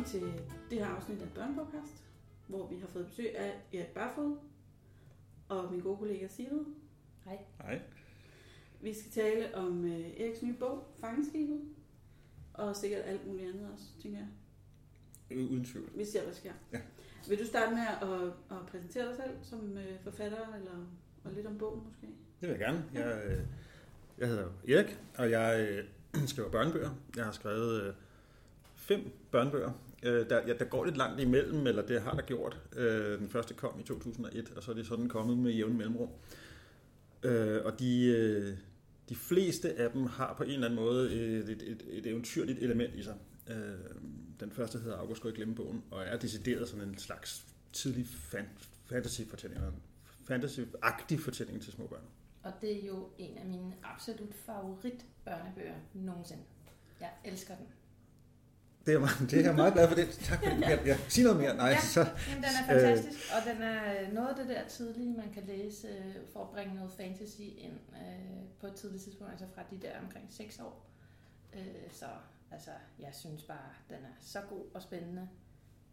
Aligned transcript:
Velkommen 0.00 0.34
til 0.34 0.44
det 0.70 0.78
her 0.78 0.86
afsnit 0.86 1.22
af 1.22 1.28
Børnepodcast, 1.34 2.04
hvor 2.46 2.66
vi 2.68 2.76
har 2.76 2.86
fået 2.86 3.06
besøg 3.06 3.36
af 3.36 3.60
Erik 3.72 3.86
Barfod 3.86 4.36
og 5.48 5.72
min 5.72 5.80
gode 5.80 5.96
kollega 5.96 6.28
Sigrid. 6.28 6.64
Hej. 7.24 7.38
Hej. 7.62 7.80
Vi 8.80 8.94
skal 8.94 9.10
tale 9.10 9.54
om 9.54 9.84
øh, 9.84 10.20
Eriks 10.20 10.42
nye 10.42 10.54
bog, 10.58 10.94
Fangeskibet, 11.00 11.60
og 12.54 12.76
sikkert 12.76 13.02
alt 13.04 13.26
muligt 13.26 13.48
andet 13.48 13.68
også, 13.72 13.84
tænker 14.02 14.18
jeg. 14.18 15.38
Uden 15.38 15.64
tvivl. 15.64 15.90
Vi 15.94 16.04
ser, 16.04 16.24
hvad 16.24 16.34
sker. 16.34 16.52
Ja. 16.72 16.80
Vil 17.28 17.38
du 17.38 17.44
starte 17.44 17.74
med 17.74 17.82
at, 18.10 18.32
at 18.58 18.66
præsentere 18.66 19.08
dig 19.08 19.16
selv 19.16 19.36
som 19.42 19.78
øh, 19.78 20.00
forfatter, 20.04 20.54
eller 20.54 20.86
og 21.24 21.32
lidt 21.32 21.46
om 21.46 21.58
bogen 21.58 21.82
måske? 21.86 22.06
Det 22.40 22.48
vil 22.48 22.50
jeg 22.50 22.58
gerne. 22.58 22.84
Jeg, 22.94 23.24
øh, 23.26 23.40
jeg 24.18 24.28
hedder 24.28 24.48
Erik, 24.68 24.98
og 25.18 25.30
jeg 25.30 25.68
øh, 25.70 25.84
skriver 26.32 26.50
børnebøger. 26.50 26.90
Jeg 27.16 27.24
har 27.24 27.32
skrevet 27.32 27.82
øh, 27.82 27.94
fem 28.74 29.12
børnebøger. 29.30 29.72
Øh, 30.02 30.30
Der, 30.30 30.46
ja, 30.46 30.52
der 30.52 30.64
går 30.64 30.84
lidt 30.84 30.96
langt 30.96 31.20
imellem, 31.20 31.66
eller 31.66 31.86
det 31.86 32.02
har 32.02 32.14
der 32.14 32.22
gjort. 32.22 32.60
Øh, 32.76 33.18
Den 33.18 33.28
første 33.28 33.54
kom 33.54 33.80
i 33.80 33.82
2001, 33.82 34.52
og 34.56 34.62
så 34.62 34.70
er 34.70 34.74
det 34.74 34.86
sådan 34.86 35.08
kommet 35.08 35.38
med 35.38 35.52
jævn 35.52 35.76
mellemrum. 35.76 36.08
Øh, 37.22 37.64
Og 37.64 37.78
de, 37.78 38.04
øh, 38.06 38.56
de 39.08 39.14
fleste 39.16 39.72
af 39.78 39.90
dem 39.90 40.06
har 40.06 40.34
på 40.36 40.42
en 40.42 40.50
eller 40.50 40.66
anden 40.66 40.80
måde 40.80 41.12
et, 41.12 41.48
et, 41.48 41.62
et, 41.62 41.82
et 41.88 42.06
eventyrligt 42.06 42.58
element 42.58 42.94
i 42.94 43.02
sig. 43.02 43.14
Øh, 43.50 43.56
Den 44.40 44.50
første 44.50 44.78
hedder 44.78 44.96
August 44.96 45.22
går 45.22 45.28
i 45.28 45.32
glemmebogen, 45.32 45.82
og 45.90 46.02
er 46.02 46.16
decideret 46.18 46.68
sådan 46.68 46.88
en 46.88 46.98
slags 46.98 47.46
tidlig 47.72 48.06
fan, 48.06 48.48
fantasy-fortælling, 48.86 49.60
fantasy-agtig 50.30 51.18
fortælling 51.24 51.62
til 51.62 51.72
små 51.72 51.86
børn. 51.86 52.02
Og 52.42 52.52
det 52.60 52.82
er 52.82 52.86
jo 52.86 53.08
en 53.18 53.38
af 53.38 53.46
mine 53.46 53.74
absolut 53.82 54.34
favorit 54.34 55.06
børnebøger 55.24 55.74
nogensinde. 55.94 56.42
Jeg 57.00 57.10
elsker 57.24 57.54
den. 57.56 57.66
Det 58.86 58.88
er, 58.88 58.92
jeg 58.92 59.00
meget, 59.00 59.30
det 59.30 59.38
er 59.40 59.42
jeg 59.44 59.54
meget 59.54 59.72
glad 59.74 59.88
for 59.88 59.94
det. 59.94 60.08
Tak 60.22 60.38
for 60.44 60.50
det. 60.50 60.60
Jeg, 60.60 60.82
jeg, 60.86 60.98
sig 61.08 61.24
noget 61.24 61.38
mere. 61.40 61.56
Nej, 61.56 61.68
Ja. 61.68 61.80
så, 61.80 62.00
Jamen, 62.00 62.44
den 62.44 62.52
er 62.60 62.66
fantastisk, 62.72 63.18
og 63.36 63.52
den 63.52 63.62
er 63.62 64.12
noget 64.12 64.28
af 64.28 64.34
det 64.36 64.48
der 64.48 64.68
tidlige, 64.68 65.12
man 65.16 65.30
kan 65.34 65.42
læse 65.46 65.88
øh, 65.88 66.14
for 66.32 66.40
at 66.42 66.48
bringe 66.50 66.74
noget 66.74 66.90
fantasy 66.96 67.40
ind 67.40 67.72
øh, 67.92 68.40
på 68.60 68.66
et 68.66 68.74
tidligt 68.74 69.02
tidspunkt, 69.02 69.32
altså 69.32 69.46
fra 69.54 69.62
de 69.70 69.78
der 69.82 69.92
omkring 70.04 70.26
6 70.30 70.58
år. 70.60 70.86
Øh, 71.54 71.60
så 71.90 72.06
altså, 72.50 72.70
jeg 72.98 73.10
synes 73.12 73.42
bare, 73.42 73.68
den 73.88 73.96
er 73.96 74.14
så 74.20 74.38
god 74.48 74.64
og 74.74 74.82
spændende, 74.82 75.28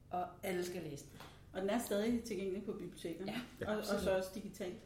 og 0.09 0.25
alle 0.43 0.65
skal 0.65 0.81
læse 0.83 1.05
den. 1.11 1.19
Og 1.53 1.61
den 1.61 1.69
er 1.69 1.80
stadig 1.85 2.23
tilgængelig 2.23 2.63
på 2.65 2.71
bibliotekerne, 2.71 3.33
Ja, 3.61 3.71
og, 3.71 3.77
og 3.77 3.99
så 4.02 4.17
også 4.17 4.30
digitalt. 4.35 4.77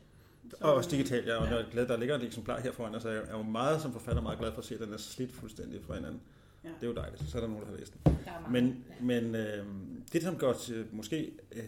Og 0.62 0.74
også 0.74 0.90
digitalt, 0.90 1.28
ja, 1.28 1.36
og 1.36 1.46
Ja. 1.48 1.56
jeg 1.56 1.62
er 1.66 1.72
glad, 1.72 1.88
der 1.88 1.98
ligger 1.98 2.16
et 2.16 2.24
eksemplar 2.24 2.60
her 2.60 2.72
foran 2.72 2.96
os, 2.96 3.06
jeg 3.06 3.16
er 3.16 3.38
jo 3.38 3.44
meget 3.44 3.82
som 3.82 3.94
forfatter 3.94 4.22
meget 4.22 4.40
glad 4.40 4.52
for 4.52 4.60
at 4.60 4.66
se, 4.66 4.74
at 4.76 4.82
den 4.82 4.94
er 4.94 4.98
slidt 4.98 5.32
fuldstændig 5.34 5.84
fra 5.84 5.96
hinanden. 5.96 6.22
Ja. 6.64 6.70
Det 6.70 6.84
er 6.84 6.88
jo 6.88 6.94
dejligt, 6.94 7.30
så 7.30 7.38
er 7.38 7.42
der 7.42 7.48
nogen, 7.48 7.64
der 7.66 7.72
har 7.72 7.78
læst 7.78 7.94
den. 7.94 8.18
Men, 8.52 8.86
ja. 8.90 9.06
men 9.06 9.36
øh, 9.36 9.66
det, 10.14 10.24
som 10.24 10.38
godt 10.38 10.70
øh, 10.72 10.96
måske 10.96 11.32
øh, 11.52 11.64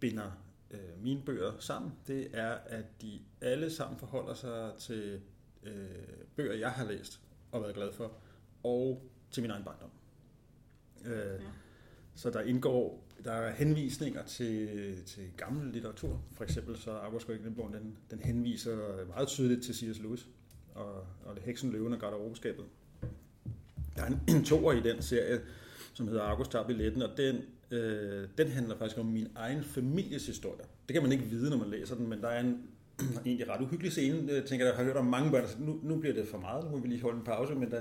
binder 0.00 0.30
øh, 0.70 1.02
mine 1.02 1.22
bøger 1.22 1.52
sammen, 1.58 1.92
det 2.06 2.28
er, 2.32 2.50
at 2.50 3.02
de 3.02 3.20
alle 3.40 3.70
sammen 3.70 3.98
forholder 3.98 4.34
sig 4.34 4.72
til 4.78 5.20
øh, 5.62 5.88
bøger, 6.36 6.54
jeg 6.54 6.70
har 6.70 6.84
læst 6.84 7.20
og 7.52 7.62
været 7.62 7.74
glad 7.74 7.92
for, 7.92 8.12
og 8.62 9.10
til 9.30 9.42
min 9.42 9.50
egen 9.50 9.64
barndom. 9.64 9.90
Øh, 11.04 11.12
Ja. 11.12 11.48
Så 12.18 12.30
der 12.30 12.40
indgår, 12.40 13.04
der 13.24 13.32
er 13.32 13.52
henvisninger 13.54 14.24
til, 14.24 15.04
til 15.04 15.30
gammel 15.36 15.72
litteratur. 15.72 16.22
For 16.32 16.44
eksempel 16.44 16.76
så 16.76 17.20
Gøglenborg, 17.26 17.72
den, 17.72 17.96
den 18.10 18.18
henviser 18.18 19.06
meget 19.06 19.28
tydeligt 19.28 19.64
til 19.64 19.74
C.S. 19.74 19.98
Lewis 19.98 20.28
og, 20.74 21.06
og 21.24 21.34
det 21.34 21.42
Heksen, 21.42 21.72
Løven 21.72 21.92
og 21.92 21.98
Garderobeskabet. 21.98 22.64
Der 23.98 24.04
er 24.04 24.08
en, 24.08 24.20
en 24.36 24.44
toer 24.44 24.72
i 24.72 24.80
den 24.80 25.02
serie, 25.02 25.40
som 25.94 26.08
hedder 26.08 26.22
August 26.22 26.50
tager 26.50 26.66
billetten, 26.66 27.02
og 27.02 27.10
den, 27.16 27.36
øh, 27.70 28.28
den 28.38 28.48
handler 28.48 28.76
faktisk 28.76 28.98
om 28.98 29.06
min 29.06 29.28
egen 29.34 29.62
families 29.64 30.26
historie. 30.26 30.60
Det 30.88 30.94
kan 30.94 31.02
man 31.02 31.12
ikke 31.12 31.24
vide, 31.24 31.50
når 31.50 31.56
man 31.56 31.68
læser 31.68 31.94
den, 31.94 32.08
men 32.08 32.20
der 32.20 32.28
er 32.28 32.40
en 32.40 32.62
egentlig 33.26 33.48
ret 33.48 33.60
uhyggelig 33.60 33.92
scene. 33.92 34.32
Jeg 34.32 34.44
tænker, 34.44 34.66
jeg 34.66 34.74
har 34.74 34.84
hørt 34.84 34.96
om 34.96 35.06
mange 35.06 35.30
børn, 35.30 35.42
der 35.42 35.48
siger, 35.48 35.64
nu, 35.66 35.80
nu 35.82 35.96
bliver 36.00 36.14
det 36.14 36.28
for 36.28 36.38
meget, 36.38 36.64
nu 36.64 36.70
må 36.70 36.78
vi 36.78 36.88
lige 36.88 37.02
holde 37.02 37.18
en 37.18 37.24
pause, 37.24 37.54
men 37.54 37.70
der, 37.70 37.80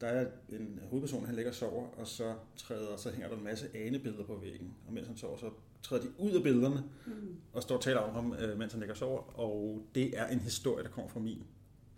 der 0.00 0.06
er 0.06 0.26
en 0.48 0.80
hovedperson, 0.90 1.26
han 1.26 1.34
ligger 1.34 1.50
og 1.50 1.54
sover, 1.54 1.86
og 1.98 2.06
så 2.06 2.34
træder, 2.56 2.96
så 2.96 3.10
hænger 3.10 3.28
der 3.28 3.36
en 3.36 3.44
masse 3.44 3.66
anebilleder 3.74 4.24
på 4.24 4.38
væggen. 4.42 4.74
Og 4.86 4.92
mens 4.92 5.06
han 5.06 5.16
sover, 5.16 5.36
så 5.36 5.50
træder 5.82 6.02
de 6.02 6.08
ud 6.18 6.30
af 6.30 6.42
billederne, 6.42 6.82
Mm. 7.06 7.12
og 7.52 7.62
står 7.62 7.76
og 7.76 7.82
taler 7.82 8.00
om 8.00 8.14
ham, 8.14 8.34
øh, 8.40 8.58
mens 8.58 8.72
han 8.72 8.80
ligger 8.80 8.94
og 8.94 8.98
sover. 8.98 9.38
Og 9.40 9.82
det 9.94 10.18
er 10.18 10.26
en 10.26 10.40
historie, 10.40 10.84
der 10.84 10.90
kommer 10.90 11.10
fra 11.10 11.20
min 11.20 11.42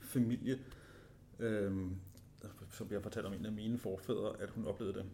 familie, 0.01 0.59
øhm, 1.39 1.91
som 2.71 2.89
jeg 2.91 3.03
fortæller 3.03 3.31
om 3.31 3.37
en 3.37 3.47
af 3.47 3.53
mine 3.53 3.79
forfædre, 3.79 4.33
at 4.41 4.51
hun 4.51 4.67
oplevede 4.67 4.95
det. 4.99 5.05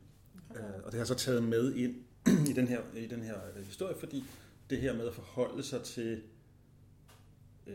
Øh, 0.56 0.62
og 0.76 0.84
det 0.84 0.92
har 0.92 0.98
jeg 0.98 1.06
så 1.06 1.14
taget 1.14 1.42
med 1.42 1.74
ind 1.74 1.94
i 2.50 2.52
den 2.52 2.68
her, 2.68 2.80
i 2.96 3.06
den 3.06 3.22
her 3.22 3.36
øh, 3.56 3.64
historie, 3.64 3.94
fordi 3.98 4.24
det 4.70 4.78
her 4.80 4.94
med 4.96 5.06
at 5.06 5.14
forholde 5.14 5.62
sig 5.62 5.82
til 5.82 6.22
øh, 7.66 7.74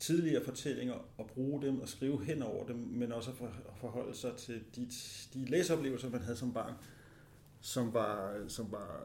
tidligere 0.00 0.44
fortællinger 0.44 0.94
og 1.18 1.26
bruge 1.26 1.62
dem 1.62 1.80
og 1.80 1.88
skrive 1.88 2.24
hen 2.24 2.42
over 2.42 2.66
dem, 2.66 2.76
men 2.76 3.12
også 3.12 3.30
at 3.30 3.36
for- 3.36 3.46
at 3.46 3.76
forholde 3.76 4.14
sig 4.16 4.36
til 4.36 4.62
de, 4.76 4.88
de 5.34 5.44
læseoplevelser, 5.44 6.10
man 6.10 6.20
havde 6.22 6.36
som 6.36 6.52
barn, 6.52 6.74
som 7.60 7.94
var, 7.94 8.34
som 8.48 8.72
var 8.72 9.04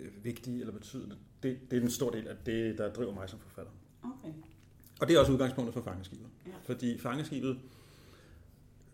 øh, 0.00 0.24
vigtige 0.24 0.60
eller 0.60 0.72
betydende. 0.72 1.16
Det, 1.42 1.58
det 1.70 1.76
er 1.78 1.82
en 1.82 1.90
stor 1.90 2.10
del 2.10 2.28
af 2.28 2.36
det, 2.46 2.78
der 2.78 2.92
driver 2.92 3.14
mig 3.14 3.28
som 3.28 3.38
forfatter. 3.38 3.72
Okay. 4.02 4.32
Og 5.00 5.08
det 5.08 5.16
er 5.16 5.20
også 5.20 5.32
udgangspunktet 5.32 5.74
for 5.74 5.82
fangeskibet. 5.82 6.26
Ja. 6.46 6.52
Fordi 6.64 6.98
fangeskibet, 6.98 7.58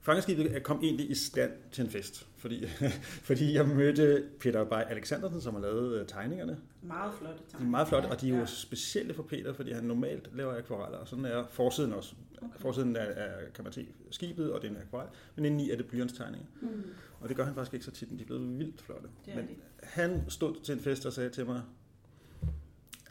fangeskibet 0.03 0.63
kom 0.63 0.81
egentlig 0.83 1.11
i 1.11 1.15
stand 1.15 1.53
til 1.73 1.85
en 1.85 1.91
fest. 1.91 2.27
Fordi, 2.37 2.67
fordi 3.29 3.55
jeg 3.55 3.69
mødte 3.69 4.25
Peter 4.41 4.65
Bay 4.65 4.83
Alexandersen, 4.89 5.41
som 5.41 5.55
har 5.55 5.61
lavet 5.61 6.01
øh, 6.01 6.07
tegningerne. 6.07 6.59
Meget 6.83 7.13
flotte 7.19 7.43
De 7.53 7.57
er 7.63 7.67
meget 7.67 7.89
flotte, 7.89 8.07
og 8.07 8.21
de 8.21 8.29
er 8.29 8.33
jo 8.33 8.39
Ja. 8.41 8.47
specielle 8.47 9.15
for 9.15 9.23
Peter, 9.23 9.53
fordi 9.53 9.73
han 9.73 9.85
normalt 9.85 10.37
laver 10.37 10.57
akvareller, 10.57 10.99
og 10.99 11.09
sådan 11.09 11.25
er 11.25 11.45
forsiden 11.51 11.93
også. 11.93 12.15
Okay. 12.43 12.59
Forsiden 12.59 12.97
er, 12.97 13.01
er 13.01 13.51
kan 13.55 13.65
man 13.65 13.73
se, 13.73 13.87
skibet, 14.11 14.53
og 14.53 14.63
det 14.63 14.67
er 14.69 14.71
en 14.75 14.81
akvarel, 14.81 15.09
men 15.37 15.45
indeni 15.45 15.71
er 15.71 15.77
det 15.77 15.87
blyantstegninger. 15.87 16.49
Mm. 16.61 16.83
Og 17.21 17.29
det 17.29 17.37
gør 17.37 17.45
han 17.45 17.55
faktisk 17.55 17.75
ikke 17.75 17.85
så 17.87 17.91
tit, 17.91 18.11
men 18.11 18.19
de 18.19 18.23
er 18.23 18.27
blevet 18.27 18.59
vildt 18.59 18.83
flotte. 18.83 19.09
Det 19.27 19.37
men 19.37 19.47
de. 19.47 19.55
han 19.83 20.23
stod 20.29 20.55
til 20.65 20.73
en 20.75 20.81
fest 20.81 21.07
og 21.07 21.13
sagde 21.13 21.31
til 21.31 21.47
mig, 21.47 21.63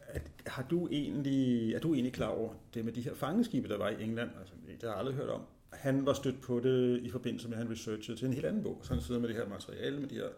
at, 0.07 0.21
har 0.47 0.63
du 0.63 0.87
egentlig, 0.91 1.73
er 1.73 1.79
du 1.79 1.93
egentlig 1.93 2.13
klar 2.13 2.27
over 2.27 2.53
det 2.73 2.85
med 2.85 2.93
de 2.93 3.01
her 3.01 3.13
fangeskibe, 3.15 3.67
der 3.69 3.77
var 3.77 3.89
i 3.89 4.03
England? 4.03 4.29
Altså, 4.39 4.53
det 4.67 4.77
har 4.81 4.89
jeg 4.89 4.97
aldrig 4.97 5.15
hørt 5.15 5.29
om. 5.29 5.41
Han 5.81 6.05
var 6.05 6.13
stødt 6.13 6.41
på 6.41 6.59
det 6.59 7.01
i 7.01 7.09
forbindelse 7.09 7.47
med, 7.47 7.57
at 7.57 7.63
han 7.63 7.71
researchede 7.71 8.17
til 8.17 8.27
en 8.27 8.33
helt 8.33 8.45
anden 8.45 8.63
bog. 8.63 8.79
Så 8.83 8.93
han 8.93 9.03
sidder 9.03 9.21
med 9.21 9.29
det 9.29 9.35
her 9.35 9.47
materiale, 9.47 9.99
med 9.99 10.09
de 10.09 10.15
her 10.15 10.29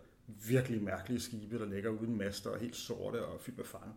virkelig 0.48 0.84
mærkelige 0.84 1.20
skibe, 1.20 1.60
der 1.60 1.66
ligger 1.66 1.90
uden 1.90 2.18
master 2.18 2.50
og 2.50 2.60
helt 2.60 2.76
sorte 2.76 3.26
og 3.26 3.42
fyldt 3.42 3.58
med 3.58 3.66
fange. 3.66 3.94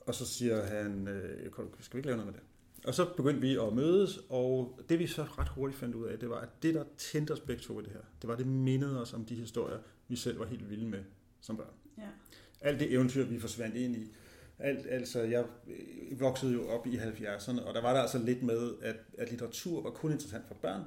Og 0.00 0.14
så 0.14 0.26
siger 0.26 0.64
han, 0.64 1.08
øh, 1.08 1.50
skal 1.80 1.96
vi 1.96 1.98
ikke 1.98 2.06
lave 2.06 2.16
noget 2.16 2.26
med 2.26 2.34
det? 2.34 2.42
Og 2.84 2.94
så 2.94 3.14
begyndte 3.16 3.40
vi 3.40 3.56
at 3.56 3.72
mødes, 3.72 4.18
og 4.28 4.80
det 4.88 4.98
vi 4.98 5.06
så 5.06 5.22
ret 5.22 5.48
hurtigt 5.48 5.78
fandt 5.80 5.94
ud 5.94 6.06
af, 6.06 6.18
det 6.18 6.30
var, 6.30 6.40
at 6.40 6.62
det, 6.62 6.74
der 6.74 6.84
tændte 6.98 7.32
os 7.32 7.40
begge 7.40 7.62
to 7.62 7.80
i 7.80 7.82
det 7.82 7.92
her, 7.92 8.00
det 8.22 8.28
var, 8.28 8.36
det 8.36 8.46
mindede 8.46 9.00
os 9.00 9.12
om 9.12 9.24
de 9.24 9.34
historier, 9.34 9.78
vi 10.08 10.16
selv 10.16 10.38
var 10.38 10.46
helt 10.46 10.70
vilde 10.70 10.86
med 10.86 11.04
som 11.40 11.56
børn. 11.56 11.74
Ja. 11.98 12.08
Alt 12.60 12.80
det 12.80 12.92
eventyr, 12.92 13.24
vi 13.24 13.38
forsvandt 13.38 13.76
ind 13.76 13.96
i. 13.96 14.14
Alt, 14.58 14.86
altså, 14.90 15.22
jeg 15.22 15.44
voksede 16.18 16.52
jo 16.52 16.68
op 16.68 16.86
i 16.86 16.96
70'erne, 16.96 17.62
og 17.66 17.74
der 17.74 17.82
var 17.82 17.94
der 17.94 18.00
altså 18.00 18.18
lidt 18.18 18.42
med, 18.42 18.72
at, 18.82 18.96
at 19.18 19.30
litteratur 19.30 19.82
var 19.82 19.90
kun 19.90 20.12
interessant 20.12 20.46
for 20.48 20.54
børn, 20.54 20.82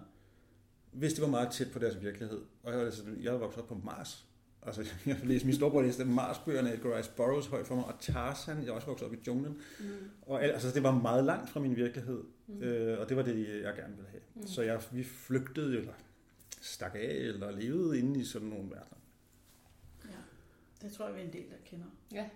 hvis 0.92 1.14
det 1.14 1.22
var 1.22 1.28
meget 1.28 1.52
tæt 1.52 1.72
på 1.72 1.80
deres 1.80 2.02
virkelighed. 2.02 2.42
Og 2.64 2.72
jeg, 2.72 2.80
var 2.80 2.86
altså, 2.86 3.04
jeg 3.22 3.32
var 3.34 3.40
vokset 3.40 3.62
op 3.62 3.68
på 3.68 3.76
Mars. 3.84 4.26
Altså, 4.62 4.82
jeg 5.06 5.20
læste, 5.24 5.46
min 5.48 5.56
storebror 5.56 5.82
læste 5.82 6.06
Mars-bøgerne, 6.06 6.74
Edgar 6.74 6.98
Rice 6.98 7.12
Burroughs 7.18 7.46
højt 7.48 7.68
for 7.68 7.76
mig, 7.76 7.86
og 7.86 7.94
Tarzan, 8.00 8.58
jeg 8.62 8.68
er 8.68 8.72
også 8.72 8.88
vokset 8.88 9.08
op 9.08 9.14
i 9.14 9.18
junglen. 9.28 9.58
Mm. 9.80 9.86
Og 10.22 10.44
al- 10.44 10.52
altså, 10.52 10.72
det 10.72 10.84
var 10.84 10.92
meget 11.02 11.24
langt 11.26 11.50
fra 11.50 11.60
min 11.60 11.76
virkelighed, 11.76 12.24
Mm. 12.50 12.62
øh, 12.64 13.00
og 13.00 13.10
det 13.10 13.18
var 13.18 13.24
det, 13.24 13.48
jeg 13.64 13.76
gerne 13.76 13.96
ville 13.96 14.10
have. 14.10 14.22
Mm. 14.36 14.48
Så 14.48 14.62
jeg, 14.62 14.82
vi 14.92 15.04
flygtede, 15.04 15.78
eller 15.78 15.94
stak 16.62 16.96
af, 16.96 17.00
eller 17.16 17.52
levede 17.52 18.00
inde 18.00 18.20
i 18.20 18.24
sådan 18.24 18.48
nogle 18.48 18.64
verdener. 18.70 18.98
Ja. 20.06 20.18
Det 20.88 20.92
tror 20.94 21.06
jeg, 21.08 21.16
vi 21.16 21.22
er 21.22 21.26
en 21.26 21.34
del, 21.34 21.44
der 21.50 21.56
kender. 21.66 21.86
Ja, 22.12 22.30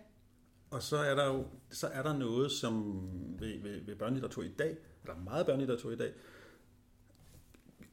Og 0.71 0.83
så 0.83 0.97
er 0.97 1.15
der 1.15 1.25
jo 1.25 1.45
så 1.69 1.87
er 1.87 2.03
der 2.03 2.17
noget, 2.17 2.51
som 2.51 3.03
ved, 3.39 3.59
ved, 3.59 3.81
ved 3.85 3.95
børnelitteratur 3.95 4.43
i 4.43 4.51
dag, 4.59 4.77
eller 5.03 5.19
meget 5.19 5.45
børnelitteratur 5.45 5.91
i 5.91 5.95
dag, 5.95 6.13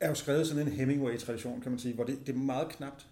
er 0.00 0.08
jo 0.08 0.14
skrevet 0.14 0.46
sådan 0.46 0.66
en 0.66 0.72
Hemingway-tradition, 0.72 1.60
kan 1.60 1.72
man 1.72 1.78
sige, 1.78 1.94
hvor 1.94 2.04
det, 2.04 2.26
det 2.26 2.34
er 2.34 2.38
meget 2.38 2.68
knapt, 2.68 3.06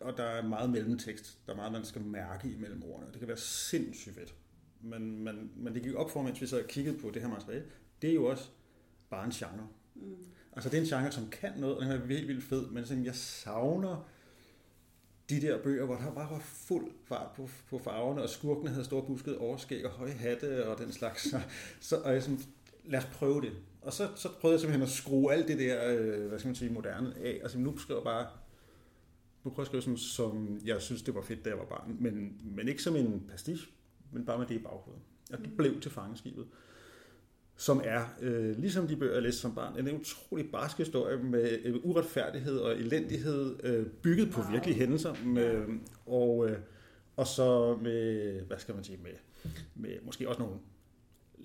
og 0.00 0.16
der 0.16 0.24
er 0.24 0.42
meget 0.42 0.70
mellemtekst. 0.70 1.38
Der 1.46 1.52
er 1.52 1.56
meget, 1.56 1.72
man 1.72 1.84
skal 1.84 2.02
mærke 2.02 2.48
imellem 2.48 2.82
ordene. 2.82 3.06
Det 3.12 3.18
kan 3.18 3.28
være 3.28 3.36
sindssygt 3.36 4.14
fedt. 4.14 4.34
Men, 4.80 5.24
men, 5.24 5.50
men 5.56 5.74
det 5.74 5.82
gik 5.82 5.94
op 5.94 6.10
for, 6.10 6.22
mens 6.22 6.40
vi 6.40 6.46
så 6.46 6.62
kiggede 6.68 6.98
på 6.98 7.10
det 7.10 7.22
her 7.22 7.28
materiale, 7.28 7.64
det 8.02 8.10
er 8.10 8.14
jo 8.14 8.24
også 8.24 8.48
bare 9.10 9.24
en 9.24 9.30
genre. 9.30 9.68
Mm. 9.94 10.16
Altså 10.52 10.70
det 10.70 10.76
er 10.76 10.80
en 10.80 10.88
genre, 10.88 11.12
som 11.12 11.30
kan 11.30 11.52
noget, 11.56 11.76
og 11.76 11.82
den 11.82 11.92
er 11.92 12.06
helt 12.06 12.28
vildt 12.28 12.44
fed, 12.44 12.66
men 12.66 12.86
sådan, 12.86 13.04
jeg 13.04 13.14
savner 13.14 14.08
de 15.30 15.40
der 15.40 15.62
bøger, 15.62 15.84
hvor 15.84 15.94
der 15.94 16.12
bare 16.14 16.30
var 16.30 16.38
fuld 16.40 16.90
fart 17.04 17.30
på, 17.36 17.48
på 17.70 17.78
farverne, 17.78 18.22
og 18.22 18.28
skurkene 18.28 18.70
havde 18.70 18.84
store 18.84 19.02
buskede 19.06 19.38
overskæg 19.38 19.84
og 19.86 19.90
høje 19.90 20.10
hatte 20.10 20.66
og 20.68 20.78
den 20.78 20.92
slags. 20.92 21.30
Så, 21.30 21.40
så 21.80 21.96
og 21.96 22.12
jeg 22.12 22.22
sådan, 22.22 22.40
lad 22.84 22.98
os 22.98 23.04
prøve 23.12 23.40
det. 23.40 23.52
Og 23.82 23.92
så, 23.92 24.08
så 24.16 24.28
prøvede 24.40 24.54
jeg 24.54 24.60
simpelthen 24.60 24.82
at 24.82 24.88
skrue 24.90 25.32
alt 25.32 25.48
det 25.48 25.58
der, 25.58 25.94
øh, 25.94 26.26
hvad 26.28 26.38
skal 26.38 26.48
man 26.48 26.54
sige, 26.54 26.72
moderne 26.72 27.14
af, 27.18 27.40
og 27.44 27.50
så 27.50 27.58
nu 27.58 27.78
skriver 27.78 28.00
jeg 28.00 28.04
bare 28.04 28.26
nu 29.44 29.50
prøver 29.50 29.56
jeg 29.56 29.62
at 29.62 29.82
skrive 29.82 29.82
sådan, 29.82 29.96
som 29.98 30.60
jeg 30.64 30.82
synes, 30.82 31.02
det 31.02 31.14
var 31.14 31.22
fedt, 31.22 31.44
da 31.44 31.50
jeg 31.50 31.58
var 31.58 31.64
barn, 31.64 31.96
men, 32.00 32.40
men 32.44 32.68
ikke 32.68 32.82
som 32.82 32.96
en 32.96 33.26
pastiche, 33.30 33.66
men 34.12 34.24
bare 34.26 34.38
med 34.38 34.46
det 34.46 34.54
i 34.54 34.58
baghovedet. 34.58 35.02
Og 35.32 35.38
det 35.38 35.50
Mm. 35.50 35.56
blev 35.56 35.80
til 35.80 35.90
fangeskibet, 35.90 36.46
som 37.56 37.80
er, 37.84 38.04
øh, 38.20 38.58
ligesom 38.58 38.88
de 38.88 38.96
bøger, 38.96 39.12
jeg 39.12 39.22
læste 39.22 39.40
som 39.40 39.54
barn, 39.54 39.88
en 39.88 40.00
utrolig 40.00 40.50
barsk 40.52 40.76
historie 40.78 41.16
med 41.22 41.58
øh, 41.64 41.74
uretfærdighed 41.82 42.58
og 42.58 42.76
elendighed, 42.76 43.56
øh, 43.64 43.86
bygget 43.86 44.30
på 44.30 44.40
Wow. 44.40 44.50
virkelige 44.50 44.78
hændelser, 44.78 45.14
med, 45.24 45.64
og, 46.06 46.48
øh, 46.50 46.58
og 47.16 47.26
så 47.26 47.78
med, 47.82 48.40
hvad 48.40 48.58
skal 48.58 48.74
man 48.74 48.84
sige, 48.84 48.98
med, 49.02 49.50
med 49.74 49.90
måske 50.02 50.28
også 50.28 50.40
nogle 50.40 50.56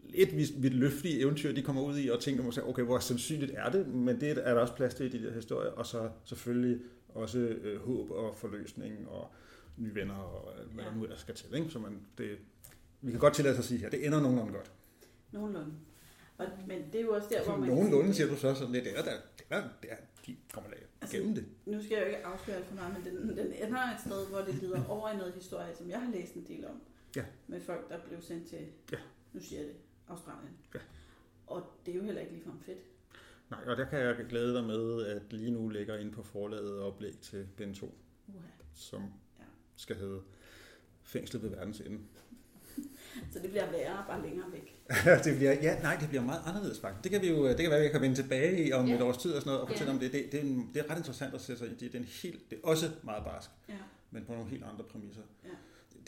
lidt 0.09 0.35
vidt, 0.63 0.73
løftige 0.73 1.19
eventyr, 1.19 1.53
de 1.53 1.61
kommer 1.61 1.81
ud 1.81 1.97
i, 1.97 2.09
og 2.09 2.19
tænker 2.19 2.43
måske, 2.43 2.63
okay, 2.63 2.83
hvor 2.83 2.99
sandsynligt 2.99 3.51
er 3.55 3.69
det, 3.69 3.87
men 3.87 4.21
det 4.21 4.29
er 4.29 4.53
der 4.53 4.61
også 4.61 4.73
plads 4.73 4.93
til 4.93 5.05
i 5.05 5.17
de 5.17 5.25
der 5.25 5.33
historier, 5.33 5.71
og 5.71 5.85
så 5.85 6.09
selvfølgelig 6.23 6.79
også 7.09 7.39
øh, 7.39 7.81
håb 7.81 8.11
og 8.11 8.35
forløsning 8.37 9.07
og 9.07 9.31
nye 9.77 9.95
venner 9.95 10.15
og 10.15 10.53
hvad 10.73 10.83
der 10.83 10.95
nu 10.95 11.03
ellers 11.03 11.19
skal 11.19 11.35
til. 11.35 11.55
Ikke? 11.55 11.69
Så 11.69 11.79
man, 11.79 11.99
det, 12.17 12.37
vi 13.01 13.11
kan 13.11 13.19
godt 13.19 13.33
tillade 13.33 13.55
sig 13.55 13.61
at 13.61 13.65
sige 13.65 13.79
her, 13.79 13.89
det 13.89 14.05
ender 14.05 14.21
nogenlunde 14.21 14.53
godt. 14.53 14.71
Nogenlunde. 15.31 15.71
Og, 16.41 16.47
men 16.67 16.85
det 16.91 16.95
er 16.95 17.05
jo 17.05 17.13
også 17.15 17.27
der, 17.31 17.43
hvor 17.43 17.57
man... 17.57 17.69
Nogenlunde 17.69 18.13
siger 18.13 18.27
du 18.27 18.35
så, 18.35 18.55
sådan 18.55 18.73
lidt, 18.73 18.85
det 18.85 18.99
er 18.99 19.03
der, 19.03 19.11
det 19.37 19.45
er, 19.49 19.63
det 19.81 19.91
er, 19.91 19.95
de 20.25 20.37
kommer 20.53 20.69
da 20.69 20.75
Altså, 21.01 21.17
gennem 21.17 21.35
det. 21.35 21.45
Nu 21.65 21.83
skal 21.83 21.95
jeg 21.95 22.01
jo 22.01 22.07
ikke 22.07 22.25
afsløre 22.25 22.57
alt 22.57 22.65
for 22.65 22.75
meget, 22.75 22.93
men 22.93 23.05
den, 23.13 23.37
den 23.37 23.53
ender 23.53 23.79
et 23.79 23.99
sted, 24.05 24.27
hvor 24.27 24.39
det 24.39 24.55
lider 24.55 24.85
over 24.89 25.09
i 25.09 25.17
noget 25.17 25.33
historie, 25.33 25.75
som 25.75 25.89
jeg 25.89 26.01
har 26.01 26.11
læst 26.11 26.33
en 26.33 26.45
del 26.47 26.65
om. 26.67 26.81
Ja. 27.15 27.25
Med 27.47 27.61
folk, 27.61 27.89
der 27.89 27.99
blev 28.07 28.21
sendt 28.21 28.47
til, 28.49 28.59
Ja. 28.91 28.97
nu 29.33 29.39
siger 29.41 29.59
jeg 29.59 29.67
det, 29.69 29.75
Australien. 30.07 30.57
Ja. 30.73 30.79
Og 31.47 31.63
det 31.85 31.91
er 31.91 31.95
jo 31.95 32.03
heller 32.03 32.21
ikke 32.21 32.33
ligefrem 32.33 32.59
fedt. 32.61 32.79
Nej, 33.51 33.59
og 33.67 33.77
der 33.77 33.85
kan 33.85 33.99
jeg 33.99 34.25
glæde 34.29 34.53
dig 34.53 34.63
med, 34.63 35.05
at 35.05 35.33
lige 35.33 35.51
nu 35.51 35.69
ligger 35.69 35.97
inde 35.97 36.11
på 36.11 36.23
forlaget 36.23 36.79
oplæg 36.79 37.17
til 37.17 37.47
Ben 37.57 37.73
2, 37.73 37.95
Uha. 38.27 38.37
som 38.73 39.01
Ja. 39.39 39.43
skal 39.75 39.95
hedde 39.95 40.21
Fængslet 41.03 41.43
ved 41.43 41.49
verdens 41.49 41.79
ende. 41.79 41.99
Så 43.31 43.39
det 43.39 43.49
bliver 43.49 43.71
værre, 43.71 44.03
bare 44.07 44.21
længere 44.21 44.45
væk. 44.51 44.83
det 45.25 45.35
bliver, 45.37 45.53
ja, 45.53 45.81
nej, 45.81 45.97
det 45.99 46.09
bliver 46.09 46.23
meget 46.23 46.41
anderledes 46.45 46.79
faktisk. 46.79 47.03
Det 47.03 47.11
kan, 47.11 47.21
vi 47.21 47.29
jo, 47.29 47.47
det 47.47 47.57
kan 47.57 47.69
være, 47.69 47.77
at 47.79 47.83
jeg 47.83 47.91
kan 47.91 48.01
vende 48.01 48.15
tilbage 48.15 48.67
i 48.67 48.71
om 48.71 48.87
Ja. 48.87 48.95
et 48.95 49.01
års 49.01 49.17
tid 49.17 49.31
og 49.33 49.41
sådan 49.41 49.49
noget, 49.49 49.61
og 49.61 49.67
fortælle 49.67 49.91
Ja. 49.91 49.95
om 49.95 49.99
det. 49.99 50.11
Det, 50.13 50.31
det, 50.31 50.37
er 50.39 50.43
en, 50.43 50.69
det 50.73 50.79
er 50.85 50.91
ret 50.91 50.97
interessant 50.97 51.33
at 51.35 51.41
sætte 51.41 51.59
sig 51.59 51.71
i. 51.71 51.73
Det 51.73 51.95
er, 51.95 51.99
en 51.99 52.05
helt, 52.23 52.49
det 52.51 52.59
er 52.63 52.67
også 52.67 52.85
meget 53.03 53.23
barsk, 53.23 53.49
Ja. 53.69 53.73
men 54.11 54.23
på 54.25 54.33
nogle 54.33 54.49
helt 54.49 54.63
andre 54.63 54.83
præmisser. 54.83 55.21
Ja. 55.43 55.49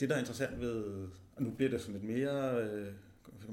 Det, 0.00 0.08
der 0.08 0.14
er 0.14 0.18
interessant 0.18 0.60
ved, 0.60 0.84
og 1.36 1.42
nu 1.42 1.50
bliver 1.50 1.70
det 1.70 1.80
sådan 1.80 1.94
lidt 2.00 2.04
mere, 2.16 2.60
øh, 2.64 2.86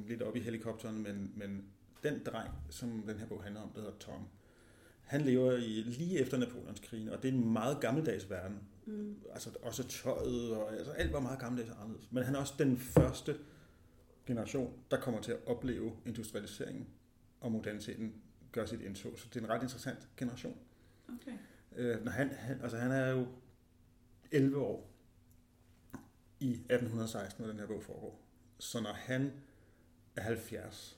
lidt 0.07 0.21
op 0.21 0.36
i 0.36 0.39
helikopteren, 0.39 1.04
men, 1.04 1.31
men 1.36 1.63
den 2.04 2.21
dreng, 2.25 2.50
som 2.69 3.04
den 3.07 3.18
her 3.19 3.25
bog 3.27 3.44
handler 3.44 3.62
om, 3.62 3.69
der 3.75 3.81
hedder 3.81 3.95
Tom, 4.00 4.19
han 5.04 5.21
lever 5.21 5.51
i, 5.57 5.83
lige 5.88 6.19
efter 6.19 6.38
Napoleonskrigen, 6.38 7.09
og 7.09 7.24
det 7.24 7.30
er 7.30 7.33
en 7.33 7.54
meget 7.54 7.80
gammeldags 7.80 8.30
verden. 8.30 8.57
Mm. 8.86 9.16
Altså 9.33 9.50
også 9.62 9.88
tøjet, 9.88 10.56
og 10.56 10.74
altså, 10.74 10.92
alt 10.92 11.13
var 11.13 11.19
meget 11.19 11.39
gammeldags 11.39 11.69
og 11.69 11.81
anderledes. 11.81 12.12
Men 12.12 12.24
han 12.24 12.36
er 12.36 12.39
også 12.39 12.54
den 12.60 12.78
første 12.78 13.38
generation, 14.25 14.74
der 14.92 15.00
kommer 15.00 15.22
til 15.22 15.31
at 15.31 15.39
opleve 15.45 15.92
industrialiseringen 16.06 16.88
og 17.42 17.51
moderniteten 17.51 18.13
gør 18.51 18.66
sit 18.66 18.81
indtog. 18.81 19.19
Så 19.19 19.28
det 19.33 19.39
er 19.39 19.45
en 19.45 19.50
ret 19.50 19.63
interessant 19.63 20.07
generation. 20.18 20.57
Okay. 21.07 21.38
Øh, 21.75 22.04
når 22.06 22.12
han, 22.12 22.30
han, 22.30 22.62
altså 22.62 22.78
han 22.78 22.92
er 22.92 23.07
jo 23.07 23.28
11 24.31 24.57
år 24.57 24.92
i 26.39 26.51
1816, 26.51 27.42
når 27.44 27.51
den 27.51 27.60
her 27.60 27.68
bog 27.68 27.83
foregår. 27.83 28.22
Så 28.60 28.81
når 28.81 28.94
han 28.94 29.33
er 30.16 30.22
70, 30.22 30.98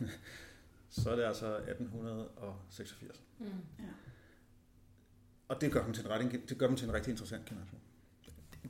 så 0.90 1.10
er 1.10 1.16
det 1.16 1.22
altså 1.22 1.56
1886. 1.56 3.22
Mm. 3.38 3.46
Ja. 3.78 3.84
Og 5.50 5.60
det 5.60 5.72
gør, 5.72 5.84
dem 5.84 5.92
til 5.92 6.04
en 6.04 6.10
ret, 6.10 6.40
det 6.48 6.58
gør 6.58 6.66
dem 6.66 6.76
til 6.76 6.88
en 6.88 6.94
rigtig 6.94 7.10
interessant 7.10 7.44
generation. 7.44 7.80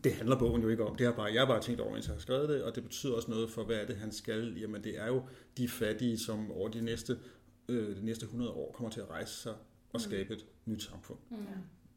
Det 0.04 0.12
handler 0.14 0.38
bogen 0.38 0.62
jo 0.62 0.68
ikke 0.68 0.84
om. 0.84 0.96
Det 0.96 1.06
har 1.06 1.12
bare, 1.12 1.32
jeg 1.32 1.40
har 1.40 1.46
bare 1.46 1.62
tænkt 1.62 1.80
over, 1.80 1.92
mens 1.92 2.06
jeg 2.06 2.14
har 2.14 2.20
skrevet 2.20 2.48
det, 2.48 2.62
og 2.64 2.74
det 2.74 2.82
betyder 2.82 3.14
også 3.14 3.30
noget 3.30 3.50
for, 3.50 3.64
hvad 3.64 3.76
er 3.76 3.86
det, 3.86 3.96
han 3.96 4.12
skal. 4.12 4.56
Jamen, 4.60 4.84
det 4.84 4.98
er 4.98 5.06
jo 5.06 5.22
de 5.56 5.68
fattige, 5.68 6.18
som 6.18 6.52
over 6.52 6.68
de 6.68 6.80
næste, 6.80 7.18
øh, 7.68 7.96
de 7.96 8.04
næste 8.04 8.24
100 8.24 8.50
år 8.52 8.72
kommer 8.72 8.90
til 8.90 9.00
at 9.00 9.10
rejse 9.10 9.34
sig 9.34 9.52
og 9.52 9.58
Mm. 9.94 9.98
skabe 10.00 10.34
et 10.34 10.46
nyt 10.66 10.82
samfund. 10.82 11.18
Mm. 11.30 11.36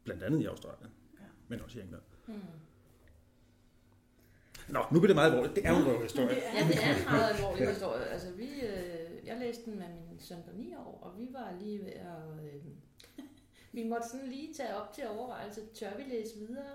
Blandt 0.04 0.22
andet 0.22 0.40
i 0.40 0.44
Australien, 0.44 0.90
Ja. 1.20 1.24
men 1.48 1.60
også 1.60 1.78
i 1.78 1.82
England. 1.82 2.02
Mm. 2.26 2.34
Nå, 4.68 4.80
nu 4.92 5.00
bliver 5.00 5.06
det 5.06 5.16
meget 5.16 5.30
alvorligt. 5.30 5.56
Det 5.56 5.66
er 5.66 5.70
jo 5.70 5.76
en 5.78 5.86
røverhistorie. 5.86 6.28
Er- 6.28 6.58
Ja, 6.58 6.68
det 6.68 6.76
er 6.84 6.96
en 6.98 7.04
meget 7.04 7.34
alvorlig 7.34 7.68
historie. 7.68 8.04
Altså, 8.04 8.32
vi, 8.32 8.44
øh, 8.44 9.26
jeg 9.26 9.36
læste 9.40 9.64
den 9.64 9.78
med 9.78 9.86
min 10.08 10.20
søn 10.20 10.38
på 10.46 10.56
9 10.56 10.74
år, 10.74 10.98
og 11.02 11.18
vi 11.18 11.26
var 11.32 11.56
lige 11.60 11.78
ved 11.78 11.92
at... 11.92 12.44
Øh, 12.44 12.62
vi 13.74 13.84
måtte 13.84 14.08
sådan 14.08 14.28
lige 14.28 14.54
tage 14.54 14.76
op 14.76 14.92
til 14.92 15.08
overvejelse, 15.08 15.66
tør 15.66 15.96
vi 15.96 16.02
læse 16.02 16.38
videre 16.38 16.74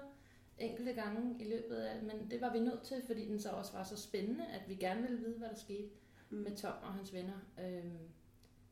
enkelte 0.57 0.93
gange 0.93 1.35
i 1.39 1.49
løbet 1.49 1.75
af 1.75 2.03
men 2.03 2.31
det 2.31 2.41
var 2.41 2.53
vi 2.53 2.59
nødt 2.59 2.83
til, 2.83 3.03
fordi 3.05 3.27
den 3.27 3.39
så 3.39 3.49
også 3.49 3.73
var 3.73 3.83
så 3.83 3.97
spændende, 3.97 4.45
at 4.47 4.69
vi 4.69 4.75
gerne 4.75 5.01
ville 5.01 5.17
vide, 5.17 5.37
hvad 5.37 5.49
der 5.49 5.55
skete 5.55 5.89
Mm. 6.29 6.37
med 6.37 6.55
Tom 6.55 6.73
og 6.81 6.93
hans 6.93 7.13
venner. 7.13 7.39
Øhm, 7.59 7.97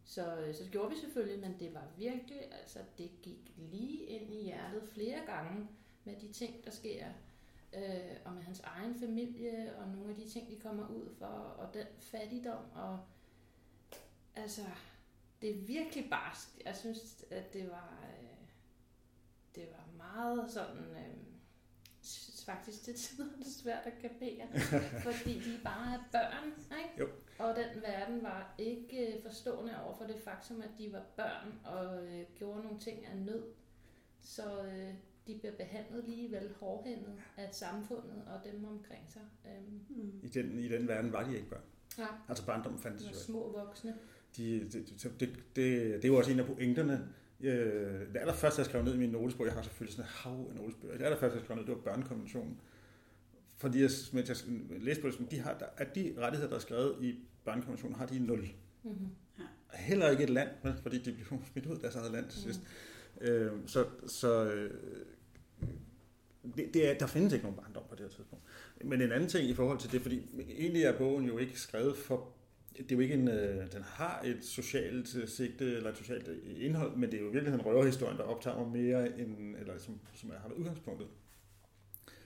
så, 0.06 0.54
så 0.54 0.64
det 0.64 0.72
gjorde 0.72 0.90
vi 0.90 0.96
selvfølgelig, 0.96 1.40
men 1.40 1.60
det 1.60 1.74
var 1.74 1.88
virkelig, 1.98 2.54
altså 2.54 2.80
det 2.98 3.12
gik 3.22 3.54
lige 3.58 3.98
ind 4.06 4.34
i 4.34 4.44
hjertet 4.44 4.84
flere 4.84 5.20
gange 5.26 5.68
med 6.04 6.16
de 6.16 6.34
ting, 6.34 6.66
der 6.66 6.72
sker, 6.72 7.06
øh, 7.74 8.16
og 8.26 8.34
med 8.34 8.42
hans 8.44 8.60
egen 8.60 9.00
familie, 9.00 9.76
og 9.76 9.88
nogle 9.88 10.10
af 10.10 10.16
de 10.16 10.30
ting, 10.30 10.50
de 10.50 10.56
kommer 10.56 10.88
ud 10.88 11.16
for, 11.18 11.26
og 11.26 11.74
den 11.74 11.86
fattigdom, 12.00 12.64
og 12.76 13.00
altså, 14.36 14.62
det 15.42 15.50
er 15.50 15.62
virkelig 15.66 16.10
barsk. 16.10 16.48
Jeg 16.66 16.76
synes, 16.76 17.26
at 17.32 17.54
det 17.54 17.70
var, 17.70 18.04
øh, 18.04 18.48
det 19.56 19.68
var 19.72 19.86
meget 19.98 20.52
sådan, 20.52 20.78
øh, 20.84 21.18
synes 22.02 22.46
faktisk 22.46 22.84
til 22.84 22.94
tider 22.96 23.26
er 23.34 23.38
det 23.38 23.48
svært 23.48 23.86
at 23.86 23.94
kapere, 24.02 24.48
fordi 25.14 25.34
de 25.40 25.60
bare 25.64 25.94
er 25.94 26.00
børn, 26.12 26.48
ikke? 26.84 27.00
Jo. 27.00 27.08
Og 27.40 27.56
den 27.56 27.82
verden 27.82 28.24
var 28.24 28.56
ikke 28.58 29.08
øh, 29.18 29.24
forstående 29.24 29.84
over 29.84 29.98
for 29.98 30.04
det 30.06 30.20
faktum, 30.20 30.62
at 30.62 30.70
de 30.78 30.94
var 30.94 31.04
børn 31.16 31.60
og 31.66 32.06
øh, 32.08 32.26
gjorde 32.36 32.64
nogle 32.64 32.80
ting 32.80 33.06
af 33.06 33.18
nød. 33.18 33.44
Så 34.22 34.62
øh, 34.64 34.94
de 35.28 35.38
bliver 35.40 35.56
behandlet 35.56 36.04
ligevel 36.10 36.54
hårdhændet 36.60 37.20
af 37.38 37.50
samfundet 37.56 38.24
og 38.28 38.42
dem 38.52 38.66
omkring 38.66 39.12
sig. 39.12 39.22
Øhm, 39.46 39.86
Mm. 39.90 40.20
I 40.24 40.28
den, 40.28 40.60
I 40.60 40.68
den 40.68 40.88
verden 40.88 41.12
var 41.14 41.24
de 41.24 41.36
ikke 41.36 41.50
børn. 41.50 41.62
ja, 41.98 42.08
Altså 42.30 42.46
barndommen 42.46 42.82
fandtes 42.82 43.02
de 43.02 43.08
jo 43.08 43.14
ikke. 43.14 43.20
små 43.26 43.52
voksne. 43.52 43.98
De, 44.38 44.60
det, 44.60 44.74
det, 44.74 45.20
det, 45.20 45.30
det, 45.56 46.04
er 46.04 46.08
jo 46.08 46.16
også 46.16 46.32
en 46.32 46.40
af 46.40 46.46
pointerne. 46.46 47.08
Øh, 47.42 48.14
det 48.14 48.20
allerførste, 48.20 48.60
jeg 48.60 48.66
skrev 48.66 48.84
ned 48.84 48.94
i 48.94 48.98
min 48.98 49.10
notesbog, 49.10 49.46
jeg 49.46 49.54
har 49.54 49.62
selvfølgelig 49.62 49.96
sådan 49.96 50.06
et 50.06 50.12
hav 50.12 50.48
af 50.50 50.56
notesbøger. 50.56 50.98
Det 50.98 51.06
allerførste, 51.06 51.36
jeg 51.36 51.44
skrev 51.44 51.58
ned, 51.58 51.66
det 51.66 51.76
var 51.76 51.82
børnekonventionen. 51.82 52.60
Fordi 53.58 53.82
jeg, 53.82 53.90
mens 54.14 54.30
jeg 54.30 54.38
læste 54.80 55.02
på 55.02 55.10
det, 55.10 55.32
de 55.32 55.40
har, 55.40 55.58
der, 55.58 55.66
at 55.78 55.96
de 55.96 56.14
rettigheder, 56.18 56.50
der 56.50 56.56
er 56.56 56.62
skrevet 56.62 56.96
i 57.02 57.16
børnekonventionen, 57.46 57.98
har 57.98 58.06
de 58.06 58.20
nul. 58.20 58.48
Mm-hmm. 58.84 59.08
Heller 59.74 60.10
ikke 60.10 60.24
et 60.24 60.30
land, 60.30 60.50
vel, 60.64 60.74
fordi 60.82 60.98
de 60.98 61.14
blev 61.14 61.26
smidt 61.52 61.66
ud 61.66 61.76
af 61.76 61.80
deres 61.80 61.96
eget 61.96 62.12
land 62.12 62.30
til 62.30 62.42
sidst. 62.42 62.62
Øh, 63.22 63.52
så 63.66 63.86
så 64.08 64.52
øh, 64.52 64.72
det, 66.56 66.74
det 66.74 66.90
er, 66.90 66.98
der 66.98 67.08
findes 67.08 67.34
ikke 67.34 67.46
nogen 67.46 67.62
barndom 67.62 67.84
på 67.90 67.96
det 67.96 68.02
her 68.02 68.10
tidspunkt. 68.10 68.46
Men 68.84 69.02
en 69.02 69.12
anden 69.12 69.30
ting 69.30 69.50
i 69.50 69.54
forhold 69.54 69.80
til 69.80 69.92
det, 69.92 70.02
fordi 70.02 70.22
egentlig 70.58 70.84
er 70.84 70.98
bogen 70.98 71.26
jo 71.26 71.38
ikke 71.38 71.60
skrevet 71.60 71.98
for... 71.98 72.34
Det 72.78 72.92
er 72.92 72.96
jo 72.96 73.02
ikke 73.02 73.14
en, 73.14 73.28
øh, 73.28 73.72
den 73.72 73.82
har 73.84 74.22
et 74.26 74.38
socialt 74.42 75.16
øh, 75.16 75.28
sigte 75.28 75.66
eller 75.66 75.90
et 75.90 75.98
socialt 75.98 76.28
øh, 76.28 76.66
indhold, 76.66 76.96
men 76.96 77.12
det 77.12 77.20
er 77.20 77.24
jo 77.24 77.30
virkelig 77.30 77.54
en 77.54 77.62
røverhistorien, 77.62 78.18
der 78.18 78.24
optager 78.24 78.58
mig 78.58 78.68
mere 78.82 79.20
end, 79.20 79.56
eller 79.60 79.78
som, 79.78 80.00
som 80.14 80.30
jeg 80.30 80.40
har 80.40 80.50
været 80.50 80.60
udgangspunktet. 80.60 81.08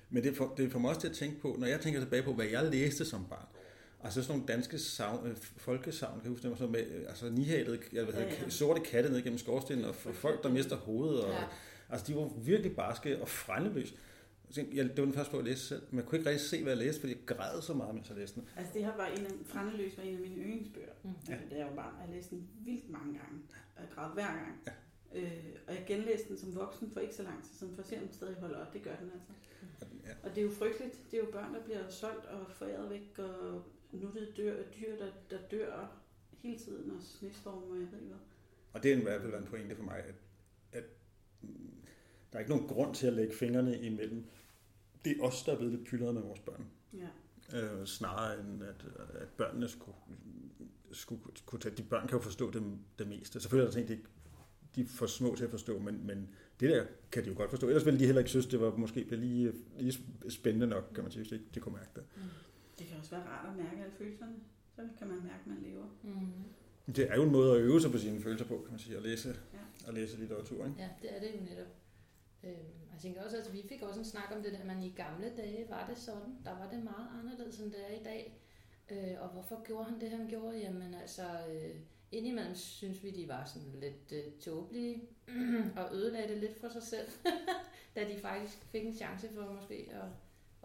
Men 0.10 0.24
det 0.24 0.38
får, 0.38 0.54
det 0.58 0.72
får 0.72 0.80
mig 0.80 0.90
også 0.90 1.02
til 1.02 1.08
at 1.08 1.16
tænke 1.16 1.40
på, 1.42 1.56
når 1.60 1.68
jeg 1.68 1.82
tænker 1.82 2.00
tilbage 2.00 2.24
på, 2.24 2.34
hvad 2.34 2.46
jeg 2.46 2.64
læste 2.72 3.06
som 3.06 3.26
barn, 3.30 3.46
altså 4.04 4.24
sådan 4.24 4.40
nogle 4.40 4.54
danske 4.54 4.78
savn, 4.80 5.28
øh, 5.28 5.36
folkesavn, 5.58 6.14
kan 6.14 6.24
jeg 6.24 6.32
huske, 6.32 6.50
var 6.50 6.56
sådan 6.56 6.72
med, 6.72 6.86
øh, 6.88 7.06
altså 7.08 7.30
nihalet, 7.30 7.80
jeg 7.94 8.08
ved, 8.08 8.14
Ja, 8.14 8.24
ja, 8.24 8.50
sorte 8.50 8.82
katte 8.82 9.10
ned 9.10 9.22
gennem 9.22 9.40
skorstenen, 9.40 9.86
og 9.86 9.96
folk, 9.96 10.44
der 10.44 10.50
mister 10.50 10.76
hovedet, 10.76 11.24
og, 11.24 11.32
ja. 11.32 11.44
altså 11.90 12.08
de 12.08 12.16
var 12.16 12.30
virkelig 12.38 12.76
barske 12.76 13.22
og 13.22 13.28
frændeløse. 13.28 13.94
Jeg 14.58 14.86
det 14.90 14.98
var 14.98 15.06
den 15.06 15.14
første 15.14 15.32
bog, 15.32 15.40
jeg 15.40 15.48
læste 15.48 15.66
selv, 15.66 15.82
men 15.90 15.98
jeg 16.00 16.06
kunne 16.06 16.18
ikke 16.18 16.30
rigtig 16.30 16.48
se, 16.48 16.64
hvad 16.64 16.72
jeg 16.74 16.84
læste, 16.86 17.00
fordi 17.02 17.14
jeg 17.14 17.26
græd 17.26 17.62
så 17.62 17.74
meget, 17.74 17.96
mens 17.96 18.10
jeg 18.10 18.18
læste 18.18 18.36
den. 18.40 18.50
Altså 18.58 18.74
det 18.74 18.86
her 18.86 18.96
var 18.98 19.08
en 19.08 19.26
af, 19.26 19.32
Frandeløs 19.46 19.98
var 19.98 20.04
en 20.04 20.16
af 20.16 20.22
mine 20.22 20.36
yndlingsbøger. 20.36 20.94
Mm. 21.04 21.10
Ja. 21.28 21.34
Altså, 21.34 21.48
da 21.50 21.56
jeg 21.58 21.68
var 21.68 21.76
barn, 21.76 21.94
og 21.96 22.02
jeg 22.08 22.16
læste 22.16 22.36
den 22.36 22.48
vildt 22.66 22.90
mange 22.90 23.14
gange. 23.20 23.38
Og 23.76 23.82
jeg 23.82 23.90
græd 23.96 24.14
hver 24.14 24.28
gang. 24.28 24.62
Ja. 24.68 24.72
Øh, 25.20 25.46
og 25.68 25.74
jeg 25.74 25.84
genlæste 25.88 26.28
den 26.30 26.38
som 26.38 26.56
voksen 26.56 26.92
for 26.92 27.00
ikke 27.00 27.16
så 27.16 27.24
lang 27.24 27.44
tid 27.44 27.54
siden, 27.54 27.76
for 27.76 27.82
at 27.82 27.88
se 27.88 27.96
om 27.96 28.04
den 28.04 28.14
stadig 28.14 28.36
holder 28.36 28.58
op. 28.58 28.74
Det 28.74 28.82
gør 28.84 28.96
den 28.96 29.12
altså. 29.14 29.32
Ja. 30.06 30.14
Og 30.24 30.30
det 30.30 30.38
er 30.38 30.46
jo 30.46 30.52
frygteligt. 30.52 31.00
Det 31.12 31.20
er 31.20 31.24
jo 31.26 31.32
børn, 31.32 31.54
der 31.54 31.64
bliver 31.64 31.90
solgt 31.90 32.26
og 32.26 32.52
foræret 32.52 32.90
væk, 32.90 33.20
og 33.20 33.64
nu 33.92 34.08
det 34.16 34.34
dør, 34.38 34.56
dyr, 34.80 34.96
der, 34.98 35.12
der 35.30 35.38
dør 35.52 36.02
hele 36.38 36.60
tiden, 36.60 36.92
og 36.92 36.98
snestorm 37.02 37.64
og 37.64 37.80
jeg 37.80 37.92
ved 37.92 38.00
ikke 38.00 38.08
hvad. 38.08 38.18
Og 38.74 38.84
det 38.84 38.94
er 38.94 38.98
i 38.98 39.02
hvert 39.02 39.22
fald 39.22 39.34
en 39.34 39.46
pointe 39.46 39.76
for 39.76 39.84
mig, 39.84 39.98
at, 39.98 40.16
at 40.72 40.84
mm, 41.42 41.72
der 42.32 42.38
er 42.38 42.40
ikke 42.40 42.52
nogen 42.52 42.68
grund 42.68 42.96
til 42.96 43.08
at 43.08 43.14
lægge 43.14 43.36
fingrene 43.36 43.80
imellem. 43.80 44.26
Det 45.06 45.18
er 45.18 45.24
os, 45.24 45.44
der 45.44 45.52
er 45.52 45.58
blevet 45.58 45.74
lidt 45.74 45.88
pyldret 45.88 46.14
med 46.14 46.22
vores 46.22 46.40
børn. 46.40 46.66
Ja. 46.94 47.08
Øh, 47.62 47.86
snarere 47.86 48.40
end 48.40 48.64
at, 48.64 48.86
at 49.22 49.28
børnene 49.38 49.68
skulle, 49.70 49.98
skulle 50.92 51.22
kunne 51.46 51.60
tage... 51.60 51.76
De 51.76 51.84
børn 51.84 52.08
kan 52.08 52.18
jo 52.18 52.24
forstå 52.24 52.52
det, 52.52 52.64
det 53.00 53.08
meste. 53.08 53.40
Selvfølgelig 53.40 53.68
er 53.68 53.72
der 53.72 53.78
ting, 53.78 53.88
de, 53.88 53.94
ikke- 53.94 54.10
de 54.76 54.82
er 54.82 54.86
for 54.86 55.06
små 55.06 55.36
til 55.36 55.44
at 55.44 55.50
forstå, 55.52 55.80
men, 55.80 56.08
men 56.08 56.30
det 56.60 56.70
der 56.70 56.86
kan 57.12 57.24
de 57.24 57.30
jo 57.30 57.36
godt 57.38 57.50
forstå. 57.50 57.68
Ellers 57.68 57.86
ville 57.86 58.00
de 58.00 58.06
heller 58.06 58.20
ikke 58.20 58.30
synes, 58.30 58.46
det 58.46 58.62
var 58.62 58.76
måske 58.78 59.04
lige, 59.16 59.54
lige 59.80 59.94
spændende 60.30 60.68
nok, 60.68 60.92
kan 60.96 61.04
man 61.04 61.12
sige, 61.12 61.24
hvis 61.24 61.40
de, 61.40 61.46
de 61.56 61.60
kunne 61.60 61.76
mærke 61.76 61.90
det. 61.96 62.04
Mm. 62.16 62.22
Det 62.80 62.88
kan 62.88 62.98
også 62.98 63.12
være 63.12 63.24
rart 63.24 63.50
at 63.50 63.58
mærke 63.58 63.78
alle 63.84 63.94
følelserne. 63.98 64.36
Så 64.76 64.82
kan 65.00 65.08
man 65.08 65.18
mærke, 65.18 65.40
at 65.46 65.48
man 65.48 65.58
lever. 65.62 65.86
Mm. 66.04 66.94
Det 66.94 67.12
er 67.12 67.16
jo 67.16 67.24
en 67.24 67.32
måde 67.32 67.56
at 67.56 67.62
øve 67.62 67.82
sig 67.82 67.92
på 67.92 67.98
sine 67.98 68.22
følelser 68.22 68.46
på, 68.48 68.58
kan 68.64 68.72
man 68.72 68.80
sige, 68.80 68.98
at 68.98 69.04
læse, 69.04 69.30
Ja. 69.54 69.88
at 69.88 69.94
læse 69.94 70.18
litteratur. 70.20 70.66
Ikke? 70.66 70.76
Ja, 70.80 70.90
det 71.02 71.16
er 71.16 71.20
det 71.20 71.28
jo 71.40 71.44
netop. 71.44 71.68
Øhm, 72.44 72.54
jeg 72.92 73.00
tænker 73.02 73.24
også, 73.24 73.38
at 73.38 73.54
vi 73.54 73.64
fik 73.70 73.82
også 73.82 74.00
en 74.00 74.06
snak 74.06 74.32
om 74.36 74.44
det 74.44 74.54
der, 74.54 74.66
man 74.66 74.84
i 74.84 74.90
gamle 74.90 75.34
dage 75.38 75.70
var 75.70 75.88
det 75.88 75.98
sådan. 75.98 76.38
Der 76.46 76.52
var 76.52 76.70
det 76.70 76.84
meget 76.84 77.08
anderledes, 77.20 77.60
end 77.60 77.72
det 77.72 77.92
er 77.92 78.00
i 78.00 78.04
dag. 78.04 78.42
Øh, 78.92 79.22
og 79.22 79.30
hvorfor 79.30 79.64
gjorde 79.64 79.86
han 79.86 80.02
det, 80.02 80.10
han 80.10 80.28
gjorde? 80.28 80.58
Jamen 80.58 80.94
altså, 80.94 81.24
øh, 81.50 81.76
indimellem 82.12 82.56
synes 82.56 83.04
vi, 83.04 83.12
de 83.12 83.28
var 83.28 83.46
sådan 83.46 83.80
lidt 83.80 84.12
øh, 84.12 84.34
tåbelige, 84.40 85.10
og 85.78 85.96
ødelagde 85.96 86.28
det 86.28 86.38
lidt 86.38 86.60
for 86.60 86.70
sig 86.70 86.84
selv, 86.84 87.08
da 87.96 88.10
de 88.10 88.20
faktisk 88.20 88.58
fik 88.58 88.86
en 88.86 88.94
chance 88.94 89.30
for 89.34 89.54
måske 89.54 89.90
at, 89.92 90.08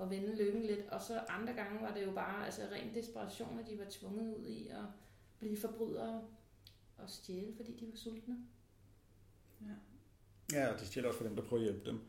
at 0.04 0.11
vende 0.11 0.37
lykken 0.37 0.62
lidt. 0.62 0.88
Og 0.88 1.00
så 1.00 1.18
andre 1.18 1.52
gange 1.52 1.83
var 1.83 1.95
det 1.95 2.06
jo 2.06 2.12
bare 2.12 2.45
altså, 2.45 2.62
ren 2.73 2.95
desperation, 2.95 3.59
at 3.59 3.66
de 3.66 3.78
var 3.78 3.87
tvunget 3.90 4.37
ud 4.37 4.45
i 4.45 4.68
at 4.68 4.85
blive 5.38 5.56
forbrydere 5.56 6.23
og 6.97 7.11
stjæle, 7.11 7.56
fordi 7.56 7.76
de 7.76 7.87
var 7.87 7.97
sultne. 7.97 8.37
Ja, 9.61 9.75
og 10.55 10.79
det 10.81 10.87
stjæler 10.87 11.09
også 11.09 11.19
for 11.19 11.26
dem, 11.26 11.37
der 11.37 11.43
prøver 11.43 11.62
at 11.62 11.73
hjælpe 11.73 11.91
dem. 11.91 12.00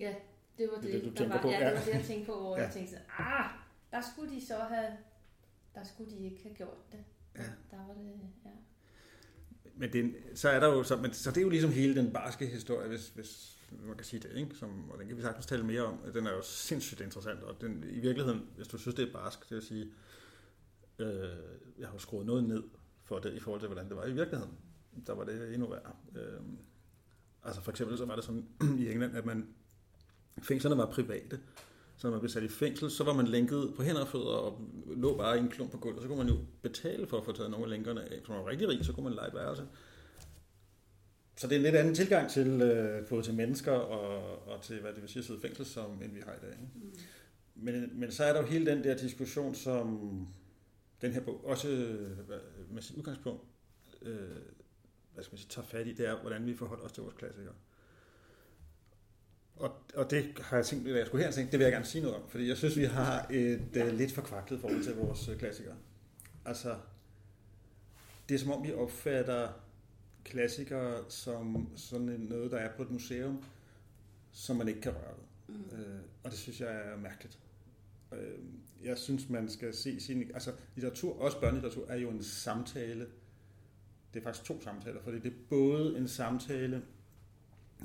Ja, 0.00 0.14
det 0.58 0.68
var 0.72 0.80
Det 0.80 0.92
det, 0.92 1.04
det, 1.04 1.18
du 1.18 1.22
der 1.24 1.28
var, 1.28 1.42
på, 1.42 1.48
Ja, 1.48 1.58
ja. 1.60 1.66
det 1.66 1.74
var 1.78 1.84
det, 1.84 1.94
jeg 1.94 2.04
tænkte 2.04 2.26
på, 2.26 2.40
hvor 2.40 2.56
Ja. 2.56 2.62
jeg 2.62 2.72
tænkte 2.72 2.90
sådan, 2.90 3.06
ah, 3.18 3.50
der 3.90 4.00
skulle 4.12 4.34
de 4.34 4.46
så 4.46 4.54
have, 4.54 4.96
der 5.74 5.84
skulle 5.84 6.10
de 6.10 6.24
ikke 6.24 6.42
have 6.42 6.54
gjort 6.54 6.92
det. 6.92 7.04
Ja. 7.36 7.42
Der 7.42 7.76
var 7.86 7.94
det, 7.94 8.20
ja. 8.44 8.50
Men 9.76 9.92
det, 9.92 10.14
så 10.34 10.48
er 10.48 10.60
der 10.60 10.66
jo, 10.68 10.82
så, 10.82 10.96
men, 10.96 11.12
så 11.12 11.30
det 11.30 11.36
er 11.36 11.42
jo 11.42 11.48
ligesom 11.48 11.70
hele 11.70 11.94
den 11.96 12.12
barske 12.12 12.46
historie, 12.46 12.88
hvis, 12.88 13.08
hvis 13.08 13.58
man 13.70 13.96
kan 13.96 14.04
sige 14.04 14.20
det, 14.20 14.36
ikke? 14.36 14.54
Som, 14.56 14.90
og 14.90 14.98
den 14.98 15.08
kan 15.08 15.16
vi 15.16 15.22
sagtens 15.22 15.46
tale 15.46 15.62
mere 15.64 15.82
om. 15.82 15.98
Den 16.14 16.26
er 16.26 16.32
jo 16.32 16.42
sindssygt 16.42 17.00
interessant, 17.00 17.42
og 17.42 17.60
den, 17.60 17.84
i 17.90 18.00
virkeligheden, 18.00 18.48
hvis 18.56 18.68
du 18.68 18.78
synes, 18.78 18.94
det 18.94 19.08
er 19.08 19.12
barsk, 19.12 19.40
det 19.48 19.54
vil 19.54 19.62
sige, 19.62 19.86
øh, 20.98 21.28
jeg 21.78 21.86
har 21.86 21.92
jo 21.94 21.98
skruet 21.98 22.26
noget 22.26 22.44
ned 22.44 22.62
for 23.02 23.18
det, 23.18 23.32
i 23.34 23.40
forhold 23.40 23.60
til, 23.60 23.66
hvordan 23.68 23.88
det 23.88 23.96
var 23.96 24.04
i 24.06 24.12
virkeligheden. 24.12 24.58
Der 25.06 25.12
var 25.14 25.24
det 25.24 25.54
endnu 25.54 25.68
værre. 25.68 25.92
Øh, 26.16 26.40
altså 27.44 27.60
for 27.60 27.70
eksempel, 27.70 27.98
så 27.98 28.04
var 28.04 28.14
det 28.14 28.24
sådan 28.24 28.46
i 28.82 28.90
England, 28.90 29.16
at 29.16 29.26
man, 29.26 29.46
fængslerne 30.42 30.76
var 30.76 30.90
private, 30.90 31.40
så 31.96 32.06
når 32.06 32.10
man 32.10 32.20
blev 32.20 32.30
sat 32.30 32.42
i 32.42 32.48
fængsel, 32.48 32.90
så 32.90 33.04
var 33.04 33.12
man 33.12 33.26
lænket 33.26 33.72
på 33.76 33.82
hænder 33.82 34.00
og 34.00 34.08
fødder 34.08 34.36
og 34.36 34.60
lå 34.96 35.16
bare 35.16 35.36
i 35.36 35.40
en 35.40 35.48
klump 35.48 35.70
på 35.70 35.78
gulvet. 35.78 36.02
Så 36.02 36.08
kunne 36.08 36.18
man 36.18 36.28
jo 36.28 36.36
betale 36.62 37.06
for 37.06 37.18
at 37.18 37.24
få 37.24 37.32
taget 37.32 37.50
nogle 37.50 37.64
af 37.64 37.70
lænkerne 37.70 38.02
af. 38.02 38.18
Hvis 38.18 38.28
man 38.28 38.38
var 38.38 38.46
rigtig 38.46 38.68
rig, 38.68 38.84
så 38.84 38.92
kunne 38.92 39.04
man 39.04 39.12
lege 39.14 39.34
værelse. 39.34 39.66
Så 41.36 41.46
det 41.46 41.52
er 41.52 41.56
en 41.56 41.62
lidt 41.62 41.74
anden 41.74 41.94
tilgang 41.94 42.30
til 42.30 42.62
øh, 42.62 43.06
både 43.08 43.22
til 43.22 43.34
mennesker 43.34 43.72
og, 43.72 44.48
og 44.48 44.62
til, 44.62 44.80
hvad 44.80 44.92
det 44.92 45.02
vil 45.02 45.10
sige 45.10 45.20
at 45.20 45.26
sidde 45.26 45.38
i 45.38 45.42
fængsel, 45.42 45.66
som 45.66 46.02
end 46.02 46.12
vi 46.12 46.20
har 46.26 46.32
i 46.32 46.38
dag. 46.40 46.50
Ikke? 46.50 46.72
Mm. 46.74 46.92
Men, 47.54 48.00
men 48.00 48.12
så 48.12 48.24
er 48.24 48.32
der 48.32 48.40
jo 48.40 48.46
hele 48.46 48.66
den 48.66 48.84
der 48.84 48.96
diskussion, 48.96 49.54
som 49.54 49.98
den 51.02 51.12
her 51.12 51.20
bog 51.20 51.44
også 51.44 51.68
øh, 51.68 52.18
med 52.70 52.82
sit 52.82 52.96
udgangspunkt 52.96 53.42
øh, 54.02 54.18
hvad 55.14 55.24
skal 55.24 55.34
man 55.34 55.38
sige, 55.38 55.48
tager 55.50 55.66
fat 55.66 55.86
i, 55.86 55.92
det 55.92 56.08
er, 56.08 56.20
hvordan 56.20 56.46
vi 56.46 56.56
forholder 56.56 56.84
os 56.84 56.92
til 56.92 57.02
vores 57.02 57.14
klassikere. 57.14 57.54
Og, 59.56 59.72
og 59.94 60.10
det 60.10 60.38
har 60.40 60.56
jeg 60.56 60.66
tænkt, 60.66 60.88
jeg 60.88 61.06
skulle 61.06 61.24
her 61.24 61.30
tænke, 61.30 61.52
det 61.52 61.58
vil 61.58 61.64
jeg 61.64 61.72
gerne 61.72 61.84
sige 61.84 62.02
noget 62.02 62.16
om, 62.16 62.28
fordi 62.28 62.48
jeg 62.48 62.56
synes, 62.56 62.76
vi 62.76 62.84
har 62.84 63.26
et 63.30 63.68
ja. 63.74 63.90
lidt 63.90 64.12
forkvaklet 64.12 64.60
forhold 64.60 64.84
til 64.84 64.96
vores 64.96 65.28
øh, 65.28 65.38
klassikere. 65.38 65.76
Altså, 66.44 66.76
det 68.28 68.34
er 68.34 68.38
som 68.38 68.50
om, 68.50 68.64
vi 68.64 68.72
opfatter 68.72 69.48
klassikere 70.24 71.04
som 71.08 71.68
sådan 71.76 72.06
noget, 72.20 72.50
der 72.50 72.58
er 72.58 72.76
på 72.76 72.82
et 72.82 72.90
museum, 72.90 73.44
som 74.32 74.56
man 74.56 74.68
ikke 74.68 74.80
kan 74.80 74.92
røre 74.92 75.14
ved. 75.16 75.54
Mm. 75.56 75.78
Øh, 75.78 76.00
og 76.24 76.30
det 76.30 76.38
synes 76.38 76.60
jeg 76.60 76.74
er 76.74 76.96
mærkeligt. 76.96 77.38
Øh, 78.12 78.38
jeg 78.84 78.98
synes, 78.98 79.28
man 79.28 79.48
skal 79.48 79.74
se 79.74 80.00
sin... 80.00 80.30
Altså, 80.34 80.52
litteratur, 80.74 81.20
også 81.20 81.40
børnelitteratur, 81.40 81.86
er 81.88 81.96
jo 81.96 82.10
en 82.10 82.22
samtale. 82.22 83.06
Det 84.14 84.20
er 84.20 84.24
faktisk 84.24 84.44
to 84.44 84.62
samtaler, 84.62 85.00
fordi 85.04 85.18
det 85.18 85.26
er 85.26 85.36
både 85.48 85.98
en 85.98 86.08
samtale 86.08 86.82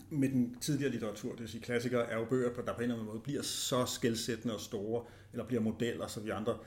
med 0.09 0.29
den 0.29 0.57
tidligere 0.62 0.91
litteratur, 0.91 1.31
det 1.31 1.39
vil 1.39 1.50
sige 1.50 1.62
klassikere 1.62 2.09
er 2.09 2.17
jo 2.17 2.25
bøger, 2.25 2.50
der 2.53 2.74
på 2.74 2.77
en 2.77 2.83
eller 2.83 2.95
anden 2.95 3.07
måde 3.07 3.19
bliver 3.19 3.41
så 3.41 3.86
skældsættende 3.86 4.53
og 4.53 4.62
store, 4.62 5.05
eller 5.31 5.45
bliver 5.45 5.62
modeller, 5.62 6.07
så 6.07 6.19
vi 6.19 6.29
andre 6.29 6.57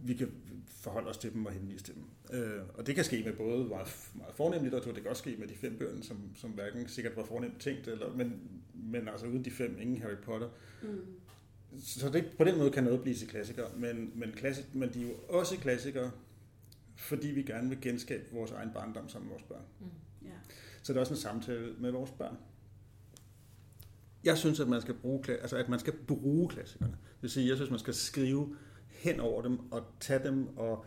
vi 0.00 0.14
kan 0.14 0.32
forholde 0.66 1.08
os 1.08 1.16
til 1.16 1.32
dem 1.32 1.46
og 1.46 1.52
henvise 1.52 1.84
til 1.84 1.94
dem. 1.94 2.04
Øh, 2.38 2.62
og 2.74 2.86
det 2.86 2.94
kan 2.94 3.04
ske 3.04 3.22
med 3.24 3.32
både 3.32 3.64
meget, 3.64 4.10
meget 4.14 4.34
fornem 4.34 4.62
litteratur, 4.62 4.92
det 4.92 5.02
kan 5.02 5.10
også 5.10 5.22
ske 5.22 5.36
med 5.38 5.48
de 5.48 5.54
fem 5.54 5.78
bøger, 5.78 6.02
som, 6.02 6.16
som 6.36 6.50
hverken 6.50 6.88
sikkert 6.88 7.16
var 7.16 7.24
fornemt 7.24 7.60
tænkt, 7.60 7.88
eller, 7.88 8.12
men, 8.14 8.40
men 8.74 9.08
altså 9.08 9.26
uden 9.26 9.44
de 9.44 9.50
fem, 9.50 9.78
ingen 9.80 10.02
Harry 10.02 10.16
Potter. 10.24 10.48
Mm. 10.82 11.00
Så 11.80 12.10
det, 12.10 12.24
på 12.38 12.44
den 12.44 12.58
måde 12.58 12.70
kan 12.70 12.84
noget 12.84 13.02
blive 13.02 13.16
til 13.16 13.28
klassikere, 13.28 13.70
men, 13.76 14.12
men, 14.14 14.32
klassik, 14.32 14.74
men 14.74 14.94
de 14.94 15.02
er 15.02 15.06
jo 15.06 15.14
også 15.28 15.56
klassikere, 15.56 16.10
fordi 16.98 17.28
vi 17.28 17.42
gerne 17.42 17.68
vil 17.68 17.80
genskabe 17.80 18.24
vores 18.32 18.50
egen 18.50 18.70
barndom 18.74 19.08
sammen 19.08 19.28
med 19.28 19.34
vores 19.34 19.48
børn. 19.48 19.64
Mm. 19.80 19.86
Ja. 20.22 20.32
Så 20.82 20.92
det 20.92 20.96
er 20.96 21.00
også 21.00 21.14
en 21.14 21.20
samtale 21.20 21.74
med 21.78 21.90
vores 21.90 22.10
børn. 22.10 22.36
Jeg 24.24 24.38
synes, 24.38 24.60
at 24.60 24.68
man 24.68 24.80
skal 24.80 24.94
bruge, 24.94 25.30
altså, 25.30 25.56
at 25.56 25.68
man 25.68 25.78
skal 25.78 25.92
bruge 25.92 26.48
klassikerne. 26.48 26.92
Det 26.92 27.22
vil 27.22 27.30
sige, 27.30 27.48
jeg 27.48 27.56
synes, 27.56 27.70
man 27.70 27.78
skal 27.78 27.94
skrive 27.94 28.56
hen 28.88 29.20
over 29.20 29.42
dem 29.42 29.72
og 29.72 29.84
tage 30.00 30.24
dem 30.24 30.56
og 30.56 30.84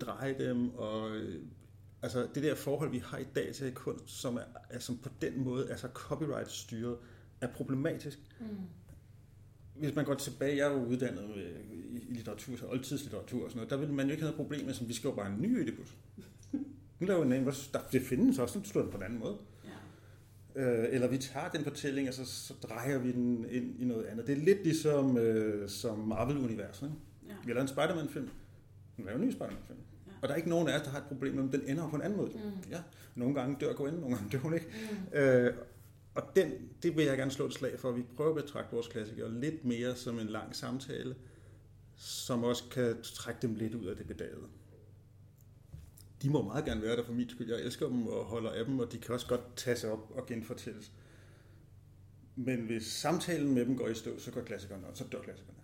dreje 0.00 0.38
dem 0.38 0.74
og 0.74 1.16
øh, 1.16 1.42
altså 2.02 2.28
det 2.34 2.42
der 2.42 2.54
forhold, 2.54 2.90
vi 2.90 2.98
har 2.98 3.18
i 3.18 3.26
dag 3.34 3.54
til 3.54 3.74
kunst, 3.74 4.08
som, 4.08 4.36
er, 4.36 4.42
er, 4.70 4.78
som 4.78 4.98
på 4.98 5.08
den 5.20 5.44
måde 5.44 5.70
er 5.70 5.76
så 5.76 5.88
copyright 5.88 6.50
styret, 6.50 6.98
er 7.40 7.46
problematisk. 7.46 8.18
Mm. 8.40 8.46
Hvis 9.78 9.94
man 9.94 10.04
går 10.04 10.14
tilbage, 10.14 10.56
jeg 10.56 10.66
er 10.66 10.72
jo 10.72 10.84
uddannet 10.84 11.24
med, 11.28 11.44
i, 11.72 12.12
litteratur, 12.12 12.56
så 12.56 12.66
oldtidslitteratur 12.68 13.44
og 13.44 13.50
sådan 13.50 13.58
noget, 13.58 13.70
der 13.70 13.76
ville 13.76 13.94
man 13.94 14.06
jo 14.06 14.10
ikke 14.12 14.22
have 14.22 14.32
noget 14.32 14.48
problem 14.48 14.66
med, 14.66 14.74
som 14.74 14.88
vi 14.88 14.92
skriver 14.92 15.14
bare 15.14 15.26
en 15.26 15.42
ny 15.42 15.60
Ødipus. 15.60 15.96
Nu 17.00 17.06
laver 17.06 17.24
vi 17.24 17.36
en, 17.36 17.42
hvor 17.42 17.54
der, 17.72 17.78
det 17.92 18.02
findes 18.02 18.38
også, 18.38 18.60
så 18.64 18.70
slår 18.70 18.82
den 18.82 18.90
på 18.90 18.96
en 18.96 19.02
anden 19.02 19.18
måde. 19.18 19.36
ja. 19.64 20.62
Øh, 20.62 20.94
eller 20.94 21.08
vi 21.08 21.18
tager 21.18 21.48
den 21.48 21.64
fortælling, 21.64 22.08
og 22.08 22.14
så, 22.14 22.24
så 22.24 22.54
drejer 22.62 22.98
vi 22.98 23.12
den 23.12 23.46
ind 23.50 23.80
i 23.80 23.84
noget 23.84 24.04
andet. 24.04 24.26
Det 24.26 24.38
er 24.38 24.44
lidt 24.44 24.64
ligesom 24.64 25.16
øh, 25.16 25.68
som 25.68 25.98
Marvel-universet. 25.98 26.86
Ikke? 26.86 26.96
ja. 27.28 27.34
Vi 27.44 27.50
har 27.50 27.54
lavet 27.54 27.62
en 27.62 27.68
Spider-Man-film. 27.68 28.28
Vi 28.96 29.02
laver 29.02 29.18
en 29.18 29.26
ny 29.26 29.30
Spider-Man-film. 29.30 29.78
Ja. 30.06 30.12
Og 30.22 30.28
der 30.28 30.34
er 30.34 30.36
ikke 30.36 30.48
nogen 30.48 30.68
af 30.68 30.76
os, 30.76 30.82
der 30.82 30.90
har 30.90 30.98
et 30.98 31.04
problem 31.04 31.34
med, 31.34 31.42
om 31.42 31.48
den 31.48 31.62
ender 31.66 31.88
på 31.88 31.96
en 31.96 32.02
anden 32.02 32.18
måde. 32.18 32.30
Mm. 32.34 32.70
Ja, 32.70 32.78
nogle 33.14 33.34
gange 33.34 33.56
dør 33.60 33.72
Gwen, 33.72 33.94
nogle 33.94 34.16
gange 34.16 34.30
dør 34.32 34.38
hun 34.38 34.54
ikke. 34.54 34.66
Mm. 35.12 35.18
Øh, 35.18 35.54
og 36.18 36.36
den, 36.36 36.52
det 36.82 36.96
vil 36.96 37.04
jeg 37.04 37.18
gerne 37.18 37.30
slå 37.30 37.46
et 37.46 37.54
slag 37.54 37.80
for, 37.80 37.88
at 37.88 37.96
vi 37.96 38.02
prøver 38.16 38.30
at 38.36 38.44
betragte 38.44 38.72
vores 38.72 38.88
klassikere 38.88 39.40
lidt 39.40 39.64
mere 39.64 39.96
som 39.96 40.18
en 40.18 40.26
lang 40.26 40.56
samtale, 40.56 41.16
som 41.96 42.44
også 42.44 42.64
kan 42.70 43.02
trække 43.02 43.42
dem 43.42 43.54
lidt 43.54 43.74
ud 43.74 43.86
af 43.86 43.96
det 43.96 44.06
bedagede. 44.06 44.46
De 46.22 46.30
må 46.30 46.42
meget 46.42 46.64
gerne 46.64 46.82
være 46.82 46.96
der 46.96 47.04
for 47.04 47.12
min 47.12 47.28
skyld. 47.28 47.50
Jeg 47.50 47.60
elsker 47.60 47.88
dem 47.88 48.06
og 48.06 48.24
holder 48.24 48.50
af 48.50 48.64
dem, 48.64 48.78
og 48.78 48.92
de 48.92 48.98
kan 48.98 49.14
også 49.14 49.26
godt 49.28 49.56
tage 49.56 49.76
sig 49.76 49.90
op 49.92 50.10
og 50.14 50.26
genfortælles. 50.26 50.92
Men 52.36 52.60
hvis 52.60 52.86
samtalen 52.86 53.54
med 53.54 53.66
dem 53.66 53.76
går 53.76 53.88
i 53.88 53.94
stå, 53.94 54.18
så 54.18 54.30
går 54.30 54.40
klassikerne, 54.40 54.86
og 54.86 54.96
så 54.96 55.04
dør 55.12 55.20
klassikerne. 55.22 55.58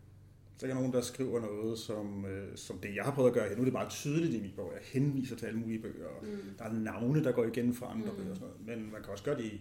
Så 0.57 0.67
er 0.67 0.69
der 0.69 0.75
nogen, 0.75 0.93
der 0.93 1.01
skriver 1.01 1.41
noget, 1.41 1.79
som, 1.79 2.27
øh, 2.27 2.57
som 2.57 2.79
det, 2.79 2.95
jeg 2.95 3.05
har 3.05 3.15
prøvet 3.15 3.29
at 3.29 3.35
gøre 3.35 3.49
her. 3.49 3.55
Nu 3.55 3.61
er 3.61 3.65
det 3.65 3.73
meget 3.73 3.91
tydeligt 3.91 4.35
i 4.35 4.41
min 4.41 4.53
bog. 4.57 4.73
Jeg 4.75 4.83
henviser 4.83 5.37
til 5.37 5.47
alle 5.47 5.59
mulige 5.59 5.83
bøger, 5.83 6.09
Mm. 6.23 6.29
der 6.59 6.65
er 6.65 6.73
navne, 6.73 7.25
der 7.25 7.33
går 7.33 7.45
igen 7.45 7.75
fra 7.75 7.91
andre 7.93 8.11
mm. 8.11 8.17
bøger 8.17 8.31
og 8.31 8.37
sådan 8.37 8.49
noget. 8.49 8.79
Men 8.79 8.93
man 8.93 9.03
kan 9.03 9.13
også 9.13 9.25
gøre 9.25 9.37
det 9.37 9.45
i, 9.45 9.61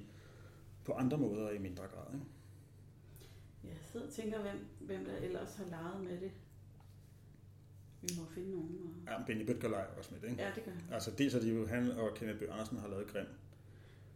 på 0.85 0.93
andre 0.93 1.17
måder 1.17 1.49
i 1.49 1.57
mindre 1.57 1.83
grad. 1.83 2.13
Ikke? 2.13 2.25
Jeg 3.63 3.77
sidder 3.91 4.05
og 4.05 4.13
tænker, 4.13 4.41
hvem, 4.41 4.65
hvem 4.79 5.05
der 5.05 5.15
ellers 5.15 5.55
har 5.55 5.65
leget 5.65 6.03
med 6.03 6.21
det. 6.21 6.31
Vi 8.01 8.09
må 8.19 8.25
finde 8.25 8.51
nogen. 8.51 8.79
Og... 9.07 9.11
Ja, 9.11 9.23
Benny 9.25 9.45
Bøtger 9.45 9.69
leger 9.69 9.85
også 9.85 10.09
med 10.13 10.21
det. 10.21 10.29
Ikke? 10.29 10.43
Ja, 10.43 10.51
det 10.55 10.63
gør 10.63 10.71
han. 10.71 10.81
Altså 10.91 11.11
dels 11.11 11.33
er 11.33 11.39
det 11.39 11.55
jo, 11.55 11.67
han 11.67 11.91
og 11.91 12.13
Kenneth 12.15 12.39
Bøh 12.39 12.53
Andersen 12.53 12.77
har 12.77 12.87
lavet 12.87 13.07
Grim. 13.07 13.25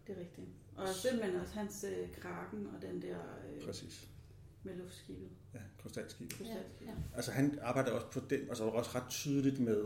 Det 0.07 0.17
er 0.17 0.19
rigtigt. 0.19 0.47
Og 0.75 0.87
simpelthen 0.87 1.35
også 1.41 1.53
hans 1.53 1.85
øh, 1.97 2.11
kraken 2.21 2.67
og 2.75 2.81
den 2.81 3.01
der 3.01 3.17
øh, 3.53 3.65
Præcis. 3.65 4.07
med 4.63 4.75
luftskibet. 4.75 5.29
Ja, 5.53 5.59
krystalskibet. 5.81 6.39
Ja, 6.39 6.45
Krystalskibet. 6.45 6.87
ja. 6.87 6.93
Altså 7.15 7.31
han 7.31 7.59
arbejder 7.61 7.91
også 7.91 8.07
på 8.11 8.19
den, 8.29 8.39
altså 8.39 8.63
også 8.63 8.91
ret 8.95 9.09
tydeligt 9.09 9.59
med 9.59 9.85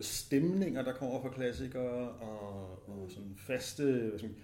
stemninger, 0.00 0.82
der 0.82 0.92
kommer 0.92 1.22
fra 1.22 1.28
klassikere, 1.30 2.10
og, 2.10 2.88
og 2.88 3.10
sådan 3.10 3.34
faste 3.36 3.82
hvad 4.08 4.18
skal 4.18 4.30
man, 4.30 4.38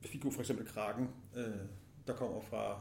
figur, 0.00 0.30
for 0.30 0.40
eksempel 0.40 0.66
Kraken, 0.66 1.08
øh, 1.36 1.44
der 2.06 2.16
kommer 2.16 2.40
fra, 2.40 2.80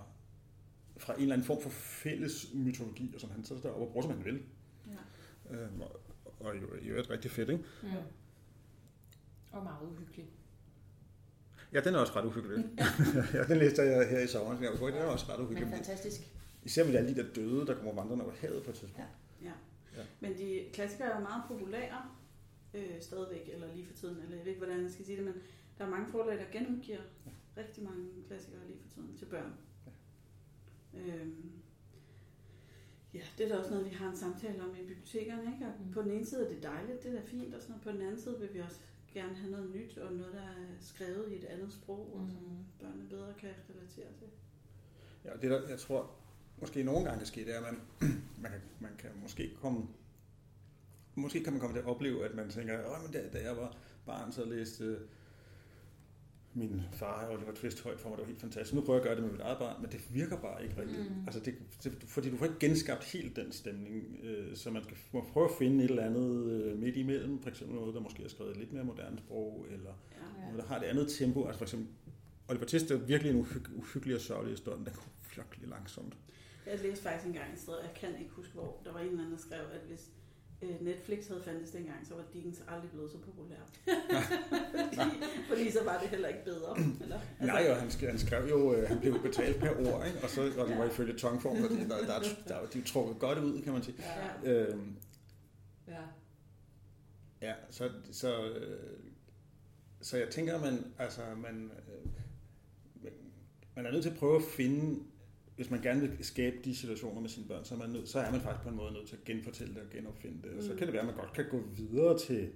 fra 0.98 1.14
en 1.14 1.22
eller 1.22 1.34
anden 1.34 1.48
form 1.48 1.62
for 1.62 1.70
fælles 1.70 2.48
mytologi, 2.54 3.12
og 3.16 3.22
som 3.22 3.30
han 3.32 3.44
så 3.44 3.56
der 3.64 3.70
og 3.70 3.88
bruger, 3.92 4.08
som 4.08 4.16
han 4.16 4.26
vil. 4.26 4.44
Ja. 5.52 5.56
Øh, 5.56 5.80
og, 5.80 6.02
og 6.40 6.62
jo, 6.62 6.76
i 6.82 6.88
øvrigt 6.88 7.10
rigtig 7.10 7.32
fedt, 7.32 7.50
ikke? 7.50 7.64
Mm. 7.84 7.90
Og 9.52 9.64
meget 9.64 9.82
uhyggelig. 9.92 10.30
Ja, 11.74 11.80
den 11.80 11.96
er 11.96 12.00
også 12.00 12.14
ret 12.16 12.26
uhyggelig. 12.26 12.66
ja, 13.34 13.44
den 13.44 13.58
læste 13.58 13.82
jeg 13.82 14.10
her 14.10 14.20
i 14.20 14.28
sommeren. 14.28 14.64
Jeg 14.64 14.72
den 14.72 14.94
er 14.94 15.06
også 15.06 15.26
ret 15.30 15.40
Men 15.40 15.46
uhyggelig. 15.46 15.74
fantastisk. 15.74 16.22
Især 16.64 16.86
med 16.86 16.96
alle 16.96 17.16
de 17.16 17.24
der 17.24 17.34
døde, 17.34 17.68
der 17.68 17.76
kommer 17.76 17.94
vandrende 17.94 18.24
over 18.26 18.34
havet 18.42 18.64
på 18.64 18.70
et 18.70 18.76
tidspunkt. 18.76 19.10
Ja. 19.44 19.52
Ja. 19.98 20.04
Men 20.20 20.38
de 20.38 20.66
klassikere 20.74 21.12
er 21.12 21.20
meget 21.20 21.44
populære 21.48 22.02
øh, 22.74 23.02
stadigvæk, 23.02 23.50
eller 23.54 23.68
lige 23.76 23.86
for 23.86 23.94
tiden, 23.94 24.18
eller 24.24 24.36
jeg 24.36 24.46
ved 24.46 24.52
ikke, 24.52 24.66
hvordan 24.66 24.84
jeg 24.84 24.92
skal 24.92 25.06
sige 25.06 25.18
det, 25.18 25.26
men 25.26 25.34
der 25.78 25.86
er 25.86 25.90
mange 25.90 26.08
forlag, 26.12 26.38
der 26.40 26.46
genudgiver 26.60 27.02
rigtig 27.58 27.84
mange 27.84 28.08
klassikere 28.28 28.68
lige 28.68 28.80
for 28.82 28.90
tiden 28.94 29.18
til 29.18 29.26
børn. 29.26 29.54
Ja. 30.94 31.00
Øhm, 31.00 31.52
ja, 33.14 33.22
det 33.38 33.46
er 33.46 33.50
da 33.50 33.58
også 33.58 33.72
noget, 33.72 33.86
vi 33.86 33.96
har 33.96 34.10
en 34.10 34.18
samtale 34.18 34.64
om 34.64 34.76
i 34.76 34.88
bibliotekerne. 34.88 35.54
Ikke? 35.54 35.66
Og 35.66 35.74
Mm. 35.86 35.92
på 35.94 36.02
den 36.02 36.12
ene 36.12 36.26
side 36.26 36.46
er 36.46 36.54
det 36.54 36.64
dejligt, 36.64 37.04
det 37.04 37.12
er 37.12 37.16
da 37.22 37.26
fint, 37.26 37.54
og 37.54 37.62
sådan 37.62 37.72
noget. 37.72 37.84
på 37.84 37.92
den 37.92 38.02
anden 38.02 38.22
side 38.22 38.40
vil 38.40 38.54
vi 38.54 38.60
også 38.60 38.80
gerne 39.14 39.36
have 39.36 39.52
noget 39.52 39.70
nyt, 39.76 39.98
og 39.98 40.14
noget, 40.14 40.34
der 40.34 40.42
er 40.42 40.66
skrevet 40.80 41.32
i 41.32 41.36
et 41.36 41.44
andet 41.44 41.74
sprog, 41.74 42.14
og 42.16 42.30
som 42.30 42.42
Mm. 42.42 42.58
børnene 42.80 43.10
bedre 43.10 43.34
kan 43.40 43.50
relatere 43.70 44.08
til. 44.20 44.28
Ja, 45.26 45.34
det 45.42 45.52
der, 45.52 45.68
jeg 45.70 45.80
tror, 45.80 46.12
måske 46.62 46.84
nogle 46.84 47.04
gange 47.06 47.18
kan 47.18 47.28
ske, 47.28 47.46
det 47.46 47.56
er, 47.56 47.62
at 47.66 47.74
man, 47.74 47.82
man, 48.42 48.52
kan, 48.52 48.62
man 48.80 48.92
kan 48.98 49.10
måske 49.22 49.56
komme 49.62 49.88
Måske 51.16 51.44
kan 51.44 51.54
man 51.54 51.60
komme 51.60 51.76
til 51.76 51.80
at 51.80 51.86
opleve, 51.86 52.26
at 52.26 52.36
man 52.36 52.50
tænker, 52.50 52.78
at 52.78 53.02
men 53.04 53.12
da, 53.12 53.30
da 53.34 53.44
jeg 53.44 53.58
var 53.58 53.78
barn, 54.06 54.32
så 54.32 54.46
læste 54.46 55.00
min 56.58 56.82
far 56.94 57.26
og 57.26 57.34
Oliver 57.34 57.54
Twist 57.54 57.84
højt 57.84 58.00
for 58.00 58.10
mig, 58.10 58.18
det 58.18 58.24
var 58.24 58.28
helt 58.28 58.42
fantastisk. 58.42 58.74
Nu 58.76 58.82
prøver 58.82 59.00
jeg 59.00 59.02
at 59.02 59.08
gøre 59.08 59.16
det 59.16 59.24
med 59.24 59.32
mit 59.32 59.42
eget 59.42 59.58
barn, 59.58 59.82
men 59.82 59.92
det 59.92 60.00
virker 60.14 60.38
bare 60.38 60.64
ikke 60.64 60.82
rigtigt. 60.82 61.00
Mm. 61.00 61.22
Altså 61.28 61.40
det, 61.40 61.56
det, 61.84 61.94
fordi 62.08 62.30
du 62.30 62.38
får 62.38 62.46
ikke 62.46 62.60
genskabt 62.60 63.04
helt 63.04 63.36
den 63.36 63.52
stemning, 63.52 64.20
øh, 64.24 64.56
så 64.56 64.72
man 64.72 64.84
skal 64.84 64.98
må 65.14 65.22
prøve 65.34 65.46
at 65.50 65.56
finde 65.60 65.84
et 65.84 65.90
eller 65.90 66.04
andet 66.04 66.52
øh, 66.52 66.80
midt 66.80 66.96
imellem, 66.96 67.40
for 67.42 67.50
eksempel 67.50 67.76
noget, 67.76 67.94
der 67.96 68.02
måske 68.02 68.24
er 68.24 68.28
skrevet 68.30 68.58
lidt 68.58 68.74
mere 68.74 68.84
moderne 68.84 69.18
sprog, 69.18 69.66
eller 69.72 69.92
Ja. 70.12 70.42
Ja. 70.42 70.46
noget, 70.52 70.62
der 70.64 70.68
har 70.68 70.80
et 70.80 70.84
andet 70.84 71.08
tempo. 71.10 71.46
Altså 71.46 71.58
for 71.58 71.66
eksempel, 71.66 71.88
Oliver 72.50 72.66
Twist 72.66 72.92
er 72.92 72.98
virkelig 72.98 73.30
en 73.34 73.40
uhyg, 73.40 73.62
uhyggelig 73.76 74.16
og 74.16 74.22
sørgelig 74.22 74.52
historie, 74.54 74.78
men 74.78 74.86
den 74.86 74.94
går 74.94 75.06
virkelig 75.36 75.70
langsomt. 75.70 76.18
Jeg 76.66 76.80
læste 76.84 77.04
faktisk 77.04 77.28
engang 77.28 77.54
et 77.54 77.60
sted, 77.60 77.74
jeg 77.82 77.94
kan 77.96 78.10
ikke 78.20 78.32
huske 78.32 78.54
hvor, 78.54 78.82
der 78.86 78.92
var 78.94 79.00
en 79.00 79.06
eller 79.08 79.20
anden, 79.20 79.32
der 79.32 79.42
skrev, 79.42 79.60
at 79.74 79.82
hvis 79.88 80.10
øh, 80.62 80.82
Netflix 80.82 81.28
havde 81.28 81.42
fandtes 81.44 81.70
dengang, 81.72 82.08
så 82.08 82.14
var 82.16 82.24
Dickens 82.34 82.62
aldrig 82.68 82.92
blevet 82.92 83.12
så 83.12 83.18
populær. 83.18 83.64
fordi, 84.94 85.17
fordi 85.58 85.72
så 85.72 85.84
var 85.84 86.00
det 86.00 86.10
heller 86.10 86.28
ikke 86.28 86.44
bedre. 86.46 86.78
Eller, 87.02 87.16
Altså, 87.40 87.46
Nej, 87.54 87.68
og 87.72 87.76
han, 87.78 87.90
sk- 87.90 88.08
han 88.10 88.20
skrev 88.20 88.50
jo, 88.50 88.74
øh, 88.74 88.88
han 88.88 89.00
blev 89.00 89.22
betalt 89.22 89.58
per 89.60 89.70
ord, 89.70 90.08
ikke? 90.08 90.20
og 90.24 90.30
så 90.30 90.42
og 90.58 90.68
det 90.68 90.78
var 90.78 90.86
ifølge 90.86 91.14
tongform, 91.18 91.64
og 91.64 91.70
det, 91.70 91.80
der, 91.80 91.88
der, 91.88 92.14
er- 92.14 92.24
der, 92.48 92.56
er 92.56 92.60
jo- 92.62 92.68
de 92.74 92.80
er 92.80 92.84
trukket 92.84 93.20
godt 93.20 93.40
ud, 93.40 93.62
kan 93.62 93.74
man 93.74 93.84
sige. 93.84 93.96
Ja. 94.44 94.52
Øhm, 94.52 94.96
Ja. 95.88 96.02
ja, 97.42 97.54
så, 97.70 97.90
så, 98.12 98.50
øh, 98.50 98.80
så 100.02 100.18
jeg 100.18 100.30
tænker, 100.30 100.60
man, 100.62 100.86
altså, 101.00 101.22
man, 101.38 101.72
øh, 103.04 103.12
man 103.76 103.86
er 103.86 103.92
nødt 103.92 104.04
til 104.04 104.10
at 104.10 104.18
prøve 104.18 104.36
at 104.36 104.44
finde, 104.44 105.00
hvis 105.56 105.70
man 105.72 105.82
gerne 105.82 106.02
vil 106.02 106.12
skabe 106.26 106.56
de 106.66 106.76
situationer 106.76 107.22
med 107.22 107.30
sine 107.30 107.48
børn, 107.48 107.66
så 107.66 107.74
er, 107.76 107.80
man 107.80 107.90
nødt, 107.90 108.10
så 108.10 108.20
er 108.20 108.32
man 108.32 108.42
faktisk 108.42 108.64
på 108.64 108.70
en 108.70 108.76
måde 108.76 108.94
nødt 108.94 109.08
til 109.08 109.16
at 109.16 109.24
genfortælle 109.24 109.74
det 109.74 109.82
og 109.84 109.90
genopfinde 109.90 110.38
det. 110.44 110.58
Og 110.58 110.64
så 110.64 110.72
Mm. 110.72 110.78
kan 110.78 110.88
det 110.88 110.94
være, 110.94 111.02
at 111.02 111.08
man 111.08 111.16
godt 111.16 111.34
kan 111.34 111.46
gå 111.52 111.62
videre 111.78 112.20
til 112.20 112.50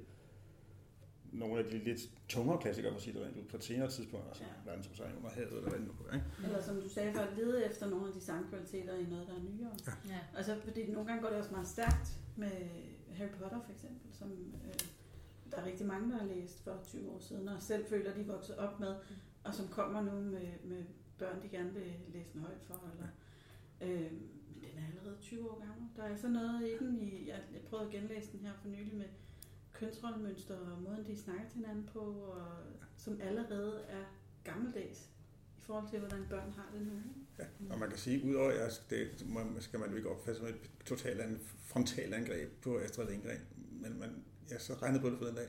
nogle 1.31 1.59
af 1.59 1.65
de 1.71 1.77
lidt 1.77 1.99
tungere 2.29 2.61
klassikere, 2.61 2.91
for 2.91 2.97
at 2.97 3.03
sige 3.03 3.13
det 3.13 3.21
rent 3.25 3.37
ud, 3.37 3.43
på 3.43 3.57
et 3.57 3.63
senere 3.63 3.89
tidspunkt, 3.89 4.27
altså 4.27 4.43
Ja. 4.43 4.49
verden 4.69 4.83
som 4.83 4.95
sig 4.95 5.13
under 5.17 5.29
havet, 5.29 5.47
eller 5.57 5.69
hvad 5.69 5.79
det 5.79 5.87
nu. 5.87 5.93
Ikke? 6.13 6.25
Eller 6.43 6.61
som 6.61 6.81
du 6.81 6.89
sagde 6.89 7.13
før, 7.13 7.35
lede 7.37 7.65
efter 7.65 7.89
nogle 7.89 8.07
af 8.07 8.13
de 8.13 8.21
sangkvaliteter 8.21 8.93
i 8.97 9.03
noget, 9.05 9.27
der 9.27 9.33
er 9.35 9.39
nyere. 9.39 9.71
Ja. 10.07 10.19
Altså, 10.37 10.59
fordi 10.63 10.91
nogle 10.91 11.07
gange 11.07 11.21
går 11.23 11.29
det 11.29 11.37
også 11.37 11.51
meget 11.51 11.67
stærkt 11.67 12.19
med 12.35 12.51
Harry 13.13 13.29
Potter 13.29 13.61
for 13.65 13.71
eksempel, 13.71 14.13
som 14.13 14.31
øh, 14.31 14.73
der 15.51 15.57
er 15.57 15.65
rigtig 15.65 15.85
mange, 15.87 16.11
der 16.11 16.17
har 16.17 16.25
læst 16.25 16.63
for 16.63 16.79
20 16.87 17.09
år 17.09 17.19
siden, 17.19 17.47
og 17.47 17.61
selv 17.61 17.85
føler, 17.85 18.13
de 18.13 18.21
er 18.21 18.25
vokset 18.25 18.55
op 18.57 18.79
med, 18.79 18.95
og 19.43 19.53
som 19.53 19.67
kommer 19.67 20.01
nu 20.01 20.11
med, 20.11 20.47
med 20.63 20.83
børn, 21.17 21.41
de 21.43 21.47
gerne 21.49 21.73
vil 21.73 21.93
læse 22.13 22.29
den 22.33 22.41
højt 22.41 22.61
for. 22.67 22.79
Eller, 22.93 23.07
øh, 23.81 24.11
men 24.11 24.61
den 24.61 24.69
er 24.77 24.87
allerede 24.91 25.21
20 25.21 25.51
år 25.51 25.59
gammel. 25.67 25.89
Der 25.95 26.03
er 26.03 26.15
så 26.15 26.27
noget 26.29 26.61
i 26.67 26.77
den, 26.79 26.99
i, 27.01 27.27
jeg, 27.29 27.39
jeg 27.53 27.61
prøvede 27.69 27.85
at 27.87 27.91
genlæse 27.93 28.31
den 28.31 28.39
her 28.39 28.53
for 28.61 28.67
nylig 28.69 28.95
med 28.95 29.05
kønsrollemønster 29.85 30.57
og 30.57 30.81
måden, 30.81 31.05
de 31.07 31.17
snakker 31.17 31.43
til 31.49 31.55
hinanden 31.57 31.89
på, 31.93 31.99
og, 31.99 32.47
som 32.97 33.21
allerede 33.21 33.81
er 33.89 34.03
gammeldags 34.43 34.99
i 35.57 35.61
forhold 35.61 35.89
til, 35.89 35.99
hvordan 35.99 36.25
børn 36.29 36.51
har 36.51 36.69
det 36.77 36.81
nu. 36.87 36.93
Ja, 37.39 37.45
og 37.73 37.79
man 37.79 37.89
kan 37.89 37.97
sige, 37.97 38.25
udover 38.25 38.51
at 38.51 38.85
det 38.89 39.25
man- 39.29 39.55
skal 39.61 39.79
man 39.79 39.89
jo 39.89 39.95
ikke 39.95 40.09
opfatte 40.09 40.39
som 40.39 40.47
et 40.47 40.55
totalt 40.85 41.21
an- 41.21 41.39
frontalangreb 41.57 42.49
på 42.61 42.79
Astrid 42.79 43.07
Lindgren, 43.09 43.39
men 43.71 43.99
man, 43.99 44.23
jeg 44.51 44.61
så 44.61 44.73
regnede 44.73 45.01
på 45.01 45.09
det 45.09 45.17
for 45.17 45.25
den 45.25 45.35
dag. 45.35 45.47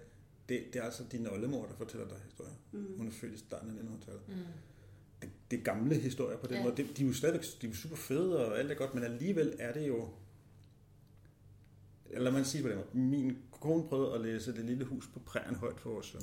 Det, 0.49 0.65
det 0.73 0.77
er 0.81 0.83
altså 0.85 1.05
din 1.13 1.27
oldemor, 1.27 1.67
der 1.67 1.75
fortæller 1.75 2.09
dig 2.09 2.19
historier. 2.25 2.55
Mm. 2.73 2.97
Hun 2.99 3.07
er 3.07 3.13
født 3.13 3.33
i 3.35 3.39
starten 3.39 3.71
af 3.71 3.75
1900-tallet. 3.83 4.23
Mm. 4.29 4.35
Det, 5.23 5.31
det 5.51 5.59
er 5.59 5.63
gamle 5.63 5.95
historier 5.95 6.39
på 6.39 6.47
den 6.47 6.57
Ja. 6.57 6.63
måde. 6.63 6.77
Det, 6.77 6.97
de 6.97 7.03
er 7.03 7.07
jo 7.07 7.13
stadigvæk 7.15 7.43
de 7.61 7.67
er 7.67 7.71
jo 7.71 7.77
super 7.77 7.97
fede, 7.97 8.47
og 8.47 8.59
alt 8.59 8.71
er 8.71 8.75
godt, 8.75 8.95
men 8.95 9.05
alligevel 9.05 9.57
er 9.59 9.73
det 9.73 9.89
jo... 9.89 10.09
Eller 12.11 12.31
man 12.31 12.45
siger 12.45 12.63
på 12.63 12.69
den 12.69 12.77
måde. 12.77 12.89
Min 12.93 13.39
kone 13.63 13.89
prøvede 13.89 14.15
at 14.15 14.21
læse 14.21 14.55
Det 14.57 14.65
lille 14.65 14.85
hus 14.85 15.07
på 15.15 15.19
prærien 15.19 15.55
højt 15.57 15.81
for 15.81 15.91
vores 15.91 16.07
søn. 16.07 16.21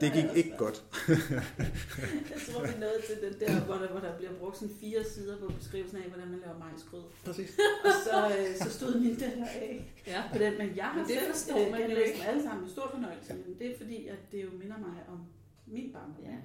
Det 0.00 0.12
gik 0.12 0.24
ikke 0.36 0.54
godt. 0.58 0.84
Jeg 2.32 2.38
tror, 2.46 2.60
vi 2.66 2.72
nåede 2.84 3.00
til 3.08 3.16
den 3.24 3.34
der, 3.40 3.60
hvor 3.64 3.74
der, 3.74 3.88
hvor 3.90 4.00
der 4.00 4.16
bliver 4.16 4.32
brugt 4.40 4.56
sådan 4.58 4.74
fire 4.80 5.04
sider 5.04 5.38
på 5.38 5.46
beskrivelsen 5.58 5.98
af, 5.98 6.08
hvordan 6.08 6.28
man 6.28 6.40
laver 6.44 6.58
majsgrød. 6.58 7.02
Præcis. 7.24 7.50
Og 7.84 7.90
så, 8.06 8.16
øh, 8.38 8.56
så 8.56 8.70
stod 8.78 9.00
min 9.00 9.16
datter 9.16 9.46
af 9.46 9.94
Ja. 10.06 10.22
på 10.32 10.38
den, 10.38 10.58
men 10.58 10.76
jeg 10.76 10.84
har 10.84 10.98
Men 10.98 11.08
det 11.08 11.16
selv 11.18 11.32
forstår 11.32 11.58
øh, 11.66 11.70
man 11.72 11.80
jo 11.80 11.86
genlæst 11.86 12.06
ikke. 12.06 12.18
dem 12.18 12.28
alle 12.30 12.42
sammen 12.42 12.62
med 12.64 12.70
stor 12.70 12.86
fornøjelse, 12.94 13.34
men 13.34 13.58
det 13.58 13.66
er 13.72 13.76
fordi, 13.78 14.06
at 14.06 14.18
det 14.32 14.44
jo 14.44 14.50
minder 14.62 14.78
mig 14.78 14.96
om 15.12 15.18
min 15.66 15.92
barndom. 15.92 16.24
Ja. 16.24 16.36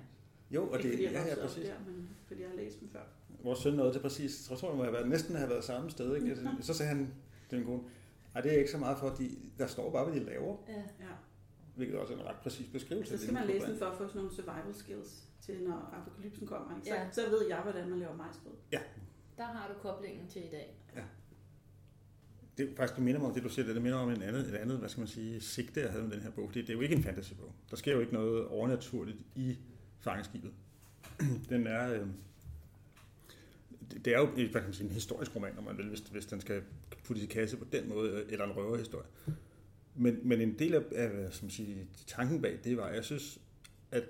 Jo, 0.55 0.61
og 0.69 0.77
Ikke 0.77 0.83
det, 0.89 0.91
fordi 0.93 1.03
jeg 1.03 1.11
ja, 1.13 1.27
ja, 1.35 1.47
præcis. 1.47 1.65
der, 1.65 1.73
men 1.87 2.09
fordi 2.27 2.41
jeg 2.41 2.49
har 2.49 2.57
læst 2.57 2.79
dem 2.79 2.89
før. 2.89 3.05
Vores 3.43 3.59
søn 3.59 3.73
nåede 3.73 3.93
til 3.93 3.99
præcis, 3.99 4.47
jeg 4.49 4.57
tror, 4.57 4.69
jeg 4.69 4.77
må 4.77 4.83
have 4.83 4.93
været, 4.93 5.09
næsten 5.09 5.35
have 5.35 5.49
været 5.49 5.63
samme 5.63 5.89
sted. 5.91 6.15
Ikke? 6.15 6.37
Så 6.67 6.73
sagde 6.73 6.89
han 6.95 7.13
til 7.49 7.57
min 7.57 7.67
kone, 7.67 7.81
ej, 8.35 8.41
det 8.41 8.53
er 8.53 8.57
ikke 8.57 8.71
så 8.71 8.77
meget 8.77 8.97
for, 8.97 9.09
de, 9.09 9.29
der 9.57 9.67
står 9.67 9.91
bare, 9.91 10.05
hvad 10.05 10.19
de 10.19 10.25
laver, 10.25 10.57
Ja. 10.67 10.73
Ja. 10.73 11.13
hvilket 11.75 11.97
også 11.99 12.13
er 12.13 12.17
en 12.17 12.25
ret 12.25 12.35
præcis 12.43 12.67
beskrivelse. 12.71 13.17
Så 13.17 13.23
skal 13.23 13.35
det, 13.35 13.39
man 13.41 13.47
læse 13.47 13.67
den 13.67 13.77
for 13.77 13.85
at 13.85 13.97
få 13.97 14.07
sådan 14.07 14.21
nogle 14.21 14.35
survival 14.35 14.75
skills 14.75 15.23
til, 15.41 15.63
når 15.63 15.93
apokalypsen 16.01 16.47
kommer. 16.47 16.75
Ikke? 16.75 16.87
Så, 16.89 16.95
Ja. 16.95 17.11
så 17.11 17.21
ved 17.29 17.47
jeg, 17.47 17.59
hvordan 17.61 17.89
man 17.89 17.99
laver 17.99 18.15
majsgrød. 18.15 18.53
Der 19.37 19.45
har 19.45 19.67
du 19.73 19.73
koblingen 19.89 20.27
til 20.27 20.41
i 20.45 20.49
dag. 20.51 20.75
Det 22.57 22.71
er 22.71 22.75
faktisk, 22.75 22.95
det 22.95 23.03
minder 23.03 23.19
mig 23.19 23.27
om 23.29 23.33
det, 23.33 23.43
du 23.43 23.49
siger, 23.49 23.65
det, 23.65 23.75
det 23.75 23.83
minder 23.83 23.97
om 23.97 24.09
en 24.09 24.21
andet, 24.21 24.47
et 24.47 24.55
andet, 24.55 24.77
hvad 24.77 24.89
skal 24.89 25.01
man 25.01 25.07
sige, 25.07 25.41
sigte, 25.41 25.81
jeg 25.81 25.89
havde 25.91 26.03
med 26.03 26.11
den 26.11 26.21
her 26.21 26.31
bog. 26.31 26.47
Fordi 26.49 26.61
det 26.61 26.69
er 26.69 26.73
jo 26.73 26.79
ikke 26.81 26.95
en 26.95 27.03
fantasybog. 27.03 27.51
Der 27.69 27.75
sker 27.75 27.93
jo 27.93 27.99
ikke 27.99 28.13
noget 28.13 28.47
overnaturligt 28.47 29.17
i 29.35 29.57
fangeskibet. 29.99 30.51
den 31.49 31.67
er, 31.67 31.93
øh, 31.93 32.07
det, 34.05 34.07
er 34.07 34.19
jo 34.19 34.25
hvad 34.25 34.47
kan 34.47 34.63
man 34.63 34.73
sige, 34.73 34.87
en 34.87 34.93
historisk 34.93 35.35
roman, 35.35 35.57
om 35.57 35.63
man 35.63 35.77
vil, 35.77 35.87
hvis, 35.89 35.99
hvis 35.99 36.25
den 36.25 36.41
skal 36.41 36.61
puttes 37.03 37.23
i 37.23 37.27
kasse 37.27 37.57
på 37.57 37.65
den 37.71 37.89
måde, 37.89 38.25
eller 38.29 38.45
en 38.45 38.51
røverhistorie. 38.51 39.07
Men, 39.95 40.19
men 40.23 40.41
en 40.41 40.59
del 40.59 40.73
af, 40.73 40.81
af 40.95 41.09
hvad 41.09 41.31
skal 41.31 41.45
man 41.45 41.51
sige, 41.51 41.87
tanken 42.07 42.41
bag 42.41 42.59
det 42.63 42.77
var, 42.77 42.83
at 42.83 42.95
jeg 42.95 43.05
synes, 43.05 43.39
at 43.91 44.03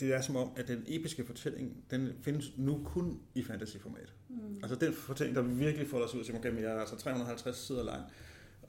det 0.00 0.14
er 0.14 0.20
som 0.20 0.36
om, 0.36 0.50
at 0.56 0.68
den 0.68 0.84
episke 0.86 1.26
fortælling, 1.26 1.84
den 1.90 2.12
findes 2.22 2.52
nu 2.56 2.82
kun 2.84 3.20
i 3.34 3.42
fantasyformat. 3.42 4.14
Mm. 4.28 4.60
Altså 4.62 4.76
den 4.76 4.92
fortælling, 4.92 5.36
der 5.36 5.42
virkelig 5.42 5.88
folder 5.88 6.06
sig 6.06 6.18
ud 6.18 6.24
til 6.24 6.34
gennem, 6.42 6.62
jeg 6.62 6.72
er 6.72 6.80
altså 6.80 6.96
350 6.96 7.56
sider 7.56 7.84
lang, 7.84 8.02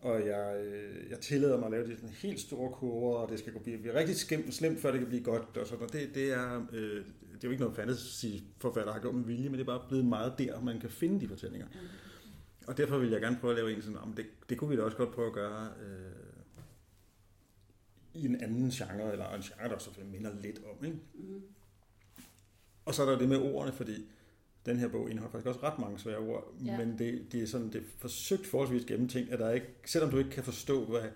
og 0.01 0.25
jeg, 0.25 0.65
øh, 0.65 1.09
jeg 1.09 1.19
tillader 1.19 1.57
mig 1.57 1.65
at 1.65 1.71
lave 1.71 1.87
de 1.87 1.95
sådan 1.95 2.09
helt 2.09 2.39
store 2.39 2.71
kurver, 2.71 3.17
og 3.17 3.29
det 3.29 3.39
skal 3.39 3.53
gå 3.53 3.59
blive, 3.59 3.77
blive 3.77 3.93
rigtig 3.93 4.15
slemt, 4.15 4.53
slemt, 4.53 4.79
før 4.79 4.91
det 4.91 4.99
kan 4.99 5.07
blive 5.07 5.23
godt. 5.23 5.57
Og 5.57 5.67
sådan. 5.67 5.79
noget. 5.79 5.93
Det, 5.93 6.15
det, 6.15 6.31
er, 6.33 6.65
øh, 6.73 7.05
det 7.33 7.43
er 7.43 7.47
jo 7.47 7.49
ikke 7.49 7.63
noget 7.63 7.75
fantasy-forfatter 7.75 8.93
har 8.93 8.99
gjort 8.99 9.15
med 9.15 9.23
vilje, 9.23 9.49
men 9.49 9.53
det 9.53 9.61
er 9.61 9.77
bare 9.77 9.87
blevet 9.87 10.05
meget 10.05 10.33
der, 10.37 10.61
man 10.61 10.79
kan 10.79 10.89
finde 10.89 11.21
de 11.21 11.27
fortællinger. 11.27 11.67
Og 12.67 12.77
derfor 12.77 12.97
vil 12.97 13.09
jeg 13.09 13.21
gerne 13.21 13.37
prøve 13.41 13.51
at 13.51 13.57
lave 13.57 13.75
en 13.75 13.81
sådan, 13.81 13.97
om 13.97 14.13
det, 14.13 14.25
det 14.49 14.57
kunne 14.57 14.69
vi 14.69 14.75
da 14.75 14.81
også 14.81 14.97
godt 14.97 15.11
prøve 15.11 15.27
at 15.27 15.33
gøre 15.33 15.69
øh, 15.81 16.11
i 18.13 18.25
en 18.25 18.41
anden 18.41 18.69
genre, 18.69 19.11
eller 19.11 19.29
en 19.29 19.41
genre, 19.41 19.69
der 19.69 19.77
selvfølgelig 19.77 20.21
minder 20.21 20.41
lidt 20.41 20.59
om. 20.71 20.85
Ikke? 20.85 20.97
Mm. 21.13 21.41
Og 22.85 22.95
så 22.95 23.03
er 23.03 23.09
der 23.11 23.17
det 23.17 23.29
med 23.29 23.37
ordene, 23.37 23.73
fordi 23.73 24.09
den 24.65 24.78
her 24.78 24.88
bog 24.88 25.10
indeholder 25.10 25.32
faktisk 25.32 25.47
også 25.47 25.60
ret 25.63 25.80
mange 25.80 26.00
svære 26.00 26.17
ord, 26.17 26.54
Ja. 26.65 26.78
men 26.78 26.97
det, 27.00 27.32
det, 27.32 27.43
er 27.43 27.47
sådan, 27.47 27.67
det 27.67 27.76
er 27.76 27.86
forsøgt 27.97 28.47
forholdsvis 28.47 28.86
gennemtænkt, 28.86 29.32
at 29.32 29.39
der 29.39 29.52
ikke, 29.52 29.67
selvom 29.86 30.12
du 30.12 30.17
ikke 30.17 30.30
kan 30.30 30.43
forstå, 30.43 30.86
hvad 30.86 31.02
et 31.02 31.12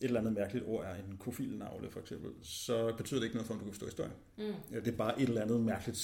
eller 0.00 0.20
andet 0.20 0.32
mærkeligt 0.32 0.66
ord 0.66 0.84
er, 0.84 0.94
en 0.94 1.16
kofilnavle 1.20 1.90
for 1.90 2.00
eksempel, 2.00 2.30
så 2.42 2.94
betyder 2.96 3.20
det 3.20 3.24
ikke 3.26 3.36
noget 3.36 3.46
for, 3.46 3.54
om 3.54 3.60
du 3.60 3.64
kan 3.64 3.72
forstå 3.72 3.86
historien. 3.86 4.12
Mm. 4.36 4.44
Ja, 4.72 4.80
det 4.80 4.88
er 4.88 4.96
bare 4.96 5.22
et 5.22 5.28
eller 5.28 5.42
andet 5.42 5.60
mærkeligt 5.60 5.98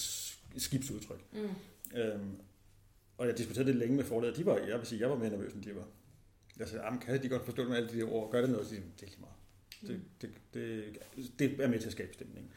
skibsudtryk. 0.56 1.24
Mm. 1.32 1.98
Øhm, 2.00 2.36
og 3.18 3.26
jeg 3.26 3.38
diskuterede 3.38 3.68
det 3.68 3.76
længe 3.76 3.96
med 3.96 4.04
forlaget. 4.04 4.36
De 4.36 4.46
var, 4.46 4.56
jeg 4.58 4.78
vil 4.78 4.86
sige, 4.86 5.00
jeg 5.00 5.10
var 5.10 5.16
mere 5.18 5.30
nervøs, 5.30 5.52
end 5.52 5.62
de 5.62 5.76
var. 5.76 5.86
Jeg 6.58 6.68
sagde, 6.68 6.84
"Jamen, 6.84 7.00
kan 7.00 7.22
de 7.22 7.28
godt 7.28 7.44
forstå 7.44 7.62
det 7.62 7.68
med 7.70 7.76
alle 7.76 7.88
de 7.90 7.98
der 7.98 8.12
ord? 8.12 8.30
Gør 8.32 8.40
det 8.40 8.50
noget? 8.50 8.66
Så 8.66 8.74
de, 8.74 8.80
det 9.00 9.02
er 9.02 9.06
lige 9.06 9.20
meget. 9.20 9.34
Det, 9.88 10.00
det, 10.20 10.30
det, 10.54 11.38
det 11.38 11.60
er 11.64 11.68
med 11.68 11.78
til 11.78 11.86
at 11.86 11.92
skabe 11.92 12.12
stemning. 12.14 12.50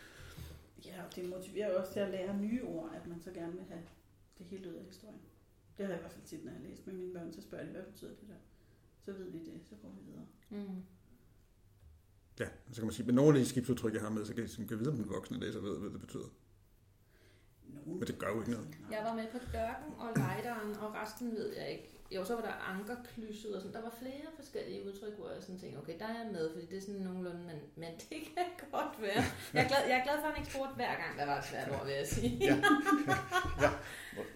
Ja, 0.96 1.04
og 1.04 1.16
det 1.16 1.30
motiverer 1.30 1.72
jo 1.72 1.80
også 1.80 1.94
til 1.94 2.00
at 2.00 2.10
lære 2.12 2.38
nye 2.38 2.64
ord, 2.64 2.92
at 2.96 3.08
man 3.08 3.22
så 3.22 3.32
gerne 3.32 3.54
vil 3.54 3.64
have 3.64 3.84
det 4.38 4.46
hele 4.46 4.70
ud 4.70 4.76
af 4.76 4.84
historien. 4.84 5.22
Det 5.78 5.86
har 5.86 5.94
jeg 5.94 6.00
i 6.00 6.02
hvert 6.02 6.12
fald 6.12 6.26
tit, 6.26 6.46
når 6.46 6.52
jeg 6.52 6.62
læst 6.62 6.88
med 6.88 6.96
mine 6.96 7.14
børn, 7.14 7.34
så 7.34 7.42
spørger 7.42 7.66
de, 7.66 7.72
hvad 7.72 7.84
betyder 7.84 8.10
det 8.10 8.28
der? 8.28 8.42
Så 9.02 9.12
ved 9.12 9.32
de 9.32 9.40
det, 9.40 9.62
så 9.70 9.76
går 9.82 9.90
vi 9.90 10.02
videre. 10.06 10.26
Mm. 10.50 10.84
Ja, 12.40 12.48
så 12.72 12.76
kan 12.82 12.84
man 12.84 12.94
sige, 12.94 13.06
men 13.06 13.16
nogle 13.16 13.38
af 13.38 13.44
de 13.44 13.50
skibsudtryk, 13.50 13.94
jeg 13.94 14.02
har 14.02 14.10
med, 14.10 14.26
så 14.26 14.34
kan 14.34 14.50
jeg 14.60 14.68
kan 14.68 14.80
vide, 14.80 14.90
om 14.90 14.96
den 14.98 15.10
voksne 15.10 15.40
læser 15.40 15.60
ved, 15.60 15.80
hvad 15.80 15.90
det 15.90 16.00
betyder. 16.00 16.28
nogen. 17.64 18.00
Men 18.00 18.08
det 18.08 18.20
gør 18.20 18.28
jo 18.28 18.40
ikke 18.40 18.52
noget. 18.52 18.68
Jeg 18.92 19.02
var 19.04 19.16
med 19.16 19.28
på 19.32 19.38
dørken 19.38 19.94
og 19.98 20.10
lejderen, 20.16 20.76
og 20.76 20.94
resten 20.94 21.32
ved 21.32 21.56
jeg 21.56 21.72
ikke. 21.72 21.95
Jo, 22.12 22.24
så 22.26 22.36
var 22.36 22.42
der 22.42 22.54
ankerklysset 22.74 23.56
og 23.56 23.62
sådan. 23.62 23.74
Der 23.76 23.82
var 23.82 23.94
flere 24.00 24.28
forskellige 24.36 24.86
udtryk, 24.88 25.14
hvor 25.18 25.30
jeg 25.30 25.44
sådan 25.44 25.60
tænkte, 25.60 25.78
okay, 25.78 26.00
der 26.00 26.06
er 26.06 26.18
jeg 26.24 26.30
med, 26.32 26.54
fordi 26.54 26.66
det 26.66 26.78
er 26.78 26.82
sådan 26.82 27.02
nogenlunde, 27.02 27.40
men, 27.50 27.58
men 27.76 27.92
det 28.10 28.18
kan 28.36 28.46
godt 28.72 29.02
være. 29.02 29.22
Jeg 29.54 29.64
er 29.64 29.68
glad, 29.68 29.82
jeg 29.90 29.98
er 30.00 30.04
glad 30.04 30.18
for, 30.22 30.28
at 30.28 30.34
han 30.34 30.42
ikke 30.42 30.54
spurgte 30.54 30.76
hver 30.76 30.94
gang, 31.04 31.12
der 31.20 31.26
var 31.26 31.38
et 31.38 31.46
svært 31.46 31.70
ord, 31.72 31.86
vil 31.86 31.96
jeg 31.96 32.08
sige. 32.08 32.38
Ja. 32.50 32.56
ja. 33.64 33.70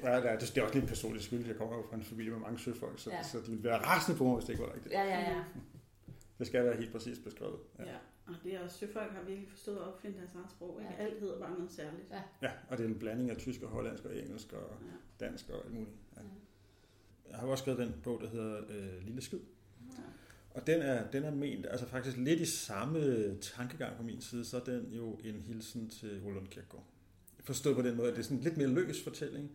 ja 0.04 0.16
det, 0.22 0.32
er, 0.32 0.38
det 0.40 0.58
er 0.58 0.64
også 0.64 0.76
lidt 0.80 0.88
personligt 0.88 1.26
skyld. 1.26 1.46
Jeg 1.48 1.56
kommer 1.56 1.76
jo 1.78 1.84
fra 1.90 1.96
en 1.96 2.04
familie 2.04 2.32
med 2.32 2.40
mange 2.40 2.60
søfolk, 2.60 3.00
så, 3.00 3.10
Ja. 3.10 3.16
ja. 3.18 3.24
så 3.24 3.38
de 3.38 3.50
ville 3.52 3.64
være 3.64 3.78
rasende 3.86 4.18
på 4.18 4.24
mig, 4.24 4.34
hvis 4.36 4.46
det 4.46 4.54
ikke 4.54 4.64
var 4.64 4.74
rigtigt. 4.74 4.94
Ja, 4.94 5.04
ja, 5.04 5.20
ja. 5.20 5.44
Det 6.40 6.48
skal 6.48 6.66
være 6.66 6.76
helt 6.78 6.92
præcist 6.92 7.24
beskrevet. 7.24 7.60
Ja. 7.80 7.84
Ja, 7.84 7.98
og 8.28 8.36
det 8.44 8.56
er 8.56 8.60
også, 8.64 8.78
søfolk 8.78 9.12
har 9.12 9.22
virkelig 9.22 9.50
forstået 9.50 9.76
at 9.78 9.84
opfinde 9.84 10.18
deres 10.18 10.34
eget 10.36 10.52
sprog. 10.52 10.82
Ikke? 10.82 10.94
Ja. 11.00 11.04
Alt 11.06 11.20
hedder 11.20 11.40
bare 11.40 11.52
noget 11.58 11.72
særligt. 11.72 12.08
Ja. 12.12 12.22
ja, 12.42 12.52
og 12.70 12.78
det 12.78 12.84
er 12.84 12.90
en 12.90 13.00
blanding 13.00 13.30
af 13.30 13.38
tysk 13.38 13.62
og 13.62 13.70
hollandsk 13.70 14.06
og 14.06 14.16
engelsk 14.18 14.54
og 14.54 14.78
Ja. 14.82 15.26
dansk 15.26 15.50
og 15.50 15.56
alt 15.66 15.74
muligt. 15.74 15.96
Jeg 17.32 17.40
har 17.40 17.48
også 17.48 17.62
skrevet 17.62 17.80
den 17.80 17.94
bog, 18.04 18.22
der 18.22 18.30
hedder 18.30 18.58
øh, 18.70 19.06
Lille 19.06 19.22
Skid. 19.22 19.40
Ja. 19.40 20.04
Og 20.50 20.68
den 20.68 20.82
er, 20.82 21.12
den 21.12 21.24
er 21.24 21.32
ment, 21.32 21.66
altså 21.70 21.86
faktisk 21.88 22.18
lidt 22.18 22.40
i 22.40 22.46
samme 22.46 23.36
tankegang 23.38 23.96
fra 23.98 24.04
min 24.04 24.22
side, 24.22 24.46
så 24.46 24.58
er 24.58 24.64
den 24.64 24.94
jo 24.94 25.20
en 25.24 25.42
hilsen 25.48 25.90
til 25.90 26.22
Ole 26.26 26.34
Lund 26.34 26.48
Kirkegaard. 26.48 26.86
Forstået 27.44 27.76
på 27.76 27.82
den 27.82 27.98
måde, 27.98 28.08
at 28.08 28.14
det 28.14 28.20
er 28.20 28.24
sådan 28.24 28.38
en 28.38 28.44
lidt 28.44 28.58
mere 28.58 28.68
løs 28.68 29.04
fortælling, 29.04 29.52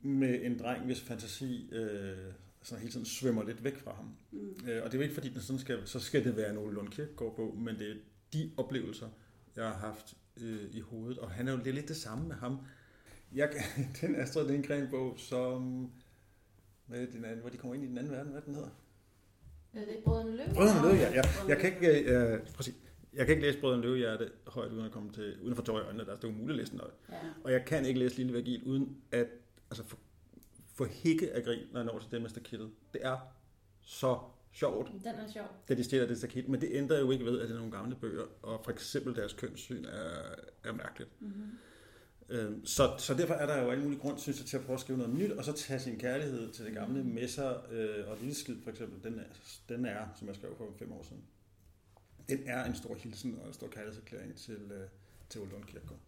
med 0.00 0.44
en 0.44 0.58
dreng, 0.58 0.84
hvis 0.84 1.00
fantasi 1.00 1.68
øh, 1.72 2.16
sådan 2.62 2.80
hele 2.80 2.92
tiden 2.92 3.06
svømmer 3.06 3.44
lidt 3.44 3.64
væk 3.64 3.78
fra 3.78 3.94
ham. 3.94 4.16
Mm. 4.30 4.38
Øh, 4.68 4.82
og 4.84 4.92
det 4.92 4.94
er 4.94 4.98
jo 4.98 5.02
ikke 5.02 5.14
fordi, 5.14 5.28
den 5.28 5.40
sådan 5.40 5.60
skal, 5.60 5.86
så 5.86 6.00
skal 6.00 6.24
det 6.24 6.36
være 6.36 6.50
en 6.50 6.56
Ole 6.56 6.74
Lund 6.74 6.88
Kirkegaard 6.88 7.36
bog, 7.36 7.58
men 7.58 7.78
det 7.78 7.90
er 7.90 7.94
de 8.32 8.50
oplevelser, 8.56 9.08
jeg 9.56 9.64
har 9.64 9.78
haft 9.78 10.14
øh, 10.40 10.60
i 10.72 10.80
hovedet. 10.80 11.18
Og 11.18 11.30
han 11.30 11.48
er 11.48 11.52
jo 11.52 11.58
er 11.58 11.72
lidt 11.72 11.88
det 11.88 11.96
samme 11.96 12.28
med 12.28 12.36
ham. 12.36 12.58
Jeg, 13.34 13.52
den 14.00 14.14
Astrid 14.14 14.48
Lindgren 14.48 14.90
bog, 14.90 15.14
som... 15.18 15.90
Er 16.90 17.06
den 17.06 17.24
anden, 17.24 17.40
hvor 17.40 17.50
de 17.50 17.56
kommer 17.56 17.74
ind 17.74 17.84
i 17.84 17.86
den 17.86 17.98
anden 17.98 18.12
verden, 18.12 18.32
hvad 18.32 18.42
den 18.42 18.54
hedder? 18.54 18.68
Er 19.74 19.80
det 19.80 19.88
ikke 19.88 20.04
Brødrene 20.04 20.36
Løv? 20.36 20.46
Brødrene 20.54 20.82
Løve, 20.82 20.94
ja. 20.94 21.10
Jeg, 21.10 21.24
jeg, 21.48 21.58
kan 21.58 21.72
ikke, 21.72 22.14
øh, 22.14 22.46
præcis. 22.46 22.74
Jeg 23.12 23.26
kan 23.26 23.36
ikke 23.36 23.46
læse 23.46 23.60
Brødrene 23.60 23.82
Løvehjerte 23.82 24.30
højt, 24.46 24.72
uden 24.72 24.86
at 24.86 24.92
komme 24.92 25.12
til, 25.12 25.40
uden 25.40 25.58
at 25.58 25.66
få 25.66 25.78
i 25.78 25.80
øjnene. 25.80 26.04
Der 26.04 26.12
er 26.12 26.16
det 26.16 26.24
umuligt 26.24 26.50
at 26.50 26.56
læse 26.56 26.70
den 26.72 26.80
højt. 26.80 26.94
Ja. 27.10 27.16
Og 27.44 27.52
jeg 27.52 27.64
kan 27.64 27.84
ikke 27.86 28.00
læse 28.00 28.16
Lille 28.16 28.32
Virgil, 28.32 28.62
uden 28.64 28.96
at 29.12 29.26
altså, 29.70 29.84
få, 29.84 29.96
få 30.74 30.84
hikke 30.84 31.32
af 31.32 31.44
grin, 31.44 31.66
når 31.72 31.80
jeg 31.80 31.84
når 31.84 31.98
til 31.98 32.10
det 32.10 32.22
med 32.22 32.30
stakittet. 32.30 32.70
Det 32.92 33.00
er 33.06 33.18
så 33.80 34.18
sjovt, 34.52 34.90
Den 35.04 35.14
er 35.14 35.32
sjov. 35.32 35.44
da 35.68 35.74
de 35.74 35.84
stjæler 35.84 36.06
det 36.06 36.18
stakit, 36.18 36.48
men 36.48 36.60
det 36.60 36.68
ændrer 36.72 36.98
jo 37.00 37.10
ikke 37.10 37.24
ved, 37.24 37.40
at 37.40 37.48
det 37.48 37.54
er 37.54 37.58
nogle 37.58 37.72
gamle 37.72 37.96
bøger, 37.96 38.24
og 38.42 38.60
for 38.64 38.70
eksempel 38.70 39.16
deres 39.16 39.32
kønssyn 39.32 39.84
er, 39.84 40.34
er 40.64 40.72
mærkeligt. 40.72 41.10
Mm-hmm. 41.20 41.58
Øhm, 42.32 42.66
Så, 42.66 42.94
så 42.98 43.14
derfor 43.14 43.34
er 43.34 43.46
der 43.46 43.62
jo 43.62 43.70
alle 43.70 43.82
mulige 43.82 44.00
grund, 44.00 44.18
synes 44.18 44.38
jeg, 44.38 44.46
til 44.46 44.56
at 44.56 44.64
prøve 44.64 44.74
at 44.74 44.80
skrive 44.80 44.98
noget 44.98 45.14
nyt, 45.14 45.30
og 45.30 45.44
så 45.44 45.52
tage 45.52 45.80
sin 45.80 45.98
kærlighed 45.98 46.52
til 46.52 46.64
det 46.64 46.74
gamle 46.74 47.04
med 47.04 47.28
sig, 47.28 47.60
øh, 47.70 48.10
og 48.10 48.16
Lille 48.18 48.34
Skid 48.34 48.56
for 48.62 48.70
eksempel, 48.70 49.12
den 49.12 49.18
er, 49.18 49.24
den 49.68 49.84
er, 49.84 50.06
som 50.16 50.28
jeg 50.28 50.36
skrev 50.36 50.56
for 50.56 50.72
fem 50.78 50.92
år 50.92 51.02
siden, 51.02 51.24
den 52.28 52.42
er 52.46 52.64
en 52.64 52.74
stor 52.74 52.94
hilsen 52.94 53.38
og 53.40 53.46
en 53.46 53.52
stor 53.52 53.68
kærlighedserklæring 53.68 54.36
til, 54.36 54.72
øh, 54.72 54.88
til 55.28 55.40
Ole 55.40 55.50
Lund 55.50 55.64
Kirkegaard. 55.64 56.00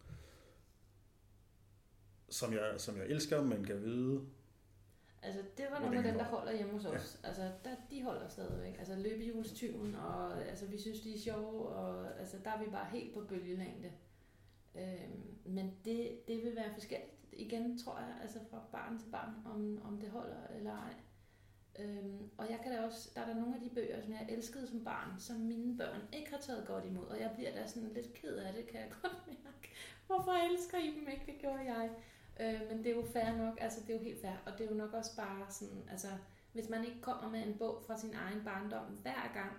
Som 2.29 2.53
jeg, 2.53 2.73
som 2.77 2.97
jeg 2.97 3.05
elsker, 3.05 3.43
men 3.43 3.65
kan 3.65 3.81
vide, 3.81 4.21
Altså, 5.23 5.41
det 5.57 5.65
var 5.71 5.79
nogle 5.79 5.97
af 5.97 6.03
dem, 6.03 6.13
der 6.13 6.23
holder 6.23 6.55
hjemme 6.55 6.73
hos 6.73 6.85
os. 6.85 7.19
Ja. 7.23 7.27
Altså, 7.27 7.41
der, 7.41 7.75
de 7.91 8.03
holder 8.03 8.27
stadigvæk. 8.27 8.75
Altså, 8.79 8.95
løbehjulstyven, 8.95 9.95
og 9.95 10.43
altså, 10.43 10.65
vi 10.65 10.81
synes, 10.81 11.01
de 11.01 11.15
er 11.15 11.19
sjove, 11.19 11.67
og 11.67 12.19
altså, 12.19 12.37
der 12.43 12.51
er 12.51 12.63
vi 12.63 12.69
bare 12.71 12.87
helt 12.91 13.13
på 13.13 13.21
bølgelængde. 13.29 13.91
Øh, 14.75 15.09
men 15.45 15.73
det, 15.85 16.27
det 16.27 16.43
vil 16.43 16.55
være 16.55 16.73
forskelligt. 16.73 17.11
Igen, 17.31 17.77
tror 17.77 17.99
jeg, 17.99 18.17
altså 18.21 18.39
fra 18.49 18.61
barn 18.71 18.99
til 18.99 19.09
barn, 19.09 19.33
om, 19.45 19.81
om 19.83 19.99
det 19.99 20.09
holder 20.09 20.47
eller 20.55 20.71
ej. 20.71 20.93
Øhm, 21.79 22.29
og 22.37 22.49
jeg 22.49 22.59
kan 22.63 22.71
da 22.71 22.81
også, 22.81 23.09
der 23.15 23.21
er 23.21 23.25
der 23.25 23.35
nogle 23.35 23.55
af 23.55 23.61
de 23.61 23.69
bøger, 23.69 24.01
som 24.01 24.11
jeg 24.11 24.25
elskede 24.29 24.67
som 24.67 24.83
barn, 24.83 25.19
som 25.19 25.35
mine 25.35 25.77
børn 25.77 26.01
ikke 26.13 26.31
har 26.31 26.37
taget 26.37 26.67
godt 26.67 26.85
imod, 26.85 27.05
og 27.05 27.19
jeg 27.19 27.31
bliver 27.35 27.51
da 27.51 27.67
sådan 27.67 27.93
lidt 27.93 28.13
ked 28.13 28.35
af 28.35 28.53
det, 28.53 28.67
kan 28.67 28.79
jeg 28.79 28.89
godt 29.01 29.27
mærke. 29.27 29.69
Hvorfor 30.07 30.31
elsker 30.31 30.77
I 30.77 30.87
dem 30.99 31.07
ikke? 31.11 31.23
Det 31.25 31.37
gjorde 31.39 31.73
jeg. 31.73 31.89
Øh, 32.39 32.69
men 32.69 32.77
det 32.77 32.91
er 32.91 32.95
jo 32.95 33.05
fair 33.05 33.37
nok, 33.37 33.57
altså 33.61 33.81
det 33.81 33.89
er 33.89 33.97
jo 33.97 34.03
helt 34.03 34.21
fair, 34.21 34.35
og 34.45 34.51
det 34.57 34.65
er 34.65 34.69
jo 34.69 34.75
nok 34.75 34.93
også 34.93 35.15
bare 35.15 35.45
sådan, 35.49 35.83
altså 35.91 36.07
hvis 36.53 36.69
man 36.69 36.85
ikke 36.85 37.01
kommer 37.01 37.29
med 37.29 37.47
en 37.47 37.57
bog 37.57 37.83
fra 37.87 37.97
sin 37.97 38.13
egen 38.13 38.43
barndom 38.43 38.85
hver 38.85 39.31
gang, 39.33 39.51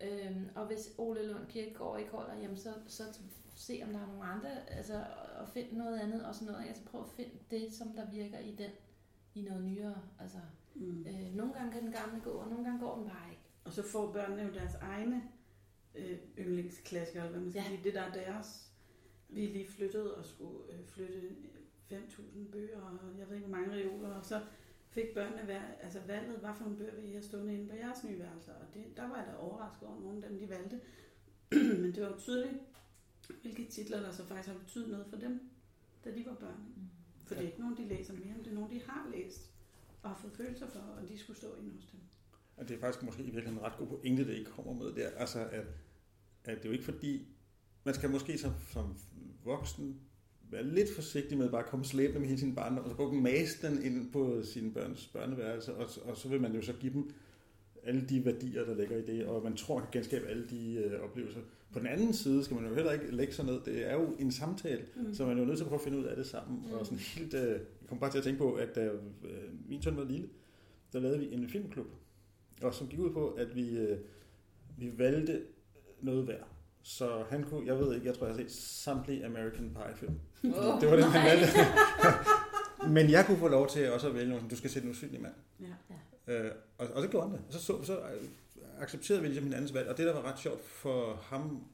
øhm, 0.00 0.48
og 0.54 0.66
hvis 0.66 0.94
Ole 0.98 1.26
Lund 1.32 1.46
Kirkegaard 1.48 1.98
ikke 2.00 2.10
holder, 2.10 2.34
jamen 2.34 2.56
så, 2.56 2.74
så 2.86 3.02
se 3.56 3.80
om 3.86 3.92
der 3.92 4.00
er 4.00 4.06
nogle 4.06 4.24
andre, 4.24 4.70
altså 4.70 5.04
og 5.38 5.48
find 5.48 5.72
noget 5.72 5.98
andet 6.00 6.24
og 6.26 6.34
sådan 6.34 6.52
noget, 6.52 6.68
altså 6.68 6.82
prøv 6.84 7.00
at 7.00 7.08
finde 7.16 7.34
det, 7.50 7.72
som 7.72 7.88
der 7.92 8.10
virker 8.10 8.38
i 8.38 8.54
den, 8.54 8.70
i 9.34 9.42
noget 9.42 9.64
nyere, 9.64 10.02
altså 10.20 10.38
Mm. 10.78 11.06
øh, 11.06 11.34
nogle 11.34 11.52
gange 11.52 11.72
kan 11.72 11.82
den 11.82 11.92
gamle 11.92 12.20
gå, 12.24 12.30
og 12.30 12.48
nogle 12.48 12.64
gange 12.64 12.80
går 12.80 12.96
den 12.98 13.04
bare 13.08 13.30
ikke. 13.30 13.42
Og 13.64 13.72
så 13.72 13.82
får 13.82 14.12
børnene 14.12 14.42
jo 14.42 14.54
deres 14.54 14.74
egne 14.74 15.22
øh, 15.94 16.18
yndlingsklassikere, 16.38 17.24
eller 17.24 17.32
hvad 17.38 17.40
man 17.42 17.50
skal 17.52 17.62
Ja. 17.62 17.68
sige. 17.68 17.80
Det 17.84 17.94
der 17.94 18.02
er 18.02 18.12
deres. 18.12 18.72
Vi 19.28 19.44
er 19.48 19.52
lige 19.52 19.68
flyttet 19.68 20.14
og 20.14 20.24
skulle 20.26 20.72
øh, 20.72 20.84
flytte 20.86 21.20
5.000 21.92 22.50
bøger, 22.52 22.80
og 22.80 23.18
jeg 23.18 23.28
ved 23.28 23.36
ikke, 23.36 23.48
hvor 23.48 23.56
mange 23.58 23.74
reoler, 23.74 24.08
og 24.08 24.24
så 24.24 24.40
fik 24.96 25.14
børnene 25.14 25.42
hver, 25.42 25.62
altså 25.82 26.00
valget, 26.06 26.36
hvad 26.38 26.50
for 26.56 26.64
nogle 26.64 26.78
bøger 26.78 26.94
vil 26.94 27.08
I 27.08 27.12
have 27.12 27.22
stående 27.22 27.54
inde 27.54 27.68
på 27.68 27.76
jeres 27.76 28.04
nye 28.04 28.18
værelser, 28.18 28.52
og 28.52 28.66
det, 28.74 28.84
der 28.96 29.08
var 29.08 29.16
jeg 29.16 29.26
da 29.26 29.36
overrasket 29.36 29.88
over 29.88 30.00
nogle 30.00 30.24
af 30.24 30.30
dem, 30.30 30.38
de 30.38 30.48
valgte. 30.48 30.80
Men 31.82 31.94
det 31.94 32.02
var 32.02 32.08
jo 32.08 32.18
tydeligt, 32.18 32.54
hvilke 33.42 33.64
titler, 33.64 34.00
der 34.00 34.12
så 34.12 34.24
faktisk 34.24 34.48
har 34.48 34.58
betydet 34.58 34.88
noget 34.88 35.06
for 35.06 35.16
dem, 35.16 35.50
da 36.04 36.14
de 36.14 36.26
var 36.26 36.34
børn. 36.34 36.60
For 37.26 37.34
det 37.34 37.42
er 37.42 37.46
ikke 37.46 37.60
nogen, 37.60 37.76
de 37.76 37.88
læser 37.88 38.12
mere, 38.12 38.34
men 38.34 38.44
det 38.44 38.50
er 38.50 38.54
nogen, 38.54 38.70
de 38.70 38.82
har 38.86 39.08
læst 39.14 39.50
og 40.02 40.10
har 40.10 40.18
fået 40.18 40.32
følelser 40.32 40.66
for, 40.68 40.80
og 40.80 41.08
de 41.08 41.18
skulle 41.18 41.36
stå 41.36 41.54
inde 41.54 41.70
hos 41.74 41.84
dem. 41.92 42.00
Og 42.56 42.68
det 42.68 42.76
er 42.76 42.80
faktisk 42.80 43.02
måske 43.02 43.22
i 43.22 43.24
virkeligheden 43.24 43.58
en 43.58 43.64
ret 43.64 43.78
god 43.78 43.86
pointe, 43.86 44.26
det 44.26 44.34
ikke 44.34 44.50
kommer 44.50 44.72
med 44.72 44.92
der. 44.92 45.10
Altså, 45.10 45.48
at, 45.48 45.66
at 46.44 46.56
det 46.56 46.64
er 46.64 46.68
jo 46.68 46.72
ikke 46.72 46.84
fordi, 46.84 47.28
man 47.84 47.94
skal 47.94 48.10
måske 48.10 48.38
som, 48.38 48.52
som 48.72 48.98
voksen 49.44 50.00
være 50.50 50.64
lidt 50.64 50.94
forsigtig 50.94 51.38
med 51.38 51.50
bare 51.50 51.62
at 51.62 51.70
komme 51.70 51.84
slæbende 51.84 52.20
med 52.20 52.28
hele 52.28 52.40
sin 52.40 52.54
barndom, 52.54 52.84
og 52.84 52.90
så 52.90 52.96
gå 52.96 53.12
mase 53.12 53.66
den 53.68 53.82
ind 53.82 54.12
på 54.12 54.42
sine 54.42 54.72
børns 54.72 55.06
børneværelse, 55.06 55.74
og, 55.74 55.88
og 56.04 56.16
så 56.16 56.28
vil 56.28 56.40
man 56.40 56.54
jo 56.54 56.62
så 56.62 56.72
give 56.80 56.92
dem 56.92 57.10
alle 57.84 58.00
de 58.08 58.24
værdier, 58.24 58.64
der 58.64 58.74
ligger 58.74 58.96
i 58.96 59.02
det, 59.06 59.26
og 59.26 59.42
man 59.42 59.56
tror, 59.56 59.74
man 59.74 59.84
kan 59.84 59.92
genskabe 60.00 60.26
alle 60.26 60.46
de 60.50 60.74
øh, 60.74 61.00
oplevelser. 61.00 61.40
På 61.72 61.78
den 61.78 61.86
anden 61.86 62.12
side 62.12 62.44
skal 62.44 62.54
man 62.54 62.68
jo 62.68 62.74
heller 62.74 62.92
ikke 62.92 63.10
lægge 63.10 63.32
sig 63.32 63.44
ned. 63.44 63.60
Det 63.64 63.90
er 63.90 63.94
jo 63.94 64.14
en 64.18 64.32
samtale, 64.32 64.82
Mm. 64.96 65.14
så 65.14 65.26
man 65.26 65.36
er 65.36 65.40
jo 65.40 65.46
nødt 65.46 65.56
til 65.58 65.64
at 65.64 65.68
prøve 65.68 65.78
at 65.78 65.84
finde 65.84 65.98
ud 65.98 66.04
af 66.04 66.16
det 66.16 66.26
sammen. 66.26 66.58
Mm. 66.60 66.66
Mm. 66.68 66.72
Og 66.74 66.86
sådan 66.86 66.98
helt, 66.98 67.34
øh, 67.34 67.50
jeg 67.50 67.60
kom 67.88 67.98
bare 67.98 68.10
til 68.10 68.18
at 68.18 68.24
tænke 68.24 68.38
på, 68.38 68.52
at 68.54 68.74
da 68.74 68.84
øh, 68.84 68.90
min 69.68 69.82
søn 69.82 69.96
var 69.96 70.04
lille, 70.04 70.28
der 70.92 71.00
lavede 71.00 71.18
vi 71.18 71.32
en 71.32 71.48
filmklub, 71.48 71.86
og 72.62 72.74
som 72.74 72.88
gik 72.88 72.98
ud 72.98 73.10
på, 73.10 73.28
at 73.28 73.56
vi, 73.56 73.78
øh, 73.78 73.98
vi 74.78 74.92
valgte 74.98 75.42
noget 76.00 76.24
hver. 76.24 76.42
Så 76.82 77.24
han 77.30 77.42
kunne, 77.44 77.66
jeg 77.66 77.78
ved 77.78 77.94
ikke, 77.94 78.06
jeg 78.06 78.14
tror, 78.14 78.26
jeg 78.26 78.34
har 78.36 78.42
set 78.42 78.50
samtlige 78.52 79.24
American 79.26 79.70
Pie-film. 79.74 80.14
Åh, 80.54 80.80
det 80.80 80.90
var 80.90 80.96
det, 80.96 81.04
han 81.04 81.24
valgte. 81.30 81.60
Men 82.96 83.10
jeg 83.10 83.26
kunne 83.26 83.38
få 83.38 83.68
se 83.68 83.74
til 83.74 83.92
også 83.92 84.08
at 84.08 84.14
vælge 84.14 84.28
noget, 84.28 84.42
som 84.42 84.50
du 84.50 84.56
skal 84.56 84.70
se 84.70 84.80
den 84.80 84.90
usynlige 84.90 85.22
mand. 85.22 85.34
Ja. 85.60 86.34
Øh, 86.34 86.50
og, 86.78 86.86
og 86.94 87.02
så 87.02 87.08
gjorde 87.08 87.28
han 87.28 87.38
det. 87.38 87.44
Og 87.46 87.52
så, 87.52 87.58
så, 87.58 87.84
så 87.84 87.98
øh, 87.98 88.28
accepterede 88.78 89.22
vi 89.22 89.28
ligesom 89.28 89.44
hinandens 89.44 89.74
valg. 89.74 89.88
Og 89.88 89.98
det, 89.98 90.06
der 90.06 90.12
var 90.12 90.32
ret 90.32 90.38
sjovt 90.38 90.64
for 90.64 91.20
ham, 91.22 91.64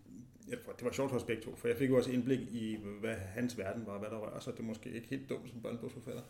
ja, 0.48 0.52
det 0.52 0.84
var 0.84 0.92
sjovt 0.92 1.10
for 1.10 1.18
os 1.18 1.24
begge 1.24 1.42
to, 1.42 1.56
for 1.56 1.68
jeg 1.68 1.76
fik 1.76 1.90
jo 1.90 1.96
også 1.96 2.10
indblik 2.10 2.40
i, 2.40 2.78
hvad 3.00 3.14
hans 3.14 3.58
verden 3.58 3.86
var, 3.86 3.98
hvad 3.98 4.10
der 4.10 4.16
rører 4.16 4.40
sig. 4.40 4.52
Det 4.52 4.60
er 4.60 4.64
måske 4.64 4.90
ikke 4.90 5.08
helt 5.08 5.28
dumt 5.28 5.50
som 5.50 5.60
børnebogsforfatter. 5.62 6.22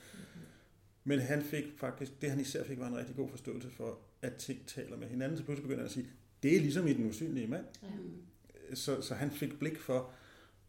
Men 1.05 1.18
han 1.18 1.42
fik 1.42 1.64
faktisk, 1.76 2.22
det 2.22 2.31
han 2.31 2.40
især 2.40 2.64
fik, 2.64 2.81
var 2.81 2.87
en 2.87 2.96
rigtig 2.96 3.16
god 3.16 3.28
forståelse 3.28 3.70
for, 3.70 3.98
at 4.22 4.35
ting 4.35 4.66
taler 4.66 4.96
med 4.96 5.09
hinanden. 5.09 5.38
Så 5.38 5.44
pludselig 5.44 5.62
begynder 5.62 5.83
han 5.83 5.87
at 5.87 5.92
sige, 5.92 6.07
det 6.42 6.57
er 6.57 6.61
ligesom 6.61 6.87
i 6.87 6.92
den 6.92 7.09
usynlige 7.09 7.46
mand. 7.46 7.64
Mm. 7.83 8.74
Så, 8.74 9.02
så 9.02 9.14
han 9.14 9.31
fik 9.31 9.59
blik 9.59 9.78
for, 9.78 10.11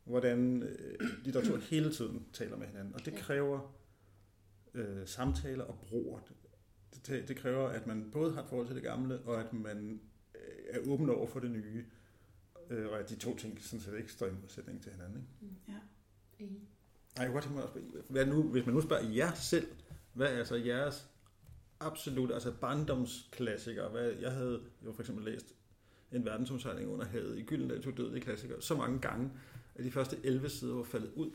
hvordan 0.04 0.64
øh, 0.64 1.10
litteratur 1.24 1.58
hele 1.58 1.92
tiden 1.92 2.26
taler 2.34 2.58
med 2.58 2.68
hinanden. 2.68 2.96
Og 2.96 3.06
det 3.06 3.14
kræver 3.14 3.76
øh, 4.74 5.08
samtaler 5.08 5.64
og 5.64 5.80
broer. 5.80 6.20
Det, 7.08 7.28
det, 7.28 7.38
kræver, 7.38 7.68
at 7.68 7.88
man 7.88 8.10
både 8.12 8.34
har 8.34 8.44
et 8.44 8.50
forhold 8.50 8.68
til 8.68 8.76
det 8.76 8.84
gamle, 8.84 9.20
og 9.20 9.40
at 9.40 9.54
man 9.54 10.02
øh, 10.36 10.42
er 10.70 10.80
åben 10.88 11.10
over 11.10 11.28
for 11.28 11.40
det 11.40 11.52
nye. 11.52 11.86
Øh, 12.70 12.92
og 12.92 13.00
at 13.00 13.10
de 13.10 13.16
to 13.16 13.38
ting 13.38 13.62
sådan 13.62 13.80
set 13.80 13.98
ikke 13.98 14.12
står 14.12 14.28
i 14.28 14.32
modsætning 14.42 14.84
til 14.84 14.92
hinanden. 14.92 15.28
Ikke? 15.42 15.56
Ja. 15.68 15.74
Enig. 16.40 16.62
Jeg 17.18 17.26
kunne 17.26 17.34
godt 17.34 17.44
tænke 17.44 17.56
mig 17.56 17.64
at 17.64 17.70
spørge, 17.70 18.04
hvad 18.10 18.26
nu, 18.26 18.44
hvis 18.44 18.66
man 18.66 18.76
nu 18.76 18.82
spørger 18.82 19.10
jer 19.10 19.34
selv, 19.34 19.68
hvad 20.14 20.40
er 20.40 20.44
så 20.44 20.56
jeres 20.56 21.10
absolut, 21.80 22.32
altså 22.32 22.52
barndomsklassiker? 22.52 23.90
Hvad, 23.90 24.12
jeg 24.12 24.32
havde 24.32 24.62
jo 24.86 24.92
for 24.92 25.02
eksempel 25.02 25.26
læst 25.26 25.56
En 26.12 26.26
verdensomsejling 26.26 26.90
under 26.90 27.06
havet 27.06 27.38
i 27.38 27.44
Gyldendal 27.44 27.84
tog 27.84 27.98
død 27.98 28.16
i 28.16 28.20
klassikere 28.20 28.62
så 28.62 28.76
mange 28.76 29.00
gange, 29.00 29.32
at 29.76 29.84
de 29.84 29.92
første 29.92 30.18
11 30.24 30.50
sider 30.50 30.76
var 30.76 30.84
faldet 30.84 31.14
ud. 31.16 31.32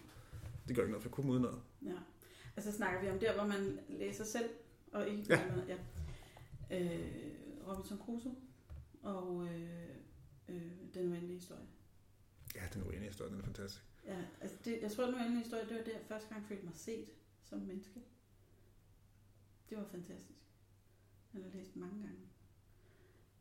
Det 0.68 0.76
gør 0.76 0.82
ikke 0.82 0.90
noget, 0.92 1.02
for 1.02 1.08
jeg 1.08 1.14
kunne 1.14 1.30
uden 1.32 1.42
noget. 1.42 1.60
Ja. 1.84 1.96
Altså 2.56 2.72
snakker 2.72 3.00
vi 3.00 3.08
om 3.10 3.18
der, 3.18 3.34
hvor 3.34 3.46
man 3.46 3.80
læser 3.88 4.24
selv, 4.24 4.50
og 4.92 5.08
ikke 5.08 5.24
Ja. 5.28 5.42
ja. 5.68 5.76
ja. 6.70 6.94
Øh, 6.94 7.32
Robinson 7.68 7.98
Crusoe 7.98 8.34
og 9.02 9.46
øh, 9.46 9.88
øh, 10.48 10.70
Den 10.94 11.10
uendelige 11.12 11.34
historie. 11.38 11.66
Ja, 12.54 12.62
den 12.74 12.82
uenige 12.82 13.06
historie, 13.08 13.30
den 13.30 13.40
er 13.40 13.44
fantastisk. 13.44 13.84
Ja, 14.06 14.24
altså 14.40 14.56
det 14.64 14.78
jeg 14.82 14.92
tror, 14.92 15.04
at 15.04 15.10
nu 15.10 15.18
endelig 15.18 15.38
historie, 15.42 15.68
det 15.68 15.76
var 15.76 15.82
der 15.82 15.98
første 16.08 16.28
gang, 16.28 16.40
jeg 16.40 16.48
følte 16.48 16.64
mig 16.64 16.74
set 16.76 17.08
som 17.42 17.58
menneske. 17.58 18.00
Det 19.70 19.78
var 19.78 19.84
fantastisk. 19.84 20.38
Jeg 21.34 21.42
har 21.42 21.50
læst 21.58 21.76
mange 21.76 22.02
gange. 22.02 22.20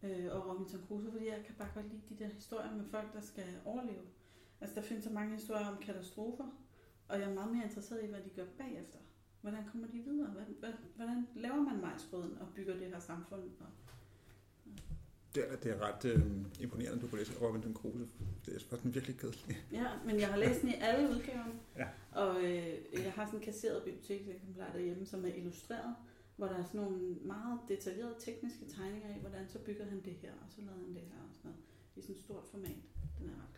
Øh, 0.03 0.35
og 0.35 0.47
Robinson 0.49 0.81
Crusoe, 0.87 1.11
fordi 1.11 1.27
jeg 1.27 1.43
kan 1.45 1.55
bare 1.55 1.69
godt 1.73 1.85
lide 1.89 2.01
de 2.09 2.23
der 2.23 2.27
historier 2.33 2.75
med 2.75 2.85
folk, 2.91 3.13
der 3.13 3.21
skal 3.21 3.45
overleve. 3.65 4.01
Altså, 4.61 4.75
der 4.75 4.81
findes 4.81 5.03
så 5.03 5.11
mange 5.11 5.33
historier 5.33 5.67
om 5.67 5.77
katastrofer, 5.81 6.45
og 7.07 7.19
jeg 7.19 7.29
er 7.29 7.33
meget 7.33 7.51
mere 7.51 7.63
interesseret 7.63 8.03
i, 8.03 8.07
hvad 8.07 8.19
de 8.19 8.29
gør 8.29 8.45
bagefter. 8.57 8.99
Hvordan 9.41 9.65
kommer 9.71 9.87
de 9.87 9.97
videre? 9.97 10.27
Hvordan, 10.27 10.75
hvordan 10.95 11.27
laver 11.35 11.61
man 11.61 11.81
majsbrøden 11.81 12.37
og 12.37 12.47
bygger 12.55 12.73
det 12.73 12.87
her 12.87 12.99
samfund? 12.99 13.41
Og, 13.41 13.67
det, 15.35 15.51
er, 15.51 15.55
det 15.55 15.71
er 15.71 15.79
ret 15.87 16.05
øh, 16.05 16.21
imponerende, 16.59 17.01
du 17.01 17.07
kunne 17.07 17.19
læse 17.19 17.33
Robinson 17.41 17.73
Crusoe. 17.73 18.07
Det 18.45 18.55
er 18.55 18.59
faktisk 18.69 18.95
virkelig 18.95 19.17
kedeligt. 19.17 19.65
Ja, 19.71 19.87
men 20.05 20.19
jeg 20.19 20.27
har 20.27 20.37
læst 20.37 20.61
den 20.61 20.69
i 20.69 20.73
alle 20.73 21.09
udgaverne. 21.09 21.53
Ja. 21.77 21.87
Og 22.11 22.43
øh, 22.43 22.73
jeg 22.93 23.11
har 23.15 23.25
sådan 23.25 23.39
en 23.39 23.45
kasseret 23.45 23.83
bibliotekseksemplar 23.83 24.71
derhjemme, 24.73 25.05
som 25.05 25.25
er 25.25 25.29
illustreret, 25.29 25.95
hvor 26.35 26.47
der 26.47 26.55
er 26.55 26.63
sådan 26.63 26.81
nogle 26.81 27.15
meget 27.21 27.59
detaljerede 27.67 28.15
tekniske 28.19 28.65
tegninger 28.65 29.15
i, 29.15 29.19
hvordan 29.19 29.47
så 29.49 29.59
bygger 29.59 29.85
han 29.85 30.01
det 30.05 30.13
her, 30.13 30.31
og 30.31 30.47
så 30.49 30.61
lavede 30.61 30.83
han 30.85 30.93
det 30.93 31.01
her 31.01 31.19
og 31.29 31.35
sådan 31.35 31.51
noget. 31.51 31.59
I 31.95 32.01
sådan 32.01 32.15
et 32.15 32.21
stort 32.21 32.43
format. 32.51 32.83
Den 33.19 33.29
er 33.29 33.33
ret. 33.33 33.56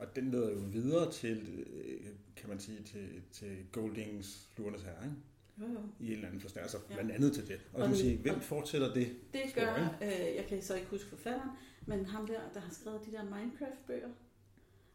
Og 0.00 0.16
den 0.16 0.30
leder 0.30 0.50
jo 0.50 0.58
videre 0.58 1.12
til, 1.12 1.66
øh, 1.84 2.06
kan 2.36 2.48
man 2.48 2.60
sige, 2.60 2.82
til, 2.82 3.22
til 3.32 3.56
Goldings 3.72 4.48
Fluernes 4.54 4.82
Herre, 4.82 5.04
ikke? 5.04 5.16
Jo, 5.60 5.66
jo. 5.66 5.80
i 6.00 6.06
en 6.06 6.12
eller 6.12 6.26
anden 6.26 6.40
forstand, 6.40 6.62
altså 6.62 6.78
Ja. 6.90 6.94
blandt 6.94 7.10
andet 7.10 7.32
til 7.32 7.48
det. 7.48 7.60
Og, 7.72 7.76
Og 7.76 7.82
og 7.82 7.88
den- 7.88 7.96
sige, 7.96 8.18
hvem 8.18 8.40
fortsætter 8.40 8.94
det? 8.94 9.16
Det 9.32 9.40
gør, 9.54 9.62
jeg. 9.62 9.94
øh, 10.02 10.36
jeg 10.36 10.46
kan 10.48 10.62
så 10.62 10.74
ikke 10.74 10.88
huske 10.90 11.08
forfatteren, 11.08 11.50
men 11.86 12.06
ham 12.06 12.26
der, 12.26 12.40
der 12.54 12.60
har 12.60 12.72
skrevet 12.74 13.00
de 13.06 13.12
der 13.12 13.24
Minecraft-bøger, 13.24 14.08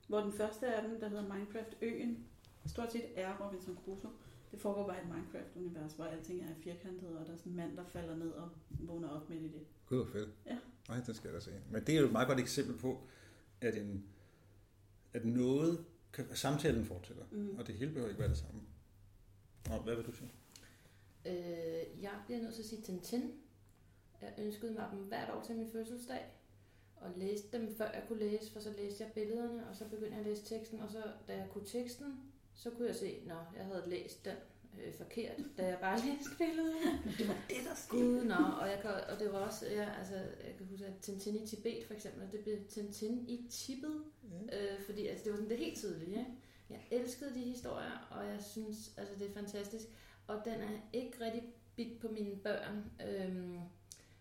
hvor 0.07 0.19
den 0.19 0.33
første 0.33 0.75
af 0.75 0.89
dem, 0.89 0.99
der 0.99 1.09
hedder 1.09 1.33
Minecraft-øen, 1.33 2.25
stort 2.65 2.91
set 2.91 3.05
er 3.15 3.45
Robinson 3.45 3.77
Crusoe. 3.85 4.11
Det 4.51 4.59
foregår 4.61 4.87
bare 4.87 4.97
i 4.97 5.01
et 5.01 5.07
Minecraft-univers, 5.07 5.93
hvor 5.93 6.05
alting 6.05 6.41
er 6.43 6.53
firkantet, 6.63 7.09
og 7.17 7.25
der 7.25 7.33
er 7.33 7.37
sådan 7.37 7.51
en 7.51 7.55
mand, 7.55 7.77
der 7.77 7.83
falder 7.93 8.15
ned 8.15 8.29
og 8.31 8.49
vågner 8.69 9.09
op 9.09 9.29
midt 9.29 9.41
i 9.41 9.45
det. 9.47 9.61
Gud, 9.85 9.97
hvor 9.97 10.05
fedt. 10.11 10.29
Ja. 10.45 10.57
Nej, 10.89 10.99
det 11.07 11.15
skal 11.15 11.27
jeg 11.27 11.35
da 11.35 11.39
se. 11.39 11.51
Men 11.71 11.83
det 11.83 11.95
er 11.95 11.99
jo 11.99 12.05
et 12.05 12.11
meget 12.11 12.27
godt 12.27 12.39
eksempel 12.39 12.77
på, 12.77 13.01
at, 13.61 13.77
en, 13.77 14.05
at 15.15 15.25
noget, 15.25 15.85
kan, 16.13 16.25
samtalen 16.35 16.85
fortsætter, 16.85 17.23
Mm. 17.31 17.55
og 17.57 17.67
det 17.67 17.75
hele 17.75 17.91
behøver 17.91 18.09
ikke 18.09 18.19
være 18.19 18.29
det 18.29 18.37
samme. 18.37 18.61
Og 19.71 19.83
hvad 19.83 19.95
vil 19.95 20.05
du 20.05 20.11
sige? 20.11 20.31
Øh, 21.25 22.03
jeg 22.03 22.11
bliver 22.25 22.41
nødt 22.41 22.53
til 22.53 22.61
at 22.61 22.67
sige 22.67 22.81
Tintin. 22.81 23.31
Jeg 24.21 24.33
ønskede 24.39 24.73
mig 24.73 24.87
dem 24.91 24.99
hvert 24.99 25.29
år 25.29 25.43
til 25.43 25.55
min 25.55 25.71
fødselsdag. 25.71 26.25
Og 26.95 27.11
læste 27.15 27.57
dem, 27.57 27.75
før 27.77 27.91
jeg 27.91 28.03
kunne 28.07 28.19
læse, 28.19 28.51
for 28.51 28.59
så 28.59 28.71
læste 28.77 29.03
jeg 29.03 29.11
billederne, 29.13 29.67
og 29.69 29.75
så 29.75 29.85
begyndte 29.89 30.11
jeg 30.11 30.19
at 30.19 30.25
læse 30.25 30.45
teksten, 30.45 30.79
og 30.79 30.89
så, 30.91 31.03
da 31.27 31.37
jeg 31.37 31.47
kunne 31.49 31.65
teksten, 31.65 32.19
så 32.53 32.69
kunne 32.69 32.87
jeg 32.87 32.95
se, 32.95 33.05
at 33.07 33.27
jeg 33.57 33.65
havde 33.65 33.83
læst 33.87 34.25
den 34.25 34.35
øh, 34.83 34.93
forkert, 34.93 35.37
da 35.57 35.65
jeg 35.65 35.77
bare 35.81 35.99
læste 35.99 36.29
billederne. 36.37 37.03
Det 37.17 37.27
var 37.27 37.37
det, 37.49 37.57
der 37.69 37.75
skete. 37.75 38.03
Gud, 38.03 38.23
nå, 38.23 38.35
og, 38.61 38.67
jeg 38.67 38.79
kan, 38.81 38.91
og 38.91 39.19
det 39.19 39.31
var 39.33 39.39
også, 39.39 39.65
ja, 39.69 39.89
altså, 39.99 40.15
jeg 40.15 40.53
kan 40.57 40.65
huske, 40.65 40.85
at 40.85 40.93
Tintin 41.01 41.35
i 41.35 41.47
Tibet 41.47 41.83
for 41.87 41.93
eksempel, 41.93 42.31
det 42.31 42.39
blev 42.39 42.57
Tintin 42.69 43.25
i 43.27 43.47
Tibet, 43.49 44.03
øh, 44.53 44.79
fordi 44.85 45.07
altså, 45.07 45.23
det 45.23 45.31
var 45.31 45.37
sådan 45.37 45.49
det 45.49 45.57
helt 45.57 45.77
tydelige. 45.77 46.19
Ikke? 46.19 46.31
Jeg 46.69 46.79
elskede 46.91 47.33
de 47.33 47.39
historier, 47.39 48.07
og 48.11 48.25
jeg 48.25 48.43
synes, 48.43 48.93
altså 48.97 49.13
det 49.19 49.29
er 49.29 49.33
fantastisk. 49.33 49.85
Og 50.27 50.41
den 50.45 50.53
er 50.53 50.79
ikke 50.93 51.25
rigtig 51.25 51.43
bit 51.75 51.99
på 51.99 52.07
mine 52.07 52.35
børn. 52.35 52.91
Øhm, 53.07 53.59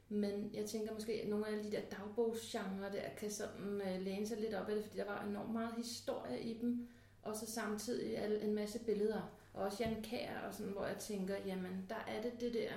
men 0.09 0.51
jeg 0.55 0.67
tænker 0.67 0.95
måske, 0.95 1.13
at 1.13 1.29
nogle 1.29 1.47
af 1.47 1.63
de 1.63 1.71
der 1.71 1.81
dagbogsgenre 1.81 2.93
der 2.93 3.09
kan 3.17 3.31
sådan 3.31 3.81
øh, 3.81 4.03
læne 4.03 4.27
sig 4.27 4.41
lidt 4.41 4.55
op 4.55 4.69
af 4.69 4.75
det, 4.75 4.85
fordi 4.85 4.99
der 4.99 5.05
var 5.05 5.25
enormt 5.25 5.53
meget 5.53 5.75
historie 5.77 6.43
i 6.43 6.59
dem, 6.59 6.89
og 7.23 7.37
så 7.37 7.47
samtidig 7.47 8.41
en 8.43 8.55
masse 8.55 8.79
billeder. 8.79 9.39
Og 9.55 9.63
også 9.63 9.85
Jan 9.85 10.03
Kær, 10.03 10.39
og 10.47 10.55
sådan, 10.55 10.73
hvor 10.73 10.87
jeg 10.87 10.97
tænker, 10.97 11.37
jamen 11.47 11.87
der 11.89 12.05
er 12.09 12.23
det 12.23 12.41
det 12.41 12.55
der 12.55 12.73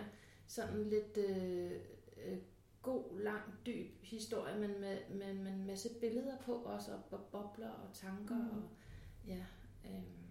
sådan 0.48 0.84
lidt 0.90 1.18
øh, 1.18 1.72
øh, 2.26 2.38
god, 2.82 3.20
lang, 3.20 3.42
dyb 3.66 4.04
historie, 4.04 4.60
men 4.60 4.82
med, 4.82 4.98
med, 5.10 5.34
med 5.34 5.52
en 5.52 5.68
masse 5.68 5.90
billeder 6.02 6.38
på 6.38 6.54
også, 6.54 6.92
og, 7.12 7.20
bobler 7.32 7.70
og 7.70 7.94
tanker. 7.94 8.36
Mm. 8.36 8.50
Og, 8.50 8.64
ja, 9.28 9.46
øhm, 9.86 10.28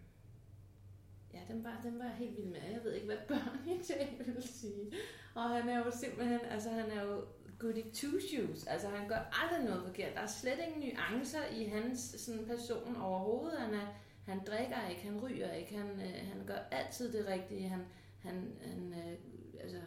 ja 1.35 1.41
den, 1.49 1.65
var, 1.65 1.81
den 1.83 1.99
var 1.99 2.05
jeg 2.05 2.15
helt 2.15 2.37
vild 2.37 2.47
med. 2.47 2.61
Jeg 2.73 2.85
ved 2.85 2.93
ikke, 2.93 3.07
hvad 3.07 3.17
børn 3.29 3.69
i 3.69 3.83
dag 3.89 4.23
vil 4.27 4.43
sige. 4.43 4.93
Og 5.35 5.43
han 5.43 5.69
er 5.69 5.85
jo 5.85 5.91
simpelthen, 5.91 6.41
altså 6.41 6.71
han 6.71 6.91
er 6.91 7.03
jo 7.03 7.25
goody 7.59 7.93
two 7.93 8.21
shoes. 8.21 8.67
Altså 8.67 8.89
han 8.89 9.09
gør 9.09 9.43
aldrig 9.43 9.65
noget 9.65 9.87
forkert. 9.87 10.15
Der 10.15 10.21
er 10.21 10.27
slet 10.27 10.59
ingen 10.67 10.95
nuancer 10.95 11.47
i 11.47 11.65
hans 11.65 12.01
sådan, 12.01 12.47
person 12.47 12.97
overhovedet. 12.97 13.59
Han, 13.59 13.75
er, 13.75 13.87
han 14.27 14.41
drikker 14.47 14.89
ikke, 14.91 15.03
han 15.03 15.21
ryger 15.21 15.53
ikke, 15.53 15.77
han, 15.77 15.87
øh, 15.87 16.29
han 16.33 16.47
gør 16.47 16.59
altid 16.71 17.13
det 17.13 17.27
rigtige. 17.29 17.69
Han, 17.69 17.81
han, 18.23 18.53
han 18.63 18.93
øh, 18.93 19.19
altså, 19.61 19.79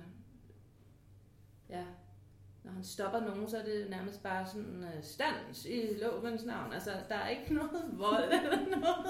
ja, 1.69 1.83
når 2.63 2.71
han 2.71 2.83
stopper 2.83 3.19
nogen, 3.19 3.49
så 3.49 3.57
er 3.57 3.63
det 3.63 3.89
nærmest 3.89 4.23
bare 4.23 4.47
sådan 4.47 4.83
uh, 4.83 5.03
stands 5.03 5.65
i 5.65 5.93
lovens 6.01 6.45
navn. 6.45 6.73
Altså, 6.73 6.91
der 7.09 7.15
er 7.15 7.29
ikke 7.29 7.53
noget 7.53 7.85
vold 7.93 8.23
eller 8.43 8.77
noget. 8.77 9.05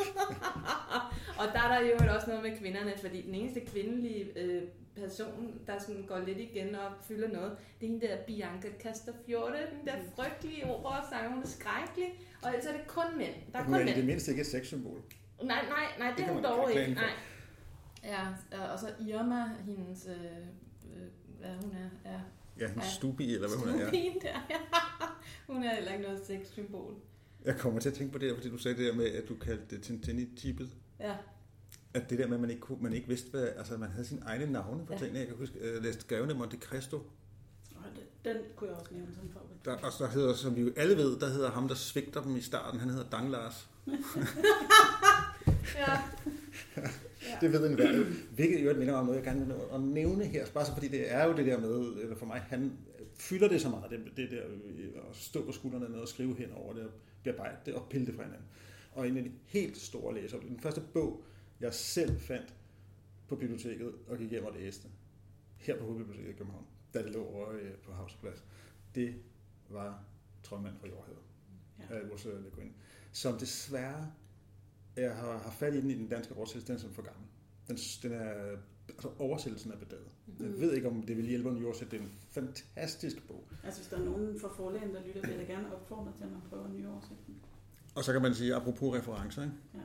og 1.39 1.45
der 1.53 1.59
er 1.59 1.79
der 1.79 1.87
jo 1.87 2.13
også 2.15 2.27
noget 2.27 2.43
med 2.43 2.57
kvinderne, 2.57 2.93
fordi 2.97 3.21
den 3.21 3.35
eneste 3.35 3.59
kvindelige 3.59 4.39
øh, 4.39 4.63
person, 4.95 5.61
der 5.67 5.79
sådan 5.79 6.05
går 6.07 6.19
lidt 6.19 6.37
igen 6.37 6.75
og 6.75 6.91
fylder 7.07 7.27
noget, 7.27 7.57
det 7.81 7.87
er 7.87 7.91
hende 7.91 8.07
der 8.07 8.17
Bianca 8.27 8.67
Castafiore, 8.79 9.51
den 9.51 9.87
der 9.87 9.95
frygtelige 10.15 10.65
operasanger, 10.65 11.29
hun 11.29 11.43
er 11.43 11.47
skrækkelig. 11.47 12.19
Og 12.43 12.49
ellers 12.49 12.65
er 12.65 12.71
det 12.71 12.87
kun 12.87 13.17
mænd. 13.17 13.33
Der 13.53 13.59
er 13.59 13.63
kun 13.63 13.73
er 13.73 13.79
i 13.79 13.85
det 13.85 13.95
mænd. 13.95 14.05
mindste 14.05 14.31
ikke 14.31 14.41
et 14.41 14.47
sexsymbol. 14.47 15.01
Nej, 15.43 15.65
nej, 15.69 15.85
nej, 15.99 16.07
det, 16.09 16.17
Det 16.17 16.25
er 16.25 16.33
hun 16.33 16.43
dog 16.43 16.71
ikke 16.73 16.93
Nej. 16.93 17.09
Ja, 18.03 18.27
og- 18.73 18.79
så 18.79 18.87
Irma, 18.99 19.43
hendes, 19.65 20.07
øh, 20.07 20.15
øh, 20.15 21.07
hvad 21.39 21.49
hun 21.61 21.71
er, 21.71 22.09
er 22.11 22.19
Ja, 22.59 22.65
en 22.67 22.73
Ja. 22.75 22.81
stubi, 22.89 23.33
eller 23.35 23.47
hvad 23.47 23.57
hun 23.57 23.69
er. 23.69 23.73
Ja. 23.83 23.87
Stupin 23.87 24.21
der, 24.21 24.39
ja. 24.49 24.55
Hun 25.47 25.63
er 25.63 25.75
heller 25.75 25.91
ikke 25.91 26.03
noget 26.03 26.21
sexsymbol. 26.27 26.93
Jeg 27.45 27.57
kommer 27.57 27.79
til 27.79 27.89
at 27.89 27.95
tænke 27.95 28.13
på 28.13 28.19
det 28.19 28.27
her, 28.29 28.35
fordi 28.35 28.49
du 28.49 28.57
sagde 28.57 28.77
det 28.77 28.85
der 28.85 28.95
med, 28.97 29.05
at 29.05 29.29
du 29.29 29.35
kaldte 29.35 29.75
det 29.75 29.83
Tintin 29.83 30.19
i 30.19 30.35
Tibet. 30.35 30.69
Ja. 30.99 31.15
At 31.93 32.09
det 32.09 32.19
der 32.19 32.27
med, 32.27 32.35
at 32.35 32.41
man 32.41 32.49
ikke, 32.49 32.61
kunne, 32.61 32.77
man 32.83 32.93
ikke 32.93 33.07
vidste, 33.07 33.29
hvad, 33.31 33.47
altså 33.57 33.77
man 33.77 33.89
havde 33.91 34.05
sine 34.05 34.21
egne 34.25 34.51
navne 34.51 34.85
på 34.85 34.93
Ja. 34.93 34.97
ja. 34.99 34.99
tingene. 34.99 35.19
Jeg 35.19 35.27
kan 35.27 35.37
huske, 35.37 35.73
jeg 35.73 35.81
læste 35.81 36.05
Grevene 36.15 36.33
Monte 36.33 36.57
Cristo. 36.57 36.99
Den 38.25 38.35
kunne 38.55 38.69
jeg 38.69 38.79
også 38.79 38.93
nævne 38.93 39.15
som 39.15 39.29
favorit. 39.33 39.65
Der, 39.65 39.75
og 39.85 39.91
så 39.91 40.07
hedder, 40.07 40.33
som 40.33 40.55
vi 40.55 40.61
jo 40.61 40.71
alle 40.77 40.97
ved, 40.97 41.19
der 41.19 41.29
hedder 41.29 41.51
ham, 41.51 41.67
der 41.67 41.75
svigter 41.75 42.21
dem 42.21 42.35
i 42.35 42.41
starten, 42.41 42.79
han 42.79 42.89
hedder 42.89 43.09
Dang 43.09 43.29
Lars. 43.31 43.69
ja. 45.75 46.01
Det 47.41 47.51
ved 47.51 47.69
en 47.69 47.75
hver. 47.75 48.03
Hvilket 48.35 48.65
jo 48.65 48.73
minder 48.73 48.85
mig 48.85 48.95
om 48.95 49.05
noget, 49.05 49.17
jeg 49.17 49.25
gerne 49.25 49.45
vil 49.45 49.55
at 49.73 49.81
nævne 49.81 50.25
her. 50.25 50.45
Bare 50.53 50.65
så 50.65 50.73
fordi 50.73 50.87
det 50.87 51.11
er 51.13 51.25
jo 51.25 51.35
det 51.37 51.45
der 51.45 51.59
med, 51.59 52.01
eller 52.01 52.15
for 52.15 52.25
mig, 52.25 52.39
han 52.41 52.77
fylder 53.15 53.47
det 53.47 53.61
så 53.61 53.69
meget, 53.69 53.91
det, 53.91 53.99
det 54.17 54.31
der 54.31 54.41
øh, 54.47 55.09
at 55.09 55.15
stå 55.15 55.45
på 55.45 55.51
skuldrene 55.51 55.89
ned 55.89 55.99
og 55.99 56.07
skrive 56.07 56.35
hen 56.35 56.51
over 56.51 56.73
det, 56.73 56.83
og 56.83 56.91
bearbejde 57.23 57.55
det 57.65 57.73
og 57.73 57.87
pille 57.89 58.07
det 58.07 58.15
fra 58.15 58.23
hinanden. 58.23 58.47
Og 58.91 59.07
en 59.07 59.17
af 59.17 59.23
de 59.23 59.31
helt 59.45 59.77
store 59.77 60.15
læsere, 60.15 60.41
den 60.41 60.59
første 60.59 60.81
bog, 60.93 61.23
jeg 61.59 61.73
selv 61.73 62.19
fandt 62.19 62.53
på 63.27 63.35
biblioteket 63.35 63.93
og 64.07 64.17
gik 64.17 64.29
hjem 64.29 64.45
og 64.45 64.53
læste, 64.59 64.87
her 65.57 65.77
på 65.77 65.83
Hovedbiblioteket 65.85 66.29
i 66.29 66.37
København, 66.37 66.65
da 66.93 67.03
det 67.03 67.11
lå 67.13 67.25
over 67.25 67.51
øh, 67.51 67.71
på 67.85 67.91
Havsplads, 67.93 68.43
det 68.95 69.15
var 69.69 70.03
Troldmand 70.43 70.73
fra 70.81 70.87
Jordhavet 70.87 71.19
Ja. 71.89 71.95
af 71.95 72.01
Ursula 72.13 72.35
Le 72.35 72.49
Guin, 72.55 72.73
som 73.11 73.37
desværre 73.37 74.11
jeg 75.01 75.15
har, 75.15 75.37
har 75.37 75.51
fat 75.51 75.73
i 75.75 75.81
den 75.81 75.91
i 75.91 75.95
den 75.95 76.07
danske 76.07 76.33
oversættelse, 76.35 76.67
den 76.67 76.75
er 76.75 76.79
som 76.79 76.93
for 76.93 77.01
gammel. 77.01 77.23
Den, 77.67 77.77
den 78.03 78.11
er, 78.11 78.33
altså 78.89 79.09
oversættelsen 79.19 79.71
er 79.71 79.77
bedaget. 79.77 80.05
Jeg 80.39 80.47
Mm. 80.47 80.59
ved 80.61 80.73
ikke, 80.73 80.87
om 80.87 81.01
det 81.03 81.17
vil 81.17 81.25
hjælpe 81.25 81.49
en 81.49 81.65
oversætte. 81.65 81.91
Det 81.91 81.99
er 81.99 82.03
en 82.05 82.11
fantastisk 82.31 83.27
bog. 83.27 83.43
Altså, 83.63 83.79
hvis 83.79 83.89
der 83.89 83.97
er 83.97 84.03
nogen 84.05 84.39
fra 84.39 84.47
forlægen, 84.57 84.93
der 84.93 85.01
lytter, 85.07 85.21
vil 85.27 85.37
jeg 85.37 85.47
gerne 85.47 85.73
opfordre 85.75 86.11
til, 86.17 86.23
at 86.23 86.31
man 86.31 86.41
prøver 86.49 86.65
en 86.65 86.77
ny 86.77 86.87
oversætning. 86.87 87.41
Og 87.95 88.03
så 88.03 88.11
kan 88.13 88.21
man 88.21 88.33
sige, 88.35 88.55
apropos 88.55 88.95
referencer, 88.97 89.41
ikke? 89.43 89.53
Ja. 89.73 89.79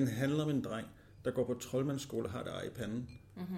den 0.00 0.06
handler 0.08 0.44
om 0.44 0.50
en 0.50 0.60
dreng, 0.64 0.86
der 1.24 1.30
går 1.30 1.44
på 1.44 1.54
troldmandsskole 1.54 2.26
og 2.26 2.32
har 2.32 2.42
det 2.42 2.52
ej 2.52 2.62
i 2.66 2.70
panden. 2.70 3.08
Mm-hmm. 3.36 3.56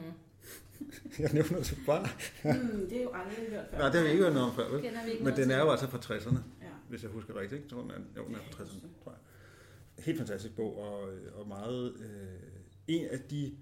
Jeg 1.19 1.31
nævner 1.33 1.59
det 1.59 1.79
bare. 1.87 2.09
Hmm, 2.43 2.89
det 2.89 2.99
er 2.99 3.03
jo 3.03 3.11
aldrig 3.15 3.47
hørt 3.51 3.67
før. 3.71 3.79
Nej, 3.79 3.87
det 3.89 3.95
har 3.97 4.03
vi 4.03 4.11
ikke 4.11 4.23
hørt 4.25 4.33
noget 4.35 4.49
om 4.51 4.55
før, 4.57 4.69
vel? 4.71 5.25
Men 5.25 5.37
den 5.37 5.51
er 5.51 5.59
jo 5.59 5.71
altså 5.71 5.87
fra 5.87 5.99
60'erne, 5.99 6.39
Ja. 6.63 6.67
hvis 6.89 7.03
jeg 7.03 7.11
husker 7.11 7.35
rigtigt. 7.41 7.53
Ikke? 7.53 7.65
Jeg 7.65 7.71
tror, 7.71 7.81
den 7.83 7.91
er, 7.91 8.21
jo, 8.23 8.27
den 8.27 8.35
er 8.35 8.39
fra 8.39 8.65
60'erne, 8.65 8.81
tror 9.05 9.13
jeg. 9.13 9.21
Helt 10.07 10.19
fantastisk 10.19 10.57
bog, 10.57 10.79
og, 10.79 11.09
og 11.35 11.49
meget... 11.49 11.97
Øh, 12.01 12.57
en 12.89 13.07
af 13.07 13.21
de 13.21 13.57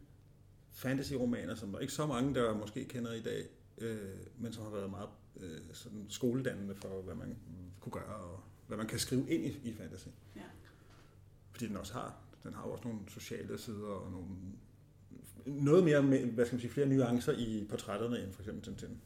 fantasy-romaner, 0.71 1.55
som 1.55 1.73
der 1.73 1.79
ikke 1.79 1.93
så 1.93 2.07
mange, 2.07 2.35
der 2.35 2.55
måske 2.55 2.85
kender 2.85 3.13
i 3.13 3.21
dag, 3.21 3.47
øh, 3.79 3.99
men 4.39 4.53
som 4.53 4.65
har 4.65 4.71
været 4.71 4.91
meget 4.91 5.09
øh, 5.41 5.61
sådan 5.73 6.07
skoledannende 6.09 6.75
for, 6.75 7.03
hvad 7.03 7.15
man 7.15 7.37
kunne 7.81 7.93
gøre, 7.93 8.15
og 8.15 8.41
hvad 8.67 8.77
man 8.77 8.87
kan 8.87 8.99
skrive 8.99 9.31
ind 9.31 9.45
i, 9.45 9.61
i 9.65 9.73
fantasy. 9.73 10.09
Ja. 10.37 10.43
Fordi 11.51 11.69
den 11.69 11.77
også 11.77 11.93
har, 11.93 12.17
den 12.43 12.55
har 12.55 12.63
også 12.63 12.85
nogle 12.89 13.01
sociale 13.09 13.59
sider 13.59 13.87
og 13.87 14.11
nogle 14.11 14.29
noget 15.47 15.85
mere, 15.85 16.03
hvad 16.27 16.47
skal 16.47 16.55
man 16.55 16.61
sige, 16.61 16.71
flere 16.71 16.87
nuancer 16.87 17.33
i 17.33 17.67
portrætterne 17.71 18.25
end 18.25 18.33
for 18.33 18.43
eksempel 18.43 18.65
Tintin. 18.65 19.01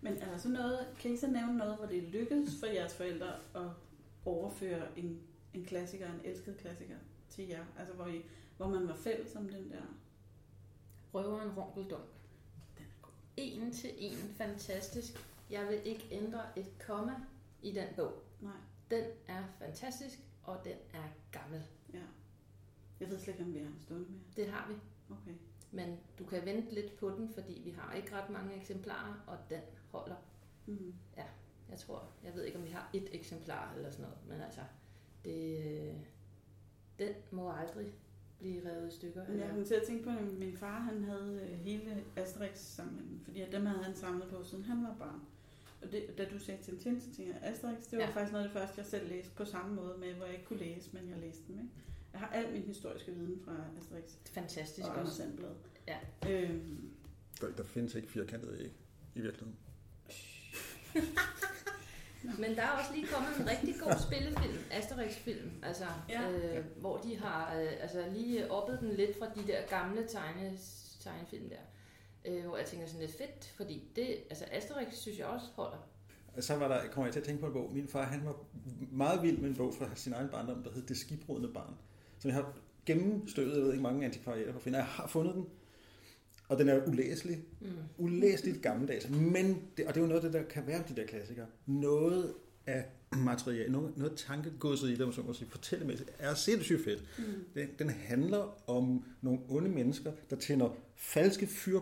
Men 0.00 0.12
er 0.12 0.30
der 0.30 0.38
så 0.38 0.48
noget, 0.48 0.78
kan 0.98 1.12
I 1.12 1.16
så 1.16 1.26
nævne 1.26 1.56
noget, 1.56 1.76
hvor 1.76 1.86
det 1.86 2.02
lykkedes 2.02 2.60
for 2.60 2.66
jeres 2.66 2.94
forældre 2.94 3.34
at 3.54 3.70
overføre 4.24 4.82
en, 4.96 5.20
en 5.54 5.64
klassiker, 5.64 6.12
en 6.12 6.20
elsket 6.24 6.56
klassiker, 6.56 6.96
til 7.30 7.48
jer? 7.48 7.64
Altså, 7.78 7.94
hvor, 7.94 8.06
I, 8.06 8.24
hvor 8.56 8.68
man 8.68 8.88
var 8.88 8.96
fælles 8.96 9.36
om 9.36 9.48
den 9.48 9.70
der... 9.70 9.82
Røveren 11.14 11.50
Runkeldunk. 11.58 12.04
Den 12.78 12.84
er 12.86 13.02
god. 13.02 13.12
En 13.36 13.72
til 13.72 13.90
en 13.98 14.16
fantastisk. 14.16 15.26
Jeg 15.50 15.68
vil 15.68 15.80
ikke 15.84 16.08
ændre 16.10 16.58
et 16.58 16.78
komma 16.86 17.14
i 17.62 17.72
den 17.72 17.88
bog. 17.96 18.22
Nej, 18.40 18.52
Den 18.90 19.04
er 19.28 19.44
fantastisk, 19.58 20.18
og 20.42 20.60
den 20.64 20.76
er 20.94 21.08
gammel. 21.32 21.62
ja. 21.92 22.00
Jeg 23.00 23.10
ved 23.10 23.18
slet 23.18 23.34
ikke, 23.34 23.44
om 23.44 23.54
vi 23.54 23.58
har 23.58 23.66
en 23.66 23.80
stund 23.80 24.06
mere. 24.06 24.20
Det 24.36 24.46
har 24.48 24.68
vi. 24.68 24.74
Okay. 25.10 25.34
Men 25.70 25.98
du 26.18 26.24
kan 26.24 26.44
vente 26.44 26.74
lidt 26.74 26.96
på 26.96 27.10
den, 27.10 27.28
fordi 27.34 27.62
vi 27.64 27.70
har 27.70 27.92
ikke 27.92 28.16
ret 28.16 28.30
mange 28.30 28.54
eksemplarer, 28.56 29.14
og 29.26 29.38
den 29.50 29.60
holder. 29.90 30.16
Mm. 30.66 30.94
Jeg 31.70 31.78
tror, 31.78 32.08
jeg 32.24 32.34
ved 32.34 32.44
ikke, 32.44 32.58
om 32.58 32.64
vi 32.64 32.70
har 32.70 32.90
et 32.92 33.08
eksemplar 33.12 33.74
eller 33.76 33.90
sådan 33.90 34.02
noget, 34.04 34.18
men 34.28 34.40
altså, 34.40 34.60
det, 35.24 35.94
den 36.98 37.12
må 37.30 37.52
aldrig 37.52 37.92
blive 38.38 38.70
revet 38.70 38.92
i 38.92 38.96
stykker. 38.96 39.28
Men 39.28 39.38
jeg 39.40 39.50
kom 39.50 39.64
til 39.64 39.74
at 39.74 39.82
tænke 39.86 40.04
på, 40.04 40.10
at 40.10 40.24
min 40.38 40.56
far 40.56 40.80
han 40.80 41.04
havde 41.04 41.48
øh, 41.50 41.58
hele 41.58 42.04
Asterix-samlingen, 42.16 43.20
fordi 43.24 43.40
at 43.40 43.52
dem 43.52 43.66
havde 43.66 43.84
han 43.84 43.94
samlet 43.94 44.28
på, 44.28 44.44
siden 44.44 44.64
han 44.64 44.82
var 44.82 44.94
barn. 44.98 45.20
Og 45.82 45.92
det, 45.92 46.18
da 46.18 46.24
du 46.28 46.38
sagde 46.38 46.62
Tintin, 46.62 47.00
så 47.00 47.06
tænkte 47.06 47.34
jeg, 47.42 47.52
Asterix, 47.52 47.78
det 47.90 47.98
var 47.98 48.04
Ja. 48.04 48.10
faktisk 48.10 48.32
noget 48.32 48.44
af 48.44 48.50
det 48.52 48.60
første, 48.60 48.74
jeg 48.80 48.86
selv 48.86 49.08
læste 49.08 49.30
på 49.36 49.44
samme 49.44 49.74
måde 49.74 49.96
med, 49.98 50.14
hvor 50.14 50.24
jeg 50.24 50.34
ikke 50.34 50.46
kunne 50.46 50.58
læse, 50.58 50.90
men 50.92 51.08
jeg 51.08 51.18
læste 51.18 51.42
dem. 51.48 51.54
Ikke? 51.58 51.70
Jeg 52.12 52.20
har 52.20 52.28
al 52.28 52.52
min 52.52 52.62
historiske 52.62 53.12
viden 53.12 53.40
fra 53.44 53.52
Asterix 53.80 54.04
Fantastisk 54.30 54.88
og 54.88 54.94
også. 54.94 55.14
Sandblad. 55.14 55.50
Ja. 55.88 55.98
Øhm, 56.30 56.90
Der, 57.40 57.50
der 57.56 57.64
findes 57.64 57.94
ikke 57.94 58.08
firkantede 58.08 58.60
æg 58.64 58.72
i 59.14 59.20
virkeligheden. 59.20 59.56
Men 62.38 62.56
der 62.56 62.62
er 62.62 62.70
også 62.70 62.90
lige 62.94 63.06
kommet 63.06 63.30
en 63.40 63.48
rigtig 63.50 63.74
god 63.82 63.92
spillefilm, 64.06 64.58
Asterix-film, 64.70 65.50
altså, 65.62 65.84
Ja. 66.08 66.30
øh, 66.30 66.64
hvor 66.76 66.96
de 66.96 67.16
har 67.18 67.56
øh, 67.60 67.68
altså, 67.80 68.04
lige 68.12 68.50
oppet 68.50 68.78
den 68.80 68.90
lidt 68.92 69.18
fra 69.18 69.26
de 69.26 69.46
der 69.46 69.66
gamle 69.68 70.06
tegne, 70.08 70.58
tegnefilm 71.00 71.48
der. 71.48 71.62
Øh, 72.24 72.44
hvor 72.46 72.56
jeg 72.56 72.66
tænker 72.66 72.86
sådan 72.86 73.00
lidt 73.00 73.16
fedt, 73.18 73.52
fordi 73.56 73.82
det, 73.96 74.06
altså 74.30 74.44
Asterix 74.52 74.94
synes 74.94 75.18
jeg 75.18 75.26
også 75.26 75.46
holder. 75.56 75.88
Så 76.40 76.56
var 76.56 76.68
der, 76.68 76.88
kommer 76.88 77.06
jeg 77.06 77.12
til 77.12 77.20
at 77.20 77.26
tænke 77.26 77.40
på 77.40 77.46
en 77.46 77.52
bog. 77.52 77.70
Min 77.72 77.88
far 77.88 78.04
han 78.04 78.24
var 78.24 78.34
meget 78.92 79.22
vild 79.22 79.38
med 79.38 79.48
en 79.48 79.56
bog 79.56 79.74
fra 79.74 79.86
sin 79.94 80.12
egen 80.12 80.28
barndom, 80.28 80.62
der 80.62 80.72
hed 80.72 80.82
Det 80.82 80.96
skibbrudne 80.96 81.48
barn. 81.48 81.74
Som 82.18 82.28
jeg 82.28 82.34
har 82.36 82.52
gennemstøvet, 82.86 83.54
jeg 83.56 83.62
ved 83.62 83.70
ikke 83.72 83.82
mange 83.82 84.04
antikvariater 84.04 84.52
for 84.52 84.58
at 84.58 84.62
finde. 84.62 84.78
Jeg 84.78 84.86
har 84.86 85.06
fundet 85.06 85.34
den, 85.34 85.46
og 86.48 86.58
den 86.58 86.68
er 86.68 86.86
ulæselig. 86.88 87.38
Mm. 87.60 87.68
Ulæseligt 87.98 88.62
gammeldags. 88.62 89.10
Men, 89.10 89.62
det, 89.76 89.86
og 89.86 89.94
det 89.94 90.00
er 90.00 90.04
jo 90.04 90.06
noget 90.08 90.22
det, 90.22 90.32
der 90.32 90.42
kan 90.42 90.66
være 90.66 90.82
de 90.88 90.96
der 90.96 91.06
klassikere. 91.06 91.46
Noget 91.66 92.34
af 92.66 92.84
materiale, 93.16 93.72
noget, 93.72 93.96
noget 93.96 94.12
tankegodset 94.16 94.88
i 94.90 94.96
dem, 94.96 95.12
som 95.12 95.24
man 95.24 95.34
sige, 95.34 95.50
fortællemæssigt, 95.50 96.10
er 96.18 96.34
sindssygt 96.34 96.84
fedt. 96.84 97.04
mm. 97.18 97.24
Den, 97.54 97.68
den 97.78 97.90
handler 97.90 98.70
om 98.70 99.04
nogle 99.22 99.40
onde 99.48 99.68
mennesker, 99.70 100.12
der 100.30 100.36
tænder 100.36 100.68
falske 100.96 101.46
fyr, 101.46 101.80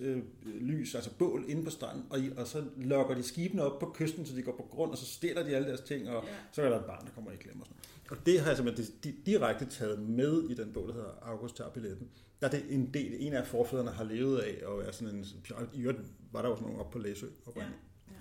øh, 0.00 0.18
lys, 0.44 0.94
altså 0.94 1.10
bål 1.18 1.44
inde 1.48 1.64
på 1.64 1.70
stranden, 1.70 2.04
og, 2.10 2.18
og 2.36 2.46
så 2.46 2.64
lokker 2.76 3.14
de 3.14 3.22
skibene 3.22 3.62
op 3.62 3.78
på 3.80 3.92
kysten, 3.94 4.26
så 4.26 4.36
de 4.36 4.42
går 4.42 4.56
på 4.56 4.66
grund, 4.70 4.90
og 4.90 4.98
så 4.98 5.06
stjæler 5.06 5.42
de 5.42 5.56
alle 5.56 5.68
deres 5.68 5.80
ting, 5.80 6.08
og 6.08 6.24
Ja. 6.26 6.30
så 6.52 6.62
er 6.62 6.68
der 6.68 6.78
et 6.78 6.84
barn, 6.84 7.06
der 7.06 7.12
kommer 7.12 7.30
i 7.32 7.36
klemme 7.36 7.62
og 7.62 7.66
sådan. 7.66 7.80
Og 8.10 8.26
det 8.26 8.40
har 8.40 8.46
jeg 8.46 8.56
simpelthen 8.56 8.86
di- 9.04 9.22
direkte 9.26 9.66
taget 9.66 9.98
med 9.98 10.42
i 10.50 10.54
den 10.54 10.72
bog, 10.72 10.88
der 10.88 10.94
hedder 10.94 11.10
August 11.22 11.56
tager 11.56 11.70
billetten. 11.70 12.10
Der 12.40 12.46
er 12.46 12.50
det 12.50 12.64
en 12.74 12.94
del, 12.94 13.16
en 13.18 13.32
af 13.32 13.46
forfædrene 13.46 13.90
har 13.90 14.04
levet 14.04 14.38
af 14.38 14.72
at 14.72 14.78
være 14.78 14.92
sådan 14.92 15.14
en, 15.14 15.24
og 15.54 15.66
i 15.74 15.80
øvrigt 15.80 16.00
var 16.32 16.42
der 16.42 16.48
også 16.48 16.62
nogle 16.62 16.78
op 16.78 16.90
på 16.90 16.98
Læsø 16.98 17.26
oprindeligt. 17.46 17.80
Ja, 18.08 18.12
ja. 18.12 18.18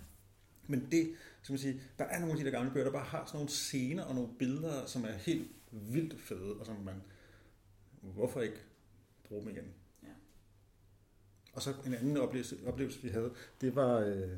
Men 0.68 0.88
det, 0.92 1.12
som 1.44 1.54
man 1.54 1.60
siger, 1.60 1.76
der 2.00 2.06
er 2.06 2.20
nogle 2.20 2.32
af 2.34 2.40
de 2.40 2.46
der 2.46 2.52
gamle 2.52 2.72
bøger, 2.72 2.86
der 2.86 2.92
bare 2.92 3.06
har 3.06 3.26
sådan 3.26 3.38
nogle 3.38 3.50
scener 3.50 4.04
og 4.04 4.16
nogle 4.16 4.30
billeder, 4.40 4.86
som 4.86 5.04
er 5.04 5.12
helt 5.12 5.48
vildt 5.72 6.22
fede, 6.22 6.56
og 6.60 6.66
som 6.66 6.76
man, 6.76 7.02
hvorfor 8.02 8.42
ikke 8.42 8.62
bruge 9.28 9.42
dem 9.42 9.50
igen? 9.50 9.74
Ja. 10.04 10.08
Og 11.54 11.62
så 11.62 11.74
en 11.86 11.94
anden 11.94 12.18
oplevelse, 12.18 12.58
oplevelse 12.66 13.02
vi 13.02 13.10
havde, 13.10 13.34
det 13.62 13.76
var 13.76 14.00
øh, 14.00 14.30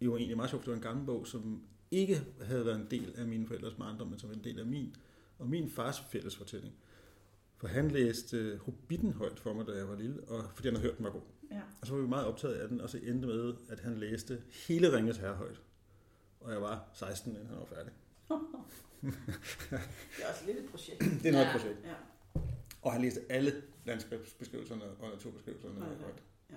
jo 0.00 0.16
egentlig 0.16 0.36
meget 0.36 0.50
sjovt, 0.50 0.64
det 0.64 0.70
var 0.70 0.76
en 0.76 0.82
gammel 0.82 1.06
bog, 1.06 1.26
som 1.26 1.62
ikke 1.90 2.20
havde 2.42 2.66
været 2.66 2.76
en 2.76 2.86
del 2.90 3.14
af 3.16 3.26
mine 3.26 3.46
forældres 3.46 3.74
barndom, 3.74 4.06
men 4.08 4.18
som 4.18 4.28
var 4.28 4.36
en 4.36 4.44
del 4.44 4.58
af 4.60 4.66
min, 4.66 4.96
og 5.38 5.46
min 5.48 5.70
fars 5.70 6.00
fælles 6.00 6.36
fortælling. 6.36 6.74
For 7.56 7.68
han 7.68 7.90
læste 7.90 8.36
øh, 8.36 8.58
Hobbiten 8.58 9.12
højt 9.12 9.38
for 9.40 9.52
mig, 9.52 9.66
da 9.66 9.72
jeg 9.72 9.88
var 9.88 9.96
lille, 9.96 10.20
og 10.24 10.44
fordi 10.54 10.68
han 10.68 10.76
havde 10.76 10.88
hørt, 10.88 10.96
den 10.96 11.04
var 11.04 11.10
god. 11.12 11.20
Ja. 11.50 11.60
Og 11.80 11.86
så 11.86 11.94
var 11.94 12.00
vi 12.02 12.08
meget 12.08 12.26
optaget 12.26 12.54
af 12.54 12.68
den, 12.68 12.80
og 12.80 12.90
så 12.90 12.98
endte 13.02 13.28
med, 13.28 13.54
at 13.68 13.80
han 13.80 13.98
læste 13.98 14.42
hele 14.68 14.96
Ringes 14.96 15.16
Herre 15.16 15.34
højt. 15.34 15.60
Og 16.40 16.52
jeg 16.52 16.62
var 16.62 16.88
16, 16.94 17.32
inden 17.32 17.46
han 17.48 17.56
var 17.58 17.64
færdig. 17.64 17.92
Det 19.00 20.24
er 20.24 20.28
også 20.30 20.42
lidt 20.46 20.58
et 20.58 20.70
projekt. 20.70 21.00
Det 21.00 21.26
er 21.26 21.32
noget 21.32 21.46
Ja. 21.46 21.52
projekt. 21.52 21.78
Ja. 21.84 21.94
Og 22.82 22.92
han 22.92 23.02
læste 23.02 23.20
alle 23.28 23.62
landskabsbeskrivelserne 23.84 24.82
og 24.84 25.10
naturbeskrivelserne 25.10 25.80
da. 25.80 25.84
højt. 25.84 26.22
Ja. 26.50 26.56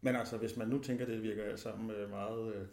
Men 0.00 0.16
altså, 0.16 0.36
hvis 0.36 0.56
man 0.56 0.68
nu 0.68 0.82
tænker, 0.82 1.06
det 1.06 1.22
virker 1.22 1.44
alt 1.44 1.60
sammen 1.60 1.90
øh, 1.90 2.10
meget 2.10 2.68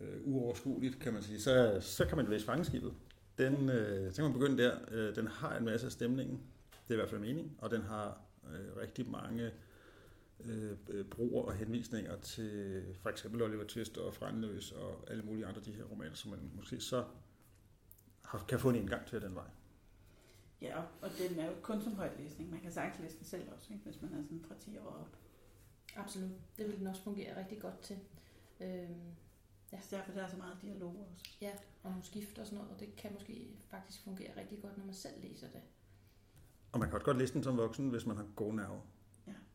øh, 0.00 0.20
uoverskueligt, 0.24 1.00
kan 1.00 1.12
man 1.12 1.22
sige, 1.22 1.40
så, 1.40 1.78
så 1.80 2.06
kan 2.06 2.16
man 2.16 2.26
læse 2.26 2.46
Fangeskibet. 2.46 2.92
Den, 3.38 3.68
øh, 3.68 4.12
så 4.12 4.22
kan 4.22 4.24
man 4.24 4.40
begynde 4.40 4.62
der. 4.62 4.78
Øh, 4.90 5.16
den 5.16 5.26
har 5.26 5.56
en 5.56 5.64
masse 5.64 5.86
af 5.86 5.92
stemningen. 5.92 6.40
Det 6.70 6.90
er 6.90 6.94
i 6.94 6.96
hvert 6.96 7.10
fald 7.10 7.20
mening. 7.20 7.56
Og 7.58 7.70
den 7.70 7.82
har 7.82 8.20
øh, 8.52 8.76
rigtig 8.76 9.10
mange 9.10 9.50
øh, 10.44 10.76
øh, 10.88 11.04
broer 11.04 11.44
og 11.44 11.54
henvisninger 11.54 12.20
til 12.20 12.82
for 13.02 13.10
eksempel 13.10 13.42
Oliver 13.42 13.64
Twist 13.64 13.98
og 13.98 14.14
Frandløs 14.14 14.72
og 14.72 15.10
alle 15.10 15.22
mulige 15.22 15.46
andre 15.46 15.60
de 15.60 15.72
her 15.72 15.84
romaner, 15.84 16.14
som 16.14 16.30
man 16.30 16.50
måske 16.54 16.80
så 16.80 17.04
har, 18.24 18.44
kan 18.48 18.60
få 18.60 18.70
en 18.70 18.76
indgang 18.76 19.06
til 19.06 19.22
den 19.22 19.34
vej. 19.34 19.48
Ja, 20.62 20.80
og 21.00 21.10
den 21.18 21.38
er 21.38 21.46
jo 21.46 21.52
kun 21.62 21.82
som 21.82 21.94
højtlæsning. 21.94 22.50
Man 22.50 22.60
kan 22.60 22.72
sagtens 22.72 23.02
læse 23.02 23.18
den 23.18 23.24
selv 23.24 23.52
også, 23.56 23.72
ikke? 23.72 23.84
hvis 23.84 24.02
man 24.02 24.12
er 24.12 24.22
sådan 24.22 24.44
fra 24.48 24.54
10 24.60 24.78
år 24.78 24.86
op. 24.86 25.16
Absolut. 25.96 26.30
Det 26.56 26.68
vil 26.68 26.78
den 26.78 26.86
også 26.86 27.02
fungere 27.02 27.38
rigtig 27.38 27.60
godt 27.60 27.80
til. 27.80 27.96
Øhm, 28.60 29.14
Ja. 29.72 29.80
Så 29.80 29.96
derfor 29.96 30.12
der 30.12 30.22
er 30.22 30.28
så 30.28 30.36
meget 30.36 30.56
dialog 30.62 30.96
også. 31.12 31.30
ja, 31.40 31.50
og 31.82 31.90
nogle 31.90 32.04
skift 32.04 32.38
og 32.38 32.46
sådan 32.46 32.58
noget, 32.58 32.72
og 32.74 32.80
det 32.80 32.96
kan 32.96 33.12
måske 33.12 33.48
faktisk 33.70 34.04
fungere 34.04 34.30
rigtig 34.36 34.58
godt, 34.62 34.78
når 34.78 34.84
man 34.84 34.94
selv 34.94 35.14
læser 35.22 35.46
det. 35.48 35.60
Og 36.72 36.78
man 36.80 36.88
kan 36.88 36.94
også 36.96 37.04
godt 37.04 37.18
læse 37.18 37.32
den 37.34 37.42
som 37.42 37.56
voksen, 37.56 37.88
hvis 37.88 38.06
man 38.06 38.16
har 38.16 38.26
gode 38.36 38.56
nerver. 38.56 38.80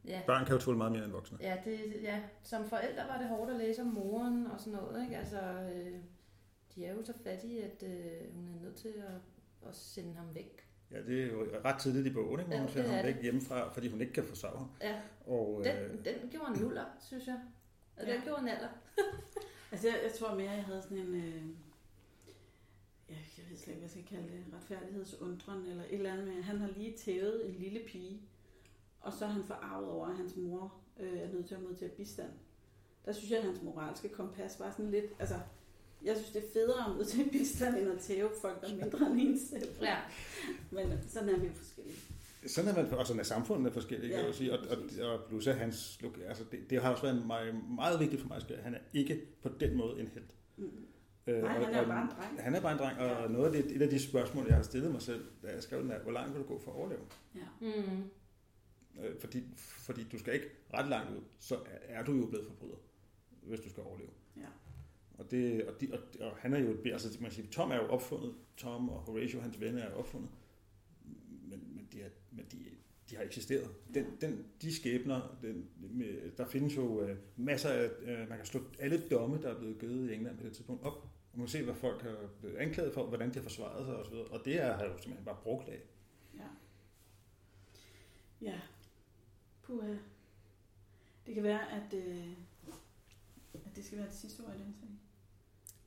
Ja, 0.07 0.21
Børn 0.27 0.45
kan 0.45 0.53
jo 0.55 0.61
tåle 0.61 0.77
meget 0.77 0.91
mere 0.91 1.03
end 1.03 1.11
voksne. 1.11 1.37
ja, 1.41 1.57
det, 1.65 1.79
ja. 2.01 2.21
som 2.43 2.65
forældre 2.69 3.07
var 3.07 3.17
det 3.17 3.27
hårdt 3.27 3.51
at 3.51 3.57
læse 3.57 3.81
om 3.81 3.87
moren 3.87 4.47
og 4.47 4.59
sådan 4.59 4.73
noget. 4.79 5.03
Ikke? 5.03 5.17
Altså, 5.17 5.39
øh, 5.41 5.99
de 6.75 6.85
er 6.85 6.93
jo 6.93 7.03
så 7.05 7.13
fattige, 7.23 7.63
at 7.63 7.83
øh, 7.83 8.35
hun 8.35 8.47
er 8.55 8.61
nødt 8.61 8.75
til 8.75 8.87
at, 8.87 9.69
at 9.69 9.75
sende 9.75 10.13
ham 10.15 10.35
væk. 10.35 10.67
Ja, 10.91 11.01
det 11.03 11.23
er 11.23 11.27
jo 11.27 11.47
ret 11.65 11.79
tidligt 11.81 12.07
i 12.07 12.13
bogen, 12.13 12.39
ikke? 12.39 12.43
hvor 12.47 12.55
Ja, 12.55 12.59
hun 12.61 12.69
sender 12.69 12.83
det 12.83 12.91
er 12.91 12.95
ham 12.97 13.05
det. 13.05 13.15
væk 13.15 13.23
hjemmefra, 13.23 13.73
fordi 13.73 13.87
hun 13.89 14.01
ikke 14.01 14.13
kan 14.13 14.23
forsørge 14.25 14.57
ham. 14.57 14.69
Ja, 14.81 15.01
Og, 15.25 15.59
øh, 15.67 15.89
den, 15.91 16.05
den 16.05 16.29
gjorde 16.29 16.51
en 16.55 16.61
nuller, 16.61 16.85
synes 17.01 17.27
jeg. 17.27 17.39
Og 17.97 18.01
den 18.05 18.09
Ja. 18.15 18.21
gjorde 18.23 18.41
en 18.41 18.47
alder. 18.47 18.69
Altså, 19.71 19.87
jeg, 19.87 19.99
jeg 20.03 20.13
tror 20.13 20.35
mere, 20.35 20.51
jeg 20.51 20.63
havde 20.63 20.81
sådan 20.81 20.97
en... 20.97 21.15
Øh, 21.15 21.45
ja, 23.09 23.15
jeg 23.37 23.45
ved 23.49 23.57
slet 23.57 23.67
ikke, 23.67 23.79
hvad 23.79 23.81
jeg 23.81 23.89
skal 23.89 24.03
kalde 24.03 24.27
det. 24.27 24.43
Retfærdighedsundren 24.53 25.65
eller 25.65 25.83
et 25.83 25.93
eller 25.93 26.13
andet 26.13 26.27
med. 26.27 26.43
Han 26.43 26.57
har 26.57 26.69
lige 26.77 26.97
tævet 26.97 27.49
en 27.49 27.55
lille 27.55 27.79
pige, 27.87 28.21
og 29.01 29.13
så 29.13 29.25
er 29.25 29.29
han 29.29 29.43
forarvet 29.43 29.89
over, 29.89 30.07
at 30.07 30.15
hans 30.15 30.35
mor 30.35 30.73
øh, 30.99 31.19
er 31.19 31.31
nødt 31.31 31.47
til 31.47 31.55
at 31.55 31.63
modtage 31.63 31.91
bistand. 31.91 32.31
Der 33.05 33.11
synes 33.11 33.31
jeg, 33.31 33.39
at 33.39 33.45
hans 33.45 33.61
moralske 33.61 34.09
kompas 34.09 34.59
var 34.59 34.71
sådan 34.71 34.91
lidt... 34.91 35.05
Altså, 35.19 35.35
jeg 36.03 36.15
synes, 36.15 36.31
det 36.31 36.43
er 36.43 36.51
federe 36.53 36.89
at 36.89 36.95
modtage 36.95 37.29
bistand, 37.31 37.77
end 37.77 37.89
at 37.89 37.99
tæve 37.99 38.29
folk, 38.41 38.61
der 38.61 38.67
er 38.67 38.75
mindre 38.75 39.07
end 39.11 39.19
en 39.19 39.39
selv. 39.39 39.75
Ja. 39.81 39.97
Men 40.71 40.99
sådan 41.07 41.29
er 41.29 41.39
vi 41.39 41.47
jo 41.47 41.53
forskellige. 41.53 41.97
Sådan 42.47 42.69
er 42.71 42.75
man, 42.83 42.93
og 42.93 43.07
sådan 43.07 43.19
er 43.19 43.23
samfundet 43.23 43.73
forskellige, 43.73 44.09
ja, 44.09 44.15
kan 44.15 44.23
jeg 44.25 44.29
jo 44.31 44.37
sige. 44.37 44.53
Og, 44.53 44.59
og, 44.69 45.09
og 45.13 45.19
plus 45.29 45.47
at 45.47 45.55
hans, 45.55 45.99
altså 46.27 46.43
det, 46.51 46.69
det 46.69 46.81
har 46.81 46.91
også 46.91 47.03
været 47.03 47.25
meget, 47.27 47.55
meget 47.75 47.99
vigtigt 47.99 48.21
for 48.21 48.27
mig, 48.27 48.37
at 48.37 48.63
han 48.63 48.75
er 48.75 48.79
ikke 48.93 49.21
på 49.41 49.49
den 49.59 49.77
måde 49.77 49.99
en 49.99 50.07
held. 50.07 50.23
Mm. 50.57 50.71
Øh, 51.27 51.41
Nej, 51.43 51.55
og- 51.57 51.65
han 51.65 51.73
er 51.73 51.77
jo 51.77 51.83
og- 51.83 51.87
bare 51.89 52.01
en 52.01 52.09
dreng. 52.09 52.41
Han 52.43 52.55
er 52.55 52.61
bare 52.61 52.71
en 52.71 52.77
dreng, 52.79 52.99
og 52.99 53.07
Ja. 53.07 53.27
noget 53.27 53.55
af 53.55 53.63
det, 53.63 53.75
et 53.75 53.81
af 53.81 53.89
de 53.89 53.99
spørgsmål, 53.99 54.45
jeg 54.47 54.55
har 54.55 54.63
stillet 54.63 54.91
mig 54.91 55.01
selv, 55.01 55.25
da 55.43 55.47
jeg 55.47 55.63
skrev 55.63 55.81
den 55.81 55.91
er, 55.91 55.99
hvor 55.99 56.11
langt 56.11 56.33
vil 56.33 56.41
du 56.43 56.47
gå 56.47 56.59
for 56.59 56.71
at 56.71 56.77
overleve? 56.77 57.01
Ja. 57.35 57.41
Mm. 57.61 58.03
Øh, 59.03 59.19
fordi, 59.19 59.43
fordi 59.57 60.03
du 60.11 60.17
skal 60.19 60.33
ikke 60.33 60.47
ret 60.73 60.89
langt 60.89 61.11
ud, 61.11 61.21
så 61.39 61.57
er 61.87 62.03
du 62.03 62.11
jo 62.13 62.25
blevet 62.25 62.45
forbryder, 62.47 62.75
hvis 63.43 63.59
du 63.59 63.69
skal 63.69 63.83
overleve. 63.83 64.09
Ja. 64.37 64.41
Og, 65.17 65.31
det, 65.31 65.63
og, 65.65 65.81
de, 65.81 65.87
og, 65.93 65.99
og 66.29 66.35
han 66.37 66.53
er 66.53 66.59
jo 66.59 66.69
et 66.71 66.91
altså 66.91 67.17
man 67.21 67.31
siger, 67.31 67.47
Tom 67.51 67.71
er 67.71 67.75
jo 67.75 67.87
opfundet, 67.87 68.33
Tom 68.57 68.89
og 68.89 68.99
Horatio, 68.99 69.39
hans 69.39 69.61
venner, 69.61 69.81
er 69.83 69.93
opfundet, 69.93 70.29
men, 70.29 70.39
men, 71.85 71.99
de, 71.99 72.01
er, 72.01 72.09
men 72.31 72.45
de, 72.51 72.57
de 73.09 73.15
har 73.15 73.23
eksisteret. 73.23 73.75
Den, 73.93 74.05
den, 74.21 74.45
de 74.61 74.75
skæbner, 74.75 75.37
den, 75.41 75.69
med, 75.77 76.31
der 76.37 76.47
findes 76.47 76.75
jo 76.75 77.01
øh, 77.01 77.17
masser 77.35 77.69
af, 77.69 77.89
øh, 78.01 78.29
man 78.29 78.37
kan 78.37 78.45
slå 78.45 78.63
alle 78.79 79.09
domme, 79.09 79.41
der 79.41 79.49
er 79.49 79.59
blevet 79.59 79.79
givet 79.79 80.09
i 80.09 80.13
England 80.13 80.37
på 80.37 80.43
det 80.43 80.53
tidspunkt 80.53 80.83
op, 80.83 80.93
og 80.93 81.39
man 81.39 81.47
kan 81.47 81.51
se, 81.51 81.63
hvad 81.63 81.75
folk 81.75 82.01
har 82.01 82.29
blevet 82.39 82.55
anklaget 82.55 82.93
for, 82.93 83.07
hvordan 83.07 83.29
de 83.29 83.35
har 83.35 83.41
forsvaret 83.41 83.85
sig 83.85 83.95
osv., 83.95 84.13
og 84.13 84.45
det 84.45 84.61
er 84.61 84.77
har 84.77 84.85
jo 84.85 84.97
simpelthen 84.97 85.25
bare 85.25 85.37
brugt 85.43 85.69
af. 85.69 85.79
Ja. 86.37 86.47
Ja. 88.41 88.59
Puha. 89.63 89.95
Det 91.25 91.33
kan 91.33 91.43
være, 91.43 91.71
at, 91.71 91.93
øh, 91.93 92.31
at 93.53 93.75
det 93.75 93.85
skal 93.85 93.97
være 93.97 94.07
det 94.07 94.15
sidste 94.15 94.41
ord 94.41 94.55
i 94.55 94.63
den 94.63 94.75
sag. 94.79 94.89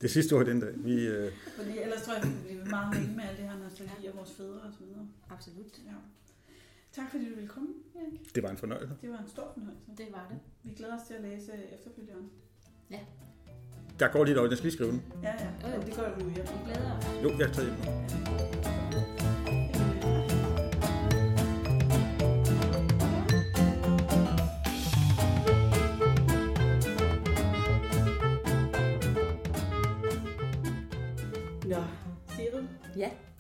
Det 0.01 0.11
sidste 0.11 0.33
ord 0.33 0.47
den 0.47 0.61
dag. 0.61 0.73
Vi, 0.77 1.07
øh, 1.07 1.33
Fordi 1.57 1.79
ellers 1.79 2.03
tror 2.03 2.15
jeg, 2.15 2.23
vi 2.25 2.31
bliver 2.47 2.65
meget 2.65 2.95
hænge 2.97 3.17
med 3.17 3.25
alt 3.25 3.39
det 3.39 3.45
her 3.51 3.59
nostalgi 3.59 4.07
og 4.07 4.17
vores 4.17 4.33
fædre 4.33 4.61
og 4.61 4.73
så 4.73 4.85
videre. 4.85 5.09
Absolut. 5.31 5.79
Ja. 5.87 5.93
Tak 6.93 7.11
fordi 7.11 7.29
du 7.31 7.35
ville 7.35 7.49
komme, 7.49 7.69
Erik. 7.95 8.35
det 8.35 8.43
var 8.43 8.49
en 8.51 8.57
fornøjelse. 8.57 8.95
Det 9.03 9.11
var 9.11 9.19
en 9.19 9.29
stor 9.29 9.51
fornøjelse. 9.55 9.85
Det 9.99 10.07
var 10.13 10.27
det. 10.31 10.39
Vi 10.63 10.75
glæder 10.77 10.97
os 10.97 11.03
til 11.07 11.15
at 11.15 11.23
læse 11.23 11.53
efterfølgende. 11.79 12.29
Der 13.99 14.09
går 14.09 14.25
lidt 14.25 14.39
over, 14.39 14.49
jeg 14.49 14.57
skal 14.59 14.65
lige 14.67 14.75
skrive 14.75 14.91
den. 14.91 15.03
Ja, 15.23 15.35
ja. 15.63 15.77
Jo. 15.77 15.83
Det 15.83 15.95
gør 15.97 16.15
du 16.19 16.25
jo. 16.25 16.27
Vi 16.31 16.35
glæder 16.67 16.99
os. 16.99 17.05
Jo, 17.23 17.31
jeg 17.39 17.53
tager 17.53 17.67
hjem. 17.69 17.79
Nå, 17.85 18.88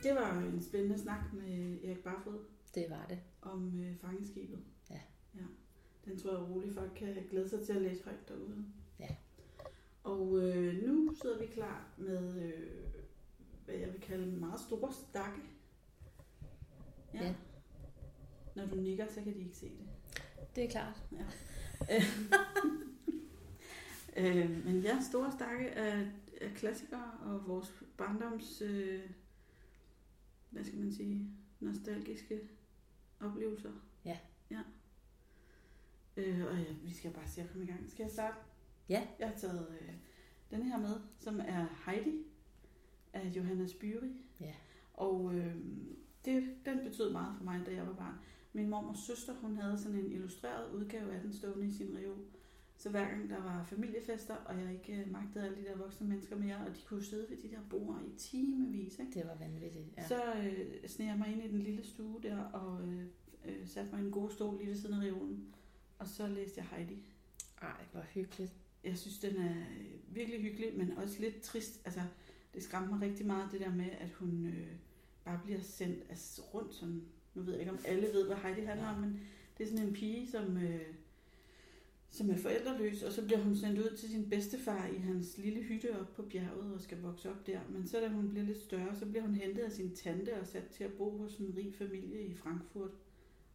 det 0.02 0.14
var 0.14 0.38
en 0.38 0.62
spændende 0.62 0.98
snak 0.98 1.32
med 1.32 1.84
Erik 1.84 2.04
Barfod 2.04 2.44
det 2.74 2.90
var 2.90 3.06
det. 3.08 3.18
om 3.42 3.80
øh, 3.80 3.96
fangeskibet. 3.96 4.58
Ja. 4.90 5.00
ja. 5.34 5.44
Den 6.04 6.18
tror 6.18 6.30
jeg 6.30 6.40
roligt 6.40 6.74
folk 6.74 6.92
kan 6.96 7.26
glæde 7.30 7.48
sig 7.48 7.66
til 7.66 7.72
at 7.72 7.82
læse 7.82 8.04
højt 8.04 8.28
derude. 8.28 8.64
Ja. 9.00 9.16
Og 10.04 10.38
øh, 10.38 10.82
nu 10.82 11.14
sidder 11.22 11.38
vi 11.38 11.46
klar 11.46 11.88
med, 11.96 12.42
øh, 12.42 12.68
hvad 13.64 13.74
jeg 13.74 13.92
vil 13.92 14.00
kalde 14.00 14.26
meget 14.26 14.60
store 14.60 14.92
stakke. 14.92 15.40
Ja. 17.14 17.34
Når 18.56 18.66
du 18.66 18.76
nikker, 18.76 19.06
så 19.08 19.22
kan 19.22 19.34
de 19.34 19.38
ikke 19.38 19.56
se 19.56 19.66
det. 19.66 19.88
Det 20.56 20.64
er 20.64 20.70
klart. 20.70 21.02
øh, 24.16 24.64
men 24.64 24.80
ja, 24.80 24.98
store 25.10 25.32
stakke 25.32 25.70
af, 25.70 26.10
af 26.40 26.50
klassikere 26.54 27.12
og 27.20 27.48
vores 27.48 27.82
barndoms, 27.96 28.62
øh, 28.62 29.00
hvad 30.50 30.64
skal 30.64 30.78
man 30.78 30.92
sige, 30.92 31.30
nostalgiske 31.60 32.40
oplevelser. 33.20 33.72
Ja. 34.04 34.18
Ja. 34.50 34.60
Øh, 36.16 36.46
og 36.46 36.58
ja, 36.58 36.72
vi 36.84 36.94
skal 36.94 37.12
bare 37.12 37.28
se 37.28 37.40
at 37.40 37.50
komme 37.50 37.64
i 37.64 37.66
gang. 37.66 37.90
Skal 37.90 38.02
jeg 38.02 38.10
starte? 38.10 38.36
Ja. 38.88 39.06
Jeg 39.18 39.28
har 39.28 39.36
taget 39.36 39.68
øh, 39.80 39.94
den 40.50 40.62
her 40.62 40.78
med, 40.78 41.00
som 41.18 41.40
er 41.40 41.66
Heidi 41.86 42.22
af 43.12 43.32
Johannes 43.36 43.74
Byri. 43.74 44.24
Ja. 44.40 44.54
Og 44.94 45.34
øh, 45.34 45.56
det, 46.24 46.56
den 46.66 46.78
betød 46.84 47.12
meget 47.12 47.36
for 47.36 47.44
mig, 47.44 47.66
da 47.66 47.74
jeg 47.74 47.86
var 47.86 47.94
barn. 47.94 48.14
Min 48.52 48.70
mormors 48.70 48.98
søster, 48.98 49.34
hun 49.34 49.56
havde 49.56 49.78
sådan 49.78 49.98
en 49.98 50.12
illustreret 50.12 50.72
udgave 50.72 51.14
af 51.14 51.20
den 51.20 51.32
stående 51.32 51.66
i 51.66 51.70
sin 51.70 51.96
reol. 51.96 52.18
Så 52.78 52.90
hver 52.90 53.08
gang 53.08 53.30
der 53.30 53.42
var 53.42 53.64
familiefester, 53.64 54.34
og 54.34 54.60
jeg 54.60 54.72
ikke 54.72 55.02
øh, 55.02 55.12
magtede 55.12 55.44
alle 55.44 55.56
de 55.56 55.64
der 55.64 55.76
voksne 55.76 56.08
mennesker 56.08 56.36
mere, 56.36 56.56
og 56.56 56.76
de 56.76 56.80
kunne 56.86 57.04
sidde 57.04 57.26
ved 57.30 57.36
de 57.36 57.50
der 57.50 57.60
bord 57.70 58.00
i 58.06 58.18
timevis, 58.18 58.98
ikke? 58.98 59.12
Det 59.12 59.26
var 59.26 59.34
vanvittigt. 59.34 59.84
Ja. 59.96 60.08
så 60.08 60.22
øh, 60.34 60.88
sneg 60.88 61.06
jeg 61.06 61.18
mig 61.18 61.32
ind 61.32 61.44
i 61.44 61.48
den 61.48 61.62
lille 61.62 61.84
stue 61.84 62.20
der, 62.22 62.42
og 62.42 62.82
øh, 62.82 63.02
øh, 63.44 63.66
satte 63.68 63.90
mig 63.92 64.02
i 64.02 64.04
en 64.04 64.10
god 64.10 64.30
stol 64.30 64.58
lige 64.58 64.68
ved 64.68 64.76
siden 64.76 64.94
af 64.94 65.06
reolen. 65.06 65.54
Og 65.98 66.08
så 66.08 66.26
læste 66.28 66.60
jeg 66.60 66.66
Heidi. 66.66 66.98
Ej, 67.62 67.84
hvor 67.92 68.00
hyggeligt. 68.00 68.52
Jeg 68.84 68.98
synes, 68.98 69.18
den 69.18 69.36
er 69.36 69.56
øh, 69.60 70.14
virkelig 70.14 70.40
hyggelig, 70.40 70.78
men 70.78 70.98
også 70.98 71.20
lidt 71.20 71.40
trist. 71.40 71.80
Altså, 71.84 72.00
det 72.54 72.62
skræmte 72.62 72.90
mig 72.90 73.00
rigtig 73.00 73.26
meget, 73.26 73.52
det 73.52 73.60
der 73.60 73.74
med, 73.74 73.90
at 74.00 74.10
hun 74.10 74.46
øh, 74.46 74.72
bare 75.24 75.40
bliver 75.44 75.60
sendt 75.60 76.04
altså, 76.08 76.42
rundt 76.54 76.74
sådan. 76.74 77.02
Nu 77.34 77.42
ved 77.42 77.52
jeg 77.52 77.60
ikke, 77.60 77.72
om 77.72 77.78
alle 77.84 78.02
ved, 78.02 78.26
hvad 78.26 78.36
Heidi 78.36 78.60
handler 78.60 78.88
om, 78.88 79.00
men 79.00 79.20
det 79.58 79.64
er 79.64 79.70
sådan 79.70 79.86
en 79.86 79.94
pige, 79.94 80.30
som, 80.30 80.56
øh, 80.56 80.94
som 82.10 82.30
er 82.30 82.36
forældreløs, 82.36 83.02
og 83.02 83.12
så 83.12 83.24
bliver 83.24 83.42
hun 83.42 83.56
sendt 83.56 83.78
ud 83.78 83.96
til 83.96 84.08
sin 84.08 84.30
bedstefar 84.30 84.86
i 84.86 84.96
hans 84.96 85.38
lille 85.38 85.62
hytte 85.62 86.00
op 86.00 86.12
på 86.14 86.22
bjerget 86.22 86.74
og 86.74 86.80
skal 86.80 87.00
vokse 87.00 87.30
op 87.30 87.46
der. 87.46 87.60
Men 87.70 87.86
så 87.86 88.00
da 88.00 88.08
hun 88.08 88.28
bliver 88.28 88.44
lidt 88.44 88.58
større, 88.58 88.96
så 88.96 89.06
bliver 89.06 89.22
hun 89.22 89.34
hentet 89.34 89.62
af 89.62 89.72
sin 89.72 89.94
tante 89.94 90.40
og 90.40 90.46
sat 90.46 90.66
til 90.66 90.84
at 90.84 90.92
bo 90.92 91.18
hos 91.18 91.36
en 91.36 91.54
rig 91.56 91.74
familie 91.74 92.22
i 92.22 92.34
Frankfurt. 92.34 92.90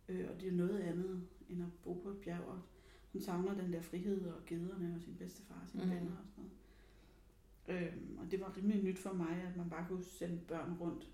Øh, 0.10 0.26
og 0.30 0.42
det 0.42 0.48
er 0.48 0.52
noget 0.52 0.80
andet 0.80 1.22
end 1.50 1.62
at 1.62 1.70
bo 1.84 1.94
på 1.94 2.10
et 2.10 2.18
bjerg. 2.18 2.44
Og 2.48 2.62
hun 3.12 3.22
savner 3.22 3.62
den 3.62 3.74
der 3.74 3.82
frihed 3.82 4.26
og 4.26 4.46
gederne 4.46 4.94
og 4.96 5.02
sin 5.02 5.16
bedstefar 5.16 5.60
og 5.62 5.68
sine 5.68 5.84
mm. 5.84 5.90
venner 5.90 6.12
og 6.12 6.28
sådan 6.28 6.44
noget. 6.44 6.54
Øhm, 7.68 8.18
og 8.18 8.32
det 8.32 8.40
var 8.40 8.58
rimelig 8.58 8.84
nyt 8.84 9.00
for 9.00 9.14
mig, 9.14 9.44
at 9.50 9.58
man 9.58 9.70
bare 9.70 9.86
kunne 9.88 10.04
sende 10.04 10.40
børn 10.48 10.78
rundt 10.82 11.10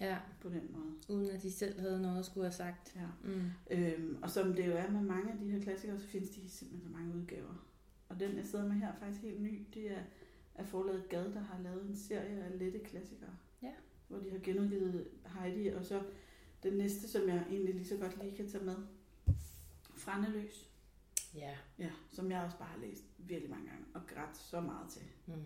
Ja, 0.00 0.18
på 0.40 0.48
den 0.48 0.70
måde. 0.72 1.18
uden 1.18 1.30
at 1.30 1.42
de 1.42 1.52
selv 1.52 1.80
havde 1.80 2.02
noget 2.02 2.18
at 2.18 2.24
skulle 2.24 2.44
have 2.44 2.52
sagt. 2.52 2.96
Ja. 2.96 3.06
Mm. 3.30 3.50
Øhm, 3.70 4.18
og 4.22 4.30
som 4.30 4.54
det 4.54 4.66
jo 4.66 4.72
er 4.72 4.90
med 4.90 5.02
mange 5.02 5.32
af 5.32 5.38
de 5.38 5.50
her 5.50 5.62
klassikere, 5.62 6.00
så 6.00 6.06
findes 6.06 6.30
de 6.30 6.48
simpelthen 6.48 6.92
så 6.92 6.98
mange 6.98 7.14
udgaver. 7.14 7.66
Og 8.08 8.20
den, 8.20 8.36
jeg 8.36 8.46
sidder 8.46 8.66
med 8.68 8.76
her, 8.76 8.88
er 8.88 8.98
faktisk 8.98 9.22
helt 9.22 9.40
ny. 9.42 9.66
Det 9.74 9.90
er 9.90 10.02
af 10.54 10.66
forlaget 10.66 11.08
Gad, 11.08 11.32
der 11.32 11.40
har 11.40 11.62
lavet 11.62 11.88
en 11.88 11.96
serie 11.96 12.44
af 12.44 12.58
lette 12.58 12.78
klassikere. 12.78 13.36
Ja. 13.62 13.72
Hvor 14.08 14.18
de 14.18 14.30
har 14.30 14.38
genudgivet 14.38 15.08
Heidi, 15.26 15.68
og 15.68 15.84
så 15.84 16.02
den 16.62 16.72
næste, 16.72 17.08
som 17.08 17.28
jeg 17.28 17.44
egentlig 17.50 17.74
lige 17.74 17.86
så 17.86 17.96
godt 17.96 18.22
lige 18.22 18.36
kan 18.36 18.48
tage 18.48 18.64
med. 18.64 18.76
Frandeløs. 19.94 20.70
Ja. 21.34 21.56
Ja, 21.78 21.90
som 22.10 22.30
jeg 22.30 22.42
også 22.42 22.58
bare 22.58 22.68
har 22.68 22.78
læst 22.78 23.04
virkelig 23.18 23.50
mange 23.50 23.66
gange, 23.66 23.84
og 23.94 24.00
grædt 24.06 24.36
så 24.36 24.60
meget 24.60 24.90
til. 24.90 25.02
Mm. 25.26 25.44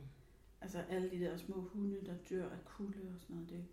Altså 0.60 0.78
alle 0.78 1.10
de 1.10 1.20
der 1.20 1.36
små 1.36 1.60
hunde, 1.60 2.06
der 2.06 2.14
dør 2.30 2.50
af 2.50 2.64
kulde 2.64 3.12
og 3.14 3.20
sådan 3.20 3.36
noget. 3.36 3.50
Det, 3.50 3.64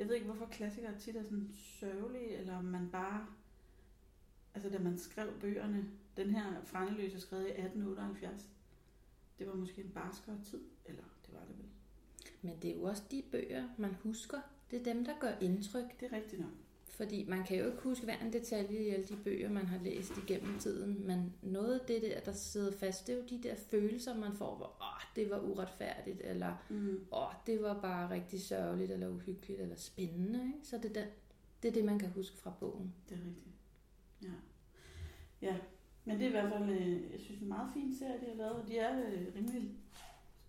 jeg 0.00 0.08
ved 0.08 0.14
ikke, 0.14 0.26
hvorfor 0.26 0.46
klassikere 0.46 0.98
tit 0.98 1.16
er 1.16 1.22
sådan 1.22 1.50
sørgelige, 1.52 2.36
eller 2.36 2.56
om 2.56 2.64
man 2.64 2.88
bare... 2.90 3.26
Altså 4.54 4.70
da 4.70 4.78
man 4.78 4.98
skrev 4.98 5.40
bøgerne, 5.40 5.90
den 6.16 6.30
her 6.30 6.64
Frandeløs 6.64 7.14
er 7.14 7.18
skrevet 7.18 7.46
i 7.46 7.50
1878. 7.50 8.48
Det 9.38 9.48
var 9.48 9.54
måske 9.54 9.82
en 9.82 9.90
barskere 9.90 10.38
tid, 10.44 10.60
eller 10.84 11.02
det 11.26 11.34
var 11.34 11.40
det 11.40 11.58
vel. 11.58 11.68
Men 12.42 12.62
det 12.62 12.70
er 12.70 12.74
jo 12.74 12.82
også 12.82 13.02
de 13.10 13.22
bøger, 13.32 13.68
man 13.78 13.94
husker. 13.94 14.40
Det 14.70 14.80
er 14.80 14.84
dem, 14.84 15.04
der 15.04 15.18
gør 15.20 15.32
indtryk. 15.40 16.00
Det 16.00 16.12
er 16.12 16.16
rigtigt 16.16 16.40
nok. 16.40 16.52
Fordi 16.90 17.24
man 17.28 17.44
kan 17.44 17.58
jo 17.58 17.66
ikke 17.66 17.78
huske 17.82 18.04
hver 18.04 18.18
en 18.18 18.32
detalje 18.32 18.78
i 18.82 18.88
alle 18.88 19.04
de 19.06 19.16
bøger, 19.24 19.48
man 19.50 19.66
har 19.66 19.78
læst 19.78 20.12
igennem 20.16 20.58
tiden. 20.58 21.06
Men 21.06 21.32
noget 21.42 21.78
af 21.80 21.86
det 21.86 22.02
der, 22.02 22.20
der 22.20 22.32
sidder 22.32 22.72
fast, 22.78 23.06
det 23.06 23.12
er 23.12 23.16
jo 23.18 23.24
de 23.30 23.42
der 23.48 23.54
følelser, 23.56 24.16
man 24.16 24.32
får, 24.34 24.56
hvor 24.56 24.66
åh, 24.80 25.00
det 25.16 25.30
var 25.30 25.38
uretfærdigt, 25.38 26.20
eller 26.24 26.56
Mm. 26.70 27.04
åh, 27.12 27.32
det 27.46 27.62
var 27.62 27.80
bare 27.80 28.10
rigtig 28.10 28.40
sørgeligt, 28.42 28.90
eller 28.90 29.08
uhyggeligt, 29.08 29.60
eller 29.60 29.76
spændende. 29.76 30.44
Ikke? 30.46 30.66
Så 30.68 30.76
det 30.78 30.84
er, 30.96 31.00
den, 31.02 31.08
det 31.62 31.68
er 31.68 31.72
det, 31.72 31.84
man 31.84 31.98
kan 31.98 32.10
huske 32.10 32.36
fra 32.38 32.52
bogen. 32.60 32.94
Det 33.08 33.14
er 33.14 33.20
rigtigt. 33.20 33.46
Ja. 34.22 34.28
Ja, 35.42 35.56
men 36.04 36.16
det 36.18 36.24
er 36.24 36.28
i 36.28 36.32
hvert 36.32 36.52
fald, 36.52 36.70
øh, 36.70 37.12
jeg 37.12 37.20
synes, 37.20 37.40
en 37.40 37.48
meget 37.48 37.70
fin 37.74 37.94
serie, 37.98 38.20
de 38.20 38.26
har 38.26 38.34
lavet. 38.34 38.52
Og 38.52 38.68
de 38.68 38.78
er 38.78 38.98
øh, 39.10 39.26
rimelig, 39.36 39.70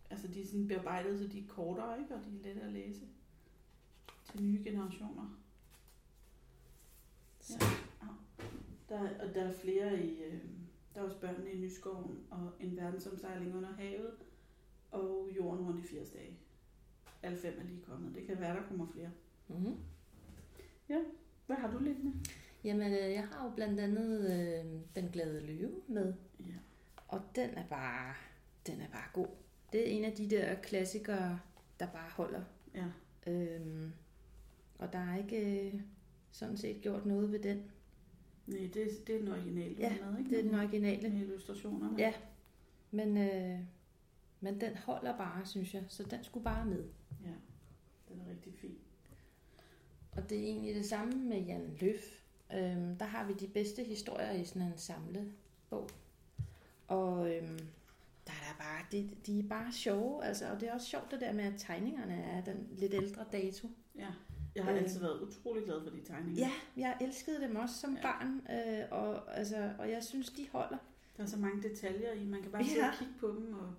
altså 0.10 0.28
de 0.28 0.42
er 0.42 0.46
sådan 0.46 0.68
bearbejdet, 0.68 1.20
så 1.20 1.28
de 1.28 1.40
er 1.40 1.48
kortere, 1.48 2.00
ikke? 2.00 2.16
Og 2.16 2.22
de 2.26 2.30
er 2.40 2.44
lette 2.44 2.62
at 2.62 2.72
læse 2.74 3.02
til 4.32 4.44
nye 4.44 4.62
generationer. 4.64 5.38
Så. 7.40 7.54
Ja. 8.02 8.91
Der, 9.02 9.28
og 9.28 9.36
der 9.36 9.44
er 9.44 9.54
flere 9.54 10.00
i, 10.04 10.24
øh, 10.24 10.40
der 10.96 11.02
er 11.02 11.06
også 11.06 11.20
børnene 11.20 11.52
i 11.52 11.58
Nyskoven, 11.60 12.20
og 12.32 12.52
en 12.60 12.78
verdensomsejling 12.78 13.56
under 13.56 13.74
havet, 13.74 14.12
og 14.92 15.30
jorden 15.36 15.66
rundt 15.66 15.86
i 15.86 15.88
80 15.88 16.10
dage. 16.10 16.38
Alle 17.24 17.38
fem 17.38 17.60
er 17.60 17.64
lige 17.64 17.82
kommet. 17.82 18.16
Det 18.16 18.26
kan 18.26 18.40
være, 18.40 18.56
der 18.56 18.68
kommer 18.68 18.88
flere. 18.94 19.10
Mm-hmm. 19.48 19.76
Hvad 21.46 21.56
har 21.56 21.72
du 21.72 21.80
liggende? 21.80 22.14
Jamen, 22.64 22.92
øh, 22.94 23.12
jeg 23.12 23.28
har 23.28 23.46
jo 23.46 23.52
blandt 23.56 23.80
andet 23.80 24.22
øh, 24.32 24.66
Den 24.96 25.10
Glade 25.12 25.46
Løve 25.46 25.82
med, 25.88 26.14
Ja. 26.40 26.54
og 27.08 27.22
den 27.36 27.50
er 27.50 27.68
bare, 27.70 28.14
den 28.68 28.82
er 28.82 28.88
bare 28.92 29.10
god. 29.14 29.28
Det 29.74 29.82
er 29.82 29.98
en 29.98 30.04
af 30.04 30.12
de 30.14 30.30
der 30.30 30.56
klassikere, 30.56 31.40
der 31.80 31.88
bare 31.88 32.10
holder. 32.10 32.44
Ja. 32.76 32.86
Øhm, 33.28 33.92
og 34.80 34.94
der 34.94 35.00
er 35.00 35.18
ikke 35.18 35.68
øh, 35.68 35.82
sådan 36.32 36.58
set 36.58 36.82
gjort 36.82 37.06
noget 37.06 37.32
ved 37.32 37.40
den. 37.40 37.72
Nej, 38.52 38.70
det, 38.74 39.08
det 39.08 39.16
er 39.16 39.20
den 39.20 39.28
originale, 39.28 39.76
du 39.76 39.82
Ja, 39.82 39.96
med, 40.12 40.20
ikke? 40.20 40.30
Det 40.30 40.40
er 40.40 40.44
den 40.44 40.56
originale. 40.56 41.10
Med 41.10 41.20
illustrationerne. 41.22 41.96
Ja, 41.98 42.14
men, 42.92 43.18
øh, 43.18 43.60
men 44.40 44.62
den 44.62 44.76
holder 44.76 45.18
bare, 45.18 45.46
synes 45.46 45.74
jeg. 45.74 45.84
Så 45.88 46.04
den 46.04 46.24
skulle 46.24 46.44
bare 46.44 46.66
med. 46.66 46.84
ja. 47.26 47.34
Den 48.10 48.22
er 48.22 48.30
rigtig 48.30 48.54
fin. 48.54 48.78
Og 50.12 50.30
det 50.30 50.38
er 50.40 50.44
egentlig 50.44 50.76
det 50.76 50.86
samme 50.86 51.14
med 51.14 51.42
Jan 51.42 51.78
Løf. 51.82 52.24
Øhm, 52.54 52.98
der 52.98 53.06
har 53.06 53.28
vi 53.28 53.34
de 53.34 53.48
bedste 53.48 53.84
historier 53.84 54.32
i 54.32 54.46
sådan 54.46 54.62
en 54.62 54.78
samlet 54.78 55.32
bog. 55.70 55.90
Og 56.88 57.36
øhm, 57.36 57.60
der 58.28 58.32
er 58.32 58.48
der 58.52 58.58
bare, 58.60 58.86
de, 58.92 59.10
de 59.26 59.40
er 59.40 59.44
bare 59.50 59.72
sjove, 59.72 60.26
altså, 60.26 60.52
og 60.52 60.62
det 60.62 60.70
er 60.70 60.74
også 60.74 60.88
sjovt 60.88 61.12
det 61.12 61.22
der 61.22 61.34
med, 61.34 61.44
at 61.44 61.54
tegningerne 61.58 62.14
er 62.14 62.44
den 62.44 62.68
lidt 62.72 62.94
ældre 62.94 63.26
dato. 63.32 63.70
Ja. 63.96 64.08
Jeg 64.56 64.64
har 64.64 64.72
Øh. 64.72 64.78
altid 64.78 65.00
været 65.00 65.22
utrolig 65.22 65.64
glad 65.64 65.84
for 65.84 65.90
de 65.90 66.02
tegninger. 66.06 66.40
Ja, 66.42 66.52
jeg 66.78 66.98
elskede 67.02 67.42
dem 67.42 67.56
også 67.56 67.76
som 67.76 67.96
Ja. 67.96 68.02
barn, 68.02 68.42
øh, 68.58 68.86
og, 68.92 69.38
altså, 69.38 69.72
og 69.80 69.90
jeg 69.92 70.04
synes, 70.04 70.30
de 70.30 70.48
holder. 70.52 70.78
Der 71.18 71.24
er 71.24 71.28
så 71.28 71.38
mange 71.40 71.64
detaljer 71.70 72.12
i. 72.14 72.26
Man 72.26 72.42
kan 72.42 72.52
bare 72.52 72.64
sidde 72.64 72.80
Ja. 72.86 72.88
og 72.92 72.98
kigge 72.98 73.14
på 73.20 73.28
dem, 73.28 73.54
og 73.54 73.74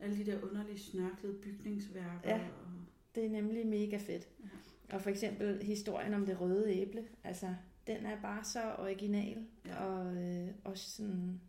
alle 0.00 0.16
de 0.16 0.26
der 0.30 0.42
underlige 0.42 0.78
snørklede 0.78 1.34
bygningsværker. 1.34 2.18
Ja. 2.30 2.34
Og, 2.34 2.70
Det 3.14 3.24
er 3.26 3.30
nemlig 3.30 3.66
mega 3.66 3.96
fedt. 3.96 4.28
Ja. 4.42 4.48
Og 4.96 5.00
for 5.00 5.10
eksempel 5.10 5.62
historien 5.62 6.14
om 6.14 6.26
det 6.26 6.40
røde 6.40 6.72
æble, 6.74 7.04
altså, 7.24 7.54
den 7.86 8.06
er 8.06 8.20
bare 8.22 8.44
så 8.44 8.74
original, 8.78 9.46
Ja. 9.66 9.84
og 9.84 10.16
øh, 10.16 10.48
også 10.64 10.90
sådan 10.90 11.40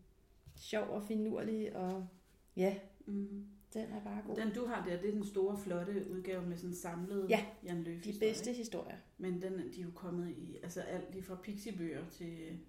sjov 0.58 0.88
og 0.90 1.04
finurlig, 1.04 1.76
og 1.76 2.08
ja, 2.56 2.76
mm, 3.06 3.46
Den 3.76 3.92
er 3.92 4.04
bare 4.04 4.22
god. 4.28 4.36
Den 4.36 4.54
du 4.54 4.66
har 4.66 4.86
der, 4.86 4.98
det 5.02 5.08
er 5.10 5.14
den 5.14 5.26
store, 5.26 5.58
flotte 5.58 6.06
udgave 6.12 6.46
med 6.46 6.58
sådan 6.58 6.76
samlet 6.76 7.30
Ja, 7.30 7.46
Jan 7.64 7.84
Løf 7.84 8.04
De 8.04 8.14
bedste 8.20 8.54
historier. 8.54 8.98
Men 9.18 9.42
den, 9.42 9.54
de 9.74 9.80
er 9.82 9.84
jo 9.86 9.92
kommet 9.96 10.30
i, 10.38 10.58
altså 10.64 10.82
alt 10.82 11.12
lige 11.12 11.24
fra 11.24 11.36
pixibøger 11.36 12.10
til, 12.10 12.60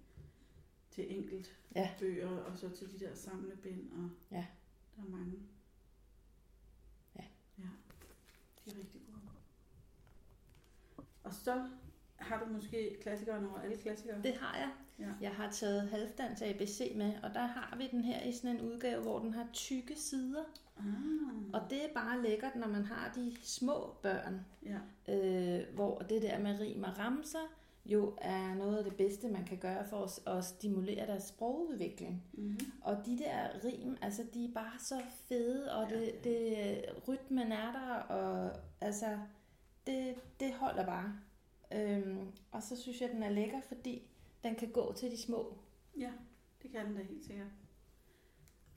til 0.91 1.17
enkelt 1.17 1.57
Ja. 1.75 1.89
bøger, 1.99 2.29
og 2.29 2.57
så 2.57 2.69
til 2.69 2.91
de 2.91 3.05
der 3.05 3.15
samlebind, 3.15 3.91
og 3.91 4.09
Ja. 4.31 4.45
der 4.95 5.01
er 5.03 5.09
mange. 5.09 5.33
Ja. 7.15 7.23
Ja, 7.57 7.67
de 8.65 8.71
er 8.71 8.79
rigtig 8.79 9.01
gode. 9.07 9.19
Og 11.23 11.33
så 11.33 11.69
har 12.15 12.45
du 12.45 12.51
måske 12.53 12.97
klassikeren 13.01 13.45
over 13.45 13.59
alle 13.59 13.77
klassikere. 13.77 14.21
Det 14.23 14.33
har 14.35 14.57
jeg. 14.57 14.71
Ja. 14.99 15.13
Jeg 15.21 15.35
har 15.35 15.51
taget 15.51 15.89
halvdans 15.89 16.41
ABC 16.41 16.91
med, 16.95 17.13
og 17.23 17.33
der 17.33 17.45
har 17.45 17.77
vi 17.77 17.87
den 17.91 18.03
her 18.03 18.23
i 18.23 18.31
sådan 18.33 18.55
en 18.55 18.61
udgave, 18.61 19.01
hvor 19.01 19.19
den 19.19 19.33
har 19.33 19.47
tykke 19.53 19.95
sider. 19.95 20.43
Ah, 20.79 21.61
Og 21.61 21.69
det 21.69 21.83
er 21.83 21.93
bare 21.93 22.21
lækkert, 22.21 22.55
når 22.55 22.67
man 22.67 22.85
har 22.85 23.11
de 23.15 23.35
små 23.41 23.95
børn, 24.01 24.45
ja. 24.65 24.79
øh, 25.13 25.75
hvor 25.75 25.99
det 25.99 26.21
der 26.21 26.39
med 26.39 26.59
rim 26.59 26.83
og 26.83 26.99
ramser 26.99 27.53
jo 27.85 28.13
er 28.17 28.55
noget 28.55 28.77
af 28.77 28.83
det 28.83 28.95
bedste, 28.95 29.27
man 29.27 29.45
kan 29.45 29.57
gøre 29.57 29.85
for 29.85 30.29
at 30.29 30.45
stimulere 30.45 31.07
deres 31.07 31.23
sprogudvikling. 31.23 32.23
Mm-hmm. 32.33 32.71
Og 32.81 33.05
de 33.05 33.17
der 33.17 33.65
rim, 33.65 33.97
altså 34.01 34.23
de 34.33 34.45
er 34.45 34.53
bare 34.53 34.79
så 34.79 35.01
fede, 35.27 35.73
og 35.75 35.89
det, 35.89 36.23
det 36.23 36.81
rytmen 37.07 37.51
er 37.51 37.71
der, 37.71 37.93
og 37.93 38.51
altså 38.81 39.19
det, 39.87 40.15
det 40.39 40.53
holder 40.53 40.85
bare. 40.85 41.13
Øhm, 41.73 42.27
og 42.51 42.63
så 42.63 42.81
synes 42.81 43.01
jeg, 43.01 43.09
den 43.09 43.23
er 43.23 43.29
lækker, 43.29 43.61
fordi 43.61 44.01
den 44.43 44.55
kan 44.55 44.71
gå 44.71 44.93
til 44.93 45.11
de 45.11 45.17
små. 45.17 45.57
Ja, 45.99 46.11
det 46.63 46.71
kan 46.71 46.85
den 46.85 46.95
da 46.95 47.03
helt 47.03 47.25
sikkert. 47.25 47.47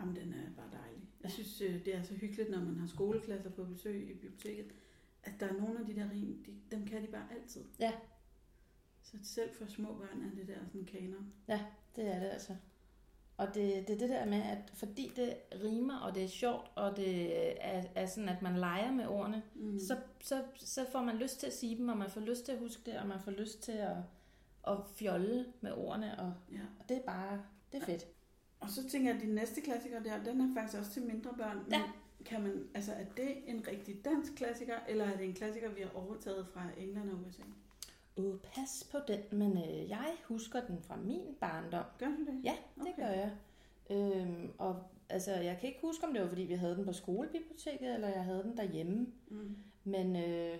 Jamen, 0.00 0.16
den 0.16 0.32
er 0.32 0.50
bare 0.56 0.70
dejlig. 0.82 1.02
Jeg 1.22 1.30
synes, 1.30 1.60
øh, 1.60 1.84
det 1.84 1.94
er 1.96 2.02
så 2.02 2.14
hyggeligt, 2.14 2.50
når 2.50 2.60
man 2.60 2.76
har 2.78 2.86
skoleklasser 2.86 3.50
på 3.50 3.64
besøg 3.64 4.10
i 4.10 4.14
biblioteket, 4.14 4.72
at 5.22 5.32
der 5.40 5.46
er 5.46 5.52
nogle 5.52 5.80
af 5.80 5.86
de 5.86 5.94
der 5.96 6.10
rim, 6.10 6.44
de, 6.46 6.76
dem 6.76 6.86
kan 6.86 7.02
de 7.02 7.06
bare 7.06 7.26
altid. 7.40 7.64
Ja. 7.80 7.92
Så 9.02 9.16
selv 9.22 9.50
for 9.54 9.66
små 9.66 9.94
børn 9.94 10.22
er 10.22 10.34
det 10.34 10.48
der 10.48 10.66
sådan 10.66 10.84
kanon. 10.84 11.32
Det 11.96 12.06
er 12.14 12.18
det 12.20 12.26
altså. 12.28 12.56
Og 13.36 13.46
det, 13.46 13.88
det 13.88 13.94
er 13.94 13.98
det 13.98 14.08
der 14.08 14.24
med, 14.24 14.42
at 14.42 14.72
fordi 14.74 15.12
det 15.16 15.36
rimer, 15.64 15.98
og 15.98 16.14
det 16.14 16.24
er 16.24 16.28
sjovt, 16.28 16.70
og 16.74 16.96
det 16.96 17.32
er, 17.66 17.82
er 17.94 18.06
sådan, 18.06 18.28
at 18.28 18.42
man 18.42 18.56
leger 18.56 18.92
med 18.92 19.06
ordene, 19.06 19.42
mm. 19.54 19.78
så, 19.78 19.96
så, 20.20 20.44
så 20.56 20.86
får 20.92 21.02
man 21.02 21.16
lyst 21.16 21.40
til 21.40 21.46
at 21.46 21.52
sige 21.52 21.76
dem, 21.76 21.88
og 21.88 21.96
man 21.96 22.10
får 22.10 22.20
lyst 22.20 22.44
til 22.44 22.52
at 22.52 22.58
huske 22.58 22.82
det, 22.90 22.98
og 22.98 23.06
man 23.06 23.20
får 23.20 23.30
lyst 23.30 23.62
til 23.62 23.72
at, 23.72 23.96
at 24.68 24.76
fjolle 24.96 25.46
med 25.60 25.72
ordene, 25.72 26.18
og, 26.20 26.34
Ja. 26.52 26.60
og 26.80 26.88
det 26.88 26.96
er 26.96 27.02
bare, 27.02 27.42
det 27.72 27.82
er 27.82 27.86
fedt. 27.86 28.06
Og 28.60 28.70
så 28.70 28.88
tænker 28.88 29.08
jeg, 29.10 29.16
at 29.22 29.26
de 29.26 29.34
næste 29.34 29.60
klassiker 29.60 30.02
der, 30.02 30.22
den 30.24 30.40
er 30.40 30.54
faktisk 30.54 30.78
også 30.78 30.90
til 30.90 31.02
mindre 31.02 31.30
børn. 31.36 31.56
Men 31.56 31.72
Ja. 31.72 31.82
Kan 32.24 32.42
man, 32.42 32.68
altså, 32.74 32.92
er 32.92 33.04
det 33.16 33.36
en 33.46 33.66
rigtig 33.66 34.04
dansk 34.04 34.34
klassiker, 34.34 34.74
eller 34.88 35.04
er 35.04 35.16
det 35.16 35.26
en 35.26 35.34
klassiker, 35.34 35.70
vi 35.70 35.80
har 35.80 35.90
overtaget 35.94 36.46
fra 36.54 36.62
England 36.78 37.10
og 37.10 37.18
USA? 37.28 37.42
Åh, 38.16 38.34
pas 38.54 38.88
på 38.90 38.98
den, 39.08 39.20
men 39.38 39.58
øh, 39.58 39.88
jeg 39.88 40.12
husker 40.24 40.60
den 40.66 40.78
fra 40.82 40.96
min 40.96 41.20
barndom. 41.40 41.84
Gør 41.98 42.06
du 42.06 42.20
det? 42.26 42.40
Ja, 42.44 42.56
det 42.74 42.82
Okay. 42.82 43.02
gør 43.02 43.08
jeg. 43.10 43.30
Øhm, 43.90 44.50
og 44.58 44.82
altså, 45.08 45.32
jeg 45.32 45.56
kan 45.60 45.68
ikke 45.68 45.80
huske, 45.82 46.06
om 46.06 46.12
det 46.12 46.22
var, 46.22 46.28
fordi 46.28 46.42
vi 46.42 46.54
havde 46.54 46.76
den 46.76 46.84
på 46.84 46.92
skolebiblioteket, 46.92 47.94
eller 47.94 48.08
jeg 48.08 48.24
havde 48.24 48.42
den 48.42 48.56
derhjemme. 48.56 49.06
Mm. 49.28 49.56
Men, 49.84 50.16
øh, 50.16 50.58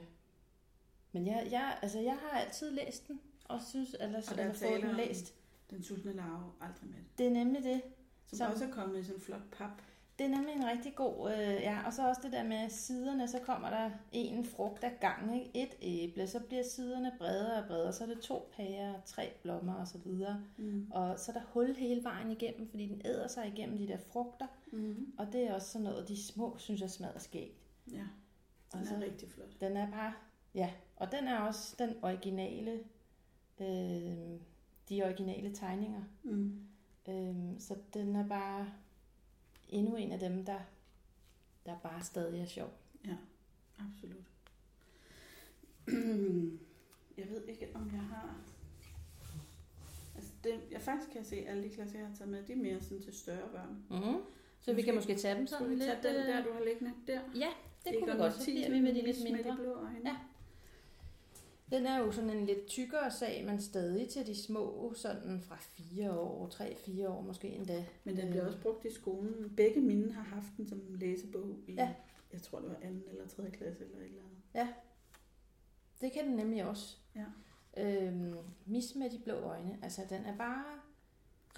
men 1.13 1.27
jeg, 1.27 1.49
jeg, 1.51 1.79
altså, 1.83 2.01
jeg 2.01 2.17
har 2.23 2.39
altid 2.39 2.71
læst 2.71 3.09
den, 3.09 3.21
og 3.45 3.61
synes, 3.69 3.97
eller, 4.01 4.19
Og 4.19 4.25
eller 4.33 4.45
er 4.45 4.53
fået 4.53 4.83
den 4.83 4.95
læst. 4.97 5.35
Den 5.71 5.83
sultne 5.83 6.13
larve, 6.13 6.53
aldrig 6.61 6.91
med. 6.91 6.99
Det 7.19 7.27
er 7.27 7.31
nemlig 7.31 7.63
det. 7.65 7.83
Som, 8.27 8.37
Som- 8.39 8.53
også 8.53 8.65
er 8.65 8.71
kommet 8.73 8.99
i 8.99 9.03
sådan 9.03 9.17
en 9.17 9.21
flot 9.23 9.43
pap. 9.53 9.71
Det 10.19 10.27
er 10.27 10.31
nemlig 10.37 10.55
en 10.55 10.67
rigtig 10.67 10.95
god, 10.95 11.31
øh, 11.33 11.39
ja, 11.39 11.79
og 11.87 11.93
så 11.93 12.09
også 12.09 12.21
det 12.25 12.33
der 12.33 12.43
med 12.43 12.71
siderne, 12.71 13.29
så 13.29 13.39
kommer 13.39 13.71
der 13.71 13.91
en 14.13 14.45
frugt 14.45 14.85
ad 14.85 14.91
gangen, 15.01 15.35
ikke? 15.41 15.63
Et 15.63 15.75
æble, 15.83 16.27
så 16.27 16.41
bliver 16.41 16.63
siderne 16.63 17.13
bredere 17.19 17.63
og 17.63 17.67
bredere, 17.69 17.93
så 17.93 18.05
er 18.05 18.09
det 18.09 18.21
to 18.21 18.51
pærer, 18.57 18.95
tre 19.07 19.33
blommer 19.43 19.75
og 19.75 19.89
så 19.89 19.99
videre. 19.99 20.45
Mm. 20.57 20.87
Og 20.91 21.19
så 21.19 21.33
er 21.33 21.37
der 21.39 21.47
hul 21.53 21.75
hele 21.75 22.05
vejen 22.05 22.31
igennem, 22.31 22.69
fordi 22.71 22.87
den 22.87 23.03
æder 23.05 23.29
sig 23.29 23.47
igennem 23.49 23.79
de 23.79 23.89
der 23.89 23.99
frugter, 23.99 24.47
Mm. 24.73 25.13
og 25.19 25.33
det 25.33 25.43
er 25.45 25.55
også 25.55 25.69
sådan 25.69 25.85
noget, 25.85 26.09
de 26.09 26.23
små, 26.27 26.55
synes 26.59 26.81
jeg, 26.81 26.91
smadrer 26.91 27.19
skægt. 27.19 27.59
Ja, 27.93 27.95
den 27.97 28.07
Og 28.73 28.81
er 28.81 28.85
så- 28.85 28.99
rigtig 29.01 29.29
flot. 29.31 29.61
Den 29.61 29.77
er 29.77 29.91
bare, 29.91 30.13
ja, 30.55 30.71
og 30.97 31.13
den 31.13 31.29
er 31.29 31.39
også 31.39 31.77
den 31.79 31.95
originale, 32.03 32.81
øh, 33.61 34.41
de 34.91 35.05
originale 35.05 35.55
tegninger. 35.55 36.03
Mm. 36.23 36.61
Øh, 37.09 37.61
så 37.61 37.77
den 37.95 38.17
er 38.17 38.29
bare 38.29 38.73
endnu 39.69 39.97
en 39.97 40.13
af 40.13 40.19
dem, 40.19 40.45
der, 40.45 40.61
der 41.67 41.79
bare 41.79 42.03
stadig 42.03 42.41
er 42.41 42.47
sjov. 42.47 42.71
Ja, 43.07 43.17
absolut. 43.79 44.25
jeg 47.19 47.31
ved 47.31 47.45
ikke, 47.49 47.69
om 47.75 47.91
jeg 47.93 48.01
har... 48.01 48.37
Altså, 50.15 50.33
det, 50.45 50.61
jeg 50.71 50.81
faktisk 50.81 51.11
kan 51.11 51.25
se, 51.25 51.37
at 51.37 51.49
alle 51.49 51.63
de 51.63 51.69
klasser, 51.69 51.99
jeg 51.99 52.09
har 52.09 52.15
taget 52.15 52.31
med, 52.31 52.43
de 52.43 52.53
er 52.53 52.57
mere 52.57 52.81
sådan 52.81 53.03
til 53.03 53.13
større 53.13 53.49
børn. 53.53 53.85
Mm-hmm. 53.91 54.23
Så 54.61 54.73
vi 54.73 54.83
kan 54.83 54.95
måske 54.95 55.17
tage 55.17 55.39
dem 55.39 55.47
sådan 55.47 55.69
lidt... 55.69 55.81
tage 55.81 55.97
den 56.03 56.17
øh, 56.17 56.27
der, 56.27 56.45
du 56.45 56.53
har 56.53 56.65
liggende 56.65 56.93
der? 57.07 57.21
Ja, 57.35 57.49
det 57.85 57.93
Egon 57.93 58.03
kunne 58.03 58.13
vi 58.13 58.19
godt. 58.19 58.35
Så 58.35 58.45
bliver 58.45 58.71
vi 58.71 58.81
med 58.81 58.95
de 58.95 59.03
lidt 59.03 59.07
Mis 59.07 59.23
med 59.23 59.33
mindre. 59.33 59.51
de 59.51 59.57
blå 59.57 59.73
øjne. 59.73 60.01
Ja. 60.05 60.17
Den 61.71 61.87
er 61.87 61.99
jo 61.99 62.13
sådan 62.13 62.31
en 62.31 62.47
lidt 62.47 62.67
tykkere 62.67 63.11
sag, 63.11 63.45
men 63.47 63.61
stadig 63.61 64.09
til 64.09 64.27
de 64.27 64.43
små, 64.43 64.93
sådan 64.97 65.41
fra 65.41 65.57
fire 65.61 66.13
år, 66.13 66.49
tre-fire 66.49 67.09
år 67.09 67.21
måske 67.23 67.49
endda. 67.49 67.85
Men 68.05 68.17
den 68.17 68.31
bliver 68.31 68.47
også 68.47 68.61
brugt 68.61 68.85
i 68.85 68.93
skolen. 68.95 69.53
Begge 69.57 69.81
mine 69.81 70.13
har 70.13 70.23
haft 70.23 70.47
den 70.57 70.69
som 70.69 70.81
læsebog 70.89 71.57
i, 71.67 71.73
Ja. 71.75 71.95
jeg 72.33 72.43
tror 72.43 72.61
det 72.61 72.69
var 72.69 72.77
anden 72.83 73.03
eller 73.11 73.27
tredje 73.29 73.51
klasse 73.51 73.85
eller 73.85 73.99
et 73.99 74.05
eller 74.05 74.21
andet. 74.23 74.75
Det 76.01 76.13
kan 76.13 76.27
den 76.27 76.37
nemlig 76.37 76.65
også. 76.65 76.97
Ja. 77.17 77.25
Øhm, 77.77 78.35
Mis 78.67 78.95
med 78.95 79.11
de 79.11 79.19
blå 79.19 79.35
øjne, 79.35 79.79
altså 79.83 80.03
den 80.09 80.25
er 80.25 80.37
bare 80.37 80.65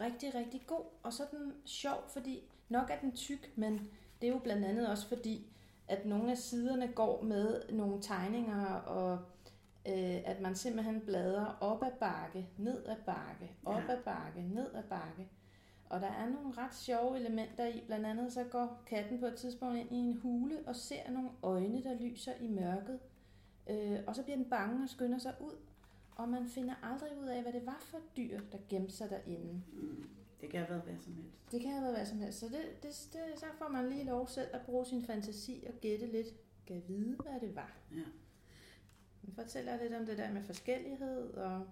rigtig, 0.00 0.34
rigtig 0.34 0.62
god, 0.66 0.84
og 1.02 1.12
så 1.12 1.22
er 1.22 1.36
den 1.38 1.52
sjov, 1.64 2.04
fordi 2.08 2.42
nok 2.68 2.90
er 2.90 2.98
den 3.00 3.12
tyk, 3.12 3.52
men 3.56 3.90
det 4.20 4.28
er 4.28 4.32
jo 4.32 4.38
blandt 4.38 4.64
andet 4.64 4.88
også 4.88 5.08
fordi, 5.08 5.46
at 5.88 6.06
nogle 6.06 6.30
af 6.30 6.38
siderne 6.38 6.88
går 6.94 7.22
med 7.22 7.62
nogle 7.72 8.02
tegninger, 8.02 8.66
og 8.74 9.18
øh, 9.88 10.20
at 10.24 10.40
man 10.40 10.54
simpelthen 10.54 11.00
bladrer 11.00 11.56
op 11.60 11.82
ad 11.82 11.90
bakke, 12.00 12.48
ned 12.58 12.84
ad 12.86 12.96
bakke, 13.06 13.52
op 13.64 13.82
Ja. 13.88 13.92
ad 13.92 14.02
bakke, 14.04 14.42
ned 14.42 14.74
ad 14.74 14.82
bakke. 14.82 15.28
Og 15.90 16.00
der 16.00 16.06
er 16.06 16.26
nogle 16.30 16.52
ret 16.58 16.74
sjove 16.74 17.16
elementer 17.16 17.66
i, 17.66 17.82
blandt 17.86 18.06
andet 18.06 18.32
så 18.32 18.44
går 18.44 18.82
katten 18.86 19.20
på 19.20 19.26
et 19.26 19.34
tidspunkt 19.34 19.78
ind 19.78 19.92
i 19.92 19.96
en 19.96 20.16
hule 20.22 20.58
og 20.66 20.76
ser 20.76 21.10
nogle 21.10 21.30
øjne, 21.42 21.82
der 21.84 21.94
lyser 22.00 22.32
i 22.40 22.48
mørket. 22.48 22.98
Øh, 23.70 23.98
og 24.06 24.16
så 24.16 24.22
bliver 24.22 24.36
den 24.36 24.50
bange 24.50 24.82
og 24.82 24.88
skynder 24.88 25.18
sig 25.18 25.34
ud, 25.40 25.56
og 26.16 26.28
man 26.28 26.46
finder 26.46 26.74
aldrig 26.82 27.18
ud 27.22 27.26
af, 27.26 27.42
hvad 27.42 27.52
det 27.52 27.66
var 27.66 27.78
for 27.80 27.96
et 27.98 28.16
dyr, 28.16 28.40
der 28.52 28.58
gemte 28.68 28.92
sig 28.96 29.10
derinde. 29.10 29.62
Mm. 29.72 30.04
Det 30.40 30.50
kan 30.50 30.60
have 30.60 30.70
været 30.70 30.82
hvad 30.82 30.98
som 30.98 31.14
helst. 31.14 31.52
Det 31.52 31.60
kan 31.60 31.70
have 31.70 31.82
været 31.82 31.96
hvad 31.96 32.06
som 32.06 32.18
helst, 32.18 32.38
så 32.38 32.46
det, 32.46 32.82
det, 32.82 33.08
det, 33.12 33.20
så 33.40 33.46
får 33.58 33.68
man 33.68 33.88
lige 33.88 34.04
lov 34.04 34.26
selv 34.28 34.48
at 34.52 34.60
bruge 34.60 34.86
sin 34.86 35.02
fantasi 35.02 35.64
og 35.68 35.74
gætte 35.80 36.06
lidt. 36.06 36.26
Kan 36.66 36.82
vide, 36.88 37.16
hvad 37.16 37.40
det 37.40 37.56
var. 37.56 37.72
Ja. 37.92 37.96
Den 39.26 39.34
fortæller 39.34 39.82
lidt 39.82 39.94
om 39.94 40.06
det 40.06 40.18
der 40.18 40.32
med 40.32 40.42
forskellighed, 40.42 41.34
og 41.34 41.66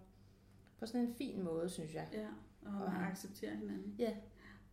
på 0.78 0.86
sådan 0.86 1.00
en 1.08 1.14
fin 1.14 1.42
måde, 1.42 1.70
synes 1.70 1.94
jeg. 1.94 2.08
Ja, 2.12 2.28
og 2.70 2.82
Og 2.84 2.92
man 2.92 3.02
accepterer 3.02 3.54
hinanden. 3.54 3.94
Ja, 3.98 4.16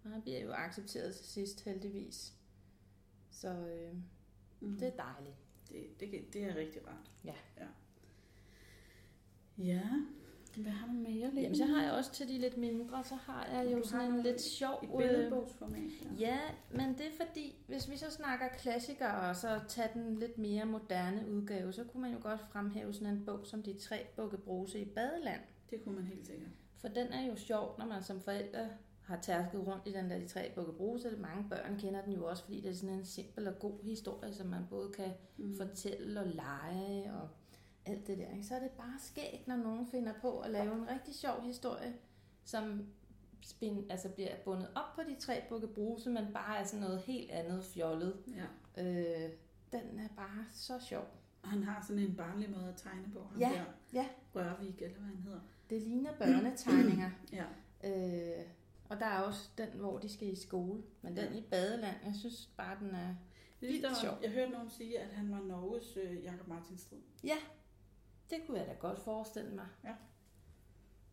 og 0.03 0.09
han 0.11 0.21
bliver 0.21 0.39
jo 0.39 0.51
accepteret 0.51 1.15
til 1.15 1.25
sidst, 1.25 1.63
heldigvis. 1.63 2.33
Så 3.29 3.49
øh, 3.49 3.93
Mm. 4.59 4.77
det 4.79 4.87
er 4.87 4.95
dejligt. 4.95 5.35
Det, 5.69 5.99
det, 5.99 6.33
det 6.33 6.43
er 6.43 6.55
rigtig 6.55 6.87
rart. 6.87 7.11
Ja. 7.25 7.33
Ja. 7.57 7.67
Ja. 9.57 9.89
Hvad 10.57 10.71
har 10.71 10.87
du 10.87 10.93
mere? 10.93 11.31
Jamen, 11.35 11.55
så 11.55 11.65
har 11.65 11.83
jeg 11.83 11.91
også 11.91 12.11
til 12.11 12.27
de 12.27 12.37
lidt 12.37 12.57
mindre, 12.57 13.03
så 13.03 13.15
har 13.15 13.47
jeg 13.53 13.71
jo 13.73 13.83
sådan 13.83 14.13
en 14.13 14.23
lidt 14.23 14.41
sjov... 14.41 14.79
I 14.83 14.85
øh, 14.85 14.97
billedbogsformat. 14.97 15.91
Ja, 16.19 16.39
men 16.71 16.87
det 16.97 17.05
er 17.05 17.25
fordi, 17.25 17.55
hvis 17.67 17.89
vi 17.89 17.97
så 17.97 18.11
snakker 18.11 18.47
klassikere, 18.47 19.29
og 19.29 19.35
så 19.35 19.59
tager 19.67 19.87
den 19.93 20.15
lidt 20.19 20.37
mere 20.37 20.65
moderne 20.65 21.31
udgave, 21.31 21.73
så 21.73 21.83
kunne 21.83 22.01
man 22.01 22.11
jo 22.11 22.17
godt 22.21 22.41
fremhæve 22.51 22.93
sådan 22.93 23.13
en 23.13 23.25
bog 23.25 23.39
som 23.43 23.63
De 23.63 23.73
tre 23.73 24.05
bukke 24.15 24.37
bruse 24.37 24.79
i 24.79 24.85
badeland. 24.85 25.41
Det 25.69 25.83
kunne 25.83 25.95
man 25.95 26.03
helt 26.05 26.27
sikkert. 26.27 26.49
For 26.81 26.87
den 26.87 27.07
er 27.07 27.25
jo 27.27 27.35
sjov, 27.35 27.75
når 27.79 27.85
man 27.85 28.03
som 28.03 28.21
forældre 28.21 28.69
har 29.03 29.19
tærsket 29.21 29.67
rundt 29.67 29.87
i 29.87 29.91
den 29.91 30.09
der 30.09 30.19
De 30.19 30.27
tre 30.27 30.51
bukke 30.55 30.73
bruse. 30.73 31.09
Mange 31.17 31.49
børn 31.49 31.79
kender 31.79 32.01
den 32.01 32.13
jo 32.13 32.25
også, 32.25 32.43
fordi 32.43 32.61
det 32.61 32.69
er 32.71 32.75
sådan 32.75 32.95
en 32.95 33.05
simpel 33.05 33.47
og 33.47 33.59
god 33.59 33.83
historie, 33.83 34.33
som 34.33 34.47
man 34.47 34.61
både 34.69 34.91
kan 34.95 35.09
Mm. 35.39 35.57
fortælle 35.57 36.19
og 36.19 36.27
lege 36.27 37.13
og 37.13 37.29
alt 37.87 38.07
det 38.07 38.17
der. 38.17 38.29
Ikke? 38.31 38.43
Så 38.43 38.55
er 38.55 38.59
det 38.59 38.71
bare 38.71 38.99
skægt, 38.99 39.47
når 39.47 39.55
nogen 39.55 39.87
finder 39.87 40.13
på 40.21 40.39
at 40.39 40.51
lave 40.51 40.73
en 40.75 40.89
rigtig 40.89 41.15
sjov 41.15 41.41
historie, 41.43 41.93
som 42.43 42.85
spin, 43.41 43.85
altså 43.89 44.09
bliver 44.09 44.35
bundet 44.45 44.69
op 44.75 44.95
på 44.95 45.01
de 45.09 45.15
tre 45.19 45.43
bukke 45.49 45.67
bruse, 45.67 46.09
men 46.09 46.33
bare 46.33 46.57
er 46.59 46.63
sådan 46.63 46.79
noget 46.79 46.99
helt 47.01 47.31
andet 47.31 47.63
fjollet. 47.65 48.17
Ja. 48.77 48.83
Øh, 48.83 49.29
den 49.71 49.99
er 49.99 50.07
bare 50.15 50.45
så 50.51 50.79
sjov. 50.79 51.05
Og 51.43 51.49
han 51.49 51.63
har 51.63 51.81
sådan 51.87 52.03
en 52.03 52.15
barnlig 52.15 52.49
måde 52.49 52.67
at 52.69 52.75
tegne 52.75 53.09
på. 53.13 53.19
Ham 53.31 53.39
Ja, 53.39 53.49
der. 53.49 53.63
ja. 53.93 54.07
Rørvik, 54.35 54.81
eller 54.81 54.97
hvad 54.97 55.07
han 55.07 55.17
hedder. 55.17 55.39
Det 55.69 55.81
ligner 55.81 56.11
børnetegninger. 56.17 57.09
Ja. 57.33 57.43
øh, 57.83 58.45
og 58.89 58.99
der 58.99 59.05
er 59.05 59.19
også 59.21 59.49
den, 59.57 59.67
hvor 59.69 59.97
de 59.99 60.09
skal 60.09 60.27
i 60.27 60.35
skole. 60.35 60.83
Men 61.01 61.17
den 61.17 61.35
i 61.35 61.41
badeland, 61.41 61.95
jeg 62.05 62.15
synes 62.15 62.49
bare, 62.57 62.77
den 62.79 62.95
er... 62.95 63.15
Vildt 63.59 63.97
sjov. 63.97 64.13
Jeg 64.23 64.31
hørte 64.31 64.51
nogen 64.51 64.69
sige, 64.69 64.99
at 64.99 65.09
han 65.15 65.31
var 65.31 65.41
Norges 65.41 65.97
øh, 65.97 66.23
Jakob 66.23 66.47
Martin 66.47 66.77
Strid. 66.77 66.97
Ja, 67.23 67.35
det 68.29 68.37
kunne 68.45 68.59
jeg 68.59 68.67
da 68.67 68.73
godt 68.73 68.99
forestille 68.99 69.55
mig. 69.55 69.67
Ja. 69.83 69.95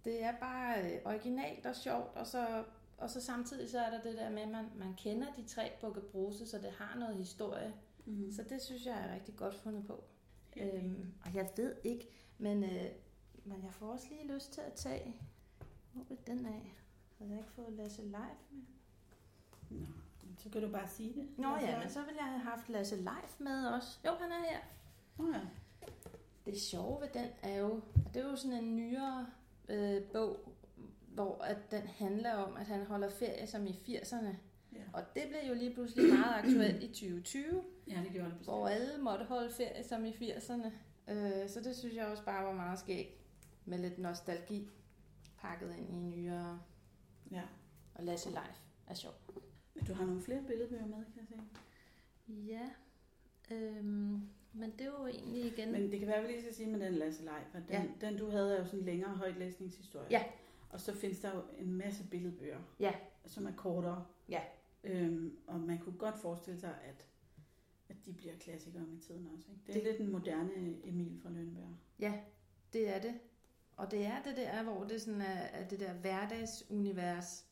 Det 0.04 0.22
er 0.22 0.32
bare 0.40 0.82
øh, 0.82 1.00
originalt 1.04 1.66
og 1.66 1.76
sjovt, 1.76 2.16
og 2.16 2.26
så, 2.26 2.64
og 2.98 3.10
så 3.10 3.20
samtidig 3.20 3.70
så 3.70 3.80
er 3.80 3.90
der 3.90 4.02
det 4.02 4.14
der 4.14 4.30
med, 4.30 4.42
at 4.42 4.48
man, 4.48 4.70
man 4.76 4.94
kender 4.96 5.26
de 5.36 5.44
tre 5.44 5.72
Bukke 5.80 6.00
Bruse, 6.00 6.46
så 6.46 6.58
det 6.58 6.70
har 6.70 6.98
noget 6.98 7.16
historie. 7.16 7.74
Mm. 8.04 8.32
Så 8.32 8.42
det 8.42 8.62
synes 8.62 8.86
jeg 8.86 9.00
er 9.00 9.14
rigtig 9.14 9.36
godt 9.36 9.54
fundet 9.54 9.86
på. 9.86 10.04
Enig. 10.56 10.74
Øhm, 10.74 11.14
og 11.24 11.34
jeg 11.34 11.50
ved 11.56 11.76
ikke, 11.84 12.08
men, 12.38 12.64
øh, 12.64 12.90
men 13.44 13.64
jeg 13.64 13.72
får 13.72 13.86
også 13.86 14.06
lige 14.10 14.34
lyst 14.34 14.52
til 14.52 14.60
at 14.60 14.72
tage... 14.72 15.16
Hvor 15.92 16.06
er 16.10 16.14
den 16.26 16.46
af? 16.46 16.76
Har 17.18 17.26
jeg 17.26 17.38
ikke 17.38 17.50
fået 17.50 17.72
Lasse 17.72 18.02
Leif 18.02 18.38
med? 18.50 18.62
Nå, 19.70 19.86
så 20.38 20.50
kan 20.50 20.62
du 20.62 20.68
bare 20.68 20.88
sige 20.88 21.14
det. 21.14 21.28
Nå 21.38 21.56
ja, 21.56 21.80
men 21.80 21.90
så 21.90 22.00
ville 22.00 22.16
jeg 22.16 22.26
have 22.26 22.40
haft 22.40 22.68
Lasse 22.68 22.96
Leif 22.96 23.40
med 23.40 23.66
også. 23.66 23.98
Jo, 24.06 24.10
han 24.20 24.32
er 24.32 24.40
her. 24.50 24.58
Nå 25.18 25.32
ja. 25.32 25.40
Det 26.46 26.60
sjove 26.60 27.00
ved 27.00 27.08
den 27.14 27.28
er 27.42 27.56
jo, 27.58 27.80
at 28.06 28.14
det 28.14 28.22
er 28.22 28.30
jo 28.30 28.36
sådan 28.36 28.64
en 28.64 28.76
nyere 28.76 29.26
øh, 29.68 30.02
bog, 30.02 30.52
hvor 31.14 31.42
at 31.42 31.70
den 31.70 31.82
handler 31.82 32.32
om, 32.32 32.56
at 32.56 32.66
han 32.66 32.86
holder 32.86 33.10
ferie 33.10 33.46
som 33.46 33.66
i 33.66 33.70
80'erne. 33.70 34.36
Ja. 34.72 34.82
Og 34.92 35.02
det 35.14 35.22
blev 35.28 35.48
jo 35.48 35.54
lige 35.54 35.74
pludselig 35.74 36.14
meget 36.14 36.34
aktuelt 36.44 36.82
i 36.82 36.86
2020, 36.86 37.64
ja, 37.88 38.00
det 38.04 38.12
gjorde 38.12 38.30
det 38.30 38.38
bestemt. 38.38 38.56
hvor 38.56 38.68
alle 38.68 39.02
måtte 39.02 39.24
holde 39.24 39.50
ferie 39.50 39.84
som 39.84 40.04
i 40.04 40.10
80'erne. 40.10 40.70
Øh, 41.12 41.48
så 41.48 41.60
det 41.64 41.76
synes 41.76 41.94
jeg 41.94 42.06
også 42.06 42.24
bare 42.24 42.44
var 42.44 42.52
meget 42.52 42.78
skægt, 42.78 43.10
med 43.64 43.78
lidt 43.78 43.98
nostalgi 43.98 44.68
pakket 45.38 45.74
ind 45.78 45.94
i 45.94 45.98
nyere. 45.98 46.60
Ja. 47.30 47.42
Og 47.94 48.04
Lasse 48.04 48.30
Leif 48.30 48.60
er 48.86 48.94
sjov. 48.94 49.12
Men 49.74 49.84
du 49.84 49.94
har 49.94 50.04
nogle 50.04 50.22
flere 50.22 50.42
billedbøger 50.42 50.86
med, 50.86 51.04
kan 51.04 51.16
jeg 51.16 51.26
se. 51.28 52.32
Ja, 52.32 52.68
øhm, 53.50 54.28
men 54.54 54.70
det 54.70 54.80
er 54.80 54.84
jo 55.00 55.06
egentlig 55.06 55.44
igen... 55.44 55.72
Men 55.72 55.90
det 55.90 55.98
kan 55.98 56.08
være, 56.08 56.16
at 56.16 56.22
vi 56.22 56.28
lige 56.28 56.40
skal 56.42 56.54
sige 56.54 56.68
med 56.68 56.80
den 56.80 56.94
Lasse 56.94 57.22
Leif, 57.24 57.46
den, 57.52 57.62
Ja. 57.70 57.84
den 58.00 58.18
du 58.18 58.30
havde 58.30 58.54
er 58.54 58.58
jo 58.58 58.64
sådan 58.64 58.78
en 58.80 58.84
længere 58.86 59.10
højtlæsningshistorie. 59.16 60.06
Ja. 60.10 60.24
Og 60.70 60.80
så 60.80 60.94
findes 60.94 61.18
der 61.20 61.34
jo 61.34 61.42
en 61.58 61.72
masse 61.72 62.04
billedbøger, 62.10 62.58
Ja. 62.80 62.94
som 63.26 63.46
er 63.46 63.52
kortere. 63.56 64.06
Ja. 64.28 64.40
Øhm, 64.84 65.36
og 65.46 65.60
man 65.60 65.78
kunne 65.78 65.98
godt 65.98 66.18
forestille 66.18 66.60
sig, 66.60 66.74
at, 66.84 67.06
at 67.88 67.96
de 68.06 68.12
bliver 68.12 68.34
klassikere 68.40 68.82
med 68.82 68.98
tiden 69.00 69.28
også. 69.36 69.48
Ikke? 69.50 69.62
Det 69.66 69.70
er 69.70 69.74
Det- 69.74 69.82
lidt 69.92 70.00
en 70.00 70.12
moderne 70.12 70.50
Emil 70.88 71.20
fra 71.22 71.30
Lønberg. 71.30 71.76
Ja, 72.00 72.12
det 72.72 72.88
er 72.88 73.00
det. 73.00 73.14
Og 73.76 73.90
det 73.90 74.04
er 74.06 74.22
det 74.22 74.36
der, 74.36 74.62
hvor 74.62 74.84
det 74.84 75.00
sådan 75.02 75.20
er, 75.20 75.24
er 75.26 75.68
det 75.68 75.80
der 75.80 75.92
hverdagsunivers 75.92 77.46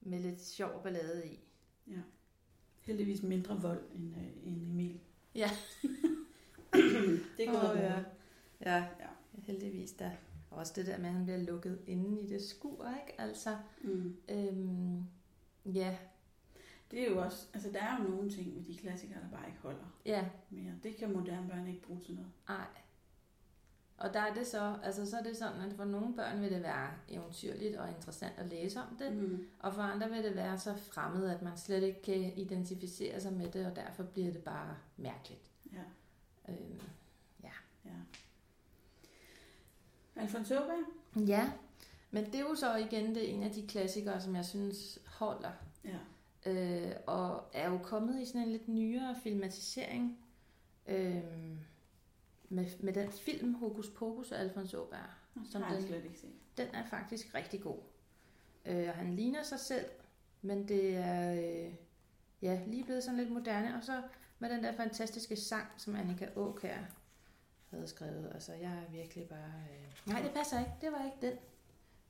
med 0.00 0.20
lidt 0.20 0.40
sjov 0.42 0.82
ballade 0.82 1.26
i. 1.28 1.40
Ja. 1.86 2.00
Heldigvis 2.80 3.22
mindre 3.22 3.60
vold 3.62 3.82
end, 3.94 4.14
øh, 4.16 4.46
end 4.52 4.62
Emil. 4.62 5.00
Ja. 5.34 5.50
det 7.36 7.48
går 7.48 7.70
oh, 7.72 7.78
ja. 7.78 7.94
Ja, 8.60 8.76
Ja. 8.76 9.08
heldigvis 9.42 9.92
da. 9.92 10.12
Og 10.50 10.58
også 10.58 10.72
det 10.76 10.86
der 10.86 10.98
med, 10.98 11.06
at 11.06 11.12
han 11.12 11.24
bliver 11.24 11.38
lukket 11.38 11.78
inde 11.86 12.20
i 12.20 12.26
det 12.28 12.42
skur, 12.42 12.88
ikke? 13.00 13.20
Altså, 13.20 13.56
Mm. 13.82 14.16
øhm, 14.28 15.02
ja, 15.74 15.96
Det 16.90 17.02
er 17.06 17.10
jo 17.10 17.20
også, 17.22 17.46
altså 17.54 17.70
der 17.72 17.80
er 17.82 18.02
jo 18.02 18.08
nogle 18.08 18.30
ting 18.30 18.54
ved 18.56 18.62
de 18.64 18.76
klassikere, 18.76 19.18
der 19.20 19.36
bare 19.36 19.46
ikke 19.48 19.58
holder 19.62 19.96
ja, 20.06 20.28
mere. 20.50 20.72
Det 20.82 20.96
kan 20.96 21.12
moderne 21.12 21.48
børn 21.48 21.66
ikke 21.68 21.82
bruge 21.82 22.00
til 22.00 22.14
noget. 22.14 22.30
ej. 22.48 22.66
Og 23.96 24.14
der 24.14 24.20
er 24.20 24.34
det 24.34 24.46
så, 24.46 24.76
altså 24.82 25.10
så 25.10 25.16
er 25.16 25.22
det 25.22 25.36
sådan, 25.36 25.60
at 25.70 25.76
for 25.76 25.84
nogle 25.84 26.14
børn 26.16 26.40
vil 26.40 26.50
det 26.50 26.62
være 26.62 26.90
eventyrligt 27.08 27.76
og 27.76 27.88
interessant 27.88 28.32
at 28.38 28.46
læse 28.46 28.80
om 28.80 28.96
det, 28.98 29.12
Mm. 29.16 29.46
og 29.58 29.74
for 29.74 29.82
andre 29.82 30.10
vil 30.10 30.24
det 30.24 30.36
være 30.36 30.58
så 30.58 30.74
fremmed, 30.74 31.28
at 31.30 31.42
man 31.42 31.56
slet 31.56 31.82
ikke 31.82 32.02
kan 32.02 32.32
identificere 32.38 33.20
sig 33.20 33.32
med 33.32 33.48
det, 33.52 33.66
og 33.66 33.76
derfor 33.76 34.02
bliver 34.02 34.32
det 34.32 34.42
bare 34.44 34.76
mærkeligt. 34.96 35.50
Ja, 35.72 35.82
Øhm, 36.48 36.80
ja. 37.42 37.50
Alfons 40.16 40.50
Åberg? 40.50 40.84
Ja, 41.28 41.52
men 42.10 42.24
det 42.26 42.34
er 42.34 42.40
jo 42.40 42.54
så 42.54 42.76
igen 42.76 43.14
det 43.14 43.34
en 43.34 43.42
af 43.42 43.50
de 43.50 43.66
klassikere, 43.66 44.20
som 44.20 44.36
jeg 44.36 44.44
synes 44.44 44.98
holder. 45.06 45.52
Ja. 45.84 45.98
Øh, 46.50 46.92
og 47.06 47.44
er 47.52 47.70
jo 47.70 47.78
kommet 47.78 48.20
i 48.22 48.24
sådan 48.26 48.40
en 48.42 48.48
lidt 48.52 48.68
nyere 48.68 49.16
filmatisering 49.22 50.18
øh, 50.86 51.22
med, 52.48 52.66
med 52.80 52.92
den 52.92 53.12
film 53.12 53.54
Hokus 53.54 53.88
Pokus 53.88 54.32
af 54.32 54.40
Alfons 54.40 54.74
Åberg. 54.74 55.00
Som 55.50 55.62
den- 55.62 55.82
slet 55.86 56.04
ikke 56.04 56.18
set. 56.18 56.30
Den 56.56 56.66
er 56.74 56.86
faktisk 56.86 57.34
rigtig 57.34 57.60
god. 57.60 57.78
Øh, 58.66 58.88
og 58.88 58.94
han 58.94 59.14
ligner 59.14 59.42
sig 59.42 59.60
selv, 59.60 59.86
men 60.42 60.68
det 60.68 60.96
er 60.96 61.32
øh, 61.34 61.74
ja, 62.42 62.60
lige 62.66 62.84
blevet 62.84 63.04
sådan 63.04 63.18
lidt 63.18 63.30
moderne. 63.30 63.76
Og 63.76 63.82
så 63.84 64.02
med 64.42 64.50
den 64.50 64.64
der 64.64 64.72
fantastiske 64.72 65.36
sang, 65.36 65.66
som 65.76 65.96
Annika 65.96 66.26
Aukær 66.36 66.78
havde 67.70 67.86
skrevet. 67.86 68.30
Altså, 68.34 68.52
jeg 68.52 68.70
er 68.70 68.90
virkelig 68.90 69.28
bare... 69.28 69.52
Øh... 69.70 70.12
Nej, 70.12 70.22
det 70.22 70.32
passer 70.32 70.58
ikke. 70.58 70.72
Det 70.80 70.92
var 70.92 71.04
ikke 71.04 71.26
den. 71.26 71.38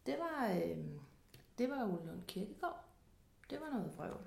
Det 0.06 0.16
var, 0.18 0.48
øh... 0.48 0.78
det 1.58 1.70
var 1.70 1.84
Ole 1.84 2.06
Lund 2.06 2.22
Kirkegaard. 2.26 2.84
Det 3.50 3.58
var 3.60 3.70
noget 3.70 3.96
vrøvl. 3.96 4.20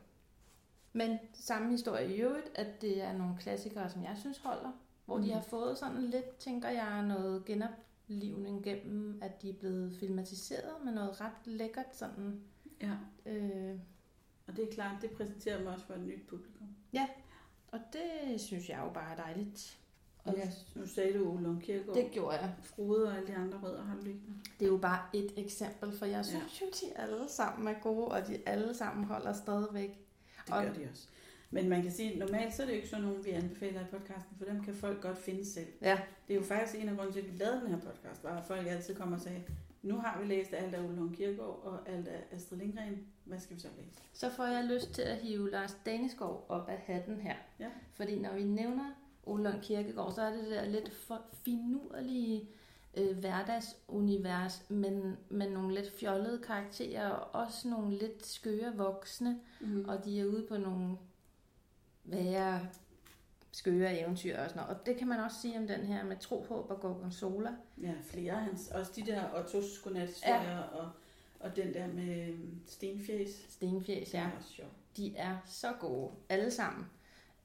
Men 0.93 1.19
samme 1.33 1.71
historie 1.71 2.15
i 2.15 2.21
øvrigt, 2.21 2.51
at 2.55 2.81
det 2.81 3.01
er 3.01 3.17
nogle 3.17 3.37
klassikere, 3.39 3.89
som 3.89 4.03
jeg 4.03 4.17
synes 4.17 4.37
holder. 4.37 4.71
Hvor 5.05 5.17
mm. 5.17 5.23
de 5.23 5.31
har 5.31 5.41
fået 5.41 5.77
sådan 5.77 6.01
lidt, 6.01 6.37
tænker 6.37 6.69
jeg, 6.69 7.05
noget 7.05 7.45
genoplivning 7.45 8.63
gennem, 8.63 9.19
at 9.21 9.41
de 9.41 9.49
er 9.49 9.59
blevet 9.59 9.97
filmatiseret 9.99 10.83
med 10.83 10.93
noget 10.93 11.21
ret 11.21 11.47
lækkert 11.47 11.95
sådan... 11.95 12.41
Ja. 12.81 12.97
Øh... 13.25 13.79
Og 14.47 14.55
det 14.55 14.69
er 14.69 14.73
klart, 14.73 15.01
det 15.01 15.11
præsenterer 15.11 15.63
mig 15.63 15.73
også 15.73 15.85
for 15.85 15.93
et 15.93 16.01
nyt 16.01 16.27
publikum. 16.27 16.67
Og 17.75 17.81
det 17.93 18.41
synes 18.41 18.69
jeg 18.69 18.79
jo 18.85 18.89
bare 18.93 19.11
er 19.11 19.15
dejligt. 19.15 19.77
Og 20.23 20.37
jeg, 20.37 20.51
nu 20.75 20.87
sagde 20.87 21.19
du 21.19 21.31
Ole 21.33 21.43
Lund 21.43 21.61
Kirkegaard. 21.61 21.97
det 21.97 22.11
gjorde 22.11 22.37
jeg. 22.37 22.53
Frode 22.63 23.07
og 23.07 23.15
alle 23.17 23.27
de 23.27 23.35
andre 23.35 23.57
rødder 23.63 23.83
har 23.83 23.95
liggende. 23.95 24.33
Det 24.59 24.65
er 24.65 24.69
jo 24.69 24.77
bare 24.77 24.99
et 25.13 25.33
eksempel, 25.37 25.97
for 25.97 26.05
jeg 26.05 26.25
synes 26.25 26.61
jo, 26.61 26.65
de 26.65 26.97
alle 26.97 27.29
sammen 27.29 27.67
er 27.75 27.79
gode, 27.79 28.07
og 28.07 28.27
de 28.27 28.37
alle 28.45 28.73
sammen 28.73 29.05
holder 29.05 29.33
stadigvæk. 29.33 29.89
Det 30.47 30.53
Og- 30.53 30.63
gør 30.63 30.73
de 30.73 30.87
også. 30.91 31.07
Men 31.51 31.69
man 31.69 31.81
kan 31.81 31.91
sige, 31.91 32.11
at 32.11 32.17
normalt 32.19 32.53
så 32.55 32.61
er 32.61 32.65
det 32.65 32.73
jo 32.73 32.75
ikke 32.77 32.89
sådan 32.89 33.05
nogen, 33.05 33.25
vi 33.25 33.29
anbefaler 33.29 33.81
i 33.81 33.85
podcasten, 33.91 34.37
for 34.37 34.45
dem 34.45 34.63
kan 34.63 34.75
folk 34.75 35.01
godt 35.01 35.17
finde 35.17 35.45
selv. 35.45 35.67
Ja, 35.81 35.99
Det 36.27 36.33
er 36.33 36.37
jo 36.39 36.45
faktisk 36.45 36.75
en 36.83 36.89
af 36.89 36.95
grunden 36.95 37.13
til, 37.13 37.19
at 37.19 37.33
vi 37.33 37.37
lavede 37.37 37.61
den 37.61 37.67
her 37.69 37.79
podcast, 37.79 38.23
var 38.23 38.37
at 38.37 38.45
folk 38.45 38.67
altid 38.67 38.95
kommer 38.95 39.15
og 39.17 39.21
sagde, 39.23 39.43
nu 39.85 39.95
har 39.97 40.19
vi 40.21 40.25
læst 40.27 40.53
alt 40.53 40.75
af 40.75 40.83
Ole 40.83 40.95
Lund 40.95 41.15
Kirkegaard 41.15 41.61
og 41.63 41.89
alt 41.89 42.07
af 42.07 42.23
Astrid 42.31 42.57
Lindgren. 42.57 43.07
Hvad 43.23 43.39
skal 43.39 43.55
vi 43.55 43.61
så 43.61 43.67
læse? 43.77 43.99
så 44.13 44.29
får 44.29 44.45
jeg 44.45 44.63
lyst 44.65 44.91
til 44.91 45.01
at 45.01 45.17
hive 45.17 45.51
Lars 45.51 45.77
Daneskov 45.85 46.45
op 46.49 46.69
af 46.69 46.77
hatten 46.77 47.19
her. 47.21 47.35
Ja. 47.59 47.67
Fordi 47.93 48.19
når 48.19 48.33
vi 48.33 48.43
nævner 48.43 48.91
Ole 49.25 49.43
Lund 49.43 49.61
Kirkegaard, 49.61 50.11
så 50.13 50.21
er 50.21 50.31
det 50.33 50.45
der 50.51 50.65
lidt 50.65 50.93
for 50.93 51.21
finurlige 51.45 52.49
øh, 52.97 53.17
hverdagsunivers, 53.17 54.65
men 54.69 55.17
med 55.29 55.49
nogle 55.49 55.75
lidt 55.75 55.99
fjollede 55.99 56.39
karakterer, 56.43 57.09
og 57.09 57.41
også 57.41 57.69
nogle 57.69 57.97
lidt 57.97 58.25
skøre 58.25 58.75
voksne, 58.75 59.39
Mm. 59.61 59.85
og 59.89 60.05
de 60.05 60.19
er 60.19 60.25
ude 60.25 60.45
på 60.49 60.57
nogle 60.57 60.97
værre 62.03 62.67
skøre 63.55 63.99
eventyr 63.99 64.37
og 64.39 64.49
sådan 64.49 64.61
noget. 64.61 64.77
Og 64.77 64.85
det 64.85 64.97
kan 64.97 65.07
man 65.07 65.19
også 65.19 65.41
sige 65.41 65.57
om 65.57 65.67
den 65.67 65.85
her 65.85 66.03
med 66.03 66.17
Tro, 66.17 66.45
Håb 66.49 66.71
og 66.71 66.79
Gorgonzola. 66.79 67.49
Ja, 67.81 67.93
flere 68.03 68.33
af 68.33 68.41
hans. 68.41 68.67
Også 68.67 68.91
de 68.95 69.05
der 69.05 69.39
Ottos 69.39 69.79
godnathistorier 69.79 70.57
ja. 70.57 70.61
og, 70.61 70.89
og 71.39 71.55
den 71.55 71.73
der 71.73 71.87
med 71.87 72.27
øhm, 72.27 72.59
Stenfjæs. 72.67 73.45
Stenfjæs, 73.49 74.13
ja. 74.13 74.19
er. 74.19 74.65
De 74.97 75.15
er 75.17 75.37
så 75.45 75.73
gode, 75.79 76.11
alle 76.29 76.51
sammen. 76.51 76.85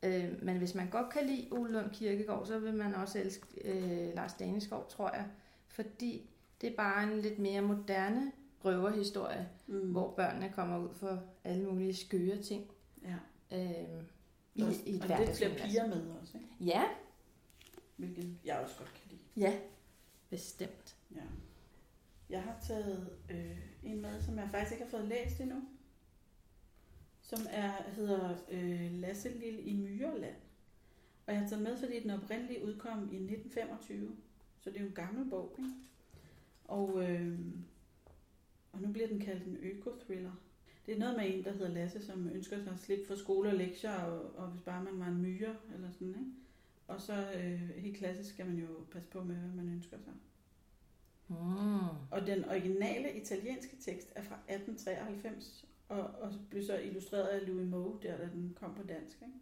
Øh, 0.03 0.43
men 0.43 0.57
hvis 0.57 0.75
man 0.75 0.91
godt 0.91 1.09
kan 1.13 1.27
lide 1.27 1.49
Ole 1.51 1.73
Lund 1.73 1.91
Kirkegaard, 1.91 2.47
så 2.47 2.59
vil 2.59 2.75
man 2.75 2.95
også 2.95 3.19
elske 3.19 3.47
øh, 3.65 4.15
Lars 4.15 4.35
Daneskov, 4.35 4.87
tror 4.89 5.11
jeg. 5.15 5.27
Fordi 5.69 6.31
det 6.61 6.71
er 6.73 6.77
bare 6.77 7.03
en 7.03 7.21
lidt 7.21 7.39
mere 7.39 7.61
moderne 7.61 8.33
røverhistorie, 8.65 9.49
mm. 9.67 9.91
hvor 9.91 10.15
børnene 10.15 10.53
kommer 10.55 10.79
ud 10.79 10.95
for 10.95 11.23
alle 11.45 11.65
mulige 11.65 11.95
skøre 11.95 12.43
ting. 12.43 12.71
Ja. 13.05 13.17
Øh, 13.59 14.03
i, 14.55 14.63
Også- 14.63 14.83
i 14.87 14.95
et 14.95 15.03
og 15.03 15.09
lidt 15.19 15.37
flere 15.37 15.55
piger 15.55 15.87
med 15.87 16.11
også, 16.11 16.39
ikke? 16.39 16.49
Ja, 16.61 16.85
hvilket 17.97 18.39
jeg 18.45 18.59
også 18.59 18.75
godt 18.79 18.95
kan 18.95 19.11
lide. 19.11 19.21
ja, 19.37 19.59
bestemt. 20.31 20.97
Ja. 21.15 21.23
Jeg 22.31 22.43
har 22.43 22.57
taget 22.67 23.19
øh, 23.31 23.59
en 23.83 24.01
med, 24.03 24.23
som 24.23 24.39
jeg 24.39 24.49
faktisk 24.51 24.73
ikke 24.73 24.85
har 24.85 24.91
fået 24.91 25.09
læst 25.09 25.41
endnu, 25.41 25.63
som 27.23 27.39
er, 27.51 27.83
hedder 27.93 28.37
øh, 28.51 28.93
Lasse 28.93 29.29
Lille 29.29 29.61
i 29.63 29.73
Myrland. 29.77 30.35
Og 31.27 31.33
jeg 31.35 31.43
har 31.43 31.49
taget 31.49 31.63
med, 31.63 31.79
fordi 31.79 32.01
den 32.01 32.11
oprindelige 32.11 32.65
udkom 32.65 32.99
i 33.13 33.17
1925, 33.17 34.17
så 34.61 34.71
det 34.71 34.77
er 34.77 34.81
jo 34.81 34.87
en 34.89 34.95
gammel 34.95 35.31
bog, 35.31 35.55
ikke? 35.59 35.71
Og, 36.65 37.03
øh, 37.11 37.39
og 38.73 38.81
nu 38.81 38.93
bliver 38.93 39.09
den 39.09 39.21
kaldt 39.21 39.45
en 39.47 39.57
øko-thriller. 39.63 40.33
Det 40.91 40.97
er 40.97 41.01
noget 41.01 41.17
med 41.17 41.35
en, 41.35 41.45
der 41.45 41.53
hedder 41.53 41.69
Lasse, 41.69 42.07
som 42.07 42.31
ønsker 42.35 42.63
sig 42.63 42.73
at 42.73 42.79
slippe 42.79 43.07
for 43.07 43.15
skole 43.15 43.49
og 43.49 43.55
lektier, 43.55 43.93
og, 43.93 44.35
og 44.37 44.49
hvis 44.49 44.63
bare 44.63 44.85
man 44.85 45.01
var 45.01 45.07
en 45.07 45.23
myre, 45.23 45.57
eller 45.75 45.91
sådan, 45.91 46.09
ikke? 46.09 46.31
Og 46.89 47.01
så 47.01 47.33
øh, 47.37 47.61
helt 47.61 47.97
klassisk 47.97 48.35
skal 48.35 48.47
man 48.47 48.57
jo 48.57 48.67
passe 48.93 49.09
på 49.09 49.23
med, 49.23 49.37
hvad 49.37 49.51
man 49.65 49.73
ønsker 49.73 49.99
sig. 49.99 50.13
Mm. 51.29 51.37
Og 52.11 52.27
den 52.27 52.45
originale 52.45 53.13
italienske 53.13 53.77
tekst 53.77 54.13
er 54.15 54.23
fra 54.23 54.35
1893, 54.35 55.67
og, 55.89 56.01
og 56.01 56.35
blev 56.51 56.65
så 56.65 56.79
illustreret 56.79 57.27
af 57.27 57.47
Louis 57.47 57.69
Moe, 57.69 57.99
der 58.03 58.17
da 58.17 58.29
den 58.33 58.57
kom 58.61 58.75
på 58.75 58.83
dansk. 58.83 59.17
Ikke? 59.23 59.39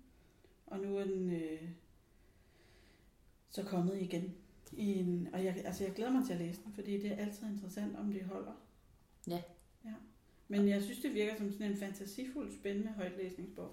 Og 0.66 0.80
nu 0.80 0.96
er 0.96 1.05
den 1.05 1.30
øh, 1.30 1.68
så 3.51 3.64
kommet 3.64 4.03
igen. 4.03 4.34
I 4.72 4.99
en, 4.99 5.28
og 5.32 5.44
jeg, 5.44 5.62
altså 5.64 5.84
jeg 5.84 5.94
glæder 5.94 6.12
mig 6.12 6.26
til 6.26 6.32
at 6.32 6.38
læse 6.38 6.61
den, 6.64 6.72
fordi 6.72 7.01
det 7.03 7.12
er 7.12 7.16
altid 7.16 7.46
interessant, 7.46 7.96
om 7.96 8.12
det 8.12 8.22
holder. 8.22 8.53
Ja. 9.28 9.42
Men 10.49 10.68
jeg 10.68 10.82
synes, 10.82 10.99
det 10.99 11.14
virker 11.14 11.36
som 11.36 11.53
sådan 11.53 11.70
en 11.70 11.76
fantasifuld, 11.76 12.53
spændende 12.53 12.92
højtlæsningsbog. 12.92 13.70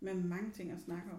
Med 0.00 0.14
mange 0.14 0.50
ting 0.50 0.70
at 0.70 0.80
snakke 0.80 1.10
om. 1.12 1.18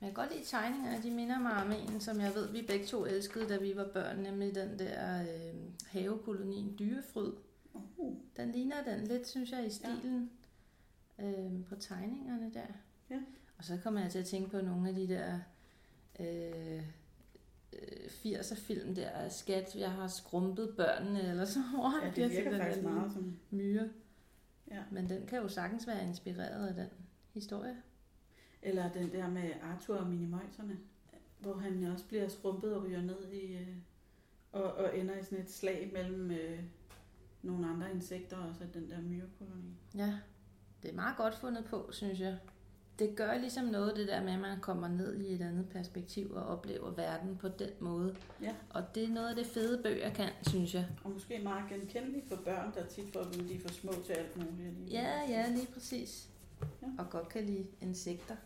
Jeg 0.00 0.08
kan 0.08 0.14
godt 0.14 0.32
lide 0.32 0.44
tegningerne. 0.44 1.02
De 1.02 1.10
minder 1.10 1.38
mig 1.38 1.64
om 1.64 1.72
en, 1.72 2.00
som 2.00 2.20
jeg 2.20 2.34
ved, 2.34 2.52
vi 2.52 2.62
begge 2.62 2.86
to 2.86 3.04
elskede, 3.04 3.48
da 3.48 3.56
vi 3.56 3.76
var 3.76 3.88
børn, 3.94 4.18
nemlig 4.18 4.54
den 4.54 4.78
der 4.78 5.22
øh, 5.22 5.54
havekolonien 5.86 6.76
Dyrefryd. 6.78 7.32
Uh. 7.74 8.16
Den 8.36 8.52
ligner 8.52 8.84
den 8.84 9.06
lidt, 9.06 9.28
synes 9.28 9.50
jeg, 9.50 9.66
i 9.66 9.70
stilen 9.70 10.30
ja. 11.18 11.24
øh, 11.24 11.64
på 11.68 11.74
tegningerne 11.74 12.50
der. 12.54 12.66
Ja. 13.10 13.20
Og 13.58 13.64
så 13.64 13.78
kommer 13.82 14.00
jeg 14.00 14.10
til 14.10 14.18
at 14.18 14.24
tænke 14.24 14.50
på 14.50 14.60
nogle 14.60 14.88
af 14.88 14.94
de 14.94 15.08
der 15.08 15.38
øh, 16.20 16.82
øh, 17.72 18.06
80'er 18.06 18.60
film 18.60 18.94
der, 18.94 19.28
skat, 19.28 19.76
jeg 19.76 19.90
har 19.90 20.08
skrumpet 20.08 20.74
børnene, 20.76 21.30
eller 21.30 21.44
så 21.44 21.60
Ja, 22.02 22.10
det 22.22 22.30
virker 22.30 22.58
faktisk 22.58 22.82
meget 22.82 23.12
som... 23.12 23.38
Myre. 23.50 23.88
Ja. 24.72 24.82
Men 24.90 25.08
den 25.08 25.26
kan 25.26 25.42
jo 25.42 25.48
sagtens 25.48 25.86
være 25.86 26.04
inspireret 26.04 26.68
af 26.68 26.74
den 26.74 26.88
historie. 27.34 27.76
Eller 28.62 28.92
den 28.92 29.12
der 29.12 29.30
med 29.30 29.50
Arthur 29.62 29.96
og 29.96 30.06
Minimøjserne, 30.06 30.78
hvor 31.38 31.54
han 31.54 31.84
også 31.84 32.06
bliver 32.08 32.28
skrumpet 32.28 32.76
og 32.76 32.84
ryger 32.84 33.02
ned 33.02 33.32
i... 33.32 33.56
Øh, 33.56 33.76
og, 34.52 34.74
og 34.74 34.98
ender 34.98 35.16
i 35.16 35.22
sådan 35.22 35.38
et 35.38 35.50
slag 35.50 35.90
mellem 35.92 36.30
øh, 36.30 36.62
nogle 37.42 37.66
andre 37.68 37.90
insekter 37.90 38.36
og 38.36 38.54
så 38.54 38.64
den 38.74 38.90
der 38.90 39.00
myrekoloni. 39.00 39.76
Ja, 39.94 40.18
det 40.82 40.90
er 40.90 40.94
meget 40.94 41.16
godt 41.16 41.34
fundet 41.34 41.64
på, 41.64 41.88
synes 41.92 42.20
jeg. 42.20 42.38
Det 43.02 43.16
gør 43.16 43.38
ligesom 43.38 43.64
noget, 43.64 43.96
det 43.96 44.08
der 44.08 44.22
med, 44.22 44.32
at 44.32 44.40
man 44.40 44.60
kommer 44.60 44.88
ned 44.88 45.20
i 45.20 45.32
et 45.32 45.40
andet 45.40 45.68
perspektiv 45.68 46.30
og 46.34 46.42
oplever 46.42 46.90
verden 46.90 47.36
på 47.36 47.48
den 47.48 47.70
måde. 47.80 48.16
Ja. 48.42 48.54
Og 48.70 48.82
det 48.94 49.04
er 49.04 49.08
noget 49.08 49.28
af 49.28 49.36
det 49.36 49.46
fede 49.46 49.82
bøger 49.82 50.10
kan, 50.10 50.28
synes 50.48 50.74
jeg. 50.74 50.86
Og 51.04 51.10
måske 51.10 51.40
meget 51.42 51.64
genkendeligt 51.68 52.28
for 52.28 52.36
børn, 52.36 52.74
der 52.74 52.86
tit 52.86 53.12
får 53.12 53.22
dem, 53.22 53.48
de 53.48 53.54
er 53.54 53.60
for 53.60 53.68
små 53.68 53.92
til 54.06 54.12
alt 54.12 54.36
muligt. 54.36 54.68
alligevel. 54.68 54.92
Ja, 54.92 55.20
ja, 55.28 55.48
lige 55.48 55.66
præcis. 55.72 56.28
Ja. 56.82 56.86
Og 56.98 57.10
godt 57.10 57.28
kan 57.28 57.44
lide 57.44 57.66
insekter. 57.80 58.36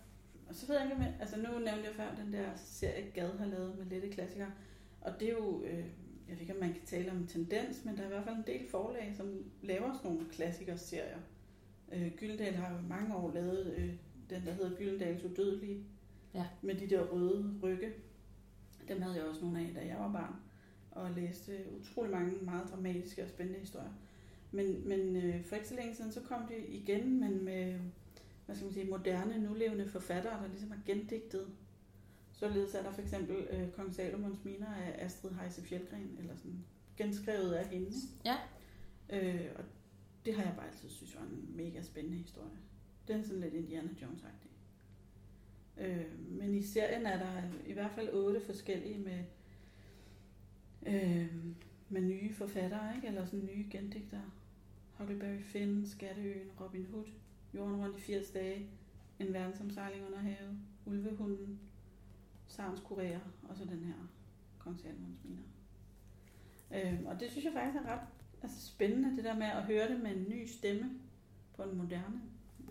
Og 0.48 0.54
så 0.54 0.66
ved 0.66 0.76
jeg 0.76 0.84
ikke, 0.84 1.14
altså 1.20 1.36
nu 1.36 1.42
nævnte 1.42 1.84
jeg 1.84 1.94
før 1.96 2.14
den 2.24 2.32
der 2.32 2.48
serie 2.56 3.10
Gad 3.14 3.38
har 3.38 3.46
lavet 3.46 3.78
med 3.78 3.86
lette 3.86 4.08
klassikere. 4.08 4.50
Og 5.00 5.12
det 5.20 5.28
er 5.28 5.32
jo, 5.32 5.62
øh, 5.64 5.78
jeg 6.28 6.34
ved 6.34 6.40
ikke, 6.40 6.54
om 6.54 6.60
man 6.60 6.72
kan 6.72 6.82
tale 6.86 7.10
om 7.10 7.16
en 7.16 7.26
tendens, 7.26 7.84
men 7.84 7.96
der 7.96 8.02
er 8.02 8.06
i 8.06 8.08
hvert 8.08 8.24
fald 8.24 8.36
en 8.36 8.44
del 8.46 8.70
forlag, 8.70 9.14
som 9.16 9.44
laver 9.62 9.92
sådan 9.96 10.10
nogle 10.10 10.30
klassikerserier. 10.32 11.18
Øh, 11.92 12.10
Gyldendal 12.16 12.54
har 12.54 12.72
jo 12.72 12.78
mange 12.88 13.16
år 13.16 13.32
lavet 13.34 13.74
øh, 13.76 13.94
den, 14.30 14.46
der 14.46 14.52
hedder 14.52 14.76
Gyldendals 14.76 15.24
Udødelige. 15.24 15.84
Ja. 16.34 16.46
Med 16.62 16.74
de 16.74 16.90
der 16.90 17.04
røde 17.04 17.54
rygge. 17.62 17.92
Dem 18.88 19.02
havde 19.02 19.16
jeg 19.16 19.24
også 19.24 19.40
nogle 19.40 19.60
af, 19.60 19.74
da 19.74 19.86
jeg 19.86 19.96
var 19.98 20.12
barn. 20.12 20.34
Og 20.90 21.10
læste 21.10 21.52
utrolig 21.80 22.12
mange 22.12 22.32
meget 22.42 22.70
dramatiske 22.70 23.22
og 23.22 23.28
spændende 23.28 23.60
historier. 23.60 23.92
Men, 24.50 24.88
men 24.88 25.16
øh, 25.16 25.44
for 25.44 25.56
ikke 25.56 25.68
så 25.68 25.74
længe 25.74 25.94
siden, 25.94 26.12
så 26.12 26.20
kom 26.20 26.42
de 26.48 26.66
igen, 26.66 27.20
men 27.20 27.44
med 27.44 27.78
hvad 28.46 28.56
skal 28.56 28.64
man 28.64 28.74
sige, 28.74 28.90
moderne, 28.90 29.38
nulevende 29.38 29.88
forfattere, 29.88 30.42
der 30.42 30.48
ligesom 30.48 30.70
har 30.70 30.80
gendigtet. 30.86 31.46
Således 32.32 32.74
er 32.74 32.82
der 32.82 32.92
for 32.92 33.02
eksempel 33.02 33.36
øh, 33.50 33.70
Kong 33.70 33.94
Salomons 33.94 34.44
miner 34.44 34.74
af 34.74 35.04
Astrid 35.04 35.30
Heise 35.30 35.62
Fjeldgren, 35.62 36.16
eller 36.18 36.36
sådan 36.36 36.64
genskrevet 36.96 37.52
af 37.52 37.66
hende. 37.66 37.92
Ja. 38.24 38.36
Øh, 39.10 39.50
og 39.56 39.64
det 40.26 40.34
har 40.34 40.42
jeg 40.42 40.54
bare 40.56 40.66
altid 40.66 40.88
synes 40.88 41.16
var 41.16 41.22
en 41.22 41.56
mega 41.56 41.82
spændende 41.82 42.18
historie. 42.18 42.58
Den 43.08 43.20
er 43.20 43.22
sådan 43.22 43.40
lidt 43.40 43.54
Indiana 43.54 43.88
Jones-agtig. 44.02 44.50
Øh, 45.78 46.28
men 46.28 46.54
i 46.54 46.62
serien 46.62 47.06
er 47.06 47.18
der 47.18 47.42
i 47.66 47.72
hvert 47.72 47.90
fald 47.90 48.08
otte 48.14 48.40
forskellige 48.40 48.98
med, 48.98 49.24
øh, 50.86 51.36
med 51.88 52.00
nye 52.00 52.34
forfattere, 52.34 52.96
ikke? 52.96 53.06
eller 53.06 53.24
sådan 53.24 53.48
nye 53.54 53.66
gendigtere. 53.70 54.30
Huckleberry 54.98 55.40
Finn, 55.40 55.86
Skatteøen, 55.86 56.50
Robin 56.60 56.86
Hood, 56.86 57.06
Jorden 57.54 57.76
rundt 57.76 57.96
i 57.96 58.00
80 58.00 58.30
dage, 58.30 58.70
En 59.18 59.32
verdensomsejling 59.32 60.06
under 60.06 60.18
havet, 60.18 60.58
Ulvehunden, 60.86 61.60
Sarens 62.48 62.80
Korea, 62.80 63.18
og 63.48 63.56
så 63.56 63.64
den 63.64 63.84
her 63.84 63.94
Kong 64.58 64.80
Salomons 64.80 65.24
miner. 65.24 65.42
Øh, 66.74 67.06
og 67.06 67.20
det 67.20 67.30
synes 67.30 67.44
jeg 67.44 67.52
faktisk 67.52 67.76
er 67.84 67.92
ret 67.92 68.06
altså, 68.42 68.66
spændende, 68.66 69.16
det 69.16 69.24
der 69.24 69.36
med 69.36 69.46
at 69.46 69.62
høre 69.62 69.88
det 69.88 70.00
med 70.00 70.16
en 70.16 70.28
ny 70.28 70.46
stemme 70.46 70.90
på 71.56 71.62
en 71.62 71.76
moderne. 71.76 72.22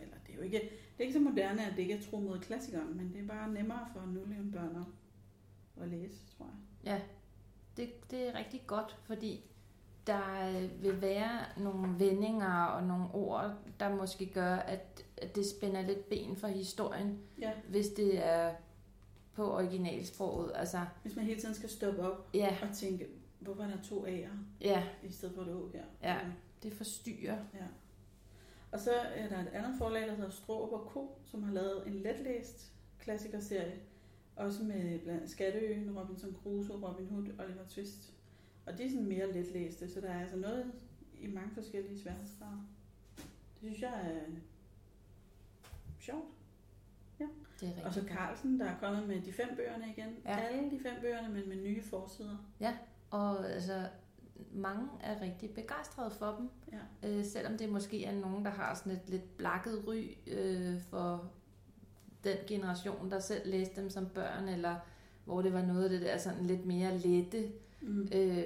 Eller 0.05 0.17
det 0.27 0.33
er 0.33 0.37
jo 0.37 0.41
ikke, 0.43 0.59
det 0.59 0.69
er 0.99 1.01
ikke 1.03 1.13
så 1.13 1.19
moderne, 1.19 1.65
at 1.65 1.71
det 1.71 1.79
ikke 1.79 1.93
er 1.93 2.01
tro 2.01 2.19
mod 2.19 2.39
klassikeren, 2.39 2.97
men 2.97 3.13
det 3.13 3.21
er 3.21 3.27
bare 3.27 3.51
nemmere 3.53 3.87
for 3.93 4.01
nulevende 4.05 4.51
børn 4.51 4.85
at, 5.81 5.87
læse, 5.89 6.17
tror 6.37 6.45
jeg. 6.45 6.91
Ja, 6.93 7.01
det, 7.77 8.11
det 8.11 8.27
er 8.29 8.35
rigtig 8.39 8.61
godt, 8.67 8.97
fordi 9.03 9.43
der 10.07 10.49
øh, 10.49 10.83
vil 10.83 11.01
være 11.01 11.39
nogle 11.57 11.99
vendinger 11.99 12.63
og 12.63 12.83
nogle 12.83 13.05
ord, 13.13 13.53
der 13.79 13.95
måske 13.95 14.25
gør, 14.25 14.55
at, 14.55 15.05
at 15.17 15.35
det 15.35 15.45
spænder 15.45 15.81
lidt 15.81 16.09
ben 16.09 16.35
for 16.35 16.47
historien, 16.47 17.19
Ja, 17.41 17.51
hvis 17.69 17.87
det 17.87 18.25
er 18.25 18.53
på 19.33 19.53
originalsproget. 19.53 20.51
Altså, 20.55 20.85
hvis 21.01 21.15
man 21.15 21.25
hele 21.25 21.41
tiden 21.41 21.55
skal 21.55 21.69
stoppe 21.69 22.01
op 22.01 22.29
ja, 22.33 22.57
og 22.61 22.75
tænke, 22.75 23.07
hvorfor 23.39 23.63
er 23.63 23.67
der 23.67 23.81
to 23.83 24.05
A'er 24.05 24.29
ja, 24.61 24.83
i 25.03 25.11
stedet 25.11 25.35
for 25.35 25.41
et 25.41 25.53
Å 25.53 25.69
her? 25.73 25.83
Ja. 26.03 26.19
det 26.63 26.73
forstyrrer. 26.73 27.37
ja. 27.53 27.65
Og 28.76 28.82
så 28.82 28.91
er 28.91 29.30
der 29.30 29.39
et 29.39 29.47
andet 29.47 29.78
forlag, 29.78 30.07
der 30.07 30.15
hedder 30.15 30.30
Strå 30.30 30.53
og 30.53 30.88
Ko, 30.88 31.17
som 31.26 31.43
har 31.43 31.53
lavet 31.53 31.88
en 31.88 31.93
letlæst 31.93 32.73
klassikerserie, 32.99 33.80
også 34.36 34.63
med 34.63 34.99
blandt 34.99 35.30
Skatteøen, 35.30 35.99
Robinson 35.99 36.36
Crusoe, 36.43 36.88
Robin 36.88 37.07
Hood, 37.07 37.23
Oliver 37.39 37.67
Twist. 37.69 38.13
Og 38.65 38.78
de 38.78 38.84
er 38.84 38.89
sådan 38.89 39.05
mere 39.05 39.32
letlæste, 39.32 39.93
så 39.93 40.01
der 40.01 40.09
er 40.09 40.21
altså 40.21 40.36
noget 40.38 40.71
i 41.21 41.28
mange 41.28 41.51
forskellige 41.53 41.99
sværhedsgrader. 41.99 42.67
Det 43.17 43.26
synes 43.59 43.82
jeg 43.82 43.89
er 43.89 44.21
sjovt. 45.99 46.26
Det 47.59 47.73
er 47.78 47.86
Og 47.86 47.93
så. 47.93 48.03
Carlsen, 48.07 48.59
der 48.59 48.65
er 48.65 48.80
kommet 48.80 49.07
med 49.07 49.21
de 49.21 49.34
fem 49.34 49.55
bøgerne 49.55 49.86
igen. 49.97 50.15
Ja. 50.26 50.38
Alle 50.38 50.71
de 50.71 50.80
fem 50.80 50.93
bøgerne, 51.01 51.34
men 51.34 51.49
med 51.49 51.55
nye 51.55 51.84
forsider. 51.84 52.38
Og 53.09 53.49
altså, 53.49 53.88
mange 54.53 54.88
er 55.01 55.21
rigtig 55.21 55.49
begejstrede 55.49 56.11
for 56.11 56.36
dem, 56.39 56.49
Ja. 57.03 57.09
øh, 57.09 57.25
selvom 57.25 57.57
det 57.57 57.69
måske 57.69 58.05
er 58.05 58.19
nogen, 58.19 58.45
der 58.45 58.51
har 58.51 58.73
sådan 58.73 58.91
et 58.91 59.01
lidt 59.09 59.38
blakket 59.38 59.83
ry 59.88 60.03
øh, 60.27 60.81
for 60.81 61.31
den 62.23 62.38
generation, 62.47 63.11
der 63.11 63.19
selv 63.19 63.49
læste 63.51 63.81
dem 63.81 63.89
som 63.89 64.05
børn, 64.05 64.47
eller 64.47 64.75
hvor 65.25 65.41
det 65.41 65.53
var 65.53 65.61
noget 65.61 65.83
af 65.83 65.89
det 65.89 66.01
der 66.01 66.17
sådan 66.17 66.45
lidt 66.45 66.65
mere 66.65 66.97
lette. 66.97 67.51
Mm. 67.81 68.07
Øh, 68.13 68.43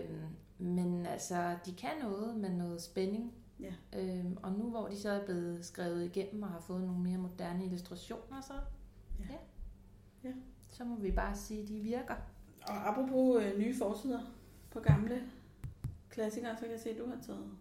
men 0.58 1.06
altså, 1.06 1.56
de 1.66 1.74
kan 1.74 1.90
noget 2.04 2.36
med 2.38 2.50
noget 2.50 2.82
spænding. 2.82 3.34
Ja. 3.60 3.74
Øh, 4.00 4.26
og 4.44 4.52
nu 4.52 4.70
hvor 4.70 4.88
de 4.88 4.98
så 4.98 5.10
er 5.10 5.26
blevet 5.26 5.66
skrevet 5.66 6.06
igennem 6.06 6.44
og 6.44 6.50
har 6.50 6.60
fået 6.60 6.82
nogle 6.84 7.00
mere 7.02 7.18
moderne 7.18 7.66
illustrationer, 7.66 8.42
så, 8.42 8.54
Ja. 9.20 9.24
ja. 9.34 10.30
Ja. 10.30 10.34
så 10.70 10.84
må 10.84 10.96
vi 10.96 11.12
bare 11.12 11.36
sige, 11.36 11.62
at 11.62 11.68
de 11.68 11.80
virker. 11.80 12.16
Og 12.62 12.90
apropos 12.90 13.44
øh, 13.44 13.60
nye 13.60 13.76
forsider 13.78 14.20
på 14.72 14.80
gamle 14.80 15.22
klassikere, 16.20 16.56
så 16.56 16.62
kan 16.62 16.72
jeg 16.72 16.80
se, 16.80 16.90
at 16.90 16.98
du 16.98 17.06
har 17.10 17.18
taget 17.22 17.52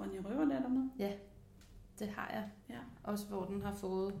Ronja 0.00 0.20
Røverdatter 0.20 0.68
med. 0.68 0.88
Det 1.98 2.08
har 2.08 2.30
jeg. 2.30 2.50
Ja. 2.68 2.80
Også 3.02 3.26
hvor 3.26 3.44
den 3.44 3.62
har 3.62 3.74
fået 3.74 4.14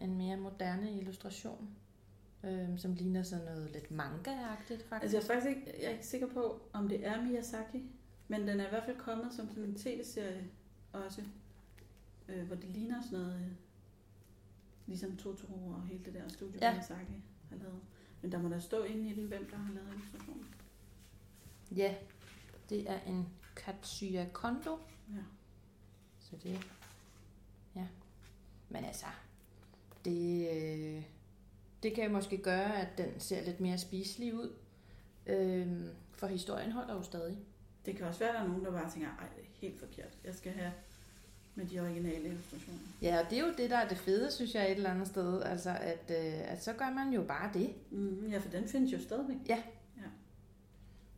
en 0.00 0.16
mere 0.16 0.36
moderne 0.36 0.98
illustration, 0.98 1.68
øh, 2.44 2.78
som 2.78 2.94
ligner 2.94 3.22
sådan 3.22 3.44
noget 3.44 3.70
lidt 3.70 3.90
manga-agtigt 3.90 4.88
faktisk. 4.88 5.14
Altså 5.14 5.16
jeg 5.16 5.22
er 5.22 5.26
faktisk 5.40 5.56
ikke, 5.56 5.74
jeg 5.80 5.86
er 5.86 5.90
ikke 5.92 6.06
sikker 6.06 6.26
på, 6.28 6.60
om 6.72 6.88
det 6.88 7.06
er 7.06 7.22
Miyazaki, 7.22 7.90
men 8.28 8.48
den 8.48 8.60
er 8.60 8.66
i 8.66 8.68
hvert 8.68 8.84
fald 8.84 8.96
kommet 8.98 9.32
som 9.32 9.48
sådan 9.48 9.64
en 9.64 9.74
tv-serie 9.74 10.44
også, 10.92 11.22
øh, 12.28 12.46
hvor 12.46 12.56
det 12.56 12.64
ligner 12.70 13.02
sådan 13.02 13.18
noget, 13.18 13.34
øh, 13.34 13.52
ligesom 14.86 15.16
Totoro 15.16 15.68
og 15.68 15.82
hele 15.82 16.04
det 16.04 16.14
der 16.14 16.28
studie, 16.28 16.58
Ja. 16.60 16.66
ja. 16.66 16.72
Miyazaki 16.72 17.22
har 17.50 17.56
lavet. 17.56 17.80
Men 18.22 18.32
der 18.32 18.42
må 18.42 18.48
der 18.48 18.58
stå 18.58 18.82
inde 18.82 19.08
i 19.10 19.14
den, 19.14 19.26
hvem 19.26 19.46
der 19.50 19.56
har 19.56 19.72
lavet 19.74 19.88
illustrationen. 19.94 20.54
Ja, 21.76 21.94
det 22.70 22.90
er 22.90 22.98
en 23.06 23.28
Katsuya 23.56 24.26
Kondo, 24.32 24.78
Ja. 25.10 25.22
så 26.20 26.36
det 26.42 26.66
ja. 27.76 27.86
Men 28.68 28.84
altså, 28.84 29.06
det, 30.04 30.48
øh, 30.52 31.02
det 31.82 31.94
kan 31.94 32.12
måske 32.12 32.38
gøre, 32.38 32.80
at 32.80 32.98
den 32.98 33.20
ser 33.20 33.44
lidt 33.44 33.60
mere 33.60 33.78
spiselig 33.78 34.34
ud, 34.34 34.50
øh, 35.26 35.66
for 36.12 36.26
historien 36.26 36.72
holder 36.72 36.94
jo 36.94 37.02
stadig. 37.02 37.38
Det 37.86 37.96
kan 37.96 38.06
også 38.06 38.18
være, 38.20 38.28
at 38.28 38.34
der 38.34 38.40
er 38.42 38.48
nogen, 38.48 38.64
der 38.64 38.70
bare 38.70 38.90
tænker, 38.90 39.08
ej, 39.08 39.26
det 39.36 39.42
er 39.42 39.48
helt 39.60 39.78
forkert. 39.80 40.18
Jeg 40.24 40.34
skal 40.34 40.52
have 40.52 40.72
med 41.54 41.66
de 41.66 41.80
originale 41.80 42.28
illustrationer. 42.28 42.78
Ja, 43.02 43.20
og 43.24 43.30
det 43.30 43.38
er 43.38 43.46
jo 43.46 43.52
det, 43.58 43.70
der 43.70 43.76
er 43.76 43.88
det 43.88 43.98
fede, 43.98 44.32
synes 44.32 44.54
jeg, 44.54 44.64
et 44.70 44.76
eller 44.76 44.90
andet 44.90 45.08
sted. 45.08 45.42
Altså, 45.42 45.70
at, 45.70 46.10
øh, 46.10 46.52
at 46.52 46.64
så 46.64 46.72
gør 46.72 46.90
man 46.90 47.12
jo 47.12 47.22
bare 47.22 47.50
det. 47.54 47.74
Mm, 47.90 48.26
ja, 48.30 48.38
for 48.38 48.48
den 48.48 48.68
findes 48.68 48.92
jo 48.92 49.00
stadigvæk. 49.02 49.36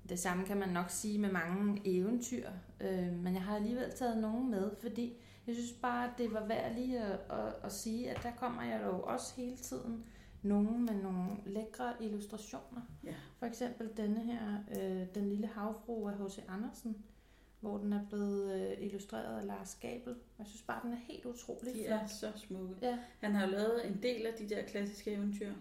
Det 0.09 0.19
samme 0.19 0.45
kan 0.47 0.57
man 0.57 0.69
nok 0.69 0.91
sige 0.91 1.19
med 1.19 1.33
mange 1.33 1.83
eventyr, 1.85 2.49
øh, 2.81 3.13
men 3.13 3.35
jeg 3.35 3.43
har 3.43 3.57
alligevel 3.57 3.91
taget 3.91 4.19
nogen 4.19 4.51
med, 4.51 4.71
fordi 4.81 5.17
jeg 5.47 5.55
synes 5.55 5.73
bare, 5.73 6.05
at 6.05 6.11
det 6.19 6.33
var 6.33 6.47
værd 6.47 6.75
lige 6.75 7.01
at, 7.01 7.19
at, 7.31 7.55
at 7.63 7.73
sige, 7.73 8.11
at 8.11 8.23
der 8.23 8.31
kommer 8.37 8.63
jeg 8.63 8.81
jo 8.87 9.01
også 9.03 9.35
hele 9.37 9.57
tiden 9.57 10.05
nogle 10.43 10.79
med 10.79 10.95
nogle 10.95 11.31
lækre 11.47 11.93
illustrationer. 12.01 12.81
Ja. 13.05 13.15
For 13.39 13.47
eksempel 13.47 13.91
denne 13.97 14.21
her, 14.21 14.59
øh, 14.71 15.07
Den 15.15 15.29
lille 15.29 15.47
havfru 15.47 16.09
af 16.09 16.15
H.C. 16.15 16.39
Andersen, 16.49 16.97
hvor 17.61 17.79
den 17.79 17.93
er 17.93 18.07
blevet 18.09 18.55
øh, 18.55 18.87
illustreret 18.87 19.39
af 19.41 19.47
Lars 19.47 19.75
Gabel. 19.81 20.15
Jeg 20.39 20.47
synes 20.47 20.63
bare, 20.63 20.81
den 20.83 20.93
er 20.93 20.97
helt 21.09 21.25
utrolig 21.27 21.75
De 21.75 21.85
flot. 21.87 22.01
er 22.01 22.07
så 22.07 22.33
smukke. 22.37 22.75
Ja, 22.83 22.99
Han 23.21 23.35
har 23.35 23.47
lavet 23.47 23.87
en 23.87 24.03
del 24.03 24.27
af 24.27 24.35
de 24.39 24.49
der 24.49 24.63
klassiske 24.63 25.13
eventyr. 25.13 25.53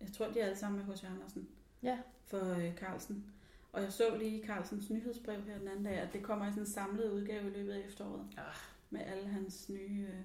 Jeg 0.00 0.12
tror, 0.12 0.26
de 0.26 0.40
er 0.40 0.44
alle 0.44 0.58
sammen 0.58 0.86
med 0.86 0.94
H.C. 0.94 1.04
Andersen 1.04 1.48
ja, 1.82 1.98
for 2.26 2.54
øh, 2.54 2.74
Carlsen. 2.74 3.24
Og 3.72 3.82
jeg 3.82 3.92
så 3.92 4.16
lige 4.18 4.46
Carlsens 4.46 4.90
nyhedsbrev 4.90 5.42
her 5.42 5.58
den 5.58 5.68
anden 5.68 5.84
dag, 5.84 5.94
at 5.94 6.12
det 6.12 6.22
kommer 6.22 6.46
i 6.46 6.50
sådan 6.50 6.62
en 6.62 6.66
samlet 6.66 7.10
udgave 7.10 7.46
i 7.50 7.50
løbet 7.50 7.72
af 7.72 7.78
efteråret. 7.88 8.26
Ah. 8.36 8.44
Med 8.90 9.00
alle 9.00 9.28
hans 9.28 9.68
nye 9.68 10.06
øh, 10.08 10.24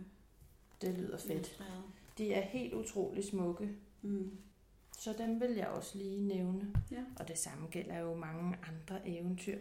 det 0.81 0.93
lyder 0.97 1.17
fedt. 1.17 1.63
De 2.17 2.33
er 2.33 2.41
helt 2.41 2.73
utrolig 2.73 3.23
smukke. 3.23 3.69
Mm. 4.01 4.37
Så 4.99 5.13
dem 5.17 5.41
vil 5.41 5.51
jeg 5.51 5.67
også 5.67 5.97
lige 5.97 6.21
nævne. 6.21 6.73
Ja. 6.91 7.03
Og 7.19 7.27
det 7.27 7.37
samme 7.37 7.67
gælder 7.67 7.99
jo 7.99 8.15
mange 8.15 8.57
andre 8.67 9.07
eventyr. 9.09 9.57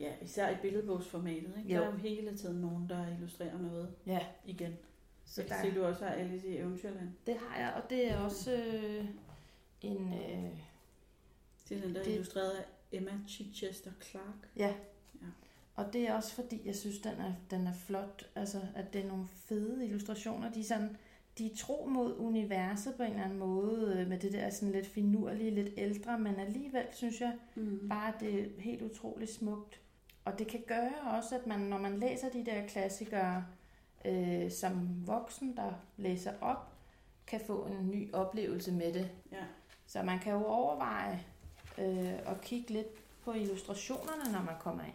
ja, 0.00 0.12
især 0.22 0.50
i 0.50 0.56
billedbogsformatet. 0.62 1.54
Ikke? 1.58 1.74
Jo. 1.74 1.80
Der 1.80 1.86
er 1.86 1.90
jo 1.92 1.96
hele 1.96 2.36
tiden 2.36 2.60
nogen, 2.60 2.88
der 2.88 3.08
illustrerer 3.08 3.58
noget 3.58 3.94
Ja, 4.06 4.26
igen. 4.44 4.76
så 5.24 5.34
Så 5.34 5.40
jeg 5.42 5.50
der, 5.50 5.56
kan 5.62 5.70
se, 5.72 5.78
du 5.80 5.84
også 5.84 6.04
har 6.04 6.12
Alice 6.12 6.48
i 6.48 6.56
Eventyrland. 6.56 7.08
det 7.26 7.36
har 7.48 7.58
jeg, 7.60 7.72
og 7.82 7.90
det 7.90 8.10
er 8.10 8.18
også 8.18 8.52
øh, 8.52 9.04
en... 9.82 10.12
Øh, 10.12 10.58
Det 11.68 11.76
er 11.78 11.80
den 11.82 11.94
der 11.94 12.02
Det- 12.02 12.12
illustreret 12.12 12.50
af 12.50 12.64
Emma 12.92 13.12
Chichester 13.28 13.90
Clark. 14.10 14.48
ja. 14.56 14.74
Ja. 15.22 15.26
Og 15.74 15.92
det 15.92 16.08
er 16.08 16.14
også 16.14 16.34
fordi, 16.34 16.60
jeg 16.64 16.74
synes, 16.76 16.98
den 16.98 17.12
er, 17.12 17.32
den 17.50 17.66
er 17.66 17.72
flot. 17.72 18.26
Altså, 18.34 18.60
at 18.74 18.92
det 18.92 19.00
er 19.04 19.08
nogle 19.08 19.28
fede 19.28 19.84
illustrationer. 19.84 20.52
De 20.52 20.60
er 20.60 20.64
sådan, 20.64 20.96
de 21.38 21.46
er 21.46 21.56
tro 21.56 21.86
mod 21.90 22.16
universet 22.18 22.94
på 22.96 23.02
en 23.02 23.10
eller 23.10 23.24
anden 23.24 23.38
måde, 23.38 23.96
øh, 24.00 24.08
med 24.08 24.18
det 24.18 24.32
der 24.32 24.50
sådan 24.50 24.72
lidt 24.72 24.86
finurlige, 24.86 25.50
lidt 25.50 25.68
ældre, 25.76 26.18
men 26.18 26.34
alligevel 26.36 26.86
synes 26.92 27.20
jeg 27.20 27.32
Mm. 27.54 27.88
bare, 27.88 28.14
at 28.14 28.20
det 28.20 28.40
er 28.40 28.60
helt 28.60 28.82
utroligt 28.82 29.30
smukt. 29.30 29.80
Og 30.24 30.38
det 30.38 30.46
kan 30.46 30.62
gøre 30.66 30.92
også, 31.18 31.38
at 31.38 31.46
man, 31.46 31.60
når 31.60 31.78
man 31.78 31.98
læser 32.00 32.28
de 32.30 32.44
der 32.46 32.66
klassikere, 32.66 33.44
øh, 34.04 34.50
som 34.50 34.88
voksen, 35.06 35.56
der 35.56 35.72
læser 35.96 36.32
op, 36.40 36.72
kan 37.26 37.40
få 37.46 37.64
en 37.66 37.90
ny 37.90 38.12
oplevelse 38.14 38.72
med 38.72 38.92
det. 38.92 39.10
Ja. 39.32 39.44
Så 39.86 40.02
man 40.02 40.18
kan 40.18 40.32
jo 40.32 40.44
overveje 40.44 41.20
øh, 41.78 42.30
at 42.32 42.40
kigge 42.42 42.70
lidt 42.72 43.20
på 43.24 43.32
illustrationerne, 43.32 44.32
når 44.32 44.42
man 44.42 44.54
kommer 44.60 44.84
ind. 44.84 44.94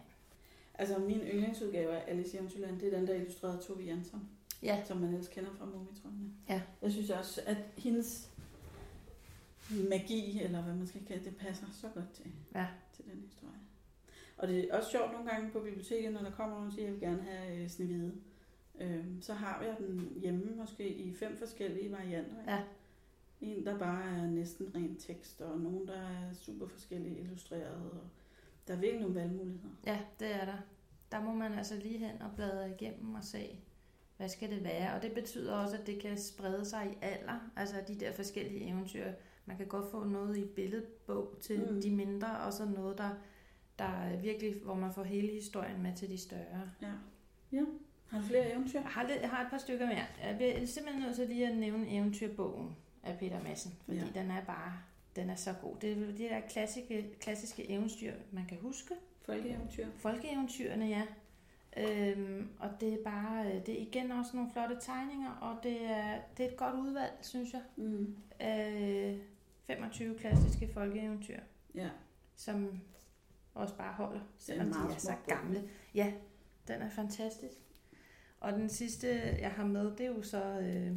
Altså 0.74 0.98
min 0.98 1.20
yndlingsudgave 1.20 1.92
af 1.96 2.10
Alice 2.10 2.34
i 2.36 2.38
Eventyrland, 2.38 2.80
det 2.80 2.92
er 2.94 2.98
den 2.98 3.06
der 3.06 3.14
illustrerede 3.14 3.58
Tove 3.62 3.82
Jansson, 3.82 4.28
Ja, 4.62 4.84
som 4.84 4.96
man 4.96 5.08
ellers 5.10 5.28
kender 5.28 5.50
fra 5.58 5.64
Mumitrollene. 5.64 6.30
Ja. 6.48 6.62
Jeg 6.82 6.92
synes 6.92 7.10
også, 7.10 7.40
at 7.46 7.56
hendes 7.76 8.30
magi, 9.70 10.42
eller 10.42 10.62
hvad 10.62 10.74
man 10.74 10.86
skal 10.86 11.04
kalde 11.06 11.24
det, 11.24 11.36
passer 11.36 11.66
så 11.72 11.88
godt 11.94 12.10
til, 12.12 12.26
Ja. 12.54 12.66
til 12.96 13.04
den 13.04 13.22
historie. 13.26 13.52
Og 14.38 14.48
det 14.48 14.64
er 14.70 14.76
også 14.78 14.90
sjovt 14.90 15.12
nogle 15.12 15.30
gange 15.30 15.50
på 15.50 15.60
biblioteket, 15.60 16.12
når 16.12 16.20
der 16.22 16.30
kommer 16.30 16.54
nogen 16.54 16.66
og 16.68 16.72
siger, 16.74 16.82
at 16.86 16.92
jeg 16.92 17.00
vil 17.00 17.08
gerne 17.08 17.22
have 17.22 17.62
øh, 17.62 17.68
Snevide. 17.68 18.12
Øhm, 18.80 19.22
så 19.22 19.34
har 19.34 19.62
jeg 19.62 19.76
den 19.78 20.12
hjemme 20.20 20.52
måske 20.56 20.88
i 20.88 21.14
fem 21.14 21.36
forskellige 21.36 21.92
varianter. 21.92 22.40
ikke? 22.40 22.52
Ja. 22.52 22.60
En, 23.42 23.66
der 23.66 23.78
bare 23.78 24.04
er 24.04 24.26
næsten 24.26 24.74
ren 24.74 24.96
tekst, 24.96 25.40
og 25.40 25.60
nogen, 25.60 25.86
der 25.86 25.94
er 26.00 26.32
super 26.32 26.66
forskellige 26.66 27.18
illustreret. 27.20 27.90
Og 27.92 28.00
der 28.68 28.74
er 28.74 28.78
virkelig 28.78 29.00
nogle 29.00 29.14
valgmuligheder. 29.14 29.74
ja, 29.86 30.00
det 30.20 30.34
er 30.34 30.44
der. 30.44 30.58
Der 31.12 31.20
må 31.24 31.32
man 31.34 31.52
altså 31.52 31.76
lige 31.76 31.98
hen 31.98 32.22
og 32.22 32.30
bladre 32.36 32.70
igennem 32.70 33.14
og 33.14 33.24
se, 33.24 33.58
hvad 34.16 34.28
skal 34.28 34.50
det 34.50 34.64
være. 34.64 34.94
Og 34.94 35.02
det 35.02 35.12
betyder 35.12 35.54
også, 35.54 35.76
at 35.76 35.86
det 35.86 35.98
kan 35.98 36.18
sprede 36.18 36.64
sig 36.64 36.90
i 36.92 36.98
alder. 37.02 37.50
Altså 37.56 37.76
de 37.88 37.94
der 37.94 38.12
forskellige 38.12 38.68
eventyr. 38.68 39.12
Man 39.46 39.56
kan 39.56 39.66
godt 39.66 39.90
få 39.90 40.04
noget 40.04 40.36
i 40.36 40.44
billedbog 40.44 41.36
til 41.40 41.60
Mm. 41.70 41.80
de 41.82 41.90
mindre, 41.90 42.38
og 42.38 42.52
så 42.52 42.64
noget, 42.64 42.98
der, 42.98 43.10
der 43.78 43.84
er 43.84 44.16
virkelig, 44.20 44.54
hvor 44.64 44.74
man 44.74 44.92
får 44.92 45.02
hele 45.02 45.28
historien 45.32 45.82
med 45.82 45.96
til 45.96 46.08
de 46.10 46.18
større. 46.18 46.70
Ja. 46.82 46.92
ja. 47.52 47.62
Har 48.08 48.18
du 48.20 48.24
flere 48.24 48.52
eventyr? 48.52 48.80
Jeg 48.80 48.88
har, 48.88 49.06
lidt, 49.08 49.20
jeg 49.20 49.30
har 49.30 49.44
et 49.44 49.50
par 49.50 49.58
stykker 49.58 49.86
mere. 49.86 50.06
Jeg 50.24 50.36
bliver 50.36 50.66
simpelthen 50.66 51.04
nødt 51.04 51.16
til 51.16 51.28
lige 51.28 51.48
at 51.48 51.56
nævne 51.56 51.90
eventyrbogen 51.90 52.76
af 53.02 53.18
Peter 53.18 53.42
Madsen, 53.42 53.72
fordi 53.84 53.98
Ja. 53.98 54.04
den 54.20 54.30
er 54.30 54.44
bare 54.44 54.72
den 55.16 55.30
er 55.30 55.34
så 55.34 55.52
god. 55.62 55.76
Det 55.80 55.92
er 55.92 55.96
de 55.96 56.18
der 56.18 56.40
klassiske, 56.40 57.14
klassiske 57.20 57.70
eventyr, 57.70 58.12
man 58.30 58.46
kan 58.46 58.58
huske. 58.60 58.94
Folkeeventyr. 59.24 59.86
Folkeeventyrene, 59.96 60.84
ja. 60.86 61.02
Øhm, 61.76 62.48
og 62.58 62.70
det 62.80 62.92
er 62.92 63.04
bare, 63.04 63.46
øh, 63.46 63.66
det 63.66 63.68
er 63.78 63.82
igen 63.86 64.12
også 64.12 64.30
nogle 64.36 64.50
flotte 64.52 64.76
tegninger, 64.80 65.30
og 65.30 65.56
det 65.62 65.84
er, 65.90 66.18
det 66.36 66.46
er 66.46 66.50
et 66.50 66.56
godt 66.56 66.74
udvalg, 66.74 67.12
synes 67.20 67.52
jeg. 67.52 67.62
Mm. 67.76 68.16
Øh, 68.42 69.16
25 69.66 70.18
klassiske 70.18 70.68
folkeeventyr, 70.74 71.38
Ja. 71.74 71.88
som 72.36 72.80
også 73.54 73.76
bare 73.76 73.92
holder, 73.94 74.20
selvom 74.38 74.66
de 74.72 74.94
er 74.94 74.98
så 74.98 75.14
gamle. 75.28 75.68
Ja, 75.94 76.12
den 76.68 76.82
er 76.82 76.90
fantastisk. 76.90 77.56
Og 78.40 78.52
den 78.52 78.68
sidste, 78.68 79.08
jeg 79.40 79.50
har 79.50 79.64
med, 79.66 79.96
det 79.96 80.00
er 80.00 80.10
jo 80.10 80.22
så 80.22 80.44
øh, 80.60 80.92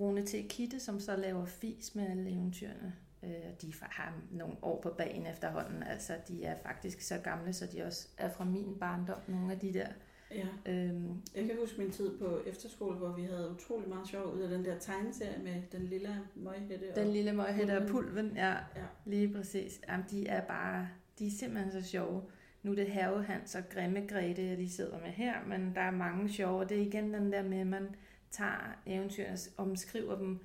Rune 0.00 0.22
T. 0.26 0.34
Kitte, 0.48 0.80
som 0.80 1.00
så 1.00 1.16
laver 1.16 1.44
fis 1.44 1.94
med 1.94 2.06
alle 2.10 2.30
eventyrene. 2.30 2.94
Øh, 3.22 3.30
de 3.62 3.72
har 3.82 4.14
nogle 4.30 4.54
år 4.62 4.80
på 4.82 4.90
bagen 4.98 5.26
efterhånden. 5.26 5.82
Altså, 5.82 6.12
de 6.28 6.44
er 6.44 6.56
faktisk 6.62 7.00
så 7.00 7.18
gamle, 7.24 7.52
så 7.52 7.66
de 7.66 7.82
også 7.82 8.08
er 8.18 8.28
fra 8.28 8.44
min 8.44 8.76
barndom, 8.80 9.18
nogle 9.28 9.52
af 9.52 9.58
de 9.58 9.72
der. 9.74 9.86
ja. 10.30 10.46
Øhm, 10.66 11.22
Jeg 11.34 11.46
kan 11.46 11.56
huske 11.60 11.78
min 11.80 11.90
tid 11.90 12.18
på 12.18 12.40
efterskole, 12.46 12.96
hvor 12.96 13.12
vi 13.12 13.22
havde 13.22 13.50
utrolig 13.50 13.88
meget 13.88 14.08
sjov 14.08 14.34
ud 14.34 14.40
af 14.40 14.48
den 14.48 14.64
der 14.64 14.78
tegneserie 14.78 15.42
med 15.42 15.62
den 15.72 15.82
lille 15.86 16.16
møghætte. 16.34 16.86
den 16.96 17.08
lille 17.12 17.32
møghætte 17.32 17.78
og 17.82 17.88
Pulven. 17.88 18.32
ja, 18.36 18.50
Ja. 18.50 18.82
lige 19.04 19.32
præcis. 19.34 19.80
Jamen, 19.88 20.06
de 20.10 20.26
er 20.28 20.40
bare, 20.46 20.88
de 21.18 21.26
er 21.26 21.30
simpelthen 21.30 21.72
så 21.72 21.82
sjove. 21.88 22.22
Nu 22.62 22.70
er 22.70 22.74
det 22.76 22.86
Herve 22.86 23.22
Hans 23.24 23.54
og 23.54 23.62
Grimme 23.70 24.00
Grete, 24.08 24.46
jeg 24.46 24.56
lige 24.56 24.70
sidder 24.70 24.98
med 25.00 25.08
her, 25.10 25.34
men 25.46 25.74
der 25.74 25.80
er 25.80 25.90
mange 25.90 26.28
sjove. 26.28 26.60
og 26.60 26.68
Det 26.68 26.76
er 26.78 26.82
igen 26.86 27.14
den 27.14 27.32
der 27.32 27.42
med, 27.42 27.58
at 27.58 27.66
man 27.66 27.88
tager 28.30 28.78
eventyrene 28.86 29.38
og 29.56 29.64
omskriver 29.64 30.16
dem. 30.16 30.38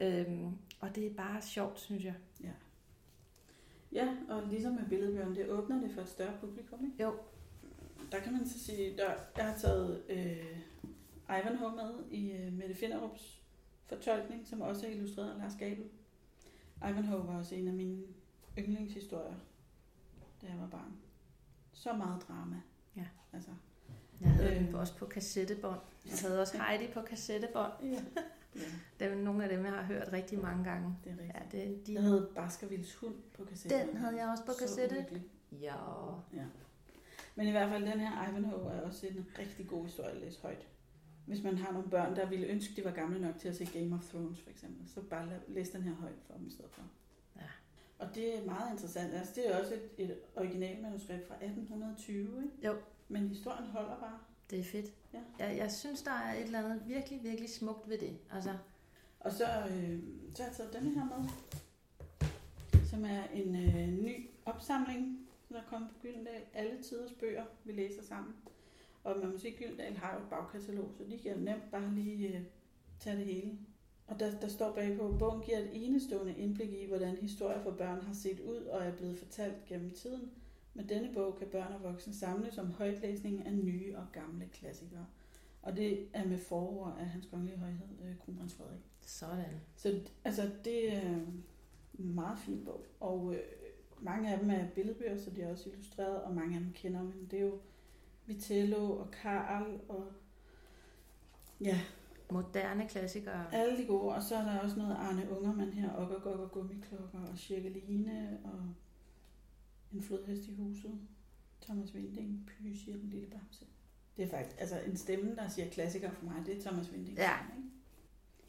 Øhm, 0.00 0.52
og 0.80 0.94
det 0.94 1.06
er 1.06 1.14
bare 1.14 1.42
sjovt, 1.42 1.80
synes 1.80 2.04
jeg. 2.04 2.14
Ja, 3.92 4.16
og 4.28 4.42
ligesom 4.46 4.72
med 4.72 4.88
billedbøgerne, 4.88 5.34
det 5.34 5.50
åbner 5.50 5.80
det 5.80 5.90
for 5.90 6.00
et 6.00 6.08
større 6.08 6.38
publikum, 6.40 6.84
ikke? 6.84 7.02
Jo. 7.02 7.14
Der 8.12 8.20
kan 8.20 8.32
man 8.32 8.46
så 8.46 8.58
sige, 8.58 8.96
der, 8.96 9.12
jeg 9.36 9.44
har 9.44 9.58
taget 9.58 10.02
øh, 10.08 10.58
Ivanhoe 11.28 11.76
med 11.76 12.10
i 12.10 12.32
øh, 12.32 12.52
Mette 12.52 12.74
Finderups 12.74 13.42
fortolkning, 13.86 14.46
som 14.46 14.60
også 14.60 14.86
er 14.86 14.90
illustreret 14.90 15.30
af 15.30 15.38
Lars 15.38 15.56
Gabel. 15.58 15.84
Ivanhoe 16.76 17.26
var 17.26 17.38
også 17.38 17.54
en 17.54 17.68
af 17.68 17.74
mine 17.74 18.02
yndlingshistorier, 18.58 19.34
da 20.42 20.46
jeg 20.46 20.58
var 20.58 20.68
barn. 20.68 20.96
Så 21.72 21.92
meget 21.92 22.22
drama. 22.28 22.60
Ja. 22.96 23.06
Altså, 23.32 23.50
Jeg 24.20 24.30
havde 24.30 24.68
Øh. 24.68 24.74
også 24.74 24.96
på 24.96 25.06
kassettebånd. 25.06 25.80
Jeg 26.06 26.18
havde 26.22 26.40
også 26.40 26.58
Heidi 26.62 26.92
på 26.92 27.00
kassettebånd. 27.02 27.72
ja. 27.82 27.88
ja, 27.88 28.00
Det 28.98 29.06
er 29.06 29.14
nogle 29.14 29.44
af 29.44 29.48
dem, 29.56 29.64
jeg 29.64 29.72
har 29.72 29.82
hørt 29.82 30.12
rigtig 30.12 30.38
mange 30.38 30.64
gange. 30.64 30.96
det 31.04 31.12
er 31.12 31.16
rigtigt. 31.22 31.54
Ja, 31.54 31.68
det, 31.70 31.86
de... 31.86 31.92
Jeg 31.94 32.02
havde 32.02 32.28
Baskervilles 32.34 32.94
hund 32.94 33.14
på 33.36 33.44
kassette. 33.44 33.78
Den 33.86 33.96
havde 33.96 34.16
jeg 34.16 34.28
også 34.28 34.44
på 34.44 34.52
kassette. 34.58 35.06
Ja. 35.52 35.74
Ja. 36.34 36.44
Men 37.34 37.46
i 37.46 37.50
hvert 37.50 37.68
fald, 37.70 37.86
den 37.86 38.00
her 38.00 38.30
Ivanhoe 38.30 38.72
er 38.72 38.80
også 38.80 39.06
en 39.06 39.26
rigtig 39.38 39.68
god 39.68 39.84
historie 39.84 40.10
at 40.10 40.16
læse 40.20 40.40
højt. 40.42 40.66
Hvis 41.26 41.42
man 41.42 41.58
har 41.58 41.72
nogle 41.72 41.90
børn, 41.90 42.16
der 42.16 42.26
ville 42.28 42.46
ønske, 42.46 42.76
de 42.76 42.84
var 42.84 42.90
gamle 42.90 43.20
nok 43.20 43.38
til 43.38 43.48
at 43.48 43.56
se 43.56 43.64
Game 43.64 43.94
of 43.94 44.04
Thrones 44.08 44.40
for 44.40 44.50
eksempel, 44.50 44.88
så 44.88 45.00
bare 45.00 45.28
læs 45.48 45.68
den 45.68 45.82
her 45.82 45.94
højt 45.94 46.18
for 46.26 46.34
dem 46.34 46.46
i 46.46 46.50
stedet 46.50 46.70
for. 46.70 46.82
Ja. 47.36 47.42
Og 47.98 48.14
det 48.14 48.38
er 48.38 48.44
meget 48.44 48.70
interessant. 48.72 49.14
Altså, 49.14 49.32
det 49.36 49.50
er 49.54 49.60
også 49.60 49.74
et, 49.74 50.04
et 50.10 50.16
originalmanuskript 50.36 51.26
fra 51.28 51.34
1820, 51.34 52.42
ikke? 52.44 52.66
Jo. 52.66 52.74
Men 53.08 53.28
historien 53.28 53.64
holder 53.64 53.96
bare. 54.00 54.18
Det 54.50 54.58
er 54.60 54.64
fedt. 54.64 54.92
Ja. 55.12 55.18
Jeg, 55.38 55.56
jeg 55.56 55.72
synes, 55.72 56.02
der 56.02 56.10
er 56.10 56.34
et 56.34 56.42
eller 56.42 56.58
andet 56.64 56.82
virkelig, 56.86 57.22
virkelig 57.22 57.50
smukt 57.50 57.88
ved 57.88 57.98
det. 57.98 58.18
Altså, 58.32 58.50
Og 59.20 59.32
så, 59.32 59.44
øh, 59.44 60.00
så 60.34 60.42
har 60.42 60.48
jeg 60.48 60.56
taget 60.56 60.72
denne 60.72 60.90
her 60.90 61.04
med, 61.04 61.28
som 62.84 63.04
er 63.04 63.24
en 63.34 63.54
øh, 63.56 64.04
ny 64.04 64.28
opsamling, 64.44 65.28
der 65.48 65.58
er 65.58 65.64
kommet 65.70 65.90
på 65.90 65.96
Gyldendal. 66.02 66.42
Alle 66.54 66.82
tiders 66.82 67.12
bøger, 67.12 67.44
vi 67.64 67.72
læser 67.72 68.02
sammen. 68.02 68.34
Og 69.04 69.16
man 69.18 69.30
må 69.32 69.38
sige, 69.38 69.56
Gyldendal 69.56 69.96
har 69.96 70.14
jo 70.14 70.20
et 70.20 70.30
bagkatalog, 70.30 70.90
så 70.98 71.04
de 71.10 71.18
kan 71.18 71.38
nemt 71.38 71.70
bare 71.70 71.94
lige 71.94 72.28
øh, 72.28 72.42
tage 73.00 73.16
det 73.16 73.24
hele. 73.24 73.58
Og 74.06 74.20
der, 74.20 74.40
der 74.40 74.48
står 74.48 74.72
bagpå, 74.74 75.08
at 75.08 75.18
bogen 75.18 75.42
giver 75.42 75.58
et 75.58 75.70
enestående 75.72 76.34
indblik 76.36 76.72
i, 76.72 76.86
hvordan 76.86 77.16
historier 77.16 77.62
for 77.62 77.70
børn 77.70 78.00
har 78.00 78.14
set 78.14 78.40
ud 78.40 78.56
og 78.56 78.84
er 78.84 78.96
blevet 78.96 79.18
fortalt 79.18 79.64
gennem 79.66 79.90
tiden. 79.90 80.30
Med 80.78 80.86
denne 80.86 81.14
bog 81.14 81.36
kan 81.38 81.46
børn 81.46 81.72
og 81.72 81.82
voksne 81.82 82.14
samles 82.14 82.58
om 82.58 82.70
højtlæsning 82.70 83.46
af 83.46 83.52
nye 83.52 83.96
og 83.96 84.06
gamle 84.12 84.48
klassikere. 84.52 85.06
Og 85.62 85.76
det 85.76 86.08
er 86.12 86.24
med 86.24 86.38
forord 86.38 86.96
af 86.98 87.06
hans 87.06 87.26
kongelige 87.26 87.58
højhed, 87.58 87.86
øh, 88.04 88.18
kronprins 88.18 88.54
Frederik. 88.54 88.80
sådan. 89.00 89.44
Så 89.76 90.00
altså, 90.24 90.50
det 90.64 90.94
er 90.94 91.00
en 91.98 92.14
meget 92.14 92.38
fin 92.38 92.64
bog. 92.64 92.86
Og 93.00 93.34
øh, 93.34 93.40
mange 94.00 94.32
af 94.32 94.38
dem 94.38 94.50
er 94.50 94.68
billedbøger, 94.74 95.16
så 95.16 95.30
de 95.30 95.42
er 95.42 95.50
også 95.50 95.70
illustreret, 95.70 96.22
og 96.22 96.34
mange 96.34 96.56
af 96.56 96.60
dem 96.60 96.72
kender 96.72 97.02
man. 97.02 97.26
Det 97.30 97.38
er 97.38 97.44
jo 97.44 97.58
Vitello 98.26 98.98
og 98.98 99.10
Karl 99.10 99.80
og 99.88 100.12
ja, 101.60 101.80
moderne 102.30 102.88
klassikere. 102.88 103.54
Alle 103.54 103.82
de 103.82 103.86
gode, 103.86 104.14
og 104.14 104.22
så 104.22 104.36
er 104.36 104.42
der 104.44 104.58
også 104.58 104.78
noget 104.78 104.94
Arne 104.94 105.30
Ungermann 105.30 105.72
her, 105.72 105.90
og 105.90 106.10
og 106.10 106.40
og 106.40 106.50
gummiklokker, 106.52 107.20
og 107.32 107.38
Cirkeline, 107.38 108.38
og 108.44 108.74
en 109.92 110.02
flodhest 110.02 110.48
i 110.48 110.54
huset, 110.54 111.00
Thomas 111.60 111.94
Vinding, 111.94 112.46
Py 112.46 112.72
siger 112.72 112.96
den 112.96 113.10
lille 113.10 113.26
bamse. 113.26 113.66
Det 114.16 114.24
er 114.24 114.28
faktisk, 114.28 114.56
altså 114.60 114.80
en 114.80 114.96
stemme, 114.96 115.36
der 115.36 115.48
siger 115.48 115.70
klassiker 115.70 116.10
for 116.10 116.24
mig, 116.24 116.42
det 116.46 116.56
er 116.56 116.62
Thomas 116.62 116.92
Vinding. 116.92 117.16
Ja. 117.18 117.32
Ikke? 117.56 117.68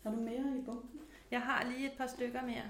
Har 0.03 0.11
du 0.11 0.21
mere 0.21 0.57
i 0.59 0.61
bunken? 0.65 0.99
Jeg 1.31 1.41
har 1.41 1.69
lige 1.69 1.85
et 1.91 1.97
par 1.97 2.07
stykker 2.07 2.41
mere. 2.45 2.65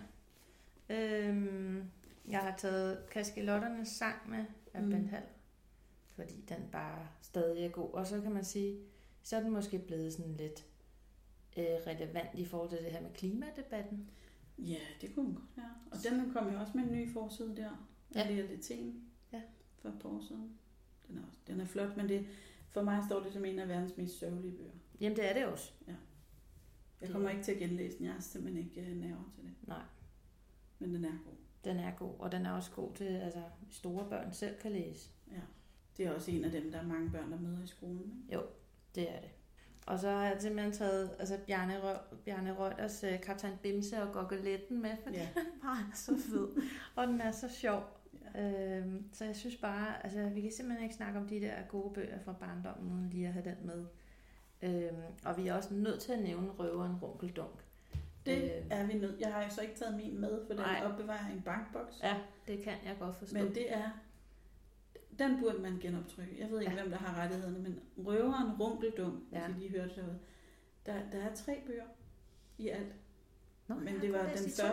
Øhm, 0.89 1.83
jeg 2.27 2.39
har 2.39 2.57
taget 2.57 3.09
Kaskelotternes 3.11 3.87
sang 3.87 4.29
med 4.29 4.45
af 4.73 4.81
Mm. 4.81 4.87
mm. 4.87 4.91
Bent 4.93 5.09
Hall, 5.09 5.25
fordi 6.15 6.45
den 6.49 6.57
bare 6.71 7.07
stadig 7.21 7.65
er 7.65 7.69
god. 7.69 7.93
Og 7.93 8.07
så 8.07 8.21
kan 8.21 8.31
man 8.31 8.43
sige, 8.45 8.79
så 9.23 9.37
er 9.37 9.41
den 9.41 9.51
måske 9.51 9.79
blevet 9.79 10.13
sådan 10.13 10.33
lidt 10.33 10.65
øh, 11.57 11.63
relevant 11.65 12.29
i 12.33 12.45
forhold 12.45 12.69
til 12.69 12.77
det 12.77 12.91
her 12.91 13.01
med 13.01 13.13
klimadebatten. 13.13 14.09
Ja, 14.57 14.79
det 15.01 15.15
kunne 15.15 15.25
den 15.25 15.35
godt 15.35 15.57
være. 15.57 15.73
Og 15.91 15.97
den 16.03 16.33
kom 16.33 16.53
jo 16.53 16.59
også 16.59 16.71
med 16.75 16.83
en 16.83 16.91
ny 16.91 17.13
forside 17.13 17.55
der, 17.55 17.88
Ja. 18.15 18.19
ja. 18.19 18.25
realiteten, 18.35 19.03
Ja. 19.33 19.41
for 19.81 19.89
et 19.89 19.99
par 20.01 20.09
år 20.09 20.21
siden. 20.27 20.57
Den 21.07 21.17
er, 21.17 21.21
også, 21.27 21.37
den 21.47 21.59
er 21.59 21.65
flot, 21.65 21.97
men 21.97 22.09
det, 22.09 22.25
for 22.69 22.81
mig 22.81 23.03
står 23.07 23.19
det 23.23 23.33
som 23.33 23.45
en 23.45 23.59
af 23.59 23.67
verdens 23.67 23.97
mest 23.97 24.19
sørgelige 24.19 24.57
bøger. 24.57 24.71
Jamen 25.01 25.17
det 25.17 25.29
er 25.29 25.33
det 25.33 25.45
også. 25.45 25.71
Jeg 25.87 25.95
Det- 27.01 27.09
kommer 27.11 27.29
ikke 27.29 27.43
til 27.43 27.51
at 27.51 27.57
genlæse 27.59 27.97
den, 27.97 28.05
jeg 28.05 28.15
er 28.15 28.19
simpelthen 28.19 28.65
ikke 28.65 28.81
øh, 28.81 28.97
nerver 28.97 29.23
til 29.35 29.43
det. 29.43 29.51
Nej. 29.67 29.81
Men 30.79 30.93
den 30.95 31.05
er 31.05 31.09
god. 31.25 31.33
Den 31.63 31.77
er 31.77 31.91
god, 31.95 32.13
og 32.19 32.31
den 32.31 32.45
er 32.45 32.51
også 32.51 32.71
god 32.71 32.93
til, 32.93 33.03
altså 33.05 33.43
store 33.69 34.09
børn 34.09 34.33
selv 34.33 34.55
kan 34.61 34.71
læse. 34.71 35.09
Ja. 35.31 35.41
Det 35.97 36.07
er 36.07 36.11
også 36.13 36.31
en 36.31 36.45
af 36.45 36.51
dem, 36.51 36.71
der 36.71 36.79
er 36.79 36.85
mange 36.87 37.09
børn, 37.11 37.31
der 37.31 37.39
møder 37.39 37.63
i 37.63 37.67
skolen. 37.67 38.25
Ikke? 38.29 38.43
Det 38.95 39.09
er 39.15 39.19
det. 39.21 39.29
Og 39.87 39.99
så 39.99 40.09
har 40.09 40.23
jeg 40.25 40.37
simpelthen 40.41 40.71
taget 40.73 41.15
altså 41.19 41.39
Bjarne, 41.47 41.79
Rø- 41.81 42.15
Bjarne 42.25 42.53
Røgters 42.53 43.03
uh, 43.03 43.19
Kaptajn 43.21 43.57
Bimse 43.61 44.01
og 44.03 44.13
Goggeletten 44.13 44.81
med, 44.81 44.91
fordi 45.03 45.15
Ja. 45.17 45.21
ja. 45.35 45.41
den 45.41 45.61
bare 45.61 45.77
er 45.91 45.95
så 45.95 46.17
fed, 46.29 46.47
og 46.95 47.07
den 47.07 47.21
er 47.21 47.31
så 47.31 47.49
sjov. 47.49 47.98
Øhm, 48.37 49.05
så 49.13 49.25
jeg 49.25 49.35
synes 49.35 49.55
bare, 49.55 50.03
altså 50.03 50.29
vi 50.29 50.41
kan 50.41 50.51
simpelthen 50.51 50.83
ikke 50.83 50.95
snakke 50.95 51.19
om 51.19 51.27
de 51.27 51.41
der 51.41 51.53
gode 51.69 51.93
bøger 51.93 52.19
fra 52.19 52.33
barndommen, 52.33 52.91
uden 52.93 53.09
lige 53.09 53.27
at 53.27 53.33
have 53.33 53.45
den 53.45 53.57
med. 53.67 53.85
Øhm, 54.61 55.01
og 55.25 55.37
vi 55.37 55.47
er 55.47 55.53
også 55.53 55.73
nødt 55.73 55.99
til 56.01 56.11
at 56.13 56.19
nævne 56.23 56.49
Røveren 56.49 56.95
Runkeldunk. 56.95 57.63
Det 58.25 58.43
Øh. 58.43 58.49
er 58.69 58.85
vi 58.85 58.93
nødt. 58.93 59.19
Jeg 59.21 59.33
har 59.33 59.43
jo 59.43 59.49
så 59.49 59.61
ikke 59.61 59.75
taget 59.75 59.95
min 59.95 60.21
med, 60.21 60.45
for 60.47 60.53
den 60.53 60.61
Nej. 60.63 60.81
opbevarer 60.85 61.31
en 61.35 61.41
bankboks. 61.41 61.99
Ja, 62.03 62.17
det 62.47 62.63
kan 62.63 62.73
jeg 62.85 62.95
godt 62.99 63.15
forstå. 63.15 63.37
Men 63.37 63.47
det 63.55 63.73
er... 63.73 63.89
Den 65.19 65.39
burde 65.39 65.57
man 65.57 65.79
genoptrykke. 65.81 66.35
Jeg 66.39 66.49
ved 66.51 66.59
ikke, 66.61 66.73
Ja. 66.73 66.81
hvem 66.81 66.91
der 66.91 66.97
har 66.97 67.21
rettighederne, 67.23 67.59
men 67.59 67.79
Røveren 67.97 68.51
Runkeldum, 68.61 69.23
ja. 69.31 69.47
Hvis 69.47 69.55
I 69.57 69.59
lige 69.59 69.71
hørte 69.79 69.95
derude, 69.95 70.19
der, 70.85 70.93
der 71.11 71.17
er 71.23 71.35
tre 71.35 71.61
bøger 71.65 71.83
i 72.57 72.67
alt. 72.69 72.93
Nå, 73.67 73.75
Men 73.75 74.01
det 74.01 74.13
var 74.13 74.19
den 74.23 74.37
de 74.45 74.51
to. 74.51 74.63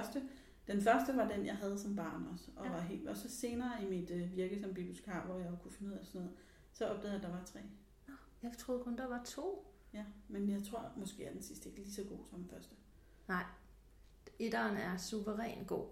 Den 0.67 0.81
første 0.81 1.17
var 1.17 1.29
den, 1.29 1.47
jeg 1.47 1.55
havde 1.57 1.79
som 1.79 1.97
barn 1.97 2.27
også. 2.33 2.51
Og, 2.57 2.65
Ja. 2.67 2.71
var 2.71 2.81
helt, 2.81 3.09
og 3.09 3.17
så 3.17 3.31
senere 3.31 3.73
i 3.83 3.87
mit 3.91 4.11
øh, 4.11 4.37
virke 4.37 4.61
som 4.61 4.75
bibliotekar, 4.75 5.27
hvor 5.27 5.39
jeg 5.39 5.51
kunne 5.63 5.73
finde 5.73 5.93
ud 5.93 5.99
af 5.99 6.07
sådan 6.07 6.21
noget, 6.21 6.37
så 6.73 6.87
opdagede 6.87 7.09
jeg, 7.09 7.17
at 7.17 7.23
der 7.23 7.37
var 7.39 7.45
tre. 7.45 7.61
Jeg 8.43 8.53
troede 8.59 8.83
kun, 8.85 8.97
der 8.99 9.07
var 9.09 9.23
to. 9.25 9.73
Ja, 9.93 10.05
men 10.29 10.51
jeg 10.51 10.63
tror 10.63 10.93
måske, 10.97 11.27
at 11.29 11.35
den 11.35 11.43
sidste 11.43 11.69
ikke 11.69 11.81
lige 11.81 11.93
så 11.93 12.03
god 12.05 12.19
som 12.31 12.39
den 12.39 12.49
første. 12.51 12.75
Etteren 14.39 14.77
er 14.77 14.97
suveræn 14.97 15.65
god. 15.67 15.87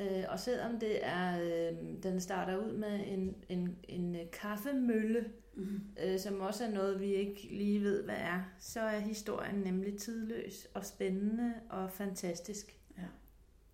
Øh, 0.00 0.24
og 0.28 0.40
selvom 0.40 0.80
det 0.80 1.06
er, 1.06 1.40
øh, 1.40 2.02
den 2.02 2.20
starter 2.20 2.56
ud 2.56 2.72
med 2.72 3.00
en, 3.06 3.36
en, 3.48 3.76
en 3.88 4.16
øh, 4.16 4.30
kaffemølle, 4.32 5.30
Mm. 5.58 5.80
øh, 6.04 6.18
som 6.20 6.40
også 6.40 6.64
er 6.64 6.70
noget, 6.70 7.00
vi 7.00 7.06
ikke 7.14 7.48
lige 7.50 7.82
ved, 7.82 8.02
hvad 8.04 8.16
er, 8.16 8.42
så 8.58 8.80
er 8.80 8.98
historien 8.98 9.54
nemlig 9.54 9.98
tidløs 9.98 10.66
og 10.74 10.84
spændende 10.86 11.54
og 11.70 11.90
fantastisk. 11.90 12.78